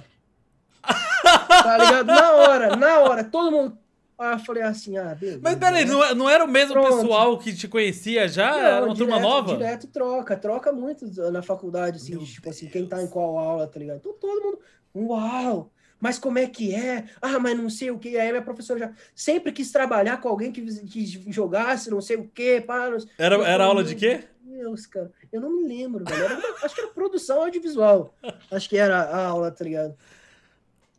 tá 0.82 1.78
ligado? 1.78 2.06
Na 2.06 2.32
hora, 2.32 2.76
na 2.76 2.98
hora, 3.00 3.24
todo 3.24 3.50
mundo 3.50 3.78
Aí 4.22 4.34
eu 4.34 4.38
falei 4.38 4.62
assim, 4.62 4.96
ah, 4.96 5.14
beleza. 5.14 5.40
Mas 5.42 5.56
peraí, 5.56 5.84
não, 5.84 6.04
é, 6.04 6.14
não 6.14 6.30
era 6.30 6.44
o 6.44 6.48
mesmo 6.48 6.74
Pronto. 6.74 6.96
pessoal 6.96 7.38
que 7.38 7.52
te 7.54 7.66
conhecia 7.66 8.28
já? 8.28 8.52
Não, 8.52 8.58
era 8.58 8.84
uma 8.86 8.94
direto, 8.94 8.98
turma 8.98 9.18
nova? 9.18 9.56
Direto 9.56 9.86
troca, 9.88 10.36
troca 10.36 10.72
muito 10.72 11.06
na 11.32 11.42
faculdade, 11.42 11.96
assim, 11.96 12.16
de, 12.16 12.26
tipo 12.26 12.48
assim, 12.48 12.68
quem 12.68 12.86
tá 12.86 13.02
em 13.02 13.08
qual 13.08 13.36
aula, 13.36 13.66
tá 13.66 13.80
ligado? 13.80 13.96
Então, 13.96 14.12
todo 14.12 14.42
mundo, 14.42 14.58
uau! 14.94 15.70
Mas 16.00 16.18
como 16.18 16.38
é 16.38 16.48
que 16.48 16.74
é? 16.74 17.04
Ah, 17.20 17.38
mas 17.38 17.56
não 17.56 17.70
sei 17.70 17.92
o 17.92 17.98
que. 17.98 18.18
Aí 18.18 18.30
minha 18.30 18.42
professora 18.42 18.78
já 18.78 18.92
sempre 19.14 19.52
quis 19.52 19.70
trabalhar 19.70 20.20
com 20.20 20.28
alguém 20.28 20.50
que, 20.50 20.60
que 20.86 21.06
jogasse, 21.30 21.90
não 21.90 22.00
sei 22.00 22.16
o 22.16 22.28
que. 22.28 22.60
Pá, 22.60 22.90
não... 22.90 22.98
Era, 23.16 23.36
era 23.46 23.64
aula 23.64 23.84
de 23.84 23.94
quê? 23.94 24.24
Deus, 24.40 24.84
cara. 24.84 25.12
Eu 25.32 25.40
não 25.40 25.50
me 25.50 25.68
lembro, 25.68 26.04
velho. 26.04 26.24
Era, 26.24 26.42
acho 26.64 26.74
que 26.74 26.80
era 26.80 26.90
produção 26.90 27.42
audiovisual. 27.42 28.14
Acho 28.50 28.68
que 28.68 28.76
era 28.76 29.00
a 29.00 29.26
aula, 29.26 29.50
tá 29.52 29.64
ligado? 29.64 29.96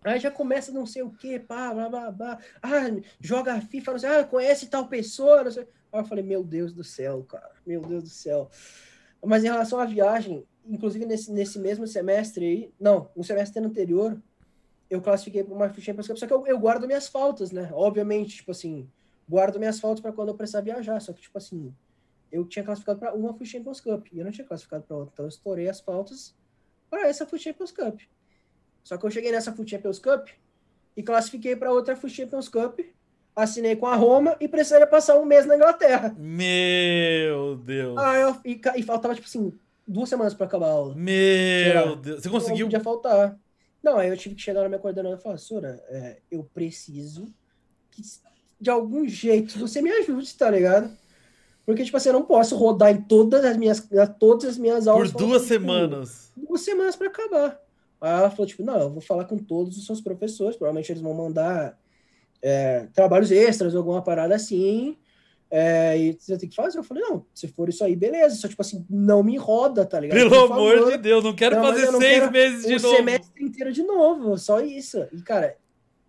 Aí 0.04 0.20
já 0.20 0.32
começa 0.32 0.72
não 0.72 0.86
sei 0.86 1.02
o 1.02 1.10
que, 1.10 1.40
pá, 1.40 1.74
blá, 1.74 1.90
blá, 1.90 2.12
blá. 2.12 2.40
Ah, 2.62 2.90
joga 3.20 3.62
FIFA, 3.62 3.92
não 3.92 4.00
sei, 4.00 4.10
ah, 4.10 4.24
conhece 4.24 4.68
tal 4.68 4.88
pessoa, 4.88 5.44
não 5.44 5.52
sei. 5.52 5.68
Aí 5.92 6.00
eu 6.00 6.06
falei, 6.06 6.24
meu 6.24 6.44
Deus 6.44 6.74
do 6.74 6.84
céu, 6.84 7.24
cara, 7.24 7.52
meu 7.66 7.82
Deus 7.82 8.04
do 8.04 8.10
céu. 8.10 8.50
Mas 9.24 9.44
em 9.44 9.48
relação 9.48 9.80
à 9.80 9.86
viagem, 9.86 10.46
inclusive 10.66 11.06
nesse, 11.06 11.32
nesse 11.32 11.60
mesmo 11.60 11.88
semestre 11.88 12.46
aí, 12.46 12.74
não, 12.80 13.10
no 13.16 13.24
semestre 13.24 13.64
anterior, 13.64 14.22
eu 14.90 15.02
classifiquei 15.02 15.44
para 15.44 15.54
uma 15.54 15.74
Champions 15.74 16.08
Cup, 16.08 16.18
só 16.18 16.28
que 16.28 16.34
eu, 16.34 16.46
eu 16.46 16.60
guardo 16.60 16.86
minhas 16.86 17.08
faltas, 17.08 17.52
né? 17.52 17.70
Obviamente, 17.74 18.38
tipo 18.38 18.52
assim, 18.52 18.90
guardo 19.28 19.58
minhas 19.60 19.80
faltas 19.80 20.02
para 20.02 20.12
quando 20.12 20.30
eu 20.30 20.36
precisar 20.36 20.62
viajar, 20.62 21.00
só 21.00 21.14
que, 21.14 21.22
tipo 21.22 21.38
assim, 21.38 21.74
eu 22.32 22.46
tinha 22.46 22.66
classificado 22.66 23.00
para 23.00 23.14
uma 23.14 23.36
Champions 23.44 23.80
Cup 23.80 24.08
e 24.12 24.20
eu 24.20 24.26
não 24.26 24.32
tinha 24.32 24.46
classificado 24.46 24.84
para 24.84 24.98
outra, 24.98 25.14
então 25.14 25.26
eu 25.26 25.30
estourei 25.30 25.70
as 25.70 25.80
faltas 25.80 26.36
para 26.90 27.08
essa 27.08 27.28
Champions 27.38 27.72
Cup. 27.72 28.02
Só 28.84 28.98
que 28.98 29.06
eu 29.06 29.12
cheguei 29.12 29.32
nessa 29.32 29.54
Foot 29.54 29.70
Champions 29.70 30.00
Cup 30.00 30.28
e 30.96 31.02
classifiquei 31.02 31.56
para 31.56 31.72
outra 31.72 31.96
Foot 31.96 32.14
Champions 32.14 32.50
Cup, 32.50 32.80
assinei 33.36 33.76
com 33.76 33.88
a 33.88 33.96
Roma 33.96 34.36
e 34.40 34.48
precisaria 34.48 34.86
passar 34.86 35.18
um 35.18 35.26
mês 35.26 35.46
na 35.46 35.56
Inglaterra. 35.56 36.16
Meu 36.18 37.56
Deus. 37.56 37.98
Ah, 37.98 38.16
eu, 38.18 38.38
e, 38.46 38.60
e 38.76 38.84
faltava, 38.84 39.16
tipo 39.16 39.28
assim, 39.28 39.54
duas 39.88 40.10
semanas 40.10 40.34
para 40.34 40.46
acabar 40.46 40.68
a 40.68 40.72
aula. 40.72 40.96
Meu 40.96 41.96
Deus. 41.96 42.22
Você 42.22 42.30
conseguiu? 42.30 42.66
Não 42.66 42.72
podia 42.72 42.80
faltar. 42.80 43.40
Não, 43.82 43.98
aí 43.98 44.10
eu 44.10 44.18
tive 44.18 44.36
que 44.36 44.42
chegar 44.42 44.62
na 44.62 44.70
minha 44.70 44.80
coordenadora 44.80 45.20
e 45.20 45.24
falar, 45.24 45.38
Sora, 45.38 45.84
é, 45.90 46.20
eu 46.32 46.44
preciso 46.54 47.28
que 47.92 48.02
de 48.60 48.70
algum 48.70 49.08
jeito 49.08 49.60
você 49.60 49.82
me 49.82 49.92
ajude, 49.92 50.34
tá 50.36 50.50
ligado? 50.50 50.90
Porque, 51.66 51.84
tipo 51.84 51.96
assim, 51.96 52.10
eu 52.10 52.14
não 52.14 52.24
posso 52.24 52.56
rodar 52.58 52.92
em 52.92 53.02
todas 53.02 53.44
as 53.44 53.58
minhas, 53.58 53.88
todas 54.20 54.46
as 54.46 54.58
minhas 54.58 54.88
aulas. 54.88 55.12
Por 55.12 55.20
duas 55.20 55.42
assim, 55.42 55.50
semanas. 55.50 56.32
Duas 56.36 56.62
semanas 56.62 56.96
para 56.96 57.08
acabar. 57.08 57.63
Aí 58.04 58.12
ela 58.12 58.30
falou, 58.30 58.46
tipo, 58.46 58.64
não, 58.64 58.80
eu 58.80 58.90
vou 58.90 59.02
falar 59.02 59.24
com 59.24 59.38
todos 59.38 59.78
os 59.78 59.86
seus 59.86 60.02
professores, 60.02 60.58
provavelmente 60.58 60.92
eles 60.92 61.02
vão 61.02 61.14
mandar 61.14 61.80
é, 62.42 62.88
trabalhos 62.94 63.32
extras, 63.32 63.74
alguma 63.74 64.02
parada 64.02 64.36
assim, 64.36 64.98
é, 65.50 65.98
e 65.98 66.14
você 66.20 66.38
tem 66.38 66.50
que 66.50 66.56
fazer. 66.56 66.78
Eu 66.78 66.84
falei, 66.84 67.02
não, 67.02 67.26
se 67.34 67.48
for 67.48 67.70
isso 67.70 67.82
aí, 67.82 67.96
beleza. 67.96 68.36
Só, 68.36 68.50
tipo 68.50 68.62
assim, 68.62 68.86
não 68.90 69.24
me 69.24 69.38
roda, 69.38 69.86
tá 69.86 70.02
ligado? 70.02 70.18
Pelo 70.18 70.52
amor 70.52 70.92
de 70.92 70.98
Deus, 70.98 71.24
não 71.24 71.34
quero 71.34 71.56
não, 71.56 71.64
fazer 71.64 71.92
não 71.92 72.00
seis 72.02 72.30
meses 72.30 72.66
de 72.66 72.76
um 72.76 72.80
novo. 72.80 72.96
semestre 72.98 73.44
inteiro 73.44 73.72
de 73.72 73.84
novo, 73.84 74.38
só 74.38 74.60
isso. 74.60 75.08
E, 75.14 75.22
cara, 75.22 75.56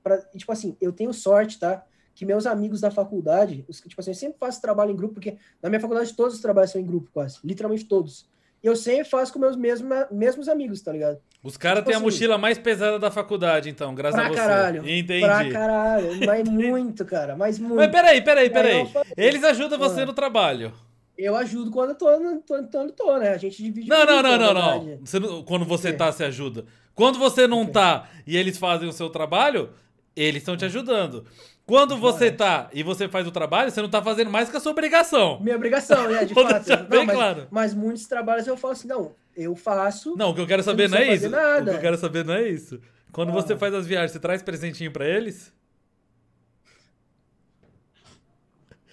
pra, 0.02 0.18
tipo 0.18 0.50
assim, 0.50 0.76
eu 0.80 0.92
tenho 0.92 1.12
sorte, 1.12 1.60
tá? 1.60 1.84
Que 2.12 2.26
meus 2.26 2.44
amigos 2.44 2.80
da 2.80 2.90
faculdade, 2.90 3.64
os, 3.68 3.80
tipo 3.80 4.00
assim, 4.00 4.10
eu 4.10 4.16
sempre 4.16 4.38
faço 4.38 4.60
trabalho 4.60 4.90
em 4.90 4.96
grupo, 4.96 5.14
porque 5.14 5.36
na 5.62 5.68
minha 5.68 5.80
faculdade 5.80 6.12
todos 6.14 6.34
os 6.34 6.40
trabalhos 6.40 6.72
são 6.72 6.80
em 6.80 6.86
grupo, 6.86 7.08
quase. 7.12 7.38
Literalmente 7.44 7.84
todos. 7.84 8.26
E 8.62 8.66
eu 8.66 8.74
sempre 8.74 9.04
faço 9.04 9.32
com 9.32 9.38
meus 9.38 9.56
mesmos, 9.56 9.90
mesmos 10.10 10.48
amigos, 10.48 10.80
tá 10.80 10.90
ligado? 10.90 11.20
Os 11.44 11.58
caras 11.58 11.80
tipo 11.80 11.90
têm 11.90 11.96
assim, 11.96 12.02
a 12.02 12.06
mochila 12.06 12.38
mais 12.38 12.56
pesada 12.56 12.98
da 12.98 13.10
faculdade, 13.10 13.68
então, 13.68 13.94
graças 13.94 14.18
a 14.18 14.28
você. 14.28 14.34
Caralho, 14.34 14.88
Entendi. 14.88 15.20
Pra 15.20 15.50
caralho. 15.50 16.26
Mas 16.26 16.48
muito, 16.48 17.04
cara. 17.04 17.36
Mas 17.36 17.58
muito. 17.58 17.76
Mas 17.76 17.90
peraí, 17.90 18.22
peraí, 18.22 18.48
peraí. 18.48 18.90
Eles 19.14 19.44
ajudam 19.44 19.78
você 19.78 20.00
ah. 20.00 20.06
no 20.06 20.14
trabalho. 20.14 20.72
Eu 21.18 21.36
ajudo 21.36 21.70
quando 21.70 21.90
eu 21.90 21.94
tô, 21.96 22.06
tô, 22.40 22.62
tô, 22.64 22.88
tô, 22.92 23.18
né? 23.18 23.28
A 23.28 23.36
gente 23.36 23.62
divide. 23.62 23.86
Não, 23.86 24.06
não, 24.06 24.22
não, 24.22 24.38
não, 24.38 24.54
não. 24.54 24.98
Você, 25.04 25.20
quando 25.46 25.66
você 25.66 25.92
tá, 25.92 26.10
você 26.10 26.24
ajuda. 26.24 26.64
Quando 26.94 27.18
você 27.18 27.46
não 27.46 27.66
tá 27.66 28.08
e 28.26 28.38
eles 28.38 28.56
fazem 28.56 28.88
o 28.88 28.92
seu 28.92 29.10
trabalho, 29.10 29.68
eles 30.16 30.40
estão 30.40 30.56
te 30.56 30.64
ajudando. 30.64 31.26
Quando 31.66 31.96
você 31.96 32.30
tá 32.30 32.68
e 32.72 32.82
você 32.82 33.08
faz 33.08 33.26
o 33.26 33.30
trabalho, 33.30 33.70
você 33.70 33.80
não 33.80 33.88
tá 33.88 34.02
fazendo 34.02 34.30
mais 34.30 34.50
que 34.50 34.56
a 34.56 34.60
sua 34.60 34.72
obrigação. 34.72 35.40
Minha 35.40 35.56
obrigação, 35.56 36.08
né? 36.08 36.24
De 36.24 36.34
fato. 36.34 36.68
Não, 36.68 36.84
bem 36.84 37.06
mas, 37.06 37.16
claro. 37.16 37.46
mas 37.50 37.74
muitos 37.74 38.06
trabalhos 38.06 38.46
eu 38.46 38.56
falo 38.56 38.72
assim, 38.72 38.86
não, 38.86 39.12
eu 39.34 39.56
faço. 39.56 40.14
Não, 40.16 40.30
o 40.30 40.34
que 40.34 40.42
eu 40.42 40.46
quero 40.46 40.62
saber 40.62 40.90
não, 40.90 40.98
não 40.98 41.04
é 41.04 41.14
isso. 41.14 41.30
Nada. 41.30 41.62
O 41.62 41.74
que 41.74 41.78
eu 41.78 41.80
quero 41.80 41.96
saber 41.96 42.24
não 42.24 42.34
é 42.34 42.48
isso. 42.48 42.80
Quando 43.12 43.30
ah. 43.30 43.32
você 43.32 43.56
faz 43.56 43.72
as 43.72 43.86
viagens, 43.86 44.12
você 44.12 44.18
traz 44.18 44.42
presentinho 44.42 44.92
para 44.92 45.06
eles? 45.06 45.52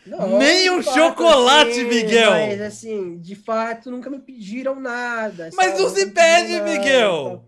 Não, 0.06 0.40
Nem 0.40 0.70
um 0.72 0.82
chocolate, 0.82 1.72
assim, 1.72 1.84
Miguel! 1.84 2.32
Mas 2.32 2.62
assim, 2.62 3.18
de 3.20 3.36
fato, 3.36 3.92
nunca 3.92 4.10
me 4.10 4.20
pediram 4.20 4.80
nada. 4.80 5.50
Mas 5.54 5.80
não 5.80 5.90
se 5.90 6.08
pede, 6.08 6.62
Miguel! 6.62 7.46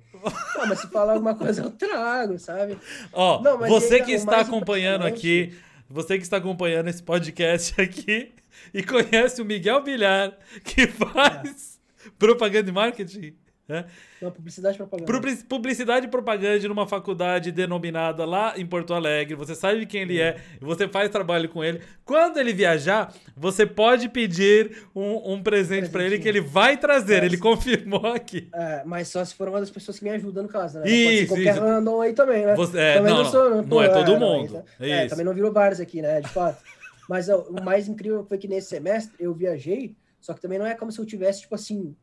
Não, 0.58 0.68
mas 0.68 0.80
se 0.80 0.88
falar 0.88 1.14
alguma 1.14 1.36
coisa, 1.36 1.64
eu 1.64 1.72
trago, 1.72 2.40
sabe? 2.40 2.78
Ó, 3.12 3.42
não, 3.42 3.58
você 3.58 4.02
que 4.02 4.12
está 4.12 4.40
acompanhando 4.42 5.06
aqui, 5.06 5.54
você 5.90 6.18
que 6.18 6.24
está 6.24 6.38
acompanhando 6.38 6.88
esse 6.88 7.04
podcast 7.04 7.80
aqui 7.82 8.32
e 8.74 8.84
conhece 8.84 9.42
o 9.42 9.46
Miguel 9.46 9.84
Bilhar, 9.84 10.38
que 10.64 10.88
faz 10.88 11.80
é. 12.06 12.10
propaganda 12.18 12.70
e 12.70 12.74
marketing, 12.74 13.36
né? 13.68 13.86
Não, 14.22 14.30
publicidade 14.30 14.76
e 14.76 14.78
propaganda. 14.78 15.46
Publicidade 15.48 16.06
e 16.06 16.10
propaganda 16.10 16.68
numa 16.68 16.86
faculdade 16.86 17.52
denominada 17.52 18.26
lá 18.26 18.54
em 18.58 18.66
Porto 18.66 18.94
Alegre. 18.94 19.36
Você 19.36 19.56
sabe 19.56 19.86
quem 19.86 20.02
ele 20.02 20.20
é, 20.20 20.38
você 20.60 20.88
faz 20.88 21.10
trabalho 21.10 21.48
com 21.48 21.64
ele. 21.64 21.82
Quando 22.04 22.38
ele 22.38 22.54
viajar, 22.54 23.14
você 23.36 23.66
pode 23.66 24.10
pedir 24.10 24.86
um, 24.94 25.34
um 25.34 25.42
presente 25.42 25.90
para 25.90 26.04
ele 26.04 26.20
que 26.20 26.28
ele 26.28 26.42
vai 26.42 26.76
trazer. 26.78 27.24
É, 27.24 27.26
ele 27.26 27.38
confirmou 27.38 28.06
aqui. 28.08 28.50
É, 28.54 28.84
mas 28.86 29.08
só 29.08 29.24
se 29.24 29.34
for 29.34 29.48
uma 29.48 29.62
das 29.62 29.70
pessoas 29.70 29.98
que 29.98 30.04
me 30.04 30.12
ajudam 30.12 30.44
no 30.44 30.50
caso, 30.50 30.80
né? 30.80 30.90
Isso, 30.90 31.30
pode 31.30 31.44
ser 31.44 31.54
qualquer 31.54 31.62
random 31.62 32.02
aí 32.02 32.14
também, 32.14 32.46
né? 32.46 32.56
Você, 32.56 32.78
é, 32.78 32.94
também 32.96 33.14
não, 33.14 33.24
não, 33.24 33.32
sou, 33.32 33.50
não, 33.50 33.62
não 33.64 33.82
é 33.82 33.90
todo 33.90 34.20
mundo. 34.20 34.64
Não, 34.80 34.88
é, 34.88 35.08
também 35.08 35.26
não 35.26 35.34
virou 35.34 35.52
vários 35.54 35.80
aqui, 35.80 36.02
né? 36.02 36.20
De 36.20 36.30
fato. 36.30 36.62
Mas 37.10 37.30
ó, 37.30 37.40
o 37.50 37.64
mais 37.64 37.88
incrível 37.88 38.26
foi 38.26 38.38
que 38.38 38.48
nesse 38.48 38.68
semestre 38.68 39.14
eu 39.20 39.34
viajei, 39.34 39.96
só 40.20 40.34
que 40.34 40.42
também 40.42 40.60
não 40.60 40.66
é 40.66 40.76
como 40.76 40.92
se 40.92 41.00
eu 41.00 41.06
tivesse, 41.06 41.42
tipo 41.42 41.56
assim, 41.56 41.96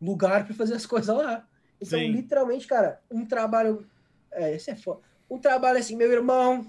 lugar 0.00 0.44
para 0.44 0.54
fazer 0.54 0.74
as 0.74 0.86
coisas 0.86 1.14
lá. 1.14 1.46
Então, 1.80 1.98
Sim. 1.98 2.10
literalmente, 2.10 2.66
cara, 2.66 3.00
um 3.10 3.24
trabalho. 3.24 3.86
É, 4.32 4.54
esse 4.54 4.70
é 4.70 4.76
foda. 4.76 5.00
Um 5.30 5.38
trabalho 5.38 5.78
assim, 5.78 5.96
meu 5.96 6.10
irmão, 6.10 6.66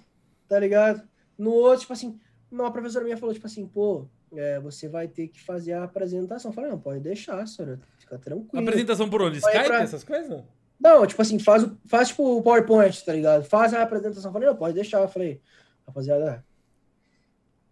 tá 0.47 0.59
ligado? 0.59 1.07
No 1.37 1.51
outro, 1.51 1.81
tipo 1.81 1.93
assim, 1.93 2.19
uma 2.51 2.71
professora 2.71 3.05
minha 3.05 3.17
falou, 3.17 3.33
tipo 3.33 3.47
assim, 3.47 3.65
pô, 3.65 4.07
é, 4.35 4.59
você 4.59 4.87
vai 4.87 5.07
ter 5.07 5.27
que 5.27 5.41
fazer 5.41 5.73
a 5.73 5.83
apresentação. 5.83 6.51
Eu 6.51 6.55
falei, 6.55 6.69
não, 6.69 6.79
pode 6.79 6.99
deixar, 6.99 7.45
senhora, 7.47 7.79
fica 7.97 8.17
tranquilo. 8.17 8.63
Apresentação 8.67 9.09
por 9.09 9.21
onde? 9.21 9.37
Skype, 9.37 9.65
pra... 9.65 9.81
essas 9.81 10.03
coisas? 10.03 10.43
Não, 10.79 11.05
tipo 11.05 11.21
assim, 11.21 11.39
faz, 11.39 11.65
faz 11.85 12.09
tipo 12.09 12.37
o 12.37 12.41
PowerPoint, 12.41 13.03
tá 13.03 13.13
ligado? 13.13 13.43
Faz 13.43 13.73
a 13.73 13.81
apresentação. 13.81 14.29
Eu 14.29 14.33
falei, 14.33 14.47
não, 14.47 14.55
pode 14.55 14.75
deixar. 14.75 15.01
Eu 15.01 15.09
falei, 15.09 15.41
rapaziada, 15.85 16.45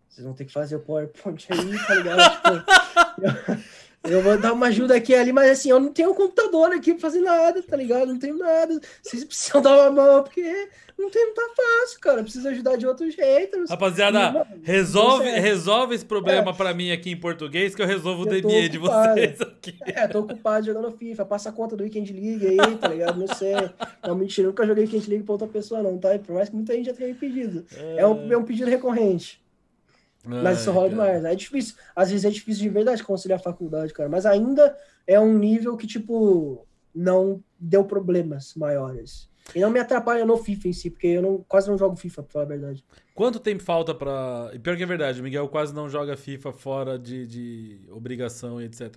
vocês 0.09 0.25
vão 0.25 0.33
ter 0.33 0.45
que 0.45 0.51
fazer 0.51 0.75
o 0.75 0.79
PowerPoint 0.79 1.47
aí, 1.51 1.85
tá 1.85 1.95
ligado? 1.95 2.31
tipo, 2.35 3.61
eu 4.03 4.21
vou 4.21 4.37
dar 4.37 4.53
uma 4.53 4.67
ajuda 4.67 4.95
aqui 4.95 5.13
ali, 5.13 5.33
mas 5.33 5.51
assim, 5.51 5.69
eu 5.69 5.79
não 5.79 5.91
tenho 5.91 6.11
um 6.11 6.15
computador 6.15 6.71
aqui 6.71 6.93
pra 6.93 7.01
fazer 7.01 7.21
nada, 7.21 7.61
tá 7.61 7.75
ligado? 7.75 8.07
Não 8.07 8.19
tenho 8.19 8.37
nada. 8.37 8.79
Vocês 9.01 9.23
precisam 9.23 9.61
dar 9.61 9.89
uma 9.89 9.91
mão, 9.91 10.23
porque 10.23 10.69
não 10.97 11.09
tem, 11.09 11.25
não 11.25 11.33
tá 11.33 11.49
fácil, 11.55 11.99
cara. 11.99 12.23
Precisa 12.23 12.49
ajudar 12.49 12.77
de 12.77 12.87
outro 12.87 13.09
jeito. 13.09 13.65
Rapaziada, 13.69 14.31
não, 14.31 14.47
resolve, 14.63 15.29
resolve 15.29 15.95
esse 15.95 16.05
problema 16.05 16.51
é. 16.51 16.53
pra 16.53 16.73
mim 16.73 16.91
aqui 16.91 17.11
em 17.11 17.17
português, 17.17 17.75
que 17.75 17.81
eu 17.81 17.85
resolvo 17.85 18.23
o 18.23 18.25
DME 18.25 18.69
de 18.69 18.77
vocês 18.77 19.41
aqui. 19.41 19.75
É, 19.81 20.07
tô 20.07 20.19
ocupado 20.19 20.65
jogando 20.65 20.91
FIFA. 20.91 21.25
Passa 21.25 21.49
a 21.49 21.51
conta 21.51 21.75
do 21.75 21.83
Weekend 21.83 22.13
League 22.13 22.47
aí, 22.47 22.77
tá 22.77 22.87
ligado? 22.87 23.19
Não 23.19 23.27
sei. 23.27 23.53
Não, 24.05 24.15
mentira, 24.15 24.47
nunca 24.47 24.65
joguei 24.65 24.85
Weekend 24.85 25.09
League 25.09 25.25
pra 25.25 25.33
outra 25.33 25.47
pessoa, 25.47 25.83
não, 25.83 25.97
tá? 25.97 26.17
Por 26.19 26.33
mais 26.33 26.49
que 26.49 26.55
muita 26.55 26.73
gente 26.73 26.85
já 26.85 26.93
tenha 26.93 27.09
me 27.09 27.15
pedido. 27.15 27.65
É, 27.75 27.97
é 27.99 28.07
um, 28.07 28.31
é 28.31 28.37
um 28.37 28.43
pedido 28.43 28.69
recorrente. 28.69 29.39
Mas 30.27 30.59
isso 30.59 30.71
rola 30.71 30.89
demais. 30.89 31.23
É 31.23 31.35
difícil. 31.35 31.75
Às 31.95 32.11
vezes 32.11 32.25
é 32.25 32.29
difícil 32.29 32.63
de 32.63 32.69
verdade 32.69 33.03
conciliar 33.03 33.39
a 33.39 33.43
faculdade, 33.43 33.93
cara. 33.93 34.09
Mas 34.09 34.25
ainda 34.25 34.75
é 35.05 35.19
um 35.19 35.37
nível 35.37 35.77
que, 35.77 35.87
tipo, 35.87 36.65
não 36.93 37.41
deu 37.59 37.85
problemas 37.85 38.53
maiores. 38.55 39.29
E 39.55 39.59
não 39.61 39.69
me 39.69 39.79
atrapalha 39.79 40.25
no 40.25 40.37
FIFA 40.37 40.67
em 40.67 40.73
si, 40.73 40.89
porque 40.89 41.07
eu 41.07 41.21
não, 41.21 41.45
quase 41.47 41.69
não 41.69 41.77
jogo 41.77 41.95
FIFA, 41.95 42.23
pra 42.23 42.31
falar 42.31 42.45
a 42.45 42.47
verdade. 42.47 42.83
Quanto 43.15 43.39
tempo 43.39 43.63
falta 43.63 43.95
pra. 43.95 44.51
E 44.53 44.59
pior 44.59 44.75
que 44.75 44.83
é 44.83 44.85
verdade, 44.85 45.21
o 45.21 45.23
Miguel 45.23 45.47
quase 45.47 45.73
não 45.73 45.89
joga 45.89 46.17
FIFA 46.17 46.51
fora 46.51 46.99
de, 46.99 47.25
de 47.25 47.79
obrigação 47.89 48.61
e 48.61 48.65
etc. 48.65 48.93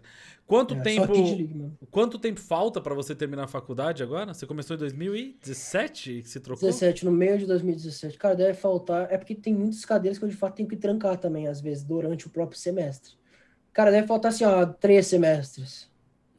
Quanto 0.47 0.75
é, 0.75 0.81
tempo. 0.81 1.13
League, 1.13 1.73
quanto 1.91 2.19
tempo 2.19 2.41
falta 2.41 2.81
para 2.81 2.95
você 2.95 3.15
terminar 3.15 3.45
a 3.45 3.49
faculdade 3.49 4.03
agora? 4.03 4.35
Você 4.35 4.47
começou 4.47 4.75
em 4.75 4.81
2017 4.81 6.23
que 6.23 6.29
se 6.29 6.41
trocou? 6.41 6.69
17, 6.69 7.05
no 7.05 7.13
meio 7.13 7.39
de 7.39 7.47
2017. 7.47 8.19
Cara, 8.19 8.35
deve 8.35 8.55
faltar. 8.55 9.07
É 9.11 9.17
porque 9.17 9.35
tem 9.35 9.55
muitas 9.55 9.85
cadeiras 9.85 10.19
que 10.19 10.25
eu 10.25 10.29
de 10.29 10.37
fato 10.37 10.57
tenho 10.57 10.69
que 10.69 10.77
trancar 10.77 11.17
também, 11.17 11.47
às 11.47 11.61
vezes, 11.61 11.85
durante 11.85 12.27
o 12.27 12.31
próprio 12.31 12.59
semestre. 12.59 13.15
Cara, 13.73 13.93
deve 13.93 14.09
faltar 14.09 14.33
assim, 14.33 14.45
ó, 14.45 14.67
três 14.67 15.07
semestres. 15.07 15.89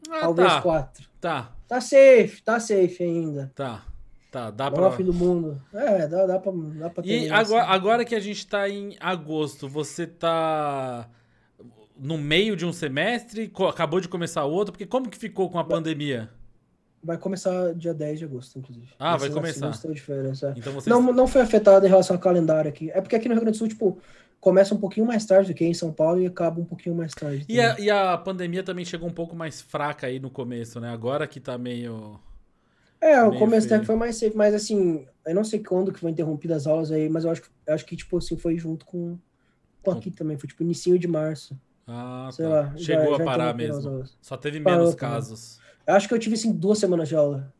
Ah, 0.10 0.20
talvez 0.20 0.50
tá. 0.50 0.62
quatro. 0.62 1.10
Tá. 1.22 1.56
Tá 1.68 1.80
safe, 1.80 2.42
tá 2.44 2.60
safe 2.60 3.02
ainda. 3.02 3.52
Tá. 3.56 3.86
Tá, 4.32 4.50
dá 4.50 4.72
pra. 4.72 4.90
fim 4.92 5.04
do 5.04 5.14
mundo. 5.14 5.62
É, 5.74 6.08
dá, 6.08 6.26
dá 6.26 6.40
pra, 6.40 6.54
dá 6.54 6.90
pra 6.90 7.04
ter. 7.04 7.24
E 7.26 7.30
agora, 7.30 7.64
assim. 7.64 7.72
agora 7.74 8.06
que 8.06 8.16
a 8.16 8.20
gente 8.20 8.48
tá 8.48 8.70
em 8.70 8.96
agosto, 8.98 9.68
você 9.68 10.08
tá 10.08 11.10
no 12.00 12.18
meio 12.18 12.56
de 12.56 12.66
um 12.66 12.72
semestre? 12.72 13.52
Acabou 13.68 14.00
de 14.00 14.08
começar 14.08 14.46
outro? 14.46 14.72
Porque 14.72 14.86
como 14.86 15.10
que 15.10 15.18
ficou 15.18 15.50
com 15.50 15.60
a 15.60 15.64
vai, 15.64 15.72
pandemia? 15.72 16.30
Vai 17.04 17.18
começar 17.18 17.74
dia 17.74 17.94
10 17.94 18.20
de 18.20 18.26
agosto, 18.26 18.58
inclusive. 18.58 18.88
Ah, 18.98 19.18
vai 19.18 19.30
começar. 19.30 19.70
Diferença. 19.92 20.54
Então 20.56 20.72
vocês... 20.72 20.88
não, 20.88 21.12
não 21.12 21.28
foi 21.28 21.42
afetado 21.42 21.86
em 21.86 21.90
relação 21.90 22.16
ao 22.16 22.22
calendário 22.22 22.70
aqui. 22.70 22.90
É 22.92 23.02
porque 23.02 23.18
aqui 23.18 23.28
no 23.28 23.34
Rio 23.34 23.42
Grande 23.42 23.58
do 23.58 23.60
Sul, 23.60 23.68
tipo, 23.68 24.00
começa 24.40 24.74
um 24.74 24.78
pouquinho 24.78 25.06
mais 25.06 25.26
tarde 25.26 25.52
do 25.52 25.58
que 25.58 25.66
em 25.66 25.74
São 25.74 25.92
Paulo 25.92 26.22
e 26.22 26.26
acaba 26.26 26.62
um 26.62 26.66
pouquinho 26.66 26.96
mais 26.96 27.14
tarde. 27.14 27.46
E 27.50 27.60
a, 27.60 27.78
e 27.78 27.90
a 27.90 28.18
pandemia 28.18 28.64
também 28.64 28.86
chegou 28.86 29.10
um 29.10 29.14
pouco 29.14 29.36
mais 29.36 29.60
fraca 29.62 30.08
aí 30.08 30.22
no 30.22 30.30
começo, 30.30 30.80
né? 30.80 30.90
Agora 30.90 31.28
que 31.28 31.42
tá 31.42 31.58
meio 31.58 32.18
é, 33.02 33.24
o 33.24 33.38
começo 33.38 33.66
até 33.66 33.84
foi 33.84 33.96
mais 33.96 34.16
safe, 34.16 34.38
mas 34.38 34.54
assim, 34.54 35.06
eu 35.26 35.34
não 35.34 35.44
sei 35.44 35.60
quando 35.60 35.92
que 35.92 36.00
foi 36.00 36.12
interrompido 36.12 36.54
as 36.54 36.68
aulas 36.68 36.92
aí, 36.92 37.10
mas 37.10 37.26
eu 37.26 37.32
acho, 37.32 37.42
eu 37.66 37.74
acho 37.74 37.86
que, 37.86 37.96
tipo 37.96 38.18
assim, 38.18 38.38
foi 38.38 38.58
junto 38.58 38.86
com, 38.86 39.18
com 39.82 39.92
aqui 39.92 40.12
também, 40.12 40.38
foi 40.38 40.48
tipo 40.48 40.62
inicinho 40.62 41.00
de 41.00 41.08
março. 41.08 41.60
Ah, 41.88 42.30
sei 42.32 42.46
tá. 42.46 42.52
lá. 42.52 42.74
Chegou 42.78 43.18
já, 43.18 43.24
a 43.24 43.26
parar 43.26 43.54
mesmo. 43.56 44.04
Só 44.22 44.38
teve 44.38 44.60
Parou, 44.62 44.80
menos 44.80 44.96
casos. 44.96 45.60
Eu 45.86 45.96
acho 45.96 46.08
que 46.08 46.14
eu 46.14 46.20
tive, 46.20 46.36
assim, 46.36 46.52
duas 46.52 46.78
semanas 46.78 47.10
de 47.10 47.16
aula. 47.16 47.52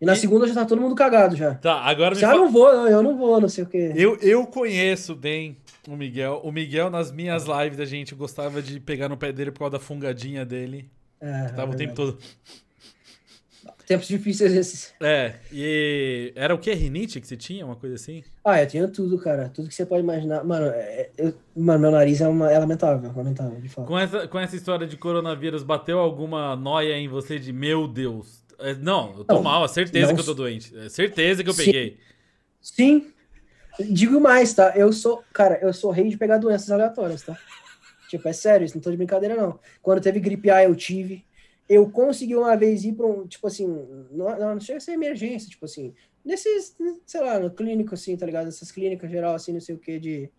E 0.00 0.06
na 0.06 0.12
e... 0.12 0.16
segunda 0.16 0.46
já 0.46 0.54
tá 0.54 0.64
todo 0.64 0.80
mundo 0.80 0.94
cagado 0.94 1.36
já. 1.36 1.54
Tá, 1.54 1.80
agora 1.80 2.14
Já 2.14 2.34
não 2.34 2.50
vou, 2.50 2.68
eu 2.68 3.02
não 3.02 3.16
vou, 3.16 3.40
não 3.40 3.48
sei 3.48 3.64
o 3.64 3.66
quê. 3.66 3.92
Eu, 3.96 4.16
eu 4.20 4.46
conheço 4.46 5.14
bem 5.14 5.56
o 5.88 5.96
Miguel. 5.96 6.40
O 6.44 6.52
Miguel, 6.52 6.90
nas 6.90 7.10
minhas 7.10 7.44
lives 7.44 7.76
da 7.76 7.84
gente, 7.84 8.14
gostava 8.14 8.62
de 8.62 8.80
pegar 8.80 9.08
no 9.08 9.16
pé 9.16 9.32
dele 9.32 9.50
por 9.50 9.60
causa 9.60 9.72
da 9.72 9.80
fungadinha 9.80 10.44
dele. 10.44 10.90
É, 11.20 11.48
tava 11.48 11.72
é 11.72 11.74
o 11.74 11.76
tempo 11.76 11.94
todo. 11.94 12.18
Tempos 13.86 14.08
difíceis 14.08 14.52
esses. 14.54 14.94
É, 15.00 15.34
e 15.52 16.32
era 16.34 16.54
o 16.54 16.58
que? 16.58 16.72
Rinite 16.72 17.20
que 17.20 17.26
você 17.26 17.36
tinha? 17.36 17.66
Uma 17.66 17.76
coisa 17.76 17.96
assim? 17.96 18.24
Ah, 18.42 18.62
eu 18.62 18.66
tinha 18.66 18.88
tudo, 18.88 19.18
cara. 19.18 19.50
Tudo 19.50 19.68
que 19.68 19.74
você 19.74 19.84
pode 19.84 20.02
imaginar. 20.02 20.42
Mano, 20.42 20.66
é, 20.68 21.10
eu, 21.18 21.34
mano 21.54 21.80
meu 21.80 21.90
nariz 21.90 22.20
é, 22.20 22.28
uma, 22.28 22.50
é 22.50 22.58
lamentável, 22.58 23.12
lamentável, 23.14 23.60
de 23.60 23.68
fato. 23.68 23.86
Com 23.86 23.98
essa, 23.98 24.26
com 24.26 24.38
essa 24.38 24.56
história 24.56 24.86
de 24.86 24.96
coronavírus, 24.96 25.62
bateu 25.62 25.98
alguma 25.98 26.56
noia 26.56 26.96
em 26.96 27.08
você 27.08 27.38
de 27.38 27.52
meu 27.52 27.86
Deus? 27.86 28.42
É, 28.58 28.74
não, 28.74 29.18
eu 29.18 29.24
tô 29.24 29.34
não, 29.34 29.42
mal, 29.42 29.64
é 29.64 29.68
certeza 29.68 30.08
não, 30.08 30.14
que 30.14 30.20
eu 30.20 30.24
tô 30.24 30.34
doente. 30.34 30.74
É 30.78 30.88
certeza 30.88 31.44
que 31.44 31.50
eu 31.50 31.54
peguei. 31.54 31.98
Sim. 32.62 33.12
Digo 33.90 34.18
mais, 34.20 34.54
tá? 34.54 34.72
Eu 34.76 34.92
sou, 34.92 35.22
cara, 35.32 35.58
eu 35.60 35.72
sou 35.74 35.90
rei 35.90 36.08
de 36.08 36.16
pegar 36.16 36.38
doenças 36.38 36.70
aleatórias, 36.70 37.22
tá? 37.22 37.36
Tipo, 38.08 38.28
é 38.28 38.32
sério, 38.32 38.64
isso 38.64 38.76
não 38.76 38.82
tô 38.82 38.90
de 38.90 38.96
brincadeira, 38.96 39.34
não. 39.34 39.58
Quando 39.82 40.00
teve 40.00 40.20
gripe 40.20 40.48
A, 40.50 40.64
eu 40.64 40.74
tive 40.74 41.24
eu 41.68 41.90
consegui 41.90 42.36
uma 42.36 42.56
vez 42.56 42.84
ir 42.84 42.92
para 42.92 43.06
um, 43.06 43.26
tipo 43.26 43.46
assim, 43.46 43.66
não, 44.10 44.38
não 44.38 44.60
chega 44.60 44.78
a 44.78 44.80
ser 44.80 44.92
emergência, 44.92 45.48
tipo 45.48 45.64
assim, 45.64 45.94
nesses, 46.24 46.76
sei 47.06 47.20
lá, 47.20 47.38
no 47.38 47.50
clínico, 47.50 47.94
assim, 47.94 48.16
tá 48.16 48.26
ligado? 48.26 48.48
Essas 48.48 48.72
clínicas 48.72 49.10
geral, 49.10 49.34
assim, 49.34 49.52
não 49.52 49.60
sei 49.60 49.74
o 49.74 49.78
que, 49.78 49.98
de. 49.98 50.30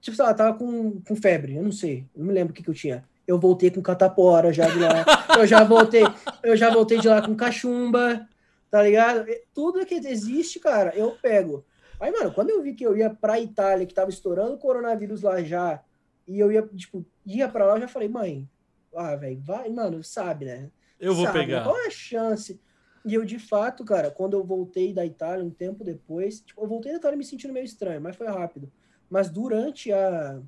Tipo, 0.00 0.16
sei 0.16 0.24
lá, 0.24 0.32
tava 0.32 0.56
com, 0.56 1.00
com 1.00 1.14
febre, 1.14 1.56
eu 1.56 1.62
não 1.62 1.72
sei, 1.72 2.06
não 2.16 2.26
me 2.26 2.32
lembro 2.32 2.52
o 2.52 2.56
que, 2.56 2.62
que 2.62 2.70
eu 2.70 2.74
tinha. 2.74 3.04
Eu 3.26 3.38
voltei 3.38 3.70
com 3.70 3.82
catapora 3.82 4.52
já 4.52 4.66
de 4.66 4.78
lá. 4.78 5.04
eu 5.38 5.46
já 5.46 5.62
voltei, 5.62 6.02
eu 6.42 6.56
já 6.56 6.70
voltei 6.70 6.98
de 6.98 7.08
lá 7.08 7.20
com 7.20 7.36
cachumba, 7.36 8.26
tá 8.70 8.82
ligado? 8.82 9.26
Tudo 9.52 9.84
que 9.84 9.94
existe, 9.94 10.58
cara, 10.58 10.94
eu 10.96 11.12
pego. 11.20 11.64
Aí, 12.00 12.10
mano, 12.10 12.32
quando 12.32 12.50
eu 12.50 12.62
vi 12.62 12.72
que 12.72 12.84
eu 12.84 12.96
ia 12.96 13.10
pra 13.10 13.38
Itália, 13.38 13.86
que 13.86 13.92
tava 13.92 14.08
estourando 14.08 14.54
o 14.54 14.58
coronavírus 14.58 15.20
lá 15.20 15.42
já, 15.42 15.82
e 16.26 16.40
eu 16.40 16.50
ia, 16.50 16.62
tipo, 16.74 17.04
ia 17.26 17.46
pra 17.46 17.66
lá, 17.66 17.74
eu 17.74 17.82
já 17.82 17.88
falei, 17.88 18.08
mãe, 18.08 18.48
ah, 18.94 19.16
velho, 19.16 19.40
vai, 19.40 19.68
mano, 19.68 20.02
sabe, 20.02 20.44
né? 20.44 20.70
Eu 20.98 21.14
vou 21.14 21.24
sabe, 21.24 21.40
pegar. 21.40 21.58
Né? 21.58 21.64
Qual 21.64 21.76
é 21.76 21.86
a 21.86 21.90
chance? 21.90 22.60
E 23.04 23.14
eu, 23.14 23.24
de 23.24 23.38
fato, 23.38 23.84
cara, 23.84 24.10
quando 24.10 24.34
eu 24.34 24.44
voltei 24.44 24.92
da 24.92 25.06
Itália 25.06 25.44
um 25.44 25.50
tempo 25.50 25.82
depois, 25.82 26.40
tipo, 26.40 26.60
eu 26.60 26.68
voltei 26.68 26.92
da 26.92 26.98
Itália 26.98 27.16
me 27.16 27.24
sentindo 27.24 27.52
meio 27.52 27.64
estranho, 27.64 28.00
mas 28.00 28.16
foi 28.16 28.26
rápido. 28.26 28.70
Mas 29.08 29.30
durante 29.30 29.90
a, 29.92 30.40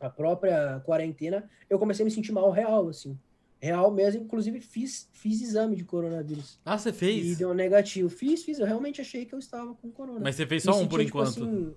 a 0.00 0.08
própria 0.08 0.80
quarentena, 0.84 1.48
eu 1.68 1.78
comecei 1.78 2.04
a 2.04 2.06
me 2.06 2.10
sentir 2.10 2.32
mal 2.32 2.50
real, 2.50 2.88
assim. 2.88 3.18
Real 3.60 3.90
mesmo, 3.90 4.22
inclusive 4.22 4.60
fiz, 4.60 5.08
fiz 5.12 5.42
exame 5.42 5.74
de 5.74 5.84
coronavírus. 5.84 6.60
Ah, 6.64 6.78
você 6.78 6.92
fez? 6.92 7.26
E 7.26 7.36
deu 7.36 7.52
negativo. 7.52 8.08
Fiz, 8.08 8.44
fiz. 8.44 8.60
Eu 8.60 8.66
realmente 8.66 9.00
achei 9.00 9.26
que 9.26 9.34
eu 9.34 9.38
estava 9.38 9.74
com 9.74 9.90
corona. 9.90 10.20
Mas 10.20 10.36
você 10.36 10.46
fez 10.46 10.62
só 10.62 10.70
me 10.70 10.76
um 10.76 10.80
sentia, 10.82 10.90
por 10.90 11.04
tipo, 11.04 11.18
enquanto? 11.18 11.42
Assim, 11.42 11.74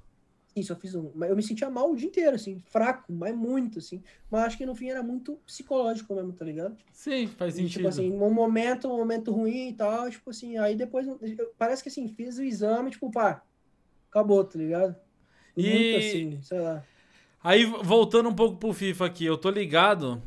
Sim, 0.54 0.64
só 0.64 0.76
fiz 0.76 0.96
um. 0.96 1.12
Mas 1.16 1.30
eu 1.30 1.36
me 1.36 1.42
sentia 1.42 1.70
mal 1.70 1.90
o 1.90 1.96
dia 1.96 2.08
inteiro, 2.08 2.36
assim, 2.36 2.60
fraco, 2.60 3.12
mas 3.14 3.34
muito, 3.34 3.80
assim. 3.80 4.04
Mas 4.30 4.44
acho 4.44 4.58
que 4.58 4.66
no 4.66 4.76
fim 4.76 4.90
era 4.90 5.02
muito 5.02 5.38
psicológico 5.46 6.14
mesmo, 6.14 6.34
tá 6.34 6.44
ligado? 6.44 6.76
Sim, 6.92 7.28
faz 7.28 7.56
tipo 7.56 7.68
sentido. 7.68 7.68
E, 7.68 7.70
tipo 7.70 7.88
assim, 7.88 8.12
um 8.12 8.34
momento, 8.34 8.90
um 8.90 8.98
momento 8.98 9.32
ruim 9.32 9.70
e 9.70 9.74
tal, 9.74 10.10
tipo 10.10 10.30
assim, 10.30 10.58
aí 10.58 10.76
depois. 10.76 11.08
Parece 11.58 11.82
que 11.82 11.88
assim, 11.88 12.08
fiz 12.10 12.38
o 12.38 12.44
exame, 12.44 12.92
tipo, 12.92 13.10
pá, 13.10 13.42
acabou, 14.10 14.44
tá 14.44 14.60
ligado? 14.60 14.96
Muito 15.56 15.70
e... 15.70 15.96
assim, 15.96 16.42
sei 16.42 16.60
lá. 16.60 16.84
Aí, 17.44 17.66
voltando 17.66 18.30
um 18.30 18.36
pouco 18.36 18.58
pro 18.58 18.74
FIFA 18.74 19.06
aqui, 19.06 19.26
eu 19.26 19.38
tô 19.38 19.50
ligado 19.50 20.22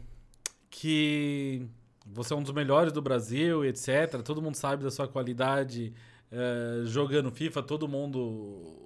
que 0.71 1.67
você 2.07 2.33
é 2.33 2.37
um 2.37 2.43
dos 2.43 2.53
melhores 2.53 2.93
do 2.93 3.01
Brasil, 3.01 3.65
etc. 3.65 4.23
Todo 4.25 4.43
mundo 4.43 4.57
sabe 4.57 4.83
da 4.83 4.91
sua 4.91 5.07
qualidade 5.07 5.93
é, 6.33 6.83
jogando 6.87 7.31
FIFA, 7.31 7.63
todo 7.63 7.87
mundo 7.87 8.84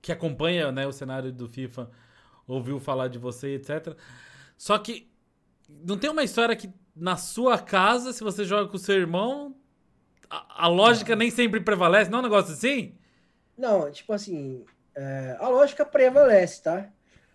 que 0.00 0.12
acompanha 0.12 0.70
né, 0.72 0.86
o 0.86 0.92
cenário 0.92 1.32
do 1.32 1.48
FIFA 1.48 1.90
ouviu 2.46 2.80
falar 2.80 3.08
de 3.08 3.18
você, 3.18 3.54
etc. 3.54 3.96
Só 4.56 4.78
que 4.78 5.10
não 5.68 5.98
tem 5.98 6.10
uma 6.10 6.24
história 6.24 6.56
que 6.56 6.72
na 6.96 7.16
sua 7.16 7.58
casa, 7.58 8.12
se 8.12 8.24
você 8.24 8.44
joga 8.44 8.68
com 8.68 8.76
o 8.76 8.80
seu 8.80 8.96
irmão, 8.96 9.54
a, 10.28 10.64
a 10.64 10.68
lógica 10.68 11.14
nem 11.14 11.30
sempre 11.30 11.60
prevalece, 11.60 12.10
não 12.10 12.18
é 12.18 12.20
um 12.22 12.24
negócio 12.24 12.52
assim? 12.52 12.96
Não, 13.56 13.90
tipo 13.90 14.12
assim, 14.12 14.64
é, 14.94 15.36
a 15.38 15.48
lógica 15.48 15.84
prevalece, 15.84 16.62
tá? 16.62 16.90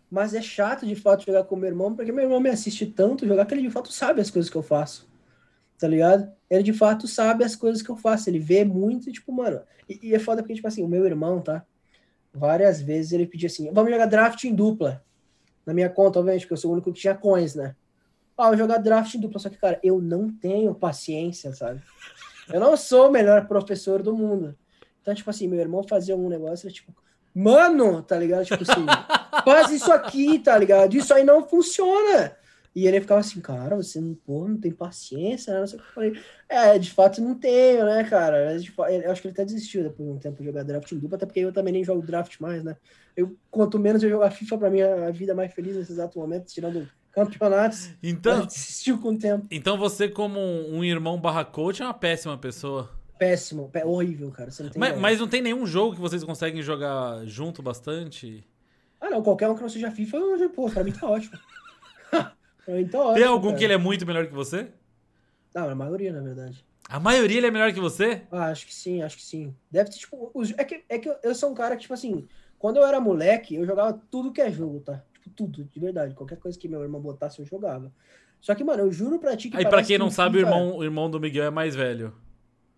Mas 0.10 0.34
é 0.34 0.42
chato 0.42 0.86
de 0.86 0.96
fato 0.96 1.26
jogar 1.26 1.44
com 1.44 1.56
o 1.56 1.58
meu 1.58 1.70
irmão, 1.70 1.96
porque 1.96 2.12
meu 2.12 2.24
irmão 2.24 2.40
me 2.40 2.50
assiste 2.50 2.86
tanto 2.86 3.28
jogar 3.28 3.46
que 3.46 3.54
ele 3.54 3.62
de 3.62 3.70
fato 3.70 3.92
sabe 3.92 4.22
as 4.22 4.30
coisas 4.30 4.50
que 4.50 4.58
eu 4.58 4.64
faço. 4.64 5.10
Tá 5.80 5.88
ligado? 5.88 6.32
Ele 6.50 6.64
de 6.64 6.74
fato 6.74 7.08
sabe 7.08 7.44
as 7.44 7.56
coisas 7.56 7.82
que 7.82 7.90
eu 7.90 7.98
faço. 7.98 8.30
Ele 8.30 8.40
vê 8.40 8.64
muito, 8.64 9.12
tipo, 9.12 9.32
mano. 9.32 9.62
E, 9.90 10.10
e 10.10 10.16
é 10.16 10.20
foda 10.20 10.42
porque, 10.42 10.54
tipo 10.54 10.68
assim, 10.68 10.84
o 10.84 10.88
meu 10.88 11.06
irmão, 11.06 11.42
tá? 11.42 11.66
Várias 12.34 12.82
vezes 12.82 13.12
ele 13.12 13.28
pedia 13.28 13.48
assim: 13.48 13.72
vamos 13.72 13.92
jogar 13.92 14.06
draft 14.08 14.44
em 14.44 14.56
dupla. 14.56 15.04
Na 15.66 15.74
minha 15.74 15.90
conta, 15.90 16.20
obviamente, 16.20 16.42
porque 16.42 16.54
eu 16.54 16.58
sou 16.58 16.72
o 16.72 16.74
único 16.74 16.92
que 16.92 17.00
tinha 17.00 17.16
coins, 17.16 17.56
né? 17.56 17.76
Ah, 18.38 18.48
vou 18.48 18.58
jogar 18.58 18.80
draft 18.80 19.14
em 19.14 19.20
dupla. 19.20 19.40
Só 19.40 19.50
que, 19.50 19.58
cara, 19.58 19.80
eu 19.84 20.02
não 20.02 20.30
tenho 20.30 20.74
paciência, 20.74 21.54
sabe? 21.54 21.82
Eu 22.52 22.60
não 22.60 22.76
sou 22.76 23.08
o 23.08 23.12
melhor 23.12 23.48
professor 23.48 24.02
do 24.02 24.16
mundo. 24.16 24.58
Então, 25.02 25.14
tipo 25.14 25.30
assim, 25.30 25.48
meu 25.48 25.60
irmão 25.60 25.84
fazia 25.88 26.16
um 26.16 26.28
negócio, 26.28 26.68
ele, 26.68 26.74
tipo, 26.74 26.94
mano, 27.34 28.02
tá 28.02 28.18
ligado? 28.18 28.46
Tipo 28.46 28.64
assim, 28.64 28.86
faz 29.46 29.72
isso 29.72 29.92
aqui, 29.92 30.40
tá 30.40 30.58
ligado? 30.58 30.96
Isso 30.96 31.14
aí 31.14 31.24
não 31.24 31.48
funciona. 31.48 32.36
E 32.76 32.88
ele 32.88 33.00
ficava 33.00 33.20
assim, 33.20 33.40
cara, 33.40 33.76
você 33.76 34.02
não, 34.02 34.16
pô, 34.16 34.48
não 34.48 34.58
tem 34.58 34.72
paciência, 34.72 35.54
né? 35.54 35.66
Eu 35.72 35.80
falei. 35.94 36.20
É, 36.50 36.80
de 36.80 36.92
fato 36.92 37.22
não 37.22 37.36
tenho, 37.36 37.86
né, 37.86 38.04
cara? 38.04 38.52
Eu 38.52 39.12
acho 39.12 39.22
que 39.22 39.28
ele 39.28 39.34
até 39.34 39.46
desistiu 39.46 39.84
depois 39.84 40.10
de 40.10 40.16
um 40.16 40.20
tempo 40.20 40.38
de 40.40 40.46
jogar 40.46 40.64
draft 40.64 40.92
em 40.92 40.98
dupla, 40.98 41.18
até 41.18 41.26
porque 41.26 41.40
eu 41.40 41.54
também 41.54 41.74
nem 41.74 41.84
jogo 41.84 42.02
draft 42.02 42.40
mais, 42.40 42.64
né? 42.64 42.76
Eu, 43.16 43.38
quanto 43.52 43.78
menos 43.78 44.02
eu 44.02 44.10
jogar 44.10 44.32
FIFA, 44.32 44.58
pra 44.58 44.70
mim, 44.72 44.82
a 44.82 45.12
vida 45.12 45.34
é 45.34 45.36
mais 45.36 45.54
feliz 45.54 45.76
nesse 45.76 45.92
exato 45.92 46.18
momento, 46.18 46.48
tirando 46.48 46.90
campeonatos. 47.12 47.92
Então, 48.02 48.44
desistiu 48.46 48.98
com 49.00 49.10
o 49.10 49.18
tempo. 49.18 49.46
Então 49.52 49.78
você, 49.78 50.10
como 50.10 50.40
um 50.40 50.84
irmão 50.84 51.20
barra 51.20 51.46
coach, 51.46 51.82
é 51.82 51.86
uma 51.86 51.94
péssima 51.94 52.38
pessoa. 52.40 52.90
Péssimo, 53.20 53.70
pé, 53.70 53.86
horrível, 53.86 54.32
cara. 54.32 54.50
Não 54.60 54.70
mas, 54.76 55.00
mas, 55.00 55.20
não 55.20 55.28
tem 55.28 55.42
nenhum 55.42 55.66
jogo 55.68 55.94
que 55.94 56.02
vocês 56.02 56.24
conseguem 56.24 56.64
jogar 56.64 57.24
junto 57.26 57.62
bastante? 57.62 58.44
Ah, 59.00 59.12
não, 59.12 59.22
qualquer 59.22 59.48
um 59.48 59.56
que 59.56 59.62
não 59.62 59.70
seja 59.70 59.92
FIFA, 59.92 60.18
eu, 60.18 60.50
pô, 60.50 60.70
pra 60.70 60.84
mim 60.84 60.92
tá 60.92 61.08
ótimo. 61.08 61.38
tá 62.90 63.00
ótimo. 63.00 63.14
Tem 63.14 63.24
algum 63.26 63.48
cara. 63.48 63.58
que 63.58 63.64
ele 63.64 63.74
é 63.74 63.78
muito 63.78 64.06
melhor 64.06 64.28
que 64.28 64.34
você? 64.34 64.68
Não, 65.54 65.70
a 65.70 65.76
maioria, 65.76 66.12
na 66.12 66.22
verdade. 66.22 66.66
A 66.90 67.00
maioria 67.00 67.38
ele 67.38 67.48
é 67.48 67.52
melhor 67.52 67.72
que 67.74 67.80
você? 67.80 68.24
Ah, 68.32 68.48
acho 68.48 68.66
que 68.66 68.74
sim, 68.74 69.02
acho 69.02 69.18
que 69.18 69.24
sim. 69.24 69.56
Deve 69.70 69.90
ter, 69.90 69.98
tipo, 69.98 70.32
os, 70.34 70.52
é 70.58 70.64
que, 70.64 70.84
é 70.90 71.00
que 71.00 71.12
eu, 71.24 71.34
sou 71.36 71.52
um 71.52 71.54
cara 71.54 71.76
que, 71.76 71.84
tipo 71.84 71.94
assim, 71.94 72.28
quando 72.60 72.78
eu 72.78 72.86
era 72.86 73.00
moleque, 73.00 73.56
eu 73.56 73.66
jogava 73.66 74.00
tudo 74.12 74.32
que 74.32 74.42
é 74.42 74.52
jogo, 74.52 74.80
tá? 74.80 75.04
Tipo, 75.14 75.30
tudo, 75.36 75.64
de 75.64 75.80
verdade. 75.80 76.14
Qualquer 76.14 76.38
coisa 76.38 76.58
que 76.58 76.68
meu 76.68 76.82
irmão 76.82 77.02
botasse, 77.02 77.40
eu 77.40 77.46
jogava. 77.46 77.92
Só 78.42 78.54
que, 78.54 78.64
mano, 78.64 78.84
eu 78.84 78.92
juro 78.92 79.20
pra 79.20 79.38
ti 79.38 79.50
que. 79.50 79.58
Aí, 79.58 79.66
pra 79.66 79.84
quem 79.84 79.98
não 79.98 80.10
sabe, 80.10 80.38
o, 80.38 80.42
irmão, 80.42 80.78
o 80.78 80.84
irmão 80.84 81.10
do 81.10 81.20
Miguel 81.20 81.46
é 81.46 81.50
mais 81.50 81.76
velho. 81.76 82.14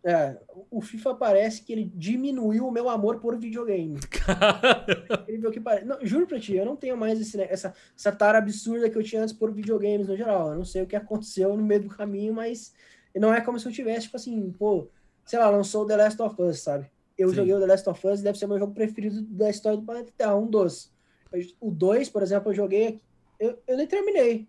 É, 0.07 0.37
o 0.69 0.81
FIFA 0.81 1.15
parece 1.15 1.63
que 1.63 1.73
ele 1.73 1.91
diminuiu 1.95 2.67
o 2.67 2.71
meu 2.71 2.87
amor 2.89 3.19
por 3.19 3.35
videogame. 3.39 3.97
Incrível 5.23 5.51
que 5.51 5.59
parece. 5.59 5.85
Não, 5.85 5.97
juro 6.05 6.27
pra 6.27 6.39
ti, 6.39 6.55
eu 6.55 6.63
não 6.63 6.75
tenho 6.75 6.95
mais 6.95 7.19
esse, 7.19 7.41
essa, 7.41 7.73
essa 7.97 8.11
tara 8.11 8.37
absurda 8.37 8.87
que 8.87 8.95
eu 8.95 9.03
tinha 9.03 9.23
antes 9.23 9.33
por 9.33 9.51
videogames 9.51 10.07
no 10.07 10.15
geral. 10.15 10.51
Eu 10.51 10.57
não 10.57 10.63
sei 10.63 10.83
o 10.83 10.85
que 10.85 10.95
aconteceu 10.95 11.57
no 11.57 11.63
meio 11.63 11.81
do 11.81 11.89
caminho, 11.89 12.35
mas 12.35 12.71
não 13.15 13.33
é 13.33 13.41
como 13.41 13.59
se 13.59 13.67
eu 13.67 13.71
tivesse, 13.71 14.03
tipo 14.03 14.17
assim, 14.17 14.53
pô, 14.59 14.87
sei 15.25 15.39
lá, 15.39 15.49
lançou 15.49 15.87
The 15.87 15.97
Last 15.97 16.21
of 16.21 16.39
Us, 16.39 16.59
sabe? 16.59 16.85
Eu 17.17 17.29
Sim. 17.29 17.35
joguei 17.37 17.53
o 17.55 17.59
The 17.59 17.65
Last 17.65 17.89
of 17.89 18.07
Us 18.07 18.19
e 18.19 18.23
deve 18.23 18.37
ser 18.37 18.45
o 18.45 18.49
meu 18.49 18.59
jogo 18.59 18.75
preferido 18.75 19.23
da 19.23 19.49
história 19.49 19.77
do 19.77 19.85
planeta 19.85 20.13
Terra, 20.15 20.35
um 20.35 20.45
dos. 20.45 20.93
O 21.59 21.71
2, 21.71 22.09
por 22.09 22.21
exemplo, 22.21 22.51
eu 22.51 22.55
joguei. 22.55 23.01
Eu, 23.39 23.57
eu 23.67 23.75
nem 23.75 23.87
terminei. 23.87 24.45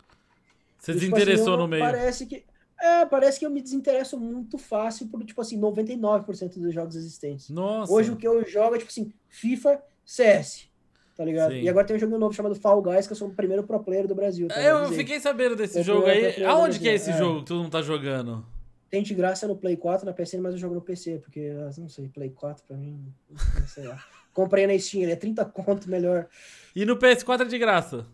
Você 0.78 0.92
tipo, 0.92 1.00
desinteressou 1.00 1.54
assim, 1.54 1.62
no 1.62 1.68
meio. 1.68 1.82
Parece 1.82 2.26
que. 2.26 2.44
É, 2.78 3.06
parece 3.06 3.38
que 3.38 3.46
eu 3.46 3.50
me 3.50 3.62
desinteresso 3.62 4.18
muito 4.18 4.58
fácil 4.58 5.08
por, 5.08 5.24
tipo 5.24 5.40
assim, 5.40 5.58
99% 5.58 6.58
dos 6.58 6.74
jogos 6.74 6.94
existentes. 6.94 7.48
Nossa. 7.48 7.92
Hoje 7.92 8.10
o 8.10 8.16
que 8.16 8.26
eu 8.26 8.46
jogo 8.46 8.74
é, 8.74 8.78
tipo 8.78 8.90
assim, 8.90 9.12
FIFA, 9.28 9.82
CS. 10.04 10.68
Tá 11.16 11.24
ligado? 11.24 11.52
Sim. 11.52 11.62
E 11.62 11.68
agora 11.68 11.86
tem 11.86 11.96
um 11.96 11.98
jogo 11.98 12.18
novo 12.18 12.34
chamado 12.34 12.54
Fall 12.54 12.82
Guys, 12.82 13.06
que 13.06 13.14
eu 13.14 13.16
sou 13.16 13.28
o 13.28 13.34
primeiro 13.34 13.62
pro 13.64 13.82
player 13.82 14.06
do 14.06 14.14
Brasil. 14.14 14.48
Tá? 14.48 14.60
É, 14.60 14.70
eu 14.70 14.88
fiquei 14.90 15.18
sabendo 15.18 15.56
desse 15.56 15.78
eu 15.78 15.84
jogo 15.84 16.06
aí. 16.06 16.44
Aonde 16.44 16.78
que 16.78 16.88
é 16.88 16.94
esse 16.94 17.10
é. 17.10 17.16
jogo 17.16 17.40
que 17.40 17.46
todo 17.46 17.62
mundo 17.62 17.72
tá 17.72 17.80
jogando? 17.80 18.44
Tem 18.90 19.02
de 19.02 19.14
graça 19.14 19.48
no 19.48 19.56
Play 19.56 19.76
4, 19.76 20.04
na 20.04 20.12
PC, 20.12 20.38
mas 20.38 20.52
eu 20.52 20.58
jogo 20.58 20.74
no 20.74 20.82
PC, 20.82 21.18
porque, 21.18 21.52
não 21.78 21.88
sei, 21.88 22.08
Play 22.08 22.30
4 22.30 22.64
pra 22.66 22.76
mim, 22.76 23.02
não 23.30 23.66
sei 23.66 23.84
lá. 23.84 23.98
Comprei 24.32 24.66
na 24.66 24.78
Steam, 24.78 25.02
ele 25.02 25.12
é 25.12 25.16
30 25.16 25.44
conto 25.46 25.88
melhor. 25.88 26.28
E 26.74 26.84
no 26.84 26.98
PS4 26.98 27.40
é 27.40 27.44
de 27.46 27.58
graça? 27.58 28.06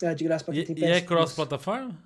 É, 0.00 0.14
de 0.14 0.22
graça 0.22 0.44
pra 0.44 0.54
quem 0.54 0.62
e, 0.62 0.66
tem 0.66 0.76
PS4. 0.76 0.88
E 0.88 0.92
é 0.92 1.00
cross-plataforma? 1.00 1.98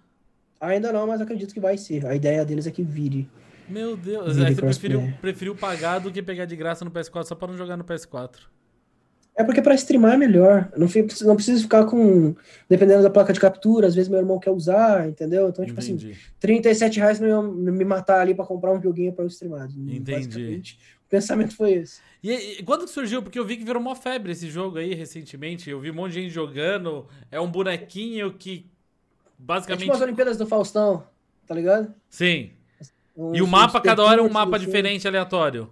Ainda 0.61 0.93
não, 0.93 1.07
mas 1.07 1.21
acredito 1.21 1.55
que 1.55 1.61
vai 1.61 1.79
ser. 1.79 2.07
A 2.07 2.15
ideia 2.15 2.45
deles 2.45 2.67
é 2.67 2.71
que 2.71 2.83
vire. 2.83 3.29
Meu 3.69 3.97
Deus, 3.97 4.37
vire 4.37 4.55
você 4.55 4.61
preferiu, 4.61 5.13
preferiu 5.21 5.55
pagar 5.55 6.01
do 6.01 6.11
que 6.11 6.23
pegar 6.23 6.45
de 6.45 6.57
graça 6.57 6.85
no 6.85 6.91
PS4 6.91 7.25
só 7.25 7.35
pra 7.35 7.49
não 7.49 7.57
jogar 7.57 7.77
no 7.77 7.85
PS4. 7.85 8.37
É 9.37 9.45
porque 9.45 9.63
para 9.63 9.75
streamar 9.75 10.15
é 10.15 10.17
melhor. 10.19 10.71
Não, 10.77 10.87
não 11.23 11.37
preciso 11.37 11.63
ficar 11.63 11.87
com. 11.87 12.35
Dependendo 12.69 13.03
da 13.03 13.09
placa 13.09 13.33
de 13.33 13.41
captura, 13.41 13.87
às 13.87 13.95
vezes 13.95 14.11
meu 14.11 14.19
irmão 14.19 14.39
quer 14.39 14.51
usar, 14.51 15.09
entendeu? 15.09 15.49
Então, 15.49 15.65
tipo 15.65 15.79
assim, 15.79 15.95
Entendi. 15.95 16.13
assim, 16.13 16.21
37 16.41 16.99
reais 16.99 17.21
não 17.21 17.29
ia 17.29 17.43
me 17.43 17.85
matar 17.85 18.21
ali 18.21 18.35
para 18.35 18.45
comprar 18.45 18.73
um 18.73 18.83
joguinho 18.83 19.15
para 19.15 19.25
eu 19.25 19.29
streamar. 19.29 19.67
Entendi. 19.71 20.77
O 21.07 21.09
pensamento 21.09 21.57
foi 21.57 21.73
esse. 21.73 22.01
E, 22.23 22.33
e, 22.33 22.63
quando 22.63 22.87
surgiu? 22.87 23.23
Porque 23.23 23.39
eu 23.39 23.45
vi 23.45 23.57
que 23.57 23.65
virou 23.65 23.81
uma 23.81 23.97
febre 23.97 24.33
esse 24.33 24.51
jogo 24.51 24.77
aí 24.77 24.95
recentemente. 24.95 25.71
Eu 25.71 25.81
vi 25.81 25.91
um 25.91 25.95
monte 25.95 26.13
de 26.13 26.23
gente 26.23 26.35
jogando. 26.35 27.07
É 27.31 27.41
um 27.41 27.51
bonequinho 27.51 28.35
que 28.35 28.67
basicamente. 29.41 29.83
É 29.83 29.85
tipo 29.85 29.97
as 29.97 30.03
Olimpíadas 30.03 30.37
do 30.37 30.47
Faustão, 30.47 31.05
tá 31.47 31.55
ligado? 31.55 31.93
Sim. 32.09 32.51
Um, 33.17 33.35
e 33.35 33.43
o 33.43 33.47
mapa, 33.47 33.81
cada 33.81 34.05
hora 34.05 34.21
é 34.21 34.25
um 34.25 34.31
mapa 34.31 34.59
diferente, 34.59 35.07
aleatório. 35.07 35.71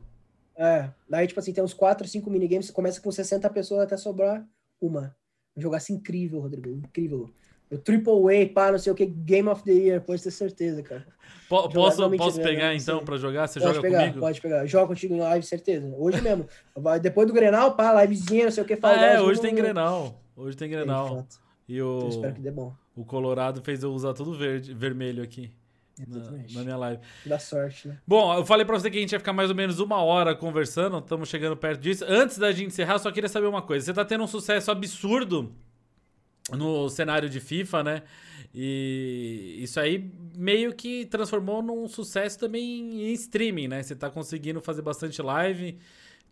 É, 0.57 0.91
daí, 1.09 1.27
tipo 1.27 1.39
assim, 1.39 1.53
tem 1.53 1.63
uns 1.63 1.73
4, 1.73 2.07
5 2.07 2.29
minigames, 2.29 2.67
você 2.67 2.73
começa 2.73 3.01
com 3.01 3.13
60 3.13 3.49
pessoas 3.51 3.83
até 3.83 3.97
sobrar 3.97 4.45
uma. 4.81 5.15
Um 5.57 5.73
assim 5.75 5.95
incrível, 5.95 6.41
Rodrigo, 6.41 6.69
incrível. 6.69 7.31
O 7.71 7.77
Triple 7.77 8.13
A, 8.13 8.49
pá, 8.53 8.73
não 8.73 8.79
sei 8.79 8.93
o 8.93 8.95
que, 8.95 9.05
Game 9.05 9.49
of 9.49 9.63
the 9.63 9.73
Year, 9.73 10.01
pode 10.01 10.23
ter 10.23 10.31
certeza, 10.31 10.83
cara. 10.83 11.07
Posso 11.49 12.11
posso 12.17 12.41
pegar 12.41 12.75
então 12.75 13.05
pra 13.05 13.17
jogar? 13.17 13.47
Você 13.47 13.61
pode 13.61 13.75
joga 13.75 13.89
pegar, 13.89 14.01
comigo? 14.01 14.21
Pode 14.21 14.41
pegar, 14.41 14.67
joga 14.67 14.87
contigo 14.87 15.15
em 15.15 15.21
live, 15.21 15.45
certeza. 15.45 15.95
Hoje 15.97 16.21
mesmo. 16.21 16.47
Depois 17.03 17.27
do 17.27 17.35
Grenal, 17.35 17.75
pá, 17.75 18.01
livezinha, 18.03 18.45
não 18.45 18.51
sei 18.51 18.63
o 18.63 18.67
que. 18.67 18.79
Ah, 18.83 18.97
é, 18.97 19.21
hoje 19.21 19.41
tem 19.41 19.55
Grenal. 19.55 20.21
Hoje 20.37 20.57
tem 20.57 20.71
Grenal. 20.71 21.19
É, 21.19 21.25
e 21.69 21.83
o... 21.83 22.01
Eu 22.03 22.09
espero 22.09 22.35
que 22.35 22.41
dê 22.41 22.51
bom. 22.51 22.75
O 22.99 23.05
Colorado 23.05 23.63
fez 23.63 23.85
eu 23.85 23.93
usar 23.93 24.13
tudo 24.13 24.37
verde, 24.37 24.75
vermelho 24.75 25.23
aqui. 25.23 25.53
Na, 26.07 26.19
na, 26.53 26.63
minha 26.65 26.77
live. 26.77 27.01
Da 27.25 27.39
sorte, 27.39 27.87
né? 27.87 27.99
Bom, 28.05 28.35
eu 28.35 28.45
falei 28.45 28.67
pra 28.67 28.77
você 28.77 28.91
que 28.91 28.99
a 28.99 29.01
gente 29.01 29.13
ia 29.13 29.21
ficar 29.21 29.33
mais 29.33 29.51
ou 29.51 29.55
menos 29.57 29.79
uma 29.79 30.03
hora 30.03 30.35
conversando, 30.35 30.99
estamos 30.99 31.29
chegando 31.29 31.57
perto 31.57 31.81
disso. 31.81 32.05
Antes 32.09 32.39
da 32.39 32.51
gente 32.51 32.69
encerrar, 32.69 32.95
eu 32.95 32.99
só 32.99 33.13
queria 33.13 33.29
saber 33.29 33.47
uma 33.47 33.63
coisa. 33.63 33.87
Você 33.87 33.95
tá 33.95 34.05
tendo 34.05 34.25
um 34.25 34.27
sucesso 34.27 34.73
absurdo 34.73 35.53
no 36.51 36.89
cenário 36.89 37.29
de 37.29 37.39
FIFA, 37.39 37.85
né? 37.85 38.03
E 38.53 39.59
isso 39.61 39.79
aí 39.79 40.11
meio 40.37 40.75
que 40.75 41.07
transformou 41.07 41.63
num 41.63 41.87
sucesso 41.87 42.37
também 42.37 43.11
em 43.11 43.13
streaming, 43.13 43.69
né? 43.69 43.81
Você 43.81 43.95
tá 43.95 44.11
conseguindo 44.11 44.61
fazer 44.61 44.83
bastante 44.83 45.23
live. 45.23 45.79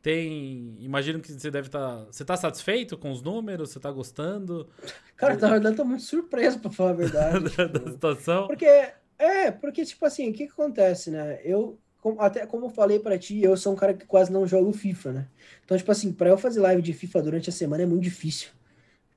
Tem. 0.07 0.77
Imagino 0.79 1.19
que 1.19 1.33
você 1.33 1.51
deve 1.51 1.67
estar. 1.67 1.81
Tá... 1.81 2.07
Você 2.09 2.25
tá 2.25 2.37
satisfeito 2.37 2.97
com 2.97 3.11
os 3.11 3.21
números? 3.21 3.73
Você 3.73 3.81
tá 3.81 3.91
gostando? 3.91 4.69
Cara, 5.17 5.35
na 5.35 5.49
verdade, 5.49 5.75
eu 5.75 5.79
tô 5.79 5.85
muito 5.85 6.05
surpreso, 6.05 6.61
pra 6.61 6.71
falar 6.71 6.91
a 6.91 6.93
verdade. 6.93 7.43
da, 7.43 7.51
tipo... 7.51 7.79
da 7.81 7.91
situação. 7.91 8.47
Porque 8.47 8.93
é, 9.19 9.51
porque, 9.51 9.85
tipo 9.85 10.07
assim, 10.07 10.31
o 10.31 10.33
que, 10.33 10.47
que 10.47 10.53
acontece, 10.53 11.11
né? 11.11 11.41
Eu, 11.43 11.77
até 12.21 12.47
como 12.47 12.67
eu 12.67 12.71
falei 12.71 13.01
para 13.01 13.19
ti, 13.19 13.43
eu 13.43 13.57
sou 13.57 13.73
um 13.73 13.77
cara 13.77 13.95
que 13.95 14.07
quase 14.07 14.31
não 14.33 14.47
jogo 14.47 14.73
FIFA, 14.73 15.13
né? 15.13 15.29
Então, 15.65 15.77
tipo 15.77 15.91
assim, 15.91 16.13
para 16.13 16.29
eu 16.29 16.39
fazer 16.39 16.61
live 16.61 16.83
de 16.83 16.93
FIFA 16.93 17.23
durante 17.23 17.51
a 17.51 17.53
semana 17.53 17.83
é 17.83 17.87
muito 17.87 18.05
difícil. 18.05 18.51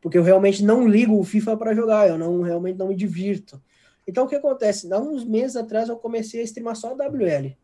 Porque 0.02 0.18
eu 0.18 0.24
realmente 0.24 0.64
não 0.64 0.88
ligo 0.88 1.20
o 1.20 1.24
FIFA 1.24 1.56
para 1.56 1.76
jogar, 1.76 2.10
eu 2.10 2.18
não 2.18 2.42
realmente 2.42 2.80
não 2.80 2.88
me 2.88 2.96
divirto. 2.96 3.62
Então, 4.08 4.26
o 4.26 4.28
que 4.28 4.36
acontece? 4.36 4.92
Há 4.92 4.98
uns 4.98 5.24
meses 5.24 5.56
atrás 5.56 5.88
eu 5.88 5.98
comecei 5.98 6.42
a 6.42 6.44
streamar 6.46 6.76
só 6.76 6.96
WL. 6.96 7.56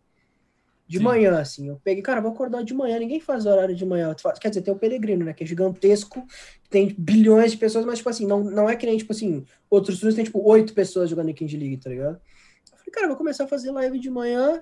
De 0.88 1.00
Sim. 1.00 1.04
manhã, 1.04 1.40
assim. 1.40 1.68
Eu 1.68 1.82
peguei, 1.84 2.04
cara, 2.04 2.22
vou 2.22 2.32
acordar 2.32 2.64
de 2.64 2.74
manhã, 2.74 3.00
ninguém 3.00 3.20
faz 3.20 3.46
horário 3.46 3.76
de 3.76 3.86
manhã. 3.86 4.16
Quer 4.40 4.50
dizer, 4.50 4.62
tem 4.62 4.74
o 4.74 4.78
Peregrino, 4.78 5.26
né? 5.26 5.34
Que 5.34 5.44
é 5.44 5.48
gigantesco, 5.48 6.24
tem 6.70 6.94
bilhões 6.98 7.52
de 7.52 7.58
pessoas, 7.58 7.86
mas, 7.86 7.98
tipo 7.98 8.10
assim, 8.10 8.28
não, 8.28 8.44
não 8.44 8.70
é 8.70 8.76
que 8.76 8.86
nem, 8.86 8.98
tipo 8.98 9.12
assim, 9.12 9.44
outros 9.70 9.96
streams 9.96 10.16
tem, 10.16 10.26
tipo, 10.26 10.48
oito 10.48 10.74
pessoas 10.74 11.10
jogando 11.10 11.30
em 11.30 11.34
King 11.34 11.58
League, 11.58 11.78
tá 11.78 11.90
ligado? 11.90 12.22
Eu 12.72 12.78
falei, 12.78 12.92
cara, 12.92 13.08
vou 13.08 13.18
começar 13.18 13.46
a 13.46 13.48
fazer 13.48 13.72
live 13.72 14.00
de 14.00 14.12
manhã, 14.12 14.62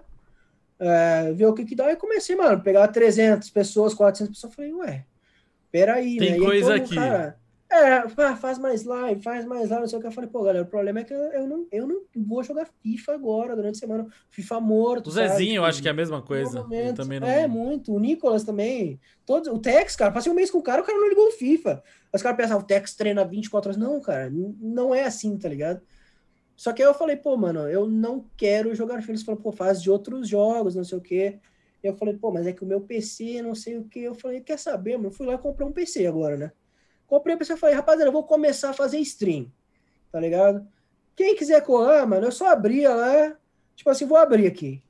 é, 0.80 1.34
ver 1.34 1.45
o 1.45 1.53
que 1.53 1.65
que 1.65 1.76
dá. 1.76 1.91
E 1.91 1.95
comecei, 1.97 2.35
mano, 2.35 2.61
pegar 2.61 2.88
300 2.88 3.49
pessoas, 3.49 3.93
400 3.93 4.34
pessoas. 4.34 4.53
Eu 4.53 4.56
falei, 4.56 4.73
ué, 4.73 5.06
peraí, 5.72 6.18
tem 6.18 6.31
né? 6.31 6.38
Tem 6.38 6.45
coisa 6.45 6.76
aqui. 6.76 6.95
Cara, 6.95 7.38
é, 7.73 8.35
faz 8.35 8.59
mais 8.59 8.83
live, 8.83 9.21
faz 9.21 9.45
mais 9.45 9.69
live, 9.69 9.81
não 9.81 9.87
sei 9.87 9.97
o 9.97 10.01
que. 10.01 10.07
Eu 10.07 10.11
falei, 10.11 10.29
pô, 10.29 10.43
galera, 10.43 10.63
o 10.63 10.67
problema 10.67 10.99
é 10.99 11.03
que 11.03 11.13
eu 11.13 11.47
não, 11.47 11.67
eu 11.71 11.87
não 11.87 12.01
vou 12.15 12.43
jogar 12.43 12.67
FIFA 12.81 13.13
agora, 13.13 13.55
durante 13.55 13.75
a 13.75 13.79
semana. 13.79 14.07
FIFA 14.29 14.59
morto. 14.59 15.07
O 15.07 15.11
Zezinho, 15.11 15.55
eu 15.55 15.65
acho 15.65 15.81
que 15.81 15.87
é 15.87 15.91
a 15.91 15.93
mesma 15.93 16.21
coisa. 16.21 16.63
também 16.93 17.19
não... 17.19 17.27
É, 17.27 17.47
muito. 17.47 17.93
O 17.93 17.99
Nicolas 17.99 18.43
também. 18.43 18.99
Todos, 19.25 19.47
o 19.47 19.57
Tex, 19.57 19.95
cara, 19.95 20.11
passei 20.11 20.31
um 20.31 20.35
mês 20.35 20.51
com 20.51 20.59
o 20.59 20.63
cara, 20.63 20.81
o 20.81 20.85
cara 20.85 20.97
não 20.97 21.09
ligou 21.09 21.27
o 21.27 21.31
FIFA. 21.31 21.83
Os 22.13 22.21
caras 22.21 22.37
pensavam, 22.37 22.63
o 22.63 22.67
Tex 22.67 22.93
treina 22.93 23.25
24 23.25 23.71
horas. 23.71 23.77
Não, 23.81 23.99
cara, 23.99 24.31
não 24.31 24.93
é 24.93 25.03
assim, 25.05 25.35
tá 25.37 25.49
ligado? 25.49 25.81
Só 26.55 26.71
que 26.71 26.81
aí 26.81 26.87
eu 26.87 26.93
falei, 26.93 27.15
pô, 27.15 27.35
mano, 27.35 27.67
eu 27.67 27.87
não 27.87 28.25
quero 28.37 28.75
jogar 28.75 28.99
FIFA. 28.99 29.11
Eles 29.11 29.23
falaram, 29.23 29.41
pô, 29.41 29.51
faz 29.51 29.81
de 29.81 29.89
outros 29.89 30.27
jogos, 30.27 30.75
não 30.75 30.83
sei 30.83 30.97
o 30.97 31.01
quê. 31.01 31.39
Eu 31.81 31.95
falei, 31.95 32.13
pô, 32.13 32.31
mas 32.31 32.47
é 32.47 32.53
que 32.53 32.63
o 32.63 32.67
meu 32.67 32.79
PC, 32.79 33.41
não 33.41 33.55
sei 33.55 33.77
o 33.77 33.83
que. 33.83 33.99
Eu 33.99 34.13
falei, 34.13 34.41
quer 34.41 34.57
saber, 34.57 34.95
mano? 34.95 35.07
Eu 35.07 35.11
fui 35.11 35.25
lá 35.25 35.37
comprar 35.37 35.65
um 35.65 35.71
PC 35.71 36.05
agora, 36.05 36.37
né? 36.37 36.51
Comprei 37.14 37.35
pra 37.35 37.45
você 37.45 37.53
e 37.53 37.57
falei, 37.57 37.76
rapaziada, 37.76 38.07
eu 38.07 38.11
vou 38.11 38.23
começar 38.23 38.72
a 38.72 38.73
fazer 38.73 38.98
stream. 38.98 39.45
Tá 40.11 40.19
ligado? 40.19 40.68
Quem 41.15 41.35
quiser 41.35 41.61
colar, 41.61 42.07
mano, 42.07 42.26
eu 42.26 42.31
só 42.31 42.48
abria 42.48 42.90
lá. 42.91 43.38
Tipo 43.76 43.91
assim, 43.91 44.07
vou 44.07 44.18
abrir 44.18 44.48
aqui. 44.48 44.81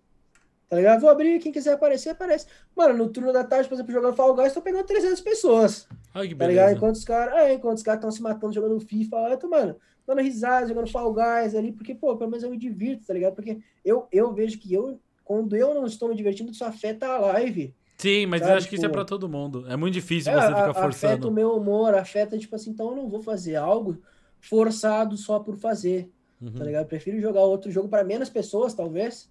Tá 0.70 0.78
ligado? 0.78 1.02
Vou 1.02 1.10
abrir, 1.10 1.38
quem 1.40 1.52
quiser 1.52 1.74
aparecer, 1.74 2.12
aparece. 2.12 2.48
Mano, 2.74 2.96
no 2.96 3.10
turno 3.10 3.34
da 3.34 3.44
tarde, 3.44 3.68
por 3.68 3.76
exemplo, 3.76 3.92
jogando 3.92 4.16
Fall 4.16 4.34
Guys, 4.36 4.54
tô 4.54 4.62
pegando 4.62 4.86
300 4.86 5.20
pessoas. 5.20 5.86
Ai, 6.14 6.30
que 6.30 6.36
tá 6.36 6.48
ligado? 6.48 6.78
Enquanto 6.78 6.96
os 6.96 7.04
caras, 7.04 7.36
é, 7.36 7.56
enquanto 7.56 7.76
os 7.80 7.84
caras 7.84 8.00
estão 8.00 8.12
se 8.12 8.22
matando 8.22 8.54
jogando 8.54 8.80
FIFA, 8.80 9.18
eu 9.30 9.38
tô, 9.38 9.50
mano, 9.50 9.76
dando 10.08 10.22
risada, 10.22 10.66
jogando 10.66 10.90
Fall 10.90 11.14
Guys 11.14 11.56
ali, 11.56 11.74
porque, 11.74 11.94
pô, 11.94 12.16
pelo 12.16 12.30
menos 12.30 12.46
eu 12.46 12.50
me 12.50 12.58
divirto, 12.58 13.06
tá 13.06 13.14
ligado? 13.14 13.36
Porque 13.36 13.60
eu, 13.84 14.08
eu 14.14 14.32
vejo 14.34 14.58
que 14.60 14.74
eu, 14.74 14.98
quando 15.26 15.58
eu 15.58 15.74
não 15.74 15.86
estou 15.86 16.08
me 16.08 16.16
divertindo, 16.16 16.54
isso 16.54 16.64
afeta 16.64 17.06
a 17.06 17.18
live. 17.18 17.76
Sim, 17.98 18.26
mas 18.26 18.42
sabe? 18.42 18.52
eu 18.52 18.58
acho 18.58 18.70
que 18.70 18.76
isso 18.76 18.86
é 18.86 18.88
tipo, 18.88 18.96
para 18.96 19.06
todo 19.06 19.30
mundo. 19.30 19.66
É 19.68 19.76
muito 19.76 19.94
difícil 19.94 20.32
é, 20.32 20.36
você 20.36 20.48
ficar 20.48 20.74
forçando. 20.74 21.14
Afeta 21.14 21.28
o 21.28 21.32
meu 21.32 21.56
humor, 21.56 21.96
afeta, 21.96 22.38
tipo 22.38 22.56
assim, 22.56 22.72
então 22.72 22.90
eu 22.90 22.96
não 22.96 23.10
vou 23.10 23.22
fazer 23.22 23.56
algo 23.56 23.98
forçado 24.42 25.16
só 25.16 25.40
por 25.40 25.58
fazer. 25.58 26.12
Tá 26.40 26.46
uhum. 26.46 26.54
Tá 26.54 26.64
ligado? 26.66 26.82
Eu 26.84 26.88
prefiro 26.88 27.20
jogar 27.20 27.42
outro 27.42 27.72
jogo 27.72 27.88
para 27.88 28.04
menos 28.04 28.30
pessoas, 28.30 28.74
talvez, 28.74 29.30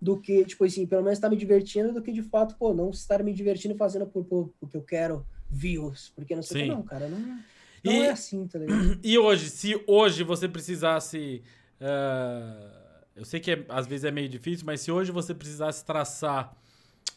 do 0.00 0.18
que, 0.18 0.44
tipo 0.44 0.64
assim, 0.64 0.86
pelo 0.86 1.02
menos 1.02 1.18
estar 1.18 1.28
tá 1.28 1.30
me 1.30 1.36
divertindo, 1.36 1.92
do 1.92 2.02
que 2.02 2.12
de 2.12 2.22
fato, 2.22 2.56
pô, 2.58 2.74
não 2.74 2.90
estar 2.90 3.22
me 3.22 3.32
divertindo 3.32 3.74
fazendo 3.76 4.06
por, 4.06 4.24
por 4.24 4.52
porque 4.58 4.76
eu 4.76 4.82
quero 4.82 5.24
views. 5.48 6.12
Porque 6.14 6.34
não 6.34 6.42
sei 6.42 6.62
o 6.62 6.64
que, 6.64 6.70
não, 6.70 6.82
cara. 6.82 7.08
Não, 7.08 7.18
não 7.18 7.92
e, 7.92 8.00
é 8.00 8.10
assim, 8.10 8.46
tá 8.46 8.58
ligado? 8.58 8.98
E 9.02 9.18
hoje, 9.18 9.50
se 9.50 9.82
hoje 9.86 10.22
você 10.22 10.48
precisasse. 10.48 11.42
Uh, 11.80 12.80
eu 13.16 13.24
sei 13.24 13.40
que 13.40 13.50
é, 13.50 13.64
às 13.68 13.86
vezes 13.86 14.04
é 14.04 14.10
meio 14.10 14.28
difícil, 14.28 14.64
mas 14.64 14.80
se 14.80 14.90
hoje 14.90 15.10
você 15.10 15.34
precisasse 15.34 15.84
traçar 15.84 16.56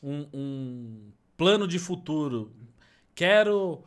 um, 0.03 0.27
um 0.33 1.11
plano 1.37 1.67
de 1.67 1.79
futuro, 1.79 2.51
quero 3.15 3.83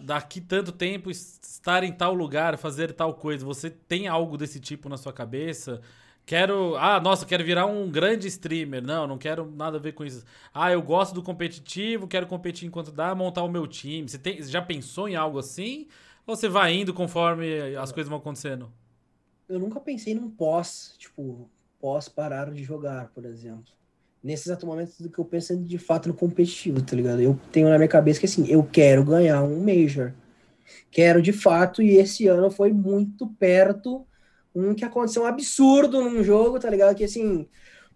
daqui 0.00 0.40
tanto 0.40 0.70
tempo 0.72 1.10
estar 1.10 1.82
em 1.82 1.92
tal 1.92 2.14
lugar, 2.14 2.56
fazer 2.56 2.92
tal 2.92 3.14
coisa. 3.14 3.44
Você 3.44 3.70
tem 3.70 4.08
algo 4.08 4.36
desse 4.36 4.60
tipo 4.60 4.88
na 4.88 4.96
sua 4.96 5.12
cabeça? 5.12 5.80
Quero. 6.24 6.76
Ah, 6.76 7.00
nossa, 7.00 7.26
quero 7.26 7.44
virar 7.44 7.66
um 7.66 7.90
grande 7.90 8.28
streamer. 8.28 8.82
Não, 8.82 9.06
não 9.06 9.18
quero 9.18 9.50
nada 9.50 9.78
a 9.78 9.80
ver 9.80 9.92
com 9.92 10.04
isso. 10.04 10.24
Ah, 10.54 10.70
eu 10.70 10.80
gosto 10.80 11.14
do 11.14 11.22
competitivo, 11.22 12.06
quero 12.06 12.26
competir 12.26 12.66
enquanto 12.66 12.92
dá, 12.92 13.14
montar 13.14 13.42
o 13.42 13.50
meu 13.50 13.66
time. 13.66 14.08
Você, 14.08 14.18
tem, 14.18 14.40
já 14.42 14.62
pensou 14.62 15.08
em 15.08 15.16
algo 15.16 15.38
assim? 15.38 15.88
Ou 16.26 16.36
você 16.36 16.48
vai 16.48 16.74
indo 16.74 16.94
conforme 16.94 17.76
as 17.76 17.90
coisas 17.90 18.08
vão 18.08 18.18
acontecendo? 18.18 18.72
Eu 19.48 19.58
nunca 19.58 19.80
pensei 19.80 20.14
num 20.14 20.30
pós, 20.30 20.94
tipo, 20.96 21.50
pós 21.80 22.08
parar 22.08 22.52
de 22.52 22.62
jogar, 22.62 23.08
por 23.08 23.24
exemplo. 23.24 23.72
Nesse 24.22 24.48
exato 24.48 24.66
momento 24.66 24.92
do 25.00 25.10
que 25.10 25.18
eu 25.18 25.24
penso 25.24 25.56
de 25.56 25.78
fato 25.78 26.08
no 26.08 26.14
competitivo, 26.14 26.80
tá 26.80 26.94
ligado? 26.94 27.20
Eu 27.20 27.38
tenho 27.50 27.68
na 27.68 27.76
minha 27.76 27.88
cabeça 27.88 28.20
que 28.20 28.26
assim, 28.26 28.46
eu 28.48 28.62
quero 28.62 29.04
ganhar 29.04 29.42
um 29.42 29.58
Major. 29.60 30.12
Quero 30.90 31.20
de 31.20 31.32
fato, 31.32 31.82
e 31.82 31.96
esse 31.96 32.26
ano 32.28 32.50
foi 32.50 32.72
muito 32.72 33.26
perto 33.26 34.06
um 34.54 34.74
que 34.74 34.84
aconteceu 34.84 35.22
um 35.22 35.26
absurdo 35.26 36.00
num 36.02 36.22
jogo, 36.22 36.58
tá 36.60 36.70
ligado? 36.70 36.94
Que 36.94 37.04
assim, 37.04 37.48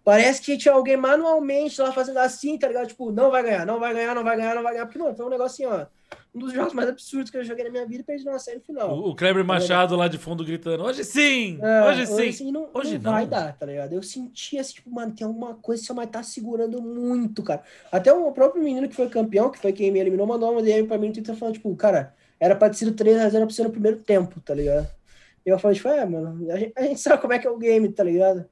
parece 0.03 0.41
que 0.41 0.57
tinha 0.57 0.73
alguém 0.73 0.97
manualmente 0.97 1.79
lá 1.81 1.91
fazendo 1.91 2.17
assim, 2.19 2.57
tá 2.57 2.67
ligado? 2.67 2.87
Tipo, 2.87 3.11
não 3.11 3.31
vai 3.31 3.43
ganhar, 3.43 3.65
não 3.65 3.79
vai 3.79 3.93
ganhar, 3.93 4.15
não 4.15 4.23
vai 4.23 4.37
ganhar, 4.37 4.55
não 4.55 4.63
vai 4.63 4.73
ganhar. 4.73 4.85
Porque, 4.85 4.99
mano, 4.99 5.15
foi 5.15 5.25
um 5.25 5.29
negócio 5.29 5.67
assim, 5.67 5.75
ó. 5.81 5.87
Um 6.33 6.39
dos 6.39 6.53
jogos 6.53 6.73
mais 6.73 6.89
absurdos 6.89 7.31
que 7.31 7.37
eu 7.37 7.43
joguei 7.43 7.63
na 7.63 7.71
minha 7.71 7.85
vida 7.85 8.01
e 8.01 8.03
perdi 8.03 8.23
numa 8.25 8.37
série 8.37 8.59
final. 8.59 8.91
O, 8.91 9.09
o 9.09 9.15
Kleber 9.15 9.43
tá 9.43 9.47
Machado 9.47 9.95
lá 9.95 10.07
de 10.07 10.17
fundo 10.17 10.43
gritando: 10.45 10.83
hoje 10.83 11.03
sim! 11.03 11.59
É, 11.61 11.83
hoje 11.89 12.05
sim! 12.05 12.13
Hoje, 12.13 12.51
não, 12.51 12.69
hoje 12.73 12.97
não, 12.97 13.03
não, 13.03 13.11
vai 13.11 13.25
dar, 13.25 13.57
tá 13.57 13.65
ligado? 13.65 13.93
Eu 13.93 14.03
sentia 14.03 14.61
assim, 14.61 14.75
tipo, 14.75 14.91
mano, 14.91 15.13
tem 15.15 15.25
alguma 15.25 15.55
coisa 15.55 15.81
que 15.81 15.87
você 15.87 15.93
vai 15.93 16.07
tá 16.07 16.21
segurando 16.21 16.81
muito, 16.81 17.41
cara. 17.41 17.63
Até 17.91 18.13
o 18.13 18.31
próprio 18.31 18.63
menino 18.63 18.87
que 18.87 18.95
foi 18.95 19.09
campeão, 19.09 19.49
que 19.49 19.59
foi 19.59 19.73
quem 19.73 19.91
me 19.91 19.99
eliminou, 19.99 20.27
mandou 20.27 20.51
uma 20.51 20.61
DM 20.61 20.87
pra 20.87 20.97
mim 20.97 21.07
no 21.07 21.13
Twitter 21.13 21.35
falando, 21.35 21.55
tipo, 21.55 21.75
cara, 21.75 22.13
era 22.39 22.55
pra 22.55 22.69
ter 22.69 22.77
sido 22.77 22.93
3x0 22.93 23.31
pra 23.31 23.45
você 23.45 23.63
no 23.63 23.71
primeiro 23.71 23.97
tempo, 23.97 24.39
tá 24.41 24.53
ligado? 24.53 24.87
E 25.45 25.49
eu 25.49 25.57
falei, 25.57 25.77
tipo, 25.77 25.87
é, 25.87 26.05
mano, 26.05 26.51
a 26.51 26.57
gente, 26.57 26.73
a 26.75 26.81
gente, 26.83 26.99
sabe 27.01 27.21
como 27.21 27.33
é 27.33 27.39
que 27.39 27.47
é 27.47 27.49
o 27.49 27.57
game, 27.57 27.89
tá 27.89 28.03
ligado? 28.03 28.45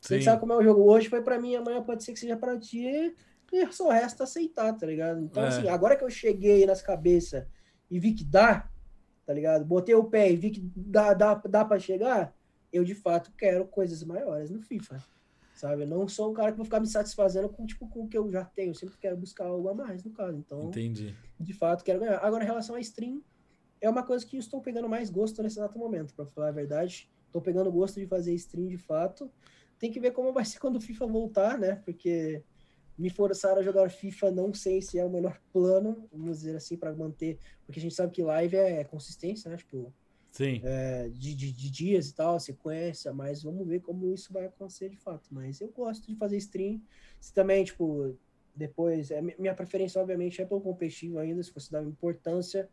Sim. 0.00 0.14
A 0.14 0.16
gente 0.16 0.24
sabe 0.24 0.40
como 0.40 0.52
é 0.52 0.56
o 0.56 0.62
jogo. 0.62 0.82
Hoje 0.82 1.08
foi 1.08 1.20
pra 1.20 1.40
mim, 1.40 1.56
amanhã 1.56 1.82
pode 1.82 2.04
ser 2.04 2.12
que 2.12 2.20
seja 2.20 2.36
pra 2.36 2.56
ti, 2.58 3.14
e 3.52 3.72
só 3.72 3.90
resta 3.90 4.24
aceitar, 4.24 4.72
tá 4.74 4.86
ligado? 4.86 5.20
Então, 5.20 5.44
é. 5.44 5.48
assim, 5.48 5.68
agora 5.68 5.96
que 5.96 6.04
eu 6.04 6.10
cheguei 6.10 6.66
nas 6.66 6.82
cabeças 6.82 7.44
e 7.90 7.98
vi 7.98 8.12
que 8.12 8.24
dá, 8.24 8.68
tá 9.24 9.32
ligado? 9.32 9.64
Botei 9.64 9.94
o 9.94 10.04
pé 10.04 10.30
e 10.30 10.36
vi 10.36 10.50
que 10.50 10.60
dá, 10.74 11.14
dá, 11.14 11.34
dá 11.34 11.64
pra 11.64 11.78
chegar, 11.78 12.34
eu 12.72 12.84
de 12.84 12.94
fato 12.94 13.32
quero 13.36 13.66
coisas 13.66 14.02
maiores 14.02 14.50
no 14.50 14.60
FIFA. 14.60 15.02
Sabe? 15.54 15.84
Eu 15.84 15.86
não 15.86 16.06
sou 16.06 16.30
um 16.30 16.34
cara 16.34 16.50
que 16.50 16.56
vou 16.58 16.66
ficar 16.66 16.80
me 16.80 16.86
satisfazendo 16.86 17.48
com, 17.48 17.64
tipo, 17.64 17.88
com 17.88 18.02
o 18.02 18.08
que 18.08 18.18
eu 18.18 18.30
já 18.30 18.44
tenho. 18.44 18.70
Eu 18.70 18.74
sempre 18.74 18.98
quero 18.98 19.16
buscar 19.16 19.46
algo 19.46 19.66
a 19.70 19.74
mais, 19.74 20.04
no 20.04 20.10
caso. 20.10 20.36
Então, 20.36 20.64
Entendi. 20.64 21.16
de 21.40 21.52
fato, 21.54 21.82
quero 21.82 21.98
ganhar. 21.98 22.18
Agora, 22.18 22.44
em 22.44 22.46
relação 22.46 22.76
à 22.76 22.80
stream, 22.80 23.22
é 23.80 23.88
uma 23.88 24.02
coisa 24.02 24.26
que 24.26 24.36
eu 24.36 24.40
estou 24.40 24.60
pegando 24.60 24.86
mais 24.86 25.08
gosto 25.08 25.42
nesse 25.42 25.58
exato 25.58 25.78
momento, 25.78 26.12
para 26.14 26.26
falar 26.26 26.48
a 26.48 26.52
verdade. 26.52 27.10
Estou 27.26 27.40
pegando 27.40 27.72
gosto 27.72 27.98
de 27.98 28.06
fazer 28.06 28.34
stream 28.34 28.68
de 28.68 28.76
fato. 28.76 29.30
Tem 29.78 29.90
que 29.90 29.98
ver 29.98 30.10
como 30.10 30.30
vai 30.30 30.44
ser 30.44 30.58
quando 30.58 30.76
o 30.76 30.80
FIFA 30.80 31.06
voltar, 31.06 31.58
né? 31.58 31.76
Porque 31.76 32.42
me 32.98 33.10
forçar 33.10 33.58
a 33.58 33.62
jogar 33.62 33.90
FIFA 33.90 34.30
não 34.30 34.54
sei 34.54 34.80
se 34.80 34.98
é 34.98 35.04
o 35.04 35.10
melhor 35.10 35.40
plano, 35.52 36.08
vamos 36.12 36.38
dizer 36.38 36.56
assim, 36.56 36.76
para 36.76 36.94
manter. 36.94 37.38
Porque 37.64 37.78
a 37.78 37.82
gente 37.82 37.94
sabe 37.94 38.12
que 38.12 38.22
live 38.22 38.56
é 38.56 38.84
consistência, 38.84 39.50
né? 39.50 39.56
Tipo, 39.56 39.92
Sim. 40.30 40.60
É, 40.64 41.08
de, 41.08 41.34
de, 41.34 41.52
de, 41.52 41.70
dias 41.70 42.08
e 42.08 42.14
tal, 42.14 42.38
sequência, 42.38 43.12
mas 43.12 43.42
vamos 43.42 43.66
ver 43.66 43.80
como 43.80 44.12
isso 44.12 44.32
vai 44.32 44.46
acontecer 44.46 44.90
de 44.90 44.96
fato. 44.96 45.28
Mas 45.30 45.60
eu 45.60 45.68
gosto 45.68 46.06
de 46.06 46.14
fazer 46.16 46.36
stream. 46.36 46.80
Se 47.20 47.32
também, 47.32 47.64
tipo, 47.64 48.14
depois. 48.54 49.10
É, 49.10 49.20
minha 49.20 49.54
preferência, 49.54 50.00
obviamente, 50.00 50.40
é 50.42 50.44
pelo 50.44 50.60
competitivo 50.60 51.18
ainda, 51.18 51.42
se 51.42 51.50
fosse 51.50 51.72
dar 51.72 51.82
importância 51.82 52.68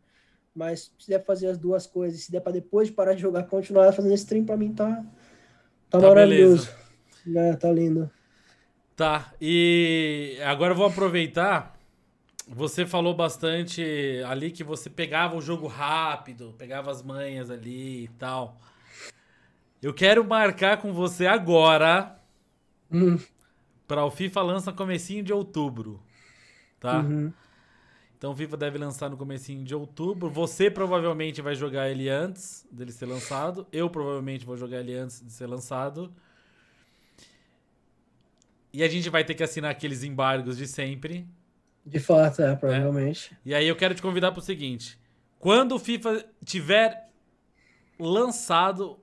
mas 0.54 0.92
se 0.98 1.08
der 1.08 1.18
pra 1.18 1.26
fazer 1.26 1.48
as 1.48 1.58
duas 1.58 1.86
coisas, 1.86 2.20
se 2.20 2.30
der 2.30 2.40
pra 2.40 2.52
depois 2.52 2.86
de 2.88 2.94
parar 2.94 3.14
de 3.14 3.20
jogar, 3.20 3.42
continuar 3.44 3.92
fazendo 3.92 4.14
stream, 4.14 4.44
pra 4.44 4.56
mim 4.56 4.72
tá, 4.72 5.04
tá, 5.90 5.98
tá 5.98 6.08
maravilhoso. 6.08 6.70
É, 7.34 7.56
tá 7.56 7.72
lindo. 7.72 8.08
Tá, 8.96 9.34
e 9.40 10.38
agora 10.44 10.72
eu 10.72 10.76
vou 10.76 10.86
aproveitar. 10.86 11.76
Você 12.46 12.86
falou 12.86 13.14
bastante 13.14 13.82
ali 14.26 14.50
que 14.50 14.62
você 14.62 14.88
pegava 14.88 15.34
o 15.34 15.40
jogo 15.40 15.66
rápido, 15.66 16.54
pegava 16.56 16.90
as 16.90 17.02
manhas 17.02 17.50
ali 17.50 18.04
e 18.04 18.08
tal. 18.18 18.60
Eu 19.82 19.92
quero 19.92 20.24
marcar 20.24 20.76
com 20.76 20.92
você 20.92 21.26
agora 21.26 22.18
hum. 22.90 23.18
para 23.88 24.04
o 24.04 24.10
FIFA 24.10 24.42
lança 24.42 24.72
comecinho 24.72 25.24
de 25.24 25.32
outubro, 25.32 26.00
tá? 26.78 27.00
Uhum. 27.00 27.32
Então 28.16 28.32
o 28.32 28.36
FIFA 28.36 28.56
deve 28.56 28.78
lançar 28.78 29.10
no 29.10 29.16
comecinho 29.16 29.64
de 29.64 29.74
outubro. 29.74 30.30
Você 30.30 30.70
provavelmente 30.70 31.42
vai 31.42 31.54
jogar 31.54 31.90
ele 31.90 32.08
antes 32.08 32.66
dele 32.70 32.92
ser 32.92 33.06
lançado. 33.06 33.66
Eu 33.72 33.90
provavelmente 33.90 34.46
vou 34.46 34.56
jogar 34.56 34.80
ele 34.80 34.94
antes 34.94 35.20
de 35.20 35.32
ser 35.32 35.46
lançado. 35.46 36.14
E 38.74 38.82
a 38.82 38.88
gente 38.88 39.08
vai 39.08 39.22
ter 39.22 39.34
que 39.34 39.42
assinar 39.44 39.70
aqueles 39.70 40.02
embargos 40.02 40.56
de 40.56 40.66
sempre. 40.66 41.24
De 41.86 42.00
fato, 42.00 42.42
é, 42.42 42.56
provavelmente. 42.56 43.32
É. 43.32 43.36
E 43.50 43.54
aí 43.54 43.68
eu 43.68 43.76
quero 43.76 43.94
te 43.94 44.02
convidar 44.02 44.32
para 44.32 44.40
o 44.40 44.42
seguinte: 44.42 44.98
quando 45.38 45.76
o 45.76 45.78
FIFA 45.78 46.24
tiver 46.44 47.08
lançado 47.96 48.98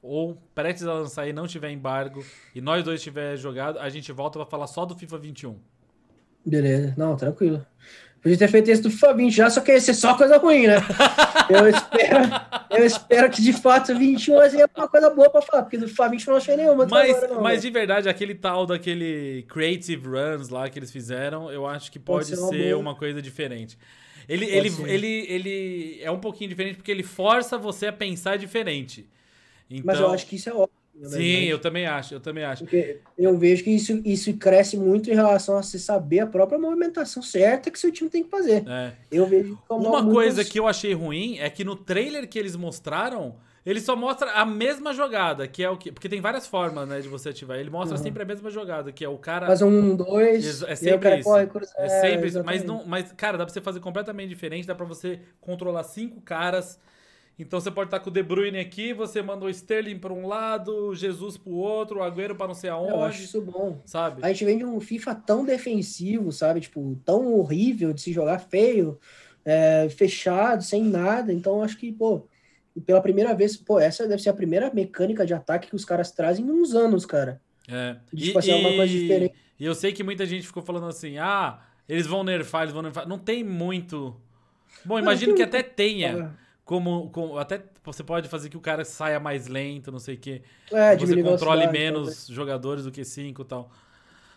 ou 0.00 0.40
prestes 0.54 0.86
a 0.86 0.94
lançar 0.94 1.26
e 1.26 1.32
não 1.32 1.48
tiver 1.48 1.72
embargo 1.72 2.24
e 2.54 2.60
nós 2.60 2.84
dois 2.84 3.02
tiver 3.02 3.36
jogado, 3.36 3.80
a 3.80 3.88
gente 3.88 4.12
volta 4.12 4.38
para 4.38 4.48
falar 4.48 4.68
só 4.68 4.86
do 4.86 4.94
FIFA 4.94 5.18
21. 5.18 5.58
Beleza, 6.46 6.94
não, 6.96 7.16
tranquilo. 7.16 7.66
Podia 8.22 8.36
ter 8.36 8.48
feito 8.48 8.70
esse 8.70 8.82
do 8.82 8.90
20 8.90 9.32
já, 9.34 9.48
só 9.48 9.62
que 9.62 9.72
ia 9.72 9.80
ser 9.80 9.94
só 9.94 10.14
coisa 10.14 10.36
ruim, 10.36 10.66
né? 10.66 10.76
Eu 11.48 11.68
espero, 11.68 12.24
eu 12.70 12.86
espero 12.86 13.28
que 13.28 13.42
de 13.42 13.52
fato 13.52 13.92
21 13.92 14.50
seja 14.50 14.70
uma 14.76 14.86
coisa 14.86 15.10
boa 15.10 15.28
pra 15.28 15.42
falar, 15.42 15.62
porque 15.64 15.76
do 15.76 15.86
20 15.88 15.98
eu 16.00 16.30
não 16.30 16.36
achei 16.36 16.56
nenhuma. 16.56 16.86
Mas, 16.86 17.10
agora, 17.10 17.34
não, 17.34 17.42
mas 17.42 17.62
de 17.62 17.70
verdade, 17.70 18.08
aquele 18.08 18.36
tal 18.36 18.66
daquele 18.66 19.44
Creative 19.48 20.06
Runs 20.06 20.48
lá 20.48 20.70
que 20.70 20.78
eles 20.78 20.92
fizeram, 20.92 21.50
eu 21.50 21.66
acho 21.66 21.90
que 21.90 21.98
pode, 21.98 22.26
pode 22.26 22.36
ser, 22.36 22.40
uma, 22.40 22.50
ser 22.50 22.76
uma, 22.76 22.94
coisa 22.94 23.20
diferente. 23.20 23.76
Ele, 24.28 24.44
ele, 24.44 24.72
ele, 24.86 25.26
ele 25.28 26.00
é 26.00 26.10
um 26.10 26.20
pouquinho 26.20 26.50
diferente 26.50 26.76
porque 26.76 26.92
ele 26.92 27.02
força 27.02 27.58
você 27.58 27.88
a 27.88 27.92
pensar 27.92 28.38
diferente. 28.38 29.08
Então, 29.68 29.82
mas 29.86 29.98
eu 29.98 30.04
então 30.04 30.14
acho 30.14 30.26
que 30.26 30.36
isso 30.36 30.48
é 30.48 30.52
ótimo. 30.52 30.79
Sim, 31.02 31.44
eu 31.44 31.58
também 31.58 31.86
acho, 31.86 32.14
eu 32.14 32.20
também 32.20 32.44
acho. 32.44 32.64
Porque 32.64 32.98
eu 33.16 33.36
vejo 33.36 33.64
que 33.64 33.70
isso, 33.70 34.00
isso 34.04 34.32
cresce 34.34 34.76
muito 34.76 35.10
em 35.10 35.14
relação 35.14 35.56
a 35.56 35.62
você 35.62 35.78
saber 35.78 36.20
a 36.20 36.26
própria 36.26 36.58
movimentação 36.58 37.22
certa 37.22 37.70
que 37.70 37.78
seu 37.78 37.90
time 37.90 38.10
tem 38.10 38.22
que 38.22 38.30
fazer. 38.30 38.64
É. 38.68 38.92
Eu 39.10 39.26
vejo 39.26 39.58
como 39.66 39.88
Uma 39.88 40.04
coisa 40.04 40.44
que 40.44 40.58
eu 40.58 40.66
achei 40.66 40.92
ruim 40.92 41.38
é 41.38 41.48
que 41.48 41.64
no 41.64 41.74
trailer 41.74 42.28
que 42.28 42.38
eles 42.38 42.54
mostraram, 42.54 43.36
ele 43.64 43.80
só 43.80 43.94
mostra 43.96 44.32
a 44.32 44.44
mesma 44.44 44.92
jogada, 44.92 45.46
que 45.46 45.62
é 45.62 45.70
o 45.70 45.76
que. 45.76 45.92
Porque 45.92 46.08
tem 46.08 46.20
várias 46.20 46.46
formas, 46.46 46.88
né, 46.88 47.00
de 47.00 47.08
você 47.08 47.30
ativar. 47.30 47.58
Ele 47.58 47.70
mostra 47.70 47.96
uhum. 47.96 48.02
sempre 48.02 48.22
a 48.22 48.26
mesma 48.26 48.50
jogada, 48.50 48.92
que 48.92 49.04
é 49.04 49.08
o 49.08 49.18
cara. 49.18 49.46
Faz 49.46 49.62
um, 49.62 49.94
dois. 49.94 50.62
É 50.62 50.74
sempre 50.74 51.16
isso. 51.16 51.24
Corre, 51.24 51.48
é, 51.76 51.86
é 51.86 51.88
sempre 51.88 52.28
isso. 52.28 52.42
Mas, 52.44 52.64
não, 52.64 52.84
mas, 52.86 53.12
cara, 53.12 53.38
dá 53.38 53.44
pra 53.44 53.52
você 53.52 53.60
fazer 53.60 53.80
completamente 53.80 54.28
diferente. 54.28 54.66
Dá 54.66 54.74
pra 54.74 54.86
você 54.86 55.20
controlar 55.40 55.84
cinco 55.84 56.20
caras 56.20 56.78
então 57.42 57.60
você 57.60 57.70
pode 57.70 57.88
estar 57.88 58.00
com 58.00 58.10
o 58.10 58.12
De 58.12 58.22
Bruyne 58.22 58.58
aqui, 58.58 58.92
você 58.92 59.22
mandou 59.22 59.48
o 59.48 59.50
Sterling 59.50 59.98
para 59.98 60.12
um 60.12 60.26
lado, 60.26 60.94
Jesus 60.94 61.36
para 61.36 61.50
o 61.50 61.56
outro, 61.56 62.00
o 62.00 62.02
Agüero 62.02 62.34
para 62.34 62.48
não 62.48 62.54
sei 62.54 62.70
aonde. 62.70 62.92
Eu 62.92 63.02
acho 63.02 63.22
isso 63.22 63.40
bom. 63.40 63.80
Sabe? 63.86 64.22
A 64.22 64.28
gente 64.28 64.44
vem 64.44 64.58
de 64.58 64.64
um 64.64 64.78
FIFA 64.80 65.14
tão 65.14 65.44
defensivo, 65.44 66.30
sabe? 66.32 66.60
Tipo, 66.60 67.00
tão 67.04 67.32
horrível 67.34 67.92
de 67.92 68.00
se 68.00 68.12
jogar 68.12 68.38
feio, 68.38 68.98
é, 69.44 69.88
fechado, 69.88 70.62
sem 70.62 70.84
nada. 70.84 71.32
Então 71.32 71.62
acho 71.62 71.78
que, 71.78 71.90
pô, 71.90 72.28
pela 72.84 73.00
primeira 73.00 73.34
vez, 73.34 73.56
pô, 73.56 73.80
essa 73.80 74.06
deve 74.06 74.22
ser 74.22 74.30
a 74.30 74.34
primeira 74.34 74.72
mecânica 74.72 75.24
de 75.24 75.34
ataque 75.34 75.68
que 75.68 75.76
os 75.76 75.84
caras 75.84 76.10
trazem 76.10 76.44
em 76.44 76.50
uns 76.50 76.74
anos, 76.74 77.06
cara. 77.06 77.40
É. 77.68 77.96
De, 78.12 78.26
tipo, 78.26 78.38
e, 78.38 78.40
assim, 78.40 78.52
uma 78.52 78.76
coisa 78.76 78.92
diferente. 78.92 79.34
E 79.58 79.64
eu 79.64 79.74
sei 79.74 79.92
que 79.92 80.02
muita 80.02 80.26
gente 80.26 80.46
ficou 80.46 80.62
falando 80.62 80.86
assim, 80.86 81.18
ah, 81.18 81.60
eles 81.88 82.06
vão 82.06 82.22
nerfar, 82.22 82.62
eles 82.62 82.72
vão 82.72 82.82
nerfar. 82.82 83.08
Não 83.08 83.18
tem 83.18 83.42
muito. 83.42 84.16
Bom, 84.84 84.98
imagino 84.98 85.34
que 85.34 85.42
até 85.42 85.62
tenha. 85.62 86.36
Como, 86.70 87.10
como, 87.10 87.36
até 87.36 87.60
você 87.82 88.04
pode 88.04 88.28
fazer 88.28 88.48
que 88.48 88.56
o 88.56 88.60
cara 88.60 88.84
saia 88.84 89.18
mais 89.18 89.48
lento, 89.48 89.90
não 89.90 89.98
sei 89.98 90.14
o 90.14 90.18
quê. 90.18 90.42
É, 90.70 90.96
você 90.96 91.20
controle 91.20 91.66
menos 91.66 92.28
jogadores 92.28 92.84
do 92.84 92.92
que 92.92 93.04
cinco 93.04 93.42
e 93.42 93.44
tal. 93.44 93.72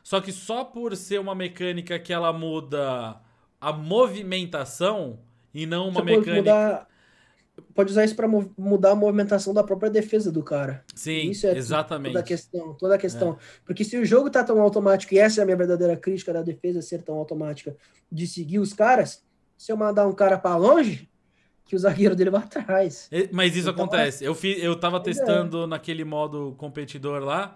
Só 0.04 0.20
que 0.20 0.32
só 0.32 0.64
por 0.64 0.98
ser 0.98 1.20
uma 1.20 1.36
mecânica 1.36 2.00
que 2.00 2.12
ela 2.12 2.34
muda 2.34 3.22
a 3.62 3.72
movimentação 3.72 5.20
e 5.54 5.68
não 5.68 5.90
uma 5.90 6.02
Você 6.02 6.06
mecânica. 6.06 6.38
Mudar, 6.38 6.88
pode 7.76 7.92
usar 7.92 8.04
isso 8.04 8.16
para 8.16 8.28
mudar 8.28 8.94
a 8.94 8.96
movimentação 8.96 9.54
da 9.54 9.64
própria 9.64 9.92
defesa 9.92 10.32
do 10.32 10.42
cara. 10.42 10.84
Sim, 10.96 11.30
isso 11.30 11.46
é 11.46 11.56
exatamente. 11.56 12.14
Toda 12.14 12.20
a 12.20 12.24
questão, 12.24 12.74
toda 12.74 12.96
a 12.96 12.98
questão. 12.98 13.34
É. 13.34 13.36
Porque 13.64 13.84
se 13.84 13.96
o 13.96 14.04
jogo 14.04 14.32
tá 14.32 14.44
tão 14.44 14.60
automático, 14.60 15.14
e 15.14 15.20
essa 15.20 15.40
é 15.40 15.44
a 15.44 15.46
minha 15.46 15.56
verdadeira 15.56 15.96
crítica 15.96 16.34
da 16.34 16.42
defesa 16.42 16.82
ser 16.82 17.04
tão 17.04 17.14
automática, 17.14 17.78
de 18.12 18.26
seguir 18.26 18.58
os 18.58 18.74
caras, 18.74 19.24
se 19.56 19.72
eu 19.72 19.78
mandar 19.78 20.08
um 20.08 20.14
cara 20.14 20.40
para 20.40 20.56
longe, 20.56 21.13
que 21.66 21.76
o 21.76 21.80
zagueiro 21.80 22.16
dele 22.16 22.30
vai 22.30 22.42
atrás. 22.42 23.10
Mas 23.32 23.56
isso 23.56 23.70
então, 23.70 23.86
acontece. 23.86 24.24
Eu, 24.24 24.36
fiz, 24.36 24.62
eu 24.62 24.76
tava 24.76 24.98
é. 24.98 25.00
testando 25.00 25.64
é. 25.64 25.68
naquele 25.68 26.04
modo 26.04 26.56
competidor 26.58 27.22
lá. 27.22 27.56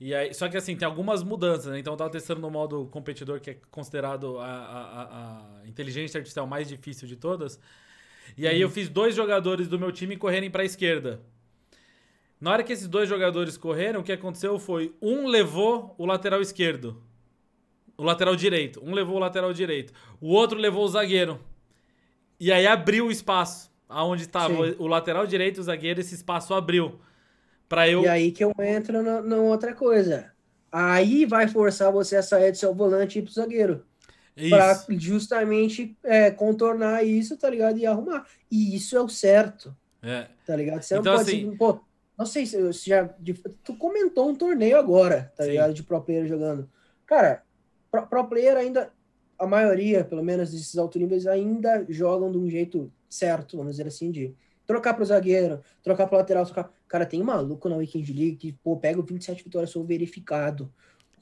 E 0.00 0.14
aí, 0.14 0.34
só 0.34 0.48
que 0.48 0.56
assim, 0.56 0.76
tem 0.76 0.86
algumas 0.86 1.22
mudanças, 1.22 1.66
né? 1.66 1.78
Então 1.78 1.92
eu 1.92 1.96
tava 1.96 2.10
testando 2.10 2.40
no 2.40 2.50
modo 2.50 2.86
competidor, 2.86 3.40
que 3.40 3.50
é 3.50 3.56
considerado 3.70 4.38
a, 4.38 4.46
a, 4.46 5.60
a 5.62 5.68
inteligência 5.68 6.18
artificial 6.18 6.46
mais 6.46 6.68
difícil 6.68 7.06
de 7.06 7.16
todas. 7.16 7.60
E 8.36 8.48
aí 8.48 8.60
eu 8.60 8.68
fiz 8.68 8.88
dois 8.88 9.14
jogadores 9.14 9.68
do 9.68 9.78
meu 9.78 9.92
time 9.92 10.16
correrem 10.16 10.50
para 10.50 10.62
a 10.62 10.66
esquerda. 10.66 11.20
Na 12.40 12.50
hora 12.50 12.62
que 12.62 12.72
esses 12.72 12.88
dois 12.88 13.08
jogadores 13.08 13.56
correram, 13.56 14.00
o 14.00 14.02
que 14.02 14.12
aconteceu 14.12 14.58
foi 14.58 14.94
um 15.00 15.26
levou 15.26 15.94
o 15.96 16.04
lateral 16.04 16.42
esquerdo, 16.42 17.02
o 17.96 18.02
lateral 18.02 18.34
direito, 18.34 18.82
um 18.84 18.92
levou 18.92 19.16
o 19.16 19.20
lateral 19.20 19.52
direito, 19.52 19.92
o 20.20 20.28
outro 20.28 20.58
levou 20.58 20.84
o 20.84 20.88
zagueiro. 20.88 21.40
E 22.38 22.52
aí 22.52 22.66
abriu 22.66 23.06
o 23.06 23.10
espaço 23.10 23.72
aonde 23.88 24.24
estava 24.24 24.54
o 24.78 24.86
lateral 24.86 25.26
direito, 25.26 25.58
o 25.58 25.62
zagueiro, 25.62 26.00
esse 26.00 26.14
espaço 26.14 26.52
abriu 26.52 26.98
para 27.68 27.88
eu 27.88 28.02
E 28.02 28.08
aí 28.08 28.32
que 28.32 28.44
eu 28.44 28.52
entro 28.60 29.02
na, 29.02 29.36
outra 29.36 29.74
coisa. 29.74 30.32
Aí 30.70 31.24
vai 31.24 31.46
forçar 31.46 31.92
você 31.92 32.16
a 32.16 32.22
sair 32.22 32.50
do 32.50 32.56
seu 32.56 32.74
volante 32.74 33.18
e 33.18 33.22
ir 33.22 33.24
pro 33.24 33.32
zagueiro 33.32 33.84
para 34.50 34.84
justamente 34.98 35.96
é, 36.02 36.30
contornar 36.30 37.04
isso, 37.04 37.36
tá 37.36 37.48
ligado? 37.48 37.78
E 37.78 37.86
arrumar. 37.86 38.26
E 38.50 38.74
isso 38.74 38.96
é 38.96 39.00
o 39.00 39.08
certo. 39.08 39.74
É. 40.02 40.26
Tá 40.46 40.56
ligado? 40.56 40.82
Você 40.82 40.96
então, 40.96 41.12
não 41.12 41.18
pode 41.18 41.30
assim... 41.30 41.56
pô, 41.56 41.80
não 42.18 42.26
sei 42.26 42.46
se 42.46 42.72
já. 42.86 43.08
Tu 43.62 43.74
comentou 43.76 44.28
um 44.28 44.34
torneio 44.34 44.76
agora, 44.76 45.32
tá 45.36 45.44
Sim. 45.44 45.50
ligado? 45.50 45.74
De 45.74 45.82
pro 45.82 46.00
player 46.00 46.26
jogando. 46.26 46.68
Cara, 47.06 47.42
pro, 47.90 48.06
pro, 48.06 48.28
player 48.28 48.56
ainda. 48.56 48.90
A 49.38 49.46
maioria, 49.46 50.04
pelo 50.04 50.22
menos, 50.22 50.50
desses 50.50 50.76
alto 50.76 50.98
níveis 50.98 51.26
ainda 51.26 51.84
jogam 51.88 52.30
de 52.30 52.38
um 52.38 52.48
jeito 52.48 52.90
certo, 53.08 53.56
vamos 53.56 53.76
dizer 53.76 53.86
assim, 53.86 54.10
de 54.10 54.34
trocar 54.66 54.94
pro 54.94 55.04
zagueiro, 55.04 55.60
trocar 55.82 56.06
pro 56.06 56.16
lateral, 56.16 56.44
trocar. 56.44 56.70
Cara, 56.88 57.04
tem 57.04 57.22
maluco 57.22 57.68
na 57.68 57.76
Weekend 57.76 58.12
League 58.12 58.36
que, 58.36 58.52
pô, 58.52 58.76
pega 58.76 59.00
o 59.00 59.02
27 59.02 59.44
vitórias, 59.44 59.70
sou 59.70 59.84
verificado. 59.84 60.72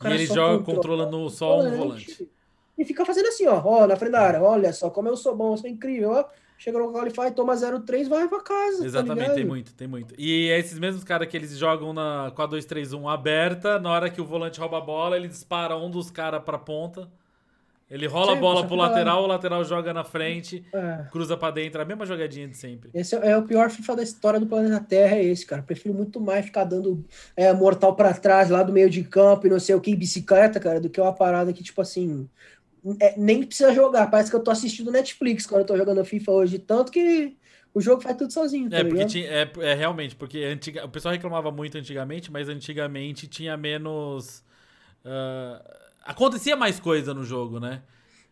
e 0.04 0.06
ele 0.08 0.26
joga 0.26 0.62
controlando 0.62 1.28
só 1.30 1.60
um 1.60 1.76
volante 1.76 2.28
e 2.76 2.84
fica 2.84 3.04
fazendo 3.04 3.28
assim, 3.28 3.46
ó, 3.46 3.60
ó, 3.64 3.86
na 3.86 3.96
frente 3.96 4.12
da 4.12 4.20
área, 4.20 4.42
olha 4.42 4.72
só 4.72 4.90
como 4.90 5.08
eu 5.08 5.16
sou 5.16 5.36
bom, 5.36 5.52
eu 5.52 5.56
sou 5.56 5.68
incrível, 5.68 6.10
ó. 6.10 6.24
Chega 6.58 6.78
no 6.78 6.92
Qualify, 6.92 7.34
toma 7.34 7.54
0-3, 7.54 8.08
vai 8.08 8.28
pra 8.28 8.40
casa. 8.40 8.78
Tá 8.78 8.84
Exatamente, 8.84 9.26
tá 9.26 9.34
tem 9.34 9.44
muito, 9.44 9.74
tem 9.74 9.88
muito. 9.88 10.14
E 10.16 10.48
é 10.48 10.60
esses 10.60 10.78
mesmos 10.78 11.02
caras 11.02 11.26
que 11.26 11.36
eles 11.36 11.58
jogam 11.58 11.92
na 11.92 12.32
4-2-3-1 12.36 13.12
aberta, 13.12 13.80
na 13.80 13.90
hora 13.90 14.08
que 14.08 14.20
o 14.20 14.24
volante 14.24 14.60
rouba 14.60 14.78
a 14.78 14.80
bola, 14.80 15.16
ele 15.16 15.26
dispara 15.26 15.76
um 15.76 15.90
dos 15.90 16.08
caras 16.08 16.40
pra 16.44 16.58
ponta. 16.58 17.10
Ele 17.92 18.06
rola 18.06 18.32
Sim, 18.32 18.38
a 18.38 18.40
bola 18.40 18.66
pro 18.66 18.74
lateral, 18.74 19.22
o 19.22 19.26
lateral 19.26 19.62
joga 19.66 19.92
na 19.92 20.02
frente, 20.02 20.64
é. 20.72 21.04
cruza 21.10 21.36
para 21.36 21.52
dentro, 21.52 21.82
a 21.82 21.84
mesma 21.84 22.06
jogadinha 22.06 22.48
de 22.48 22.56
sempre. 22.56 22.88
Esse 22.94 23.14
é, 23.14 23.32
é 23.32 23.36
o 23.36 23.42
pior 23.42 23.68
FIFA 23.68 23.96
da 23.96 24.02
história 24.02 24.40
do 24.40 24.46
planeta 24.46 24.80
Terra, 24.80 25.16
é 25.16 25.24
esse, 25.24 25.44
cara. 25.44 25.62
prefiro 25.62 25.94
muito 25.94 26.18
mais 26.18 26.46
ficar 26.46 26.64
dando 26.64 27.04
é, 27.36 27.52
mortal 27.52 27.94
para 27.94 28.14
trás, 28.14 28.48
lá 28.48 28.62
do 28.62 28.72
meio 28.72 28.88
de 28.88 29.04
campo 29.04 29.46
e 29.46 29.50
não 29.50 29.60
sei 29.60 29.74
o 29.74 29.80
que, 29.80 29.94
bicicleta, 29.94 30.58
cara, 30.58 30.80
do 30.80 30.88
que 30.88 30.98
uma 30.98 31.12
parada 31.12 31.52
que, 31.52 31.62
tipo 31.62 31.82
assim, 31.82 32.26
é, 32.98 33.14
nem 33.18 33.42
precisa 33.44 33.74
jogar. 33.74 34.10
Parece 34.10 34.30
que 34.30 34.36
eu 34.36 34.42
tô 34.42 34.50
assistindo 34.50 34.90
Netflix 34.90 35.46
quando 35.46 35.60
eu 35.60 35.66
tô 35.66 35.76
jogando 35.76 36.02
FIFA 36.02 36.32
hoje. 36.32 36.58
Tanto 36.58 36.90
que 36.90 37.36
o 37.74 37.80
jogo 37.82 38.00
faz 38.00 38.16
tudo 38.16 38.32
sozinho. 38.32 38.70
Tá 38.70 38.78
é, 38.78 38.84
porque 38.84 39.04
tinha, 39.04 39.28
é, 39.28 39.50
é, 39.60 39.74
realmente, 39.74 40.16
porque 40.16 40.42
antiga, 40.44 40.82
o 40.86 40.88
pessoal 40.88 41.12
reclamava 41.12 41.50
muito 41.50 41.76
antigamente, 41.76 42.32
mas 42.32 42.48
antigamente 42.48 43.26
tinha 43.26 43.54
menos. 43.54 44.42
Uh, 45.04 45.81
acontecia 46.04 46.56
mais 46.56 46.78
coisa 46.80 47.12
no 47.14 47.24
jogo, 47.24 47.58
né? 47.58 47.82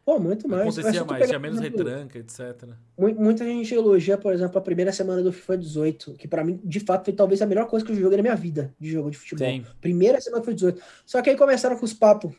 Pô, 0.04 0.18
muito 0.18 0.48
mais. 0.48 0.62
Acontecia 0.62 1.04
mais, 1.04 1.26
tinha 1.26 1.38
menos 1.38 1.60
retranca, 1.60 2.18
etc. 2.18 2.70
Muita 2.96 3.44
gente 3.44 3.74
elogia, 3.74 4.16
por 4.16 4.32
exemplo, 4.32 4.58
a 4.58 4.60
primeira 4.60 4.92
semana 4.92 5.22
do 5.22 5.32
FIFA 5.32 5.58
18, 5.58 6.14
que 6.14 6.26
para 6.26 6.42
mim, 6.42 6.58
de 6.64 6.80
fato, 6.80 7.04
foi 7.04 7.12
talvez 7.12 7.40
a 7.42 7.46
melhor 7.46 7.66
coisa 7.66 7.84
que 7.84 7.92
eu 7.92 7.96
joguei 7.96 8.16
na 8.16 8.22
minha 8.22 8.36
vida 8.36 8.74
de 8.80 8.90
jogo 8.90 9.10
de 9.10 9.18
futebol. 9.18 9.46
Sim. 9.46 9.64
Primeira 9.80 10.20
semana 10.20 10.42
foi 10.42 10.54
18. 10.54 10.82
Só 11.04 11.20
que 11.20 11.30
aí 11.30 11.36
começaram 11.36 11.76
com 11.76 11.84
os 11.84 11.92
papos. 11.92 12.32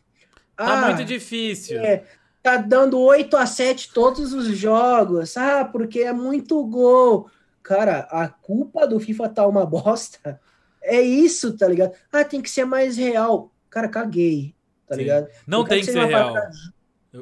Tá 0.55 0.87
ah, 0.87 0.87
muito 0.87 1.05
difícil. 1.05 1.79
É, 1.79 2.03
tá 2.41 2.57
dando 2.57 2.99
8 2.99 3.37
a 3.37 3.45
7 3.45 3.93
todos 3.93 4.33
os 4.33 4.47
jogos. 4.57 5.37
Ah, 5.37 5.63
porque 5.63 5.99
é 6.01 6.11
muito 6.11 6.63
gol. 6.65 7.29
Cara, 7.61 8.07
a 8.11 8.27
culpa 8.27 8.87
do 8.87 8.99
FIFA 8.99 9.29
tá 9.29 9.47
uma 9.47 9.65
bosta. 9.67 10.41
É 10.81 10.99
isso, 10.99 11.55
tá 11.55 11.67
ligado? 11.67 11.93
Ah, 12.11 12.25
tem 12.25 12.41
que 12.41 12.49
ser 12.49 12.65
mais 12.65 12.97
real. 12.97 13.51
Cara, 13.69 13.87
caguei, 13.87 14.53
tá 14.91 14.95
Sim. 14.95 15.01
ligado? 15.01 15.27
Não 15.47 15.63
tem 15.63 15.79
que 15.79 15.91
ser 15.91 16.05
real. 16.05 16.35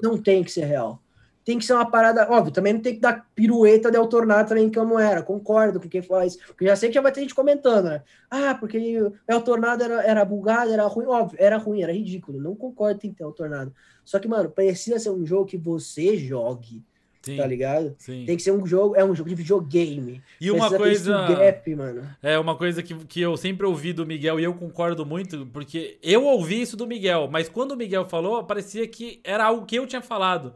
Não 0.01 0.17
tem 0.17 0.43
que 0.43 0.51
ser 0.51 0.65
real 0.65 1.01
tem 1.49 1.57
que 1.57 1.65
ser 1.65 1.73
uma 1.73 1.89
parada. 1.89 2.29
Óbvio, 2.29 2.53
também 2.53 2.73
não 2.73 2.79
tem 2.81 2.93
que 2.93 2.99
dar 2.99 3.27
pirueta 3.33 3.89
de 3.89 4.07
Tornado 4.07 4.49
também, 4.49 4.69
que 4.69 4.77
eu 4.77 4.85
não 4.85 4.99
era. 4.99 5.23
Concordo 5.23 5.79
com 5.79 5.89
quem 5.89 6.01
faz. 6.01 6.35
Porque 6.35 6.65
já 6.67 6.75
sei 6.75 6.89
que 6.89 6.95
já 6.95 7.01
vai 7.01 7.11
ter 7.11 7.21
gente 7.21 7.33
comentando, 7.33 7.85
né? 7.85 8.03
Ah, 8.29 8.53
porque 8.53 9.01
o 9.01 9.41
Tornado 9.41 9.83
era, 9.83 10.03
era 10.03 10.23
bugado, 10.23 10.71
era 10.71 10.85
ruim. 10.85 11.07
Óbvio, 11.07 11.37
era 11.41 11.57
ruim, 11.57 11.81
era 11.81 11.91
ridículo. 11.91 12.39
Não 12.39 12.55
concordo 12.55 12.99
em 13.03 13.11
ter 13.11 13.25
o 13.25 13.31
Tornado. 13.31 13.73
Só 14.05 14.19
que, 14.19 14.27
mano, 14.27 14.51
precisa 14.51 14.99
ser 14.99 15.09
um 15.09 15.25
jogo 15.25 15.47
que 15.47 15.57
você 15.57 16.15
jogue. 16.17 16.83
Sim, 17.21 17.37
tá 17.37 17.45
ligado? 17.45 17.95
Sim. 17.97 18.23
Tem 18.25 18.37
que 18.37 18.43
ser 18.43 18.51
um 18.51 18.65
jogo, 18.65 18.95
é 18.95 19.03
um 19.03 19.13
jogo 19.13 19.29
de 19.29 19.35
videogame. 19.35 20.21
E 20.39 20.49
uma 20.49 20.69
coisa. 20.69 21.27
Gap, 21.27 21.75
mano. 21.75 22.07
É 22.23 22.39
uma 22.39 22.55
coisa 22.55 22.81
que, 22.81 22.95
que 23.05 23.21
eu 23.21 23.35
sempre 23.35 23.65
ouvi 23.65 23.91
do 23.91 24.05
Miguel 24.05 24.39
e 24.39 24.43
eu 24.43 24.53
concordo 24.53 25.05
muito, 25.05 25.45
porque 25.47 25.97
eu 26.01 26.25
ouvi 26.25 26.61
isso 26.61 26.77
do 26.77 26.87
Miguel, 26.87 27.27
mas 27.31 27.49
quando 27.49 27.73
o 27.73 27.77
Miguel 27.77 28.05
falou, 28.05 28.43
parecia 28.43 28.87
que 28.87 29.19
era 29.23 29.45
algo 29.45 29.65
que 29.65 29.75
eu 29.75 29.85
tinha 29.85 30.01
falado 30.01 30.53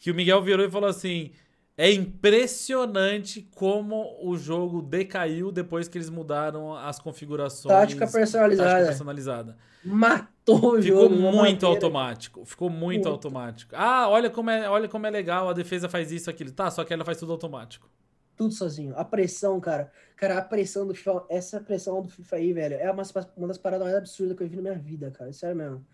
que 0.00 0.10
o 0.10 0.14
Miguel 0.14 0.42
virou 0.42 0.64
e 0.64 0.70
falou 0.70 0.88
assim: 0.88 1.30
é 1.78 1.92
impressionante 1.92 3.48
como 3.54 4.18
o 4.20 4.36
jogo 4.36 4.82
decaiu 4.82 5.52
depois 5.52 5.86
que 5.86 5.96
eles 5.96 6.10
mudaram 6.10 6.74
as 6.74 6.98
configurações. 6.98 7.72
Tática 7.72 8.04
personalizada. 8.04 8.68
Tática 8.70 8.86
personalizada. 8.88 9.56
Matou 9.84 10.74
o 10.74 10.82
Ficou 10.82 11.08
jogo. 11.08 11.14
muito 11.14 11.64
automático. 11.64 12.44
Ficou 12.44 12.68
muito, 12.68 12.82
muito, 12.82 13.08
automático. 13.08 13.76
Ah, 13.76 14.08
olha 14.08 14.28
como, 14.28 14.50
é, 14.50 14.68
olha 14.68 14.88
como 14.88 15.06
é 15.06 15.10
legal, 15.10 15.48
a 15.48 15.52
defesa 15.52 15.88
faz 15.88 16.10
isso, 16.10 16.28
aquilo. 16.28 16.50
Tá, 16.50 16.68
só 16.68 16.82
que 16.84 16.92
ela 16.92 17.04
faz 17.04 17.16
tudo 17.16 17.30
automático. 17.30 17.88
Tudo 18.36 18.52
sozinho. 18.52 18.92
A 18.96 19.04
pressão, 19.04 19.60
cara. 19.60 19.92
Cara, 20.16 20.36
a 20.38 20.42
pressão 20.42 20.84
do 20.84 20.96
FIFA, 20.96 21.26
essa 21.28 21.60
pressão 21.60 22.02
do 22.02 22.08
FIFA 22.08 22.36
aí, 22.36 22.52
velho, 22.52 22.74
é 22.74 22.90
uma, 22.90 23.04
uma 23.36 23.46
das 23.46 23.58
paradas 23.58 23.86
mais 23.86 23.96
absurdas 23.96 24.36
que 24.36 24.42
eu 24.42 24.48
vi 24.48 24.56
na 24.56 24.62
minha 24.62 24.74
vida, 24.74 25.12
cara. 25.12 25.32
Sério 25.32 25.54
mesmo. 25.54 25.86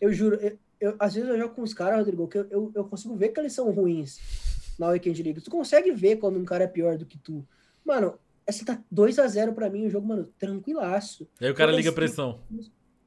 Eu 0.00 0.10
juro, 0.14 0.36
eu, 0.36 0.58
eu, 0.80 0.96
às 0.98 1.12
vezes 1.12 1.28
eu 1.28 1.38
jogo 1.38 1.54
com 1.54 1.62
os 1.62 1.74
caras, 1.74 1.98
Rodrigo, 1.98 2.26
que 2.26 2.38
eu, 2.38 2.46
eu, 2.50 2.72
eu, 2.74 2.84
consigo 2.84 3.14
ver 3.16 3.28
que 3.30 3.40
eles 3.40 3.52
são 3.52 3.70
ruins 3.70 4.18
na 4.78 4.88
Weekend 4.88 5.22
League. 5.22 5.40
Tu 5.40 5.50
consegue 5.50 5.90
ver 5.90 6.16
quando 6.16 6.38
um 6.38 6.44
cara 6.44 6.64
é 6.64 6.66
pior 6.66 6.96
do 6.96 7.06
que 7.06 7.18
tu. 7.18 7.46
Mano, 7.84 8.18
essa 8.46 8.64
tá 8.64 8.80
2 8.90 9.18
a 9.18 9.26
0 9.26 9.52
pra 9.52 9.70
mim, 9.70 9.86
o 9.86 9.90
jogo, 9.90 10.06
mano, 10.06 10.28
tranquilaço. 10.38 11.28
Aí 11.40 11.50
o 11.50 11.54
cara 11.54 11.72
liga 11.72 11.90
a 11.90 11.92
pressão. 11.92 12.40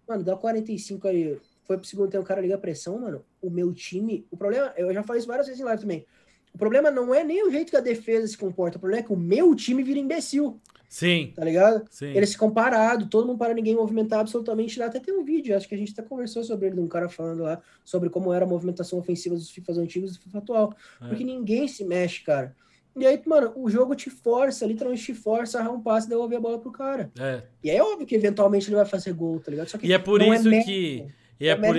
Mano, 0.08 0.24
dá 0.24 0.36
45 0.36 1.08
aí. 1.08 1.40
Foi 1.64 1.78
pro 1.78 1.88
segundo 1.88 2.10
tempo, 2.10 2.24
o 2.24 2.28
cara 2.28 2.42
liga 2.42 2.56
a 2.56 2.60
pressão, 2.60 3.00
mano. 3.00 3.24
O 3.42 3.50
meu 3.50 3.74
time. 3.74 4.26
O 4.32 4.38
problema, 4.38 4.74
eu 4.76 4.94
já 4.94 5.04
falei 5.04 5.20
isso 5.20 5.28
várias 5.28 5.48
vezes 5.48 5.62
em 5.62 5.66
live 5.66 5.82
também. 5.82 6.06
O 6.54 6.58
problema 6.58 6.90
não 6.90 7.14
é 7.14 7.24
nem 7.24 7.48
o 7.48 7.52
jeito 7.52 7.70
que 7.70 7.78
a 7.78 7.82
defesa 7.82 8.28
se 8.28 8.38
comporta, 8.38 8.78
o 8.78 8.80
problema 8.80 9.04
é 9.04 9.06
que 9.06 9.14
o 9.14 9.18
meu 9.18 9.54
time 9.54 9.84
vira 9.84 10.00
imbecil. 10.00 10.60
Sim. 10.90 11.34
Tá 11.36 11.46
ligado? 11.46 11.86
Sim. 11.92 12.08
Eles 12.08 12.34
ficam 12.34 12.50
parados, 12.50 13.08
todo 13.10 13.28
mundo 13.28 13.38
para 13.38 13.54
ninguém 13.54 13.76
movimentar 13.76 14.20
absolutamente 14.22 14.80
nada. 14.80 14.90
Até 14.90 15.00
tem 15.00 15.16
um 15.16 15.24
vídeo, 15.24 15.56
acho 15.56 15.70
que 15.70 15.76
a 15.76 15.78
gente 15.78 15.92
até 15.92 16.02
conversou 16.02 16.44
sobre 16.44 16.66
ele, 16.66 16.76
de 16.76 16.82
um 16.82 16.88
cara 16.88 17.08
falando 17.08 17.44
lá 17.44 17.62
sobre 17.86 18.10
como 18.10 18.34
era 18.34 18.44
a 18.44 18.48
movimentação 18.48 18.98
ofensiva 18.98 19.36
dos 19.36 19.52
FIFAs 19.52 19.78
antigos 19.78 20.10
e 20.10 20.14
do 20.18 20.24
FIFA 20.24 20.38
atual. 20.40 20.74
É. 21.00 21.08
Porque 21.08 21.24
ninguém 21.24 21.68
se 21.68 21.86
mexe, 21.86 22.24
cara. 22.24 22.56
E 22.98 23.06
aí, 23.06 23.22
mano, 23.24 23.54
o 23.56 23.70
jogo 23.70 23.94
te 23.94 24.10
força, 24.10 24.66
literalmente 24.66 25.06
te 25.06 25.14
força 25.14 25.60
a 25.60 25.62
arrar 25.62 25.72
um 25.72 25.80
passe 25.80 26.08
e 26.08 26.10
devolver 26.10 26.40
a 26.40 26.42
bola 26.42 26.58
pro 26.58 26.72
cara. 26.72 27.12
É. 27.20 27.44
E 27.64 27.70
aí 27.70 27.78
é 27.78 27.84
óbvio 27.84 28.08
que 28.08 28.16
eventualmente 28.16 28.68
ele 28.68 28.76
vai 28.76 28.86
fazer 28.86 29.14
gol, 29.14 29.40
tá 29.40 29.52
ligado? 29.52 29.70
Só 29.70 29.78
que 29.78 29.86
e 29.86 29.94
é 29.94 30.00
por 30.00 30.22
é 30.22 30.28
isso 30.28 30.50
é 30.50 30.64
que. 30.64 31.06
E 31.40 31.48
é, 31.48 31.52
é 31.52 31.56
por... 31.56 31.78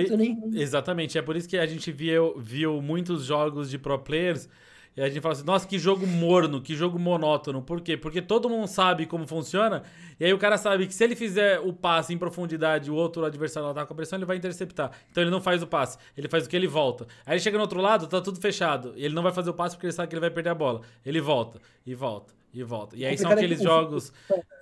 Exatamente, 0.55 1.17
é 1.17 1.21
por 1.21 1.35
isso 1.35 1.49
que 1.49 1.57
a 1.57 1.65
gente 1.67 1.91
viu, 1.91 2.39
viu 2.39 2.81
muitos 2.81 3.25
jogos 3.25 3.69
de 3.69 3.77
pro 3.77 3.99
players 3.99 4.47
e 4.95 5.01
a 5.01 5.07
gente 5.07 5.21
fala 5.21 5.33
assim, 5.33 5.45
nossa, 5.45 5.65
que 5.65 5.79
jogo 5.79 6.05
morno, 6.05 6.61
que 6.61 6.75
jogo 6.75 6.99
monótono. 6.99 7.61
Por 7.61 7.79
quê? 7.79 7.95
Porque 7.95 8.21
todo 8.21 8.49
mundo 8.49 8.67
sabe 8.67 9.05
como 9.05 9.25
funciona, 9.25 9.83
e 10.19 10.25
aí 10.25 10.33
o 10.33 10.37
cara 10.37 10.57
sabe 10.57 10.85
que 10.85 10.93
se 10.93 11.03
ele 11.03 11.15
fizer 11.15 11.59
o 11.61 11.71
passe 11.71 12.13
em 12.13 12.17
profundidade, 12.17 12.91
o 12.91 12.95
outro 12.95 13.23
adversário 13.23 13.73
tá 13.73 13.85
com 13.85 13.93
a 13.93 13.95
pressão, 13.95 14.19
ele 14.19 14.25
vai 14.25 14.35
interceptar. 14.35 14.91
Então 15.09 15.23
ele 15.23 15.31
não 15.31 15.41
faz 15.41 15.63
o 15.63 15.67
passe, 15.67 15.97
ele 16.17 16.27
faz 16.27 16.45
o 16.45 16.49
que 16.49 16.55
ele 16.55 16.67
volta. 16.67 17.07
Aí 17.25 17.35
ele 17.35 17.39
chega 17.39 17.57
no 17.57 17.63
outro 17.63 17.79
lado, 17.79 18.05
tá 18.07 18.19
tudo 18.19 18.39
fechado. 18.39 18.93
E 18.97 19.05
ele 19.05 19.13
não 19.13 19.23
vai 19.23 19.31
fazer 19.31 19.49
o 19.49 19.53
passe 19.53 19.75
porque 19.75 19.87
ele 19.87 19.93
sabe 19.93 20.09
que 20.09 20.15
ele 20.15 20.21
vai 20.21 20.29
perder 20.29 20.49
a 20.49 20.55
bola. 20.55 20.81
Ele 21.05 21.21
volta, 21.21 21.61
e 21.85 21.95
volta, 21.95 22.33
e 22.53 22.61
volta. 22.61 22.97
E 22.97 23.05
aí 23.05 23.17
são 23.17 23.31
aqueles 23.31 23.61
jogos 23.61 24.11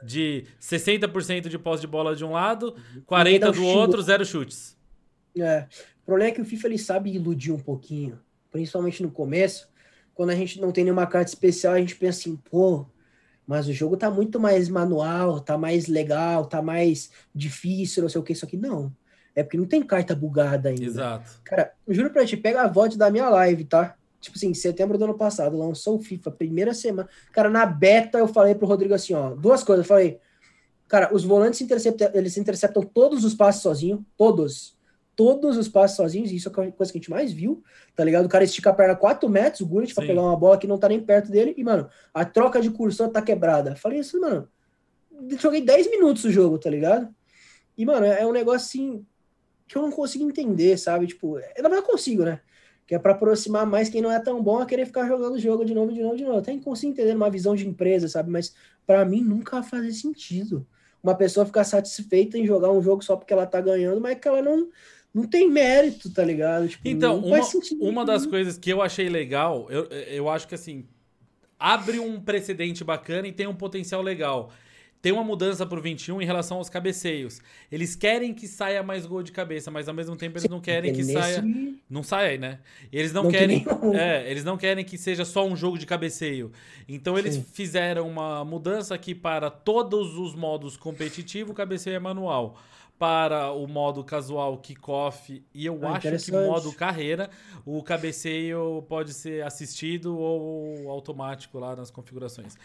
de 0.04 0.46
60% 0.62 1.50
de 1.50 1.58
posse 1.58 1.82
de 1.82 1.88
bola 1.88 2.16
de 2.16 2.24
um 2.24 2.34
lado, 2.34 2.76
40% 3.08 3.52
do 3.54 3.66
outro, 3.66 4.02
zero 4.04 4.24
chutes. 4.24 4.78
É. 5.36 5.68
O 6.04 6.06
problema 6.06 6.32
é 6.32 6.36
que 6.36 6.42
o 6.42 6.46
FIFA 6.46 6.68
ele 6.68 6.78
sabe 6.78 7.12
iludir 7.12 7.52
um 7.52 7.60
pouquinho, 7.60 8.20
principalmente 8.52 9.02
no 9.02 9.12
começo, 9.12 9.68
quando 10.20 10.32
a 10.32 10.36
gente 10.36 10.60
não 10.60 10.70
tem 10.70 10.84
nenhuma 10.84 11.08
carta 11.08 11.30
especial, 11.30 11.76
a 11.76 11.80
gente 11.80 11.96
pensa 11.96 12.20
assim, 12.20 12.36
pô, 12.36 12.86
mas 13.48 13.70
o 13.70 13.72
jogo 13.72 13.96
tá 13.96 14.12
muito 14.12 14.38
mais 14.38 14.68
manual, 14.68 15.40
tá 15.40 15.58
mais 15.58 15.88
legal, 15.88 16.46
tá 16.46 16.62
mais 16.62 17.10
difícil, 17.34 18.04
não 18.04 18.10
sei 18.10 18.20
o 18.20 18.24
que, 18.26 18.34
isso 18.34 18.44
aqui 18.44 18.58
não. 18.58 18.94
É 19.34 19.44
porque 19.44 19.56
não 19.56 19.66
tem 19.66 19.82
carta 19.82 20.14
bugada 20.14 20.68
ainda. 20.68 20.84
Exato. 20.84 21.40
Cara, 21.46 21.72
eu 21.88 21.94
juro 21.94 22.10
pra 22.10 22.26
ti, 22.26 22.36
pega 22.36 22.64
a 22.64 22.68
VOD 22.68 22.98
da 22.98 23.10
minha 23.10 23.30
live, 23.30 23.64
tá? 23.64 23.96
Tipo 24.20 24.36
assim, 24.36 24.54
setembro 24.54 24.98
do 24.98 25.06
ano 25.06 25.18
passado, 25.18 25.58
lançou 25.58 25.96
o 25.96 26.02
FIFA, 26.02 26.32
primeira 26.32 26.74
semana. 26.74 27.08
Cara, 27.32 27.50
na 27.50 27.66
beta 27.66 28.18
eu 28.18 28.28
falei 28.28 28.54
pro 28.54 28.68
Rodrigo 28.68 28.94
assim, 28.94 29.14
ó, 29.14 29.34
duas 29.34 29.64
coisas. 29.64 29.86
Eu 29.86 29.88
falei, 29.88 30.20
cara, 30.86 31.16
os 31.16 31.24
volantes 31.24 31.62
interceptam, 31.62 32.12
eles 32.14 32.36
interceptam 32.36 32.84
todos 32.84 33.24
os 33.24 33.34
passes 33.34 33.62
sozinho, 33.62 34.06
todos. 34.18 34.78
Todos 35.20 35.58
os 35.58 35.68
passes 35.68 35.98
sozinhos, 35.98 36.32
isso 36.32 36.48
é 36.48 36.52
a 36.52 36.72
coisa 36.72 36.94
que 36.94 36.98
a 36.98 37.02
gente 37.02 37.10
mais 37.10 37.34
viu, 37.34 37.62
tá 37.94 38.06
ligado? 38.06 38.26
O 38.26 38.30
cara 38.30 38.46
estica 38.46 38.70
a 38.70 38.74
perna 38.74 38.96
4 38.96 39.28
metros, 39.28 39.60
o 39.60 39.66
Gullit, 39.66 39.94
pra 39.94 40.06
pegar 40.06 40.22
uma 40.22 40.38
bola 40.38 40.58
que 40.58 40.66
não 40.66 40.78
tá 40.78 40.88
nem 40.88 41.02
perto 41.02 41.30
dele, 41.30 41.54
e, 41.58 41.64
mano, 41.64 41.90
a 42.14 42.24
troca 42.24 42.62
de 42.62 42.70
cursor 42.70 43.10
tá 43.10 43.22
quebrada. 43.22 43.76
Falei 43.76 44.00
assim, 44.00 44.18
mano, 44.18 44.48
joguei 45.38 45.62
10 45.62 45.92
minutos 45.92 46.24
o 46.24 46.32
jogo, 46.32 46.58
tá 46.58 46.70
ligado? 46.70 47.14
E, 47.78 47.86
mano, 47.86 48.06
é 48.06 48.26
um 48.26 48.32
negócio 48.32 48.66
assim 48.66 49.06
que 49.68 49.78
eu 49.78 49.82
não 49.82 49.92
consigo 49.92 50.24
entender, 50.24 50.78
sabe? 50.78 51.06
Tipo, 51.06 51.38
eu 51.38 51.64
não 51.64 51.82
consigo, 51.84 52.24
né? 52.24 52.40
que 52.88 52.96
é 52.96 52.98
para 52.98 53.12
aproximar 53.12 53.68
mais 53.68 53.88
quem 53.88 54.02
não 54.02 54.12
é 54.12 54.20
tão 54.20 54.42
bom 54.42 54.58
a 54.58 54.66
querer 54.66 54.84
ficar 54.88 55.08
jogando 55.08 55.36
o 55.36 55.40
jogo 55.40 55.64
de 55.64 55.76
novo, 55.76 55.94
de 55.94 56.02
novo, 56.02 56.18
de 56.18 56.24
novo. 56.24 56.40
Até 56.40 56.58
consigo 56.58 56.92
entender 56.92 57.16
uma 57.16 57.30
visão 57.30 57.56
de 57.56 57.68
empresa, 57.68 58.08
sabe? 58.08 58.32
Mas 58.32 58.56
para 58.84 59.06
mim 59.06 59.22
nunca 59.22 59.62
vai 59.62 59.70
fazer 59.70 59.92
sentido 59.92 60.66
uma 61.02 61.16
pessoa 61.16 61.46
ficar 61.46 61.64
satisfeita 61.64 62.38
em 62.38 62.46
jogar 62.46 62.72
um 62.72 62.82
jogo 62.82 63.04
só 63.04 63.16
porque 63.16 63.34
ela 63.34 63.46
tá 63.46 63.62
ganhando, 63.62 64.02
mas 64.02 64.20
que 64.20 64.28
ela 64.28 64.42
não 64.42 64.70
não 65.14 65.28
tem 65.28 65.50
mérito, 65.50 66.10
tá 66.10 66.24
ligado? 66.24 66.68
Tipo, 66.68 66.88
então, 66.88 67.20
uma, 67.20 67.40
uma 67.80 68.06
das 68.06 68.26
coisas 68.26 68.58
que 68.58 68.70
eu 68.70 68.82
achei 68.82 69.10
legal, 69.10 69.68
eu, 69.70 69.86
eu 69.86 70.30
acho 70.30 70.48
que 70.48 70.56
assim, 70.56 70.86
abre 71.58 72.00
um 72.00 72.20
precedente 72.20 72.84
bacana 72.84 73.28
e 73.28 73.32
tem 73.32 73.48
um 73.48 73.56
potencial 73.56 74.02
legal 74.02 74.52
tem 75.02 75.14
uma 75.14 75.24
mudança 75.24 75.66
pro 75.66 75.82
21 75.82 76.22
em 76.22 76.26
relação 76.26 76.58
aos 76.58 76.70
cabeceios. 76.70 77.42
Eles 77.72 77.96
querem 77.96 78.34
que 78.34 78.48
saia 78.48 78.84
mais 78.84 79.06
gol 79.06 79.24
de 79.24 79.32
cabeça, 79.32 79.72
mas 79.72 79.88
ao 79.88 79.94
mesmo 79.94 80.16
tempo 80.16 80.38
eles 80.38 80.50
não 80.50 80.60
querem 80.60 80.92
que 80.92 81.04
saia. 81.06 81.44
Não 81.90 82.04
saia 82.04 82.32
aí, 82.32 82.38
né? 82.38 82.60
Eles 82.92 83.14
não, 83.14 83.24
não 83.24 83.32
querem. 83.32 83.66
É, 83.94 84.30
eles 84.30 84.44
não 84.44 84.58
querem 84.58 84.84
que 84.84 84.98
seja 84.98 85.24
só 85.24 85.48
um 85.48 85.56
jogo 85.56 85.78
de 85.78 85.86
cabeceio. 85.86 86.52
Então 86.88 87.18
eles 87.18 87.36
Sim. 87.36 87.46
fizeram 87.54 88.08
uma 88.10 88.44
mudança 88.44 88.94
aqui 88.94 89.16
para 89.16 89.50
todos 89.50 90.18
os 90.18 90.36
modos 90.36 90.76
competitivo, 90.76 91.54
cabeceio 91.54 91.96
é 91.96 92.00
manual. 92.00 92.58
Para 93.00 93.54
o 93.54 93.66
modo 93.66 94.04
casual 94.04 94.58
kickoff 94.58 95.42
e 95.54 95.66
eu 95.66 95.80
ah, 95.88 95.94
acho 95.94 96.26
que 96.26 96.32
o 96.36 96.46
modo 96.48 96.74
carreira, 96.74 97.30
o 97.66 97.82
cabeceio 97.82 98.86
pode 98.90 99.14
ser 99.14 99.42
assistido 99.46 100.18
ou 100.18 100.90
automático 100.92 101.58
lá 101.58 101.78
nas 101.78 101.90
configurações. 101.90 102.58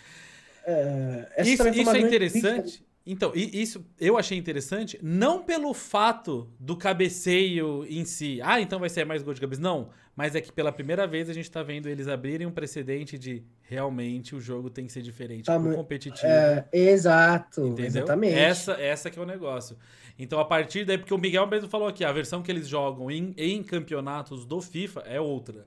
É, 0.66 1.42
isso, 1.42 1.68
isso 1.68 1.90
é 1.90 2.00
interessante. 2.00 2.84
Então, 3.06 3.32
isso 3.34 3.84
eu 4.00 4.16
achei 4.16 4.38
interessante, 4.38 4.98
não 5.02 5.42
pelo 5.44 5.74
fato 5.74 6.48
do 6.58 6.74
cabeceio 6.74 7.84
em 7.86 8.02
si. 8.02 8.40
Ah, 8.42 8.62
então 8.62 8.80
vai 8.80 8.88
ser 8.88 9.04
mais 9.04 9.22
gol 9.22 9.34
de 9.34 9.42
cabeça. 9.42 9.60
Não, 9.60 9.90
mas 10.16 10.34
é 10.34 10.40
que 10.40 10.50
pela 10.50 10.72
primeira 10.72 11.06
vez 11.06 11.28
a 11.28 11.34
gente 11.34 11.50
tá 11.50 11.62
vendo 11.62 11.86
eles 11.86 12.08
abrirem 12.08 12.46
um 12.46 12.50
precedente 12.50 13.18
de 13.18 13.44
realmente 13.60 14.34
o 14.34 14.40
jogo 14.40 14.70
tem 14.70 14.86
que 14.86 14.92
ser 14.92 15.02
diferente 15.02 15.44
tá, 15.44 15.60
competitivo. 15.60 16.26
É, 16.26 16.66
exato, 16.72 17.66
entendeu? 17.66 17.86
exatamente. 17.86 18.38
Essa, 18.38 18.72
essa 18.72 19.10
que 19.10 19.18
é 19.18 19.22
o 19.22 19.26
negócio. 19.26 19.76
Então, 20.18 20.40
a 20.40 20.44
partir 20.44 20.86
daí, 20.86 20.96
porque 20.96 21.12
o 21.12 21.18
Miguel 21.18 21.46
mesmo 21.46 21.68
falou 21.68 21.88
aqui, 21.88 22.04
a 22.04 22.12
versão 22.12 22.42
que 22.42 22.50
eles 22.50 22.66
jogam 22.66 23.10
em, 23.10 23.34
em 23.36 23.62
campeonatos 23.62 24.46
do 24.46 24.62
FIFA 24.62 25.00
é 25.00 25.20
outra. 25.20 25.66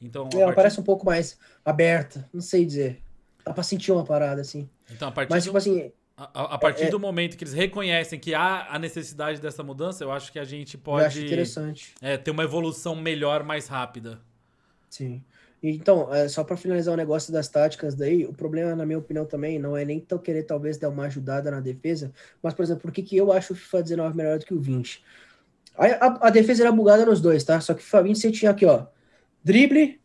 Então, 0.00 0.28
é, 0.32 0.38
partir... 0.38 0.54
parece 0.54 0.80
um 0.80 0.84
pouco 0.84 1.04
mais 1.04 1.38
aberta, 1.62 2.26
não 2.32 2.40
sei 2.40 2.64
dizer. 2.64 3.02
Dá 3.44 3.52
pra 3.52 3.62
sentir 3.62 3.92
uma 3.92 4.04
parada, 4.04 4.40
assim. 4.40 4.70
Então, 4.90 5.08
a 5.08 5.12
partir 5.12 5.30
Mas, 5.30 5.44
tipo 5.44 5.56
assim. 5.56 5.92
A, 6.18 6.54
a 6.54 6.58
partir 6.58 6.84
é, 6.84 6.90
do 6.90 6.98
momento 6.98 7.36
que 7.36 7.44
eles 7.44 7.54
reconhecem 7.54 8.18
que 8.18 8.34
há 8.34 8.66
a 8.74 8.78
necessidade 8.78 9.40
dessa 9.40 9.62
mudança, 9.62 10.02
eu 10.02 10.10
acho 10.10 10.32
que 10.32 10.38
a 10.38 10.44
gente 10.44 10.76
pode. 10.76 11.02
Eu 11.02 11.06
acho 11.06 11.20
interessante. 11.20 11.94
É, 12.02 12.16
ter 12.16 12.32
uma 12.32 12.42
evolução 12.42 12.96
melhor, 12.96 13.44
mais 13.44 13.68
rápida. 13.68 14.18
Sim. 14.90 15.22
Então, 15.62 16.12
é, 16.12 16.28
só 16.28 16.42
para 16.42 16.56
finalizar 16.56 16.94
o 16.94 16.96
negócio 16.96 17.32
das 17.32 17.48
táticas 17.48 17.94
daí, 17.94 18.24
o 18.24 18.32
problema, 18.32 18.74
na 18.74 18.84
minha 18.84 18.98
opinião, 18.98 19.24
também 19.24 19.58
não 19.58 19.76
é 19.76 19.84
nem 19.84 20.00
tão 20.00 20.18
querer 20.18 20.42
talvez 20.44 20.76
dar 20.76 20.88
uma 20.88 21.04
ajudada 21.04 21.50
na 21.50 21.60
defesa, 21.60 22.12
mas, 22.42 22.54
por 22.54 22.62
exemplo, 22.62 22.82
por 22.82 22.92
que, 22.92 23.02
que 23.02 23.16
eu 23.16 23.32
acho 23.32 23.52
o 23.52 23.56
FIFA 23.56 23.82
19 23.82 24.16
melhor 24.16 24.38
do 24.38 24.44
que 24.44 24.54
o 24.54 24.60
20? 24.60 25.02
A, 25.76 25.86
a, 25.86 26.28
a, 26.28 26.30
defesa 26.30 26.64
era 26.64 26.72
bugada 26.72 27.04
nos 27.04 27.20
dois, 27.20 27.42
tá? 27.44 27.60
Só 27.60 27.74
que 27.74 27.80
o 27.80 27.84
FIFA 27.84 28.02
20 28.02 28.18
você 28.18 28.30
tinha 28.30 28.50
aqui, 28.50 28.66
ó, 28.66 28.86
drible, 29.42 30.00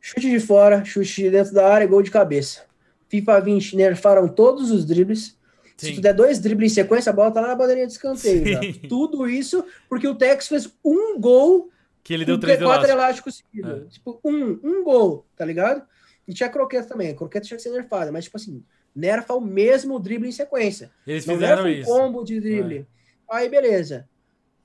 chute 0.00 0.30
de 0.30 0.40
fora, 0.40 0.84
chute 0.84 1.30
dentro 1.30 1.54
da 1.54 1.66
área, 1.66 1.86
gol 1.86 2.02
de 2.02 2.10
cabeça. 2.10 2.64
FIFA 3.08 3.40
20 3.40 3.76
nerfaram 3.76 4.28
todos 4.28 4.70
os 4.70 4.84
dribles. 4.84 5.38
Sim. 5.80 5.86
Se 5.88 5.94
tu 5.94 6.00
der 6.02 6.12
dois 6.12 6.38
dribles 6.38 6.72
em 6.72 6.74
sequência, 6.74 7.08
a 7.08 7.12
bola 7.12 7.30
tá 7.30 7.40
lá 7.40 7.48
na 7.48 7.54
bandeirinha 7.54 7.86
de 7.86 7.94
escanteio. 7.94 8.44
Tudo 8.88 9.26
isso 9.26 9.64
porque 9.88 10.06
o 10.06 10.14
Tex 10.14 10.46
fez 10.46 10.68
um 10.84 11.18
gol 11.18 11.70
que 12.04 12.12
ele 12.12 12.26
deu 12.26 12.38
três 12.38 12.60
quatro 12.60 12.90
elásticos 12.90 13.36
seguidos. 13.36 13.86
É. 13.86 13.88
Tipo, 13.88 14.20
um, 14.22 14.60
um 14.62 14.84
gol, 14.84 15.26
tá 15.34 15.44
ligado? 15.44 15.82
E 16.28 16.34
tinha 16.34 16.50
croqueta 16.50 16.86
também. 16.86 17.10
A 17.10 17.14
croqueta 17.14 17.46
tinha 17.46 17.56
que 17.56 17.62
ser 17.62 17.70
nerfada, 17.70 18.12
mas 18.12 18.24
tipo 18.24 18.36
assim, 18.36 18.62
nerfa 18.94 19.32
o 19.32 19.40
mesmo 19.40 19.98
drible 19.98 20.28
em 20.28 20.32
sequência. 20.32 20.90
Eles 21.06 21.24
não 21.24 21.34
fizeram 21.34 21.64
nerfa 21.64 21.80
isso. 21.80 21.90
um 21.90 21.96
combo 21.96 22.24
de 22.24 22.40
drible. 22.40 22.78
É. 23.30 23.36
Aí, 23.36 23.48
beleza. 23.48 24.06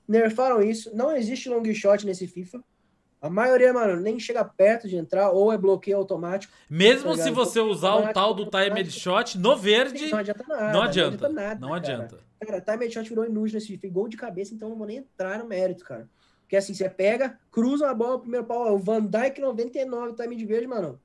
Nerfaram 0.06 0.62
isso. 0.62 0.94
Não 0.94 1.16
existe 1.16 1.48
long 1.48 1.64
shot 1.72 2.04
nesse 2.04 2.26
FIFA. 2.26 2.62
A 3.26 3.30
maioria, 3.30 3.72
mano, 3.72 4.00
nem 4.00 4.18
chega 4.18 4.44
perto 4.44 4.88
de 4.88 4.96
entrar 4.96 5.30
ou 5.30 5.52
é 5.52 5.58
bloqueio 5.58 5.96
automático. 5.96 6.52
Mesmo 6.68 7.16
tá 7.16 7.22
se 7.22 7.30
você 7.30 7.60
usar 7.60 7.94
o 7.96 8.12
tal 8.12 8.34
do 8.34 8.46
timed 8.46 8.90
shot 8.90 9.38
no 9.38 9.56
verde, 9.56 10.10
não 10.10 10.18
adianta 10.18 10.44
nada. 10.48 10.72
Não 10.72 10.82
adianta. 10.82 11.10
Não 11.10 11.16
adianta. 11.16 11.28
Nada, 11.28 11.60
não 11.60 11.74
adianta. 11.74 12.18
Cara, 12.40 12.60
cara 12.60 12.78
timed 12.78 12.92
shot 12.92 13.08
virou 13.08 13.24
inútil 13.24 13.54
nesse. 13.54 13.76
Gol 13.88 14.08
de 14.08 14.16
cabeça, 14.16 14.54
então 14.54 14.68
não 14.68 14.76
vou 14.76 14.86
nem 14.86 14.98
entrar 14.98 15.38
no 15.38 15.46
mérito, 15.46 15.84
cara. 15.84 16.08
Porque 16.42 16.56
assim, 16.56 16.74
você 16.74 16.88
pega, 16.88 17.38
cruza 17.50 17.90
a 17.90 17.94
bola, 17.94 18.20
primeiro 18.20 18.46
pau, 18.46 18.72
o 18.74 18.78
Van 18.78 19.04
Dyke 19.04 19.40
99, 19.40 20.14
time 20.14 20.36
de 20.36 20.46
verde, 20.46 20.66
mano. 20.68 21.00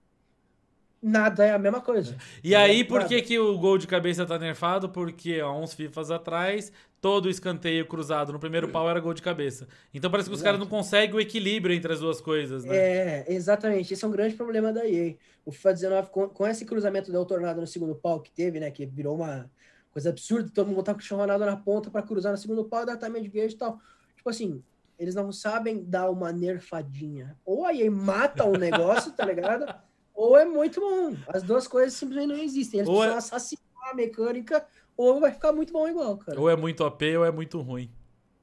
Nada 1.01 1.43
é 1.43 1.51
a 1.51 1.57
mesma 1.57 1.81
coisa. 1.81 2.15
E 2.43 2.53
aí, 2.53 2.83
por 2.83 3.05
que, 3.05 3.21
que 3.23 3.39
o 3.39 3.57
gol 3.57 3.77
de 3.77 3.87
cabeça 3.87 4.23
tá 4.23 4.37
nerfado? 4.37 4.87
Porque 4.87 5.39
há 5.39 5.51
uns 5.51 5.73
FIFAs 5.73 6.11
atrás, 6.11 6.71
todo 7.01 7.27
escanteio 7.27 7.87
cruzado 7.87 8.31
no 8.31 8.39
primeiro 8.39 8.69
pau 8.69 8.87
era 8.87 8.99
gol 8.99 9.13
de 9.13 9.21
cabeça. 9.23 9.67
Então 9.91 10.11
parece 10.11 10.29
que 10.29 10.35
os 10.35 10.43
caras 10.43 10.59
não 10.59 10.67
conseguem 10.67 11.15
o 11.15 11.19
equilíbrio 11.19 11.75
entre 11.75 11.91
as 11.91 11.99
duas 11.99 12.21
coisas, 12.21 12.63
né? 12.63 12.77
É, 12.77 13.25
exatamente. 13.29 13.91
Esse 13.91 14.05
é 14.05 14.07
um 14.07 14.11
grande 14.11 14.35
problema 14.35 14.71
da 14.71 14.87
EA. 14.87 15.15
O 15.43 15.51
FIFA 15.51 15.73
19, 15.73 16.09
com, 16.11 16.29
com 16.29 16.47
esse 16.47 16.65
cruzamento 16.65 17.11
do 17.11 17.25
tornado 17.25 17.59
no 17.59 17.65
segundo 17.65 17.95
pau 17.95 18.19
que 18.19 18.29
teve, 18.29 18.59
né? 18.59 18.69
Que 18.69 18.85
virou 18.85 19.15
uma 19.15 19.49
coisa 19.89 20.09
absurda, 20.09 20.51
todo 20.53 20.67
mundo 20.67 20.75
botar 20.75 20.93
com 20.93 21.01
o 21.01 21.17
Ronaldo 21.17 21.45
na 21.45 21.57
ponta 21.57 21.89
para 21.89 22.03
cruzar 22.03 22.31
no 22.31 22.37
segundo 22.37 22.63
pau, 22.65 22.85
dar 22.85 22.97
time 22.97 23.19
de 23.19 23.27
verde 23.27 23.55
e 23.55 23.57
tal. 23.57 23.79
Tipo 24.15 24.29
assim, 24.29 24.63
eles 24.99 25.15
não 25.15 25.31
sabem 25.31 25.83
dar 25.83 26.11
uma 26.11 26.31
nerfadinha. 26.31 27.35
Ou 27.43 27.65
a 27.65 27.73
EA 27.73 27.89
mata 27.89 28.45
o 28.45 28.55
negócio, 28.55 29.11
tá 29.13 29.25
ligado? 29.25 29.65
ou 30.21 30.37
é 30.37 30.45
muito 30.45 30.79
bom. 30.79 31.15
As 31.27 31.41
duas 31.41 31.67
coisas 31.67 31.93
simplesmente 31.93 32.29
não 32.29 32.43
existem. 32.43 32.79
Eles 32.79 32.89
ou 32.89 32.97
precisam 32.97 33.15
é... 33.15 33.17
assassinar 33.17 33.89
a 33.91 33.95
mecânica, 33.95 34.65
ou 34.95 35.19
vai 35.19 35.31
ficar 35.31 35.51
muito 35.51 35.73
bom 35.73 35.87
igual, 35.87 36.17
cara. 36.17 36.39
Ou 36.39 36.49
é 36.49 36.55
muito 36.55 36.83
OP 36.83 37.17
ou 37.17 37.25
é 37.25 37.31
muito 37.31 37.59
ruim. 37.59 37.89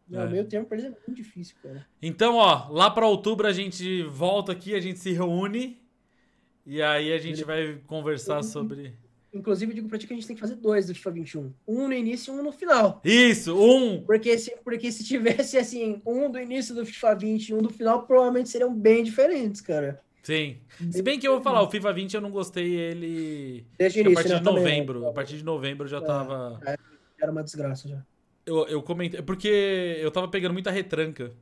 Não, 0.09 0.23
é. 0.23 0.29
meio 0.29 0.45
termo 0.45 0.67
pra 0.67 0.77
eles 0.77 0.91
é 0.91 0.91
muito 0.91 1.13
difícil, 1.13 1.55
cara. 1.63 1.87
Então, 2.03 2.37
ó, 2.37 2.69
lá 2.71 2.91
pra 2.91 3.07
outubro 3.07 3.47
a 3.47 3.53
gente 3.53 4.03
volta 4.05 4.53
aqui, 4.53 4.75
a 4.75 4.81
gente 4.81 4.99
se 4.99 5.13
reúne. 5.13 5.81
E 6.67 6.83
aí 6.83 7.13
a 7.13 7.19
gente 7.19 7.45
vai 7.45 7.81
conversar 7.87 8.43
sobre. 8.43 8.95
Inclusive, 9.33 9.73
digo 9.73 9.89
pra 9.89 9.99
ti 9.99 10.07
que 10.07 10.13
a 10.13 10.17
gente 10.17 10.27
tem 10.27 10.35
que 10.35 10.41
fazer 10.41 10.57
dois 10.57 10.87
do 10.87 10.95
FIFA 10.95 11.11
21. 11.13 11.53
Um 11.67 11.87
no 11.87 11.95
início 11.95 12.35
e 12.35 12.39
um 12.39 12.43
no 12.43 12.51
final. 12.51 13.01
Isso, 13.05 13.57
um! 13.57 14.03
Porque 14.03 14.37
se, 14.37 14.55
porque 14.65 14.91
se 14.91 15.05
tivesse, 15.05 15.57
assim, 15.57 16.03
um 16.05 16.31
do 16.31 16.39
início 16.39 16.75
do 16.75 16.85
FIFA 16.85 17.15
20 17.15 17.49
e 17.49 17.55
um 17.55 17.63
do 17.63 17.71
final, 17.71 18.07
provavelmente 18.07 18.49
seriam 18.49 18.75
bem 18.75 19.05
diferentes, 19.05 19.61
cara. 19.61 20.03
Sim. 20.23 20.59
Se 20.91 21.03
bem 21.03 21.19
que 21.19 21.27
eu 21.27 21.33
vou 21.33 21.43
falar, 21.43 21.63
o 21.63 21.71
FIFA 21.71 21.93
20 21.93 22.15
eu 22.15 22.21
não 22.21 22.31
gostei 22.31 22.75
ele. 22.75 23.67
Desde 23.79 24.01
início, 24.01 24.13
a 24.13 24.23
partir 24.23 24.33
né, 24.35 24.39
de 24.39 24.45
novembro. 24.45 24.95
Também. 24.95 25.11
A 25.11 25.13
partir 25.13 25.37
de 25.37 25.45
novembro 25.45 25.89
já 25.89 25.99
é, 25.99 26.01
tava. 26.01 26.61
É, 26.67 26.77
era 27.21 27.33
uma 27.33 27.43
desgraça 27.43 27.89
já. 27.89 28.03
Eu, 28.45 28.67
eu 28.67 28.83
comentei. 28.83 29.23
Porque 29.23 29.97
eu 30.01 30.11
tava 30.11 30.29
pegando 30.29 30.53
muita 30.53 30.71
retranca. 30.71 31.33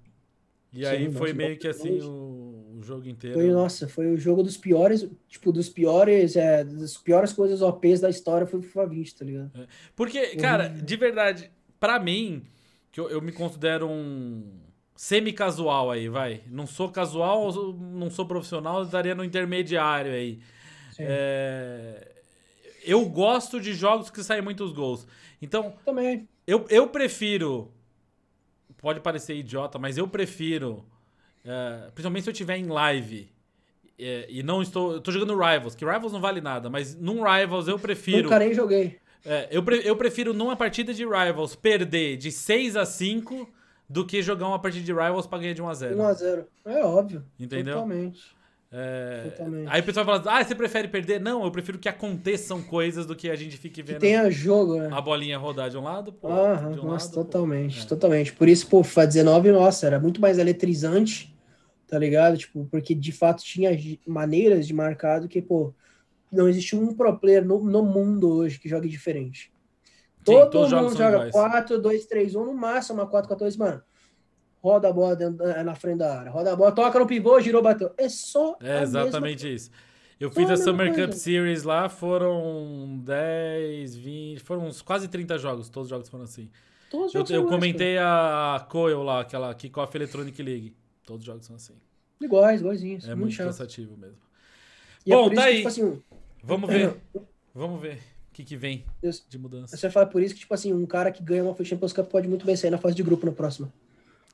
E 0.73 0.81
Sim, 0.81 0.87
aí 0.87 1.13
foi 1.13 1.33
meio 1.33 1.57
que 1.57 1.67
assim 1.67 2.01
o, 2.01 2.77
o, 2.77 2.83
jogo 2.83 3.09
inteiro. 3.09 3.39
Foi, 3.39 3.49
nossa, 3.51 3.89
foi 3.89 4.13
o 4.13 4.17
jogo 4.19 4.43
dos 4.43 4.57
piores, 4.57 5.09
tipo, 5.27 5.51
dos 5.51 5.71
piores, 5.71 6.37
é, 6.37 6.65
das 6.65 6.99
piores 6.99 7.33
coisas 7.33 7.63
OPs 7.63 8.01
da 8.01 8.11
história 8.11 8.47
foi 8.47 8.61
o 8.61 8.63
FIFA 8.63 8.87
20, 8.87 9.15
tá 9.15 9.25
ligado? 9.25 9.51
É. 9.55 9.67
Porque, 9.95 10.37
cara, 10.37 10.69
de 10.69 10.97
verdade, 10.97 11.51
para 11.81 11.99
mim, 11.99 12.43
que 12.93 13.01
eu, 13.01 13.09
eu 13.09 13.23
me 13.23 13.33
considero 13.33 13.89
um 13.89 14.66
semi-casual 14.97 15.91
aí, 15.91 16.09
vai. 16.09 16.43
Não 16.49 16.67
sou 16.67 16.91
casual, 16.91 17.53
não 17.75 18.11
sou 18.11 18.27
profissional, 18.27 18.83
estaria 18.83 19.15
no 19.15 19.23
intermediário 19.23 20.13
aí. 20.13 20.41
É... 20.99 22.13
Eu 22.83 23.05
gosto 23.07 23.61
de 23.61 23.75
jogos 23.75 24.11
que 24.11 24.23
saem 24.23 24.43
muitos 24.43 24.73
gols. 24.73 25.07
Então, 25.43 25.75
também. 25.85 26.29
Eu, 26.47 26.65
eu 26.71 26.89
prefiro 26.89 27.73
pode 28.87 29.01
parecer 29.01 29.35
idiota, 29.35 29.79
mas 29.79 29.99
eu 29.99 30.07
prefiro, 30.07 30.85
uh, 31.45 31.91
principalmente 31.93 32.23
se 32.23 32.31
eu 32.31 32.33
estiver 32.33 32.57
em 32.57 32.67
live 32.67 33.29
é, 33.99 34.27
e 34.29 34.43
não 34.43 34.63
estou. 34.63 34.93
Eu 34.93 35.01
tô 35.01 35.11
jogando 35.11 35.37
Rivals, 35.37 35.75
que 35.75 35.85
Rivals 35.85 36.13
não 36.13 36.21
vale 36.21 36.41
nada, 36.41 36.69
mas 36.69 36.95
num 36.95 37.23
Rivals 37.25 37.67
eu 37.67 37.79
prefiro. 37.79 38.25
Nunca 38.25 38.39
nem 38.39 38.55
joguei. 38.55 38.99
É, 39.25 39.49
eu, 39.51 39.63
pre, 39.63 39.81
eu 39.85 39.97
prefiro 39.97 40.33
numa 40.33 40.55
partida 40.55 40.95
de 40.95 41.05
Rivals 41.05 41.57
perder 41.57 42.17
de 42.17 42.31
6 42.31 42.77
a 42.77 42.85
5 42.85 43.49
do 43.89 44.05
que 44.05 44.23
jogar 44.23 44.49
uma 44.49 44.59
partida 44.59 44.85
de 44.85 44.93
Rivals 44.93 45.27
pra 45.27 45.39
ganhar 45.39 45.55
de 45.55 45.63
1x0. 45.63 45.95
1x0. 45.95 46.45
É 46.65 46.85
óbvio. 46.85 47.25
Entendeu? 47.39 47.75
Totalmente. 47.75 48.37
É... 48.73 49.31
Totalmente. 49.31 49.69
Aí 49.71 49.81
o 49.81 49.85
pessoal 49.85 50.05
fala, 50.05 50.23
ah, 50.27 50.45
você 50.45 50.55
prefere 50.55 50.89
perder? 50.89 51.21
Não, 51.21 51.45
eu 51.45 51.51
prefiro 51.51 51.79
que 51.79 51.89
aconteçam 51.89 52.61
coisas 52.63 53.07
do 53.07 53.15
que 53.15 53.31
a 53.31 53.37
gente 53.37 53.57
fique 53.57 53.83
vendo. 53.83 53.97
Que 53.97 54.01
tenha 54.01 54.31
jogo, 54.31 54.77
né? 54.77 54.89
A 54.93 55.01
bolinha 55.01 55.39
rodar 55.39 55.71
de 55.71 55.79
um 55.79 55.83
lado, 55.83 56.13
pô. 56.13 56.29
Ah, 56.29 56.69
um 56.69 56.75
nossa, 56.75 57.07
lado, 57.07 57.15
totalmente, 57.15 57.81
pô. 57.83 57.87
totalmente. 57.87 58.33
Por 58.33 58.49
isso, 58.49 58.67
pô, 58.67 58.83
FIFA 58.83 59.07
19, 59.07 59.53
nossa, 59.53 59.87
era 59.87 60.01
muito 60.01 60.21
mais 60.21 60.39
eletrizante 60.39 61.37
tá 61.87 61.99
ligado? 61.99 62.37
Tipo, 62.37 62.67
porque 62.67 62.95
de 62.95 63.13
fato 63.13 63.43
tinha 63.43 63.71
maneiras 64.07 64.67
de 64.67 64.75
marcar 64.75 65.21
do 65.21 65.29
que, 65.29 65.41
pô, 65.41 65.73
não 66.31 66.49
existe 66.49 66.75
um 66.75 66.95
pro 66.95 67.17
player 67.17 67.45
no, 67.45 67.63
no 67.63 67.83
mundo 67.83 68.29
hoje 68.29 68.59
que 68.59 68.69
jogue 68.69 68.89
diferente. 68.89 69.53
Sim, 70.27 70.51
Todo 70.51 70.77
mundo 70.77 70.97
joga 70.97 71.31
4, 71.31 71.81
2, 71.81 72.07
3, 72.07 72.35
1, 72.35 72.45
no 72.45 72.53
máximo 72.53 73.01
uma 73.01 73.07
4, 73.07 73.29
4, 73.29 73.45
2, 73.45 73.57
mano. 73.57 73.83
Roda 74.61 74.89
a 74.89 74.93
bola 74.93 75.15
dentro, 75.15 75.47
na 75.65 75.75
frente 75.77 75.99
da 75.99 76.19
área, 76.19 76.31
roda 76.31 76.53
a 76.53 76.57
bola, 76.57 76.73
toca 76.73 76.99
no 76.99 77.07
pivô, 77.07 77.41
girou, 77.41 77.63
bateu. 77.63 77.93
É 77.97 78.09
só. 78.09 78.57
É 78.61 78.83
exatamente 78.83 79.55
isso. 79.55 79.71
Eu 80.19 80.31
fiz 80.31 80.51
a 80.51 80.57
Summer 80.57 80.93
Cup 80.93 81.13
Series 81.13 81.63
lá, 81.63 81.89
foram 81.89 82.99
10, 83.05 83.97
20, 83.97 84.41
foram 84.41 84.67
uns 84.67 84.83
quase 84.83 85.07
30 85.07 85.39
jogos, 85.39 85.69
todos 85.69 85.87
os 85.87 85.91
jogos 85.91 86.09
foram 86.09 86.25
assim. 86.25 86.51
Todos 86.91 87.15
eu, 87.15 87.25
eu 87.29 87.47
comentei 87.47 87.99
a 87.99 88.67
Coil 88.69 89.03
lá, 89.05 89.21
aquela 89.21 89.55
Kickoff 89.55 89.97
Electronic 89.97 90.43
League. 90.43 90.75
Todos 91.05 91.21
os 91.21 91.27
jogos 91.27 91.47
são 91.47 91.55
assim. 91.55 91.75
Iguais, 92.21 92.61
iguaizinhos. 92.61 93.05
É 93.05 93.09
muito, 93.09 93.21
muito 93.21 93.37
cansativo 93.37 93.97
mesmo. 93.97 94.19
E 95.05 95.13
é 95.13 95.17
Bom, 95.17 95.31
é 95.31 95.35
tá 95.35 95.45
aí. 95.45 95.53
Que, 95.53 95.57
tipo 95.59 95.69
assim, 95.69 96.03
Vamos 96.43 96.71
ver. 96.71 96.97
Vamos 97.55 97.81
ver 97.81 98.16
que, 98.37 98.45
que 98.45 98.57
vem 98.57 98.85
eu, 99.03 99.11
de 99.31 99.39
mudança. 99.39 99.75
Você 99.75 99.87
vai 99.87 99.91
falar 99.91 100.07
por 100.07 100.23
isso 100.23 100.35
que, 100.35 100.41
tipo 100.41 100.53
assim, 100.53 100.71
um 100.71 100.85
cara 100.85 101.11
que 101.11 101.23
ganha 101.23 101.43
uma 101.43 101.65
Champions 101.65 101.95
Cup 101.95 102.07
pode 102.11 102.29
muito 102.29 102.45
bem 102.45 102.55
sair 102.55 102.71
na 102.71 102.77
fase 102.77 102.95
de 102.95 103.03
grupo 103.03 103.25
na 103.25 103.33
próxima. 103.33 103.73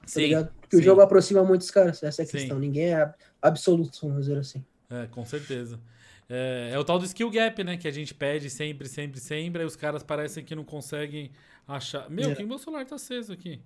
Tá 0.01 0.09
sim, 0.09 0.23
ligado? 0.23 0.53
Porque 0.61 0.75
sim. 0.75 0.83
o 0.83 0.85
jogo 0.85 1.01
aproxima 1.01 1.45
muitos 1.45 1.71
caras. 1.71 2.03
Essa 2.03 2.23
é 2.23 2.25
a 2.25 2.29
questão. 2.29 2.57
Sim. 2.57 2.67
Ninguém 2.67 2.95
é 2.95 3.15
absoluto, 3.41 4.01
vamos 4.03 4.27
dizer 4.27 4.39
assim. 4.39 4.65
É, 4.91 5.07
com 5.07 5.25
certeza. 5.25 5.79
É, 6.29 6.71
é, 6.73 6.79
o 6.81 6.83
tal 6.83 6.99
do 6.99 7.05
skill 7.05 7.31
gap, 7.31 7.63
né? 7.63 7.77
Que 7.77 7.87
a 7.87 7.93
gente 7.93 8.13
pede 8.13 8.51
sempre, 8.51 8.89
sempre, 8.89 9.21
sempre. 9.21 9.63
Aí 9.63 9.67
os 9.67 9.77
caras 9.77 10.03
parecem 10.03 10.45
que 10.45 10.57
não 10.57 10.65
conseguem 10.65 11.31
achar. 11.69 12.11
Meu, 12.11 12.33
é. 12.33 12.35
que 12.35 12.43
meu 12.43 12.59
celular 12.59 12.85
tá 12.85 12.97
aceso 12.97 13.33
aqui? 13.33 13.61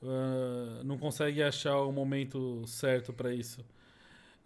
Uh, 0.00 0.84
não 0.84 0.96
consegue 0.96 1.42
achar 1.42 1.80
o 1.80 1.90
momento 1.90 2.64
certo 2.68 3.12
para 3.12 3.34
isso. 3.34 3.64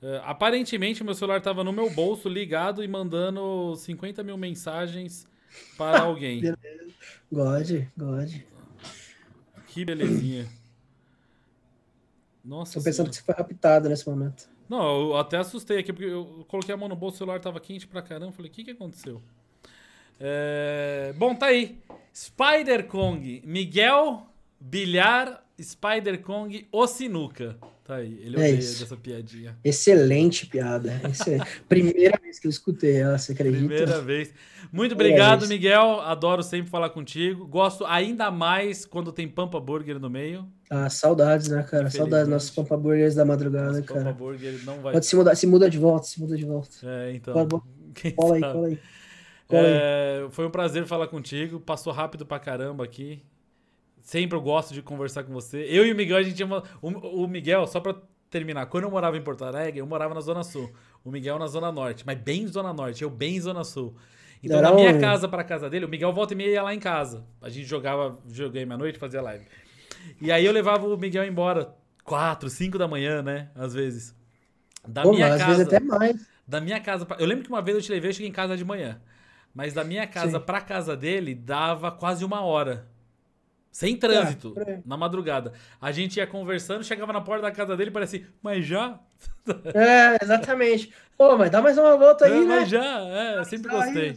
Uh, 0.01 0.23
aparentemente, 0.25 1.03
meu 1.03 1.15
celular 1.15 1.39
estava 1.39 1.65
no 1.65 1.73
meu 1.73 1.91
bolso, 1.91 2.29
ligado 2.29 2.85
e 2.85 2.89
mandando 2.89 3.75
50 3.77 4.23
mil 4.23 4.37
mensagens 4.37 5.27
para 5.77 6.03
alguém. 6.03 6.41
God, 7.33 7.71
God. 7.97 8.31
Que 9.67 9.85
belezinha. 9.85 10.49
Nossa. 12.45 12.75
Tô 12.75 12.85
pensando 12.85 12.95
senhora. 12.95 13.11
que 13.11 13.17
você 13.17 13.23
foi 13.23 13.35
raptado 13.35 13.89
nesse 13.89 14.09
momento. 14.09 14.49
Não, 14.69 15.11
eu 15.11 15.17
até 15.17 15.39
assustei 15.39 15.79
aqui, 15.79 15.93
porque 15.93 16.11
eu 16.11 16.45
coloquei 16.47 16.75
a 16.75 16.79
mão 16.79 16.89
no 16.89 16.97
bolso, 16.97 17.17
o 17.17 17.19
celular 17.19 17.41
tava 17.41 17.59
quente 17.59 17.87
pra 17.87 18.03
caramba. 18.03 18.33
Falei, 18.33 18.51
o 18.51 18.55
que 18.55 18.65
que 18.65 18.71
aconteceu? 18.71 19.21
É... 20.21 21.13
Bom, 21.17 21.35
tá 21.35 21.47
aí. 21.47 21.79
Spider 22.15 22.87
Kong, 22.87 23.43
Miguel, 23.45 24.27
Bilhar 24.61 25.45
Spider 25.61 26.21
Kong 26.23 26.67
ou 26.71 26.87
Sinuca. 26.87 27.57
Tá 27.85 27.97
aí, 27.97 28.21
ele 28.23 28.37
é 28.37 28.39
odeia 28.39 28.59
isso. 28.59 28.81
dessa 28.81 28.97
piadinha. 28.97 29.57
Excelente 29.65 30.47
piada. 30.47 31.01
Excelente. 31.11 31.47
Primeira 31.67 32.19
vez 32.21 32.39
que 32.39 32.47
eu 32.47 32.51
escutei 32.51 32.97
ela, 32.97 33.17
você 33.17 33.33
acredita? 33.33 33.67
Primeira 33.67 34.01
vez. 34.03 34.33
Muito 34.71 34.93
obrigado, 34.93 35.47
é 35.47 35.49
Miguel. 35.49 36.01
Adoro 36.01 36.43
sempre 36.43 36.71
falar 36.71 36.91
contigo. 36.91 37.47
Gosto 37.47 37.87
ainda 37.87 38.31
mais 38.31 38.85
quando 38.85 39.11
tem 39.11 39.27
Pampa 39.27 39.59
Burger 39.59 39.99
no 39.99 40.11
meio. 40.11 40.47
Ah, 40.69 40.91
saudades, 40.91 41.49
né, 41.49 41.63
cara? 41.63 41.89
Saudades 41.89 42.29
nossos 42.29 42.51
Pampa 42.51 42.77
Burgers 42.77 43.15
da 43.15 43.25
madrugada, 43.25 43.73
Nosso 43.73 43.85
cara. 43.85 44.05
Pampa 44.05 44.13
Burger 44.13 44.63
não 44.65 44.81
vai. 44.81 44.93
Pode 44.93 45.07
se 45.07 45.17
mudar, 45.17 45.35
se 45.35 45.47
muda 45.47 45.71
de 45.71 45.79
volta, 45.79 46.07
se 46.07 46.21
muda 46.21 46.37
de 46.37 46.45
volta. 46.45 46.77
É, 46.85 47.15
então. 47.15 47.35
cola 48.15 48.35
aí, 48.37 48.41
cola 48.43 48.67
aí. 48.69 48.79
Cola 49.47 49.63
é, 49.67 50.23
aí. 50.25 50.31
Foi 50.31 50.47
um 50.47 50.51
prazer 50.51 50.85
falar 50.87 51.09
contigo. 51.09 51.59
Passou 51.59 51.91
rápido 51.91 52.27
pra 52.27 52.39
caramba 52.39 52.85
aqui. 52.85 53.23
Sempre 54.09 54.39
eu 54.39 54.41
gosto 54.41 54.73
de 54.73 54.81
conversar 54.81 55.23
com 55.23 55.35
você. 55.35 55.67
Eu 55.69 55.85
e 55.85 55.93
o 55.93 55.95
Miguel, 55.95 56.17
a 56.17 56.23
gente 56.23 56.35
tinha 56.35 56.47
uma... 56.47 56.63
o, 56.81 56.89
o 57.25 57.29
Miguel, 57.29 57.67
só 57.67 57.79
pra 57.79 57.95
terminar, 58.31 58.65
quando 58.65 58.85
eu 58.85 58.91
morava 58.91 59.19
em 59.19 59.21
Porto 59.21 59.45
Alegre, 59.45 59.81
eu 59.81 59.87
morava 59.87 60.15
na 60.15 60.21
Zona 60.23 60.43
Sul. 60.43 60.73
O 61.05 61.11
Miguel 61.11 61.39
na 61.39 61.47
Zona 61.47 61.71
Norte, 61.71 62.07
mas 62.07 62.17
bem 62.19 62.47
Zona 62.47 62.73
Norte, 62.73 63.03
eu 63.03 63.11
bem 63.11 63.39
Zona 63.39 63.65
Sul. 63.65 63.95
Então, 64.43 64.63
da 64.63 64.73
minha 64.73 64.99
casa 64.99 65.29
pra 65.29 65.45
casa 65.45 65.69
dele, 65.69 65.85
o 65.85 65.89
Miguel 65.91 66.11
volta 66.11 66.33
e 66.33 66.37
meia 66.39 66.53
ia 66.53 66.63
lá 66.63 66.75
em 66.75 66.79
casa. 66.79 67.27
A 67.43 67.51
gente 67.51 67.67
jogava 67.67 68.19
joguei 68.27 68.63
à 68.63 68.79
noite, 68.79 68.99
fazia 68.99 69.21
live. 69.21 69.45
E 70.23 70.33
aí 70.33 70.47
eu 70.47 70.53
levava 70.53 70.87
o 70.87 70.97
Miguel 70.97 71.27
embora. 71.27 71.75
Quatro, 72.03 72.49
cinco 72.49 72.79
da 72.79 72.89
manhã, 72.89 73.21
né? 73.21 73.51
Às 73.55 73.75
vezes. 73.75 74.17
Da 74.87 75.03
Pô, 75.03 75.13
minha 75.13 75.29
casa. 75.29 75.43
Às 75.43 75.49
vezes 75.51 75.67
até 75.67 75.81
mais. 75.81 76.27
Da 76.47 76.63
minha 76.63 76.81
casa. 76.81 77.05
Pra, 77.05 77.19
eu 77.21 77.27
lembro 77.27 77.45
que 77.45 77.51
uma 77.51 77.61
vez 77.61 77.77
eu 77.77 77.83
te 77.83 77.93
levei, 77.93 78.09
eu 78.09 78.15
cheguei 78.15 78.31
em 78.31 78.33
casa 78.33 78.57
de 78.57 78.65
manhã. 78.65 79.03
Mas 79.55 79.75
da 79.75 79.85
minha 79.85 80.07
casa 80.07 80.39
Sim. 80.39 80.47
pra 80.47 80.63
casa 80.63 80.97
dele 80.97 81.35
dava 81.35 81.93
quase 81.93 82.25
uma 82.25 82.41
hora. 82.41 82.89
Sem 83.71 83.97
trânsito, 83.97 84.55
é, 84.59 84.81
na 84.85 84.97
madrugada. 84.97 85.53
A 85.81 85.93
gente 85.93 86.17
ia 86.17 86.27
conversando, 86.27 86.83
chegava 86.83 87.13
na 87.13 87.21
porta 87.21 87.43
da 87.43 87.53
casa 87.53 87.77
dele 87.77 87.91
e 87.91 87.93
parecia, 87.93 88.27
mas 88.43 88.67
já? 88.67 88.99
É, 89.75 90.23
exatamente. 90.23 90.93
Pô, 91.17 91.37
mas 91.37 91.51
dá 91.51 91.63
mais 91.63 91.79
uma 91.79 91.97
volta 91.97 92.27
aí, 92.27 92.33
é, 92.33 92.41
né? 92.41 92.61
Mas 92.61 92.69
já, 92.69 93.01
é, 93.01 93.39
eu 93.39 93.45
sempre 93.45 93.71
gostei. 93.71 94.17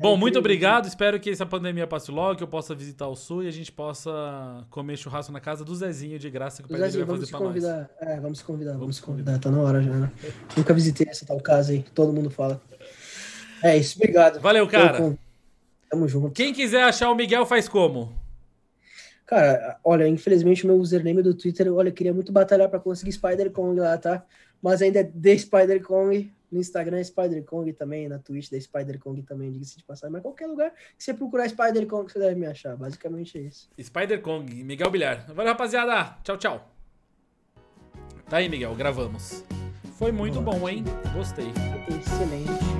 Bom, 0.00 0.16
muito 0.16 0.38
obrigado. 0.38 0.86
Espero 0.86 1.18
que 1.18 1.28
essa 1.28 1.44
pandemia 1.44 1.86
passe 1.86 2.10
logo, 2.10 2.36
que 2.36 2.42
eu 2.42 2.48
possa 2.48 2.72
visitar 2.72 3.08
o 3.08 3.16
Sul 3.16 3.42
e 3.42 3.48
a 3.48 3.50
gente 3.50 3.72
possa 3.72 4.64
comer 4.70 4.96
churrasco 4.96 5.32
na 5.32 5.40
casa 5.40 5.64
do 5.64 5.74
Zezinho 5.74 6.18
de 6.18 6.30
graça 6.30 6.62
que 6.62 6.68
o 6.68 6.70
pai 6.70 6.80
Zezinho, 6.82 7.04
vai 7.04 7.16
fazer 7.16 7.30
pra 7.30 7.38
convidar. 7.40 7.90
nós. 8.00 8.08
É, 8.08 8.20
vamos 8.20 8.42
convidar, 8.42 8.72
vamos, 8.72 8.80
vamos 8.80 9.00
convidar. 9.00 9.38
Tá 9.40 9.50
na 9.50 9.60
hora 9.60 9.82
já, 9.82 9.90
né? 9.92 10.12
Nunca 10.56 10.72
visitei 10.72 11.08
essa 11.08 11.26
tal 11.26 11.40
casa 11.40 11.72
aí, 11.72 11.82
todo 11.94 12.12
mundo 12.12 12.30
fala. 12.30 12.60
É 13.62 13.76
isso, 13.76 13.96
obrigado. 13.96 14.38
Valeu, 14.40 14.68
cara. 14.68 15.16
Tamo 15.90 16.06
junto. 16.06 16.30
Quem 16.30 16.52
quiser 16.52 16.84
achar 16.84 17.10
o 17.10 17.14
Miguel 17.16 17.44
faz 17.44 17.68
como? 17.68 18.14
Cara, 19.28 19.78
olha, 19.84 20.08
infelizmente 20.08 20.64
o 20.64 20.68
meu 20.68 20.76
username 20.76 21.22
do 21.22 21.34
Twitter, 21.34 21.70
olha, 21.70 21.90
eu 21.90 21.92
queria 21.92 22.14
muito 22.14 22.32
batalhar 22.32 22.66
para 22.70 22.80
conseguir 22.80 23.12
Spider 23.12 23.50
Kong 23.50 23.78
lá, 23.78 23.98
tá? 23.98 24.24
Mas 24.60 24.80
ainda 24.80 25.00
é 25.00 25.04
The 25.04 25.36
Spider 25.36 25.82
Kong. 25.82 26.32
No 26.50 26.58
Instagram 26.58 26.96
é 26.96 27.04
Spider 27.04 27.44
Kong 27.44 27.70
também, 27.74 28.08
na 28.08 28.18
Twitch 28.18 28.50
da 28.50 28.58
Spider 28.58 28.98
Kong 28.98 29.22
também, 29.22 29.52
diga-se 29.52 29.76
de 29.76 29.84
passagem. 29.84 30.10
Mas 30.10 30.22
qualquer 30.22 30.46
lugar 30.46 30.72
que 30.96 31.04
você 31.04 31.12
procurar 31.12 31.46
Spider 31.46 31.86
Kong, 31.86 32.10
você 32.10 32.18
deve 32.18 32.40
me 32.40 32.46
achar. 32.46 32.74
Basicamente 32.74 33.36
é 33.36 33.42
isso. 33.42 33.68
Spider 33.78 34.22
Kong, 34.22 34.64
Miguel 34.64 34.90
Bilhar. 34.90 35.26
Valeu, 35.34 35.52
rapaziada. 35.52 36.16
Tchau, 36.24 36.38
tchau. 36.38 36.74
Tá 38.30 38.38
aí, 38.38 38.48
Miguel, 38.48 38.74
gravamos. 38.74 39.44
Foi 39.98 40.10
muito 40.10 40.40
bom, 40.40 40.66
hein? 40.66 40.84
Gostei. 41.14 41.48
Excelente. 41.86 42.77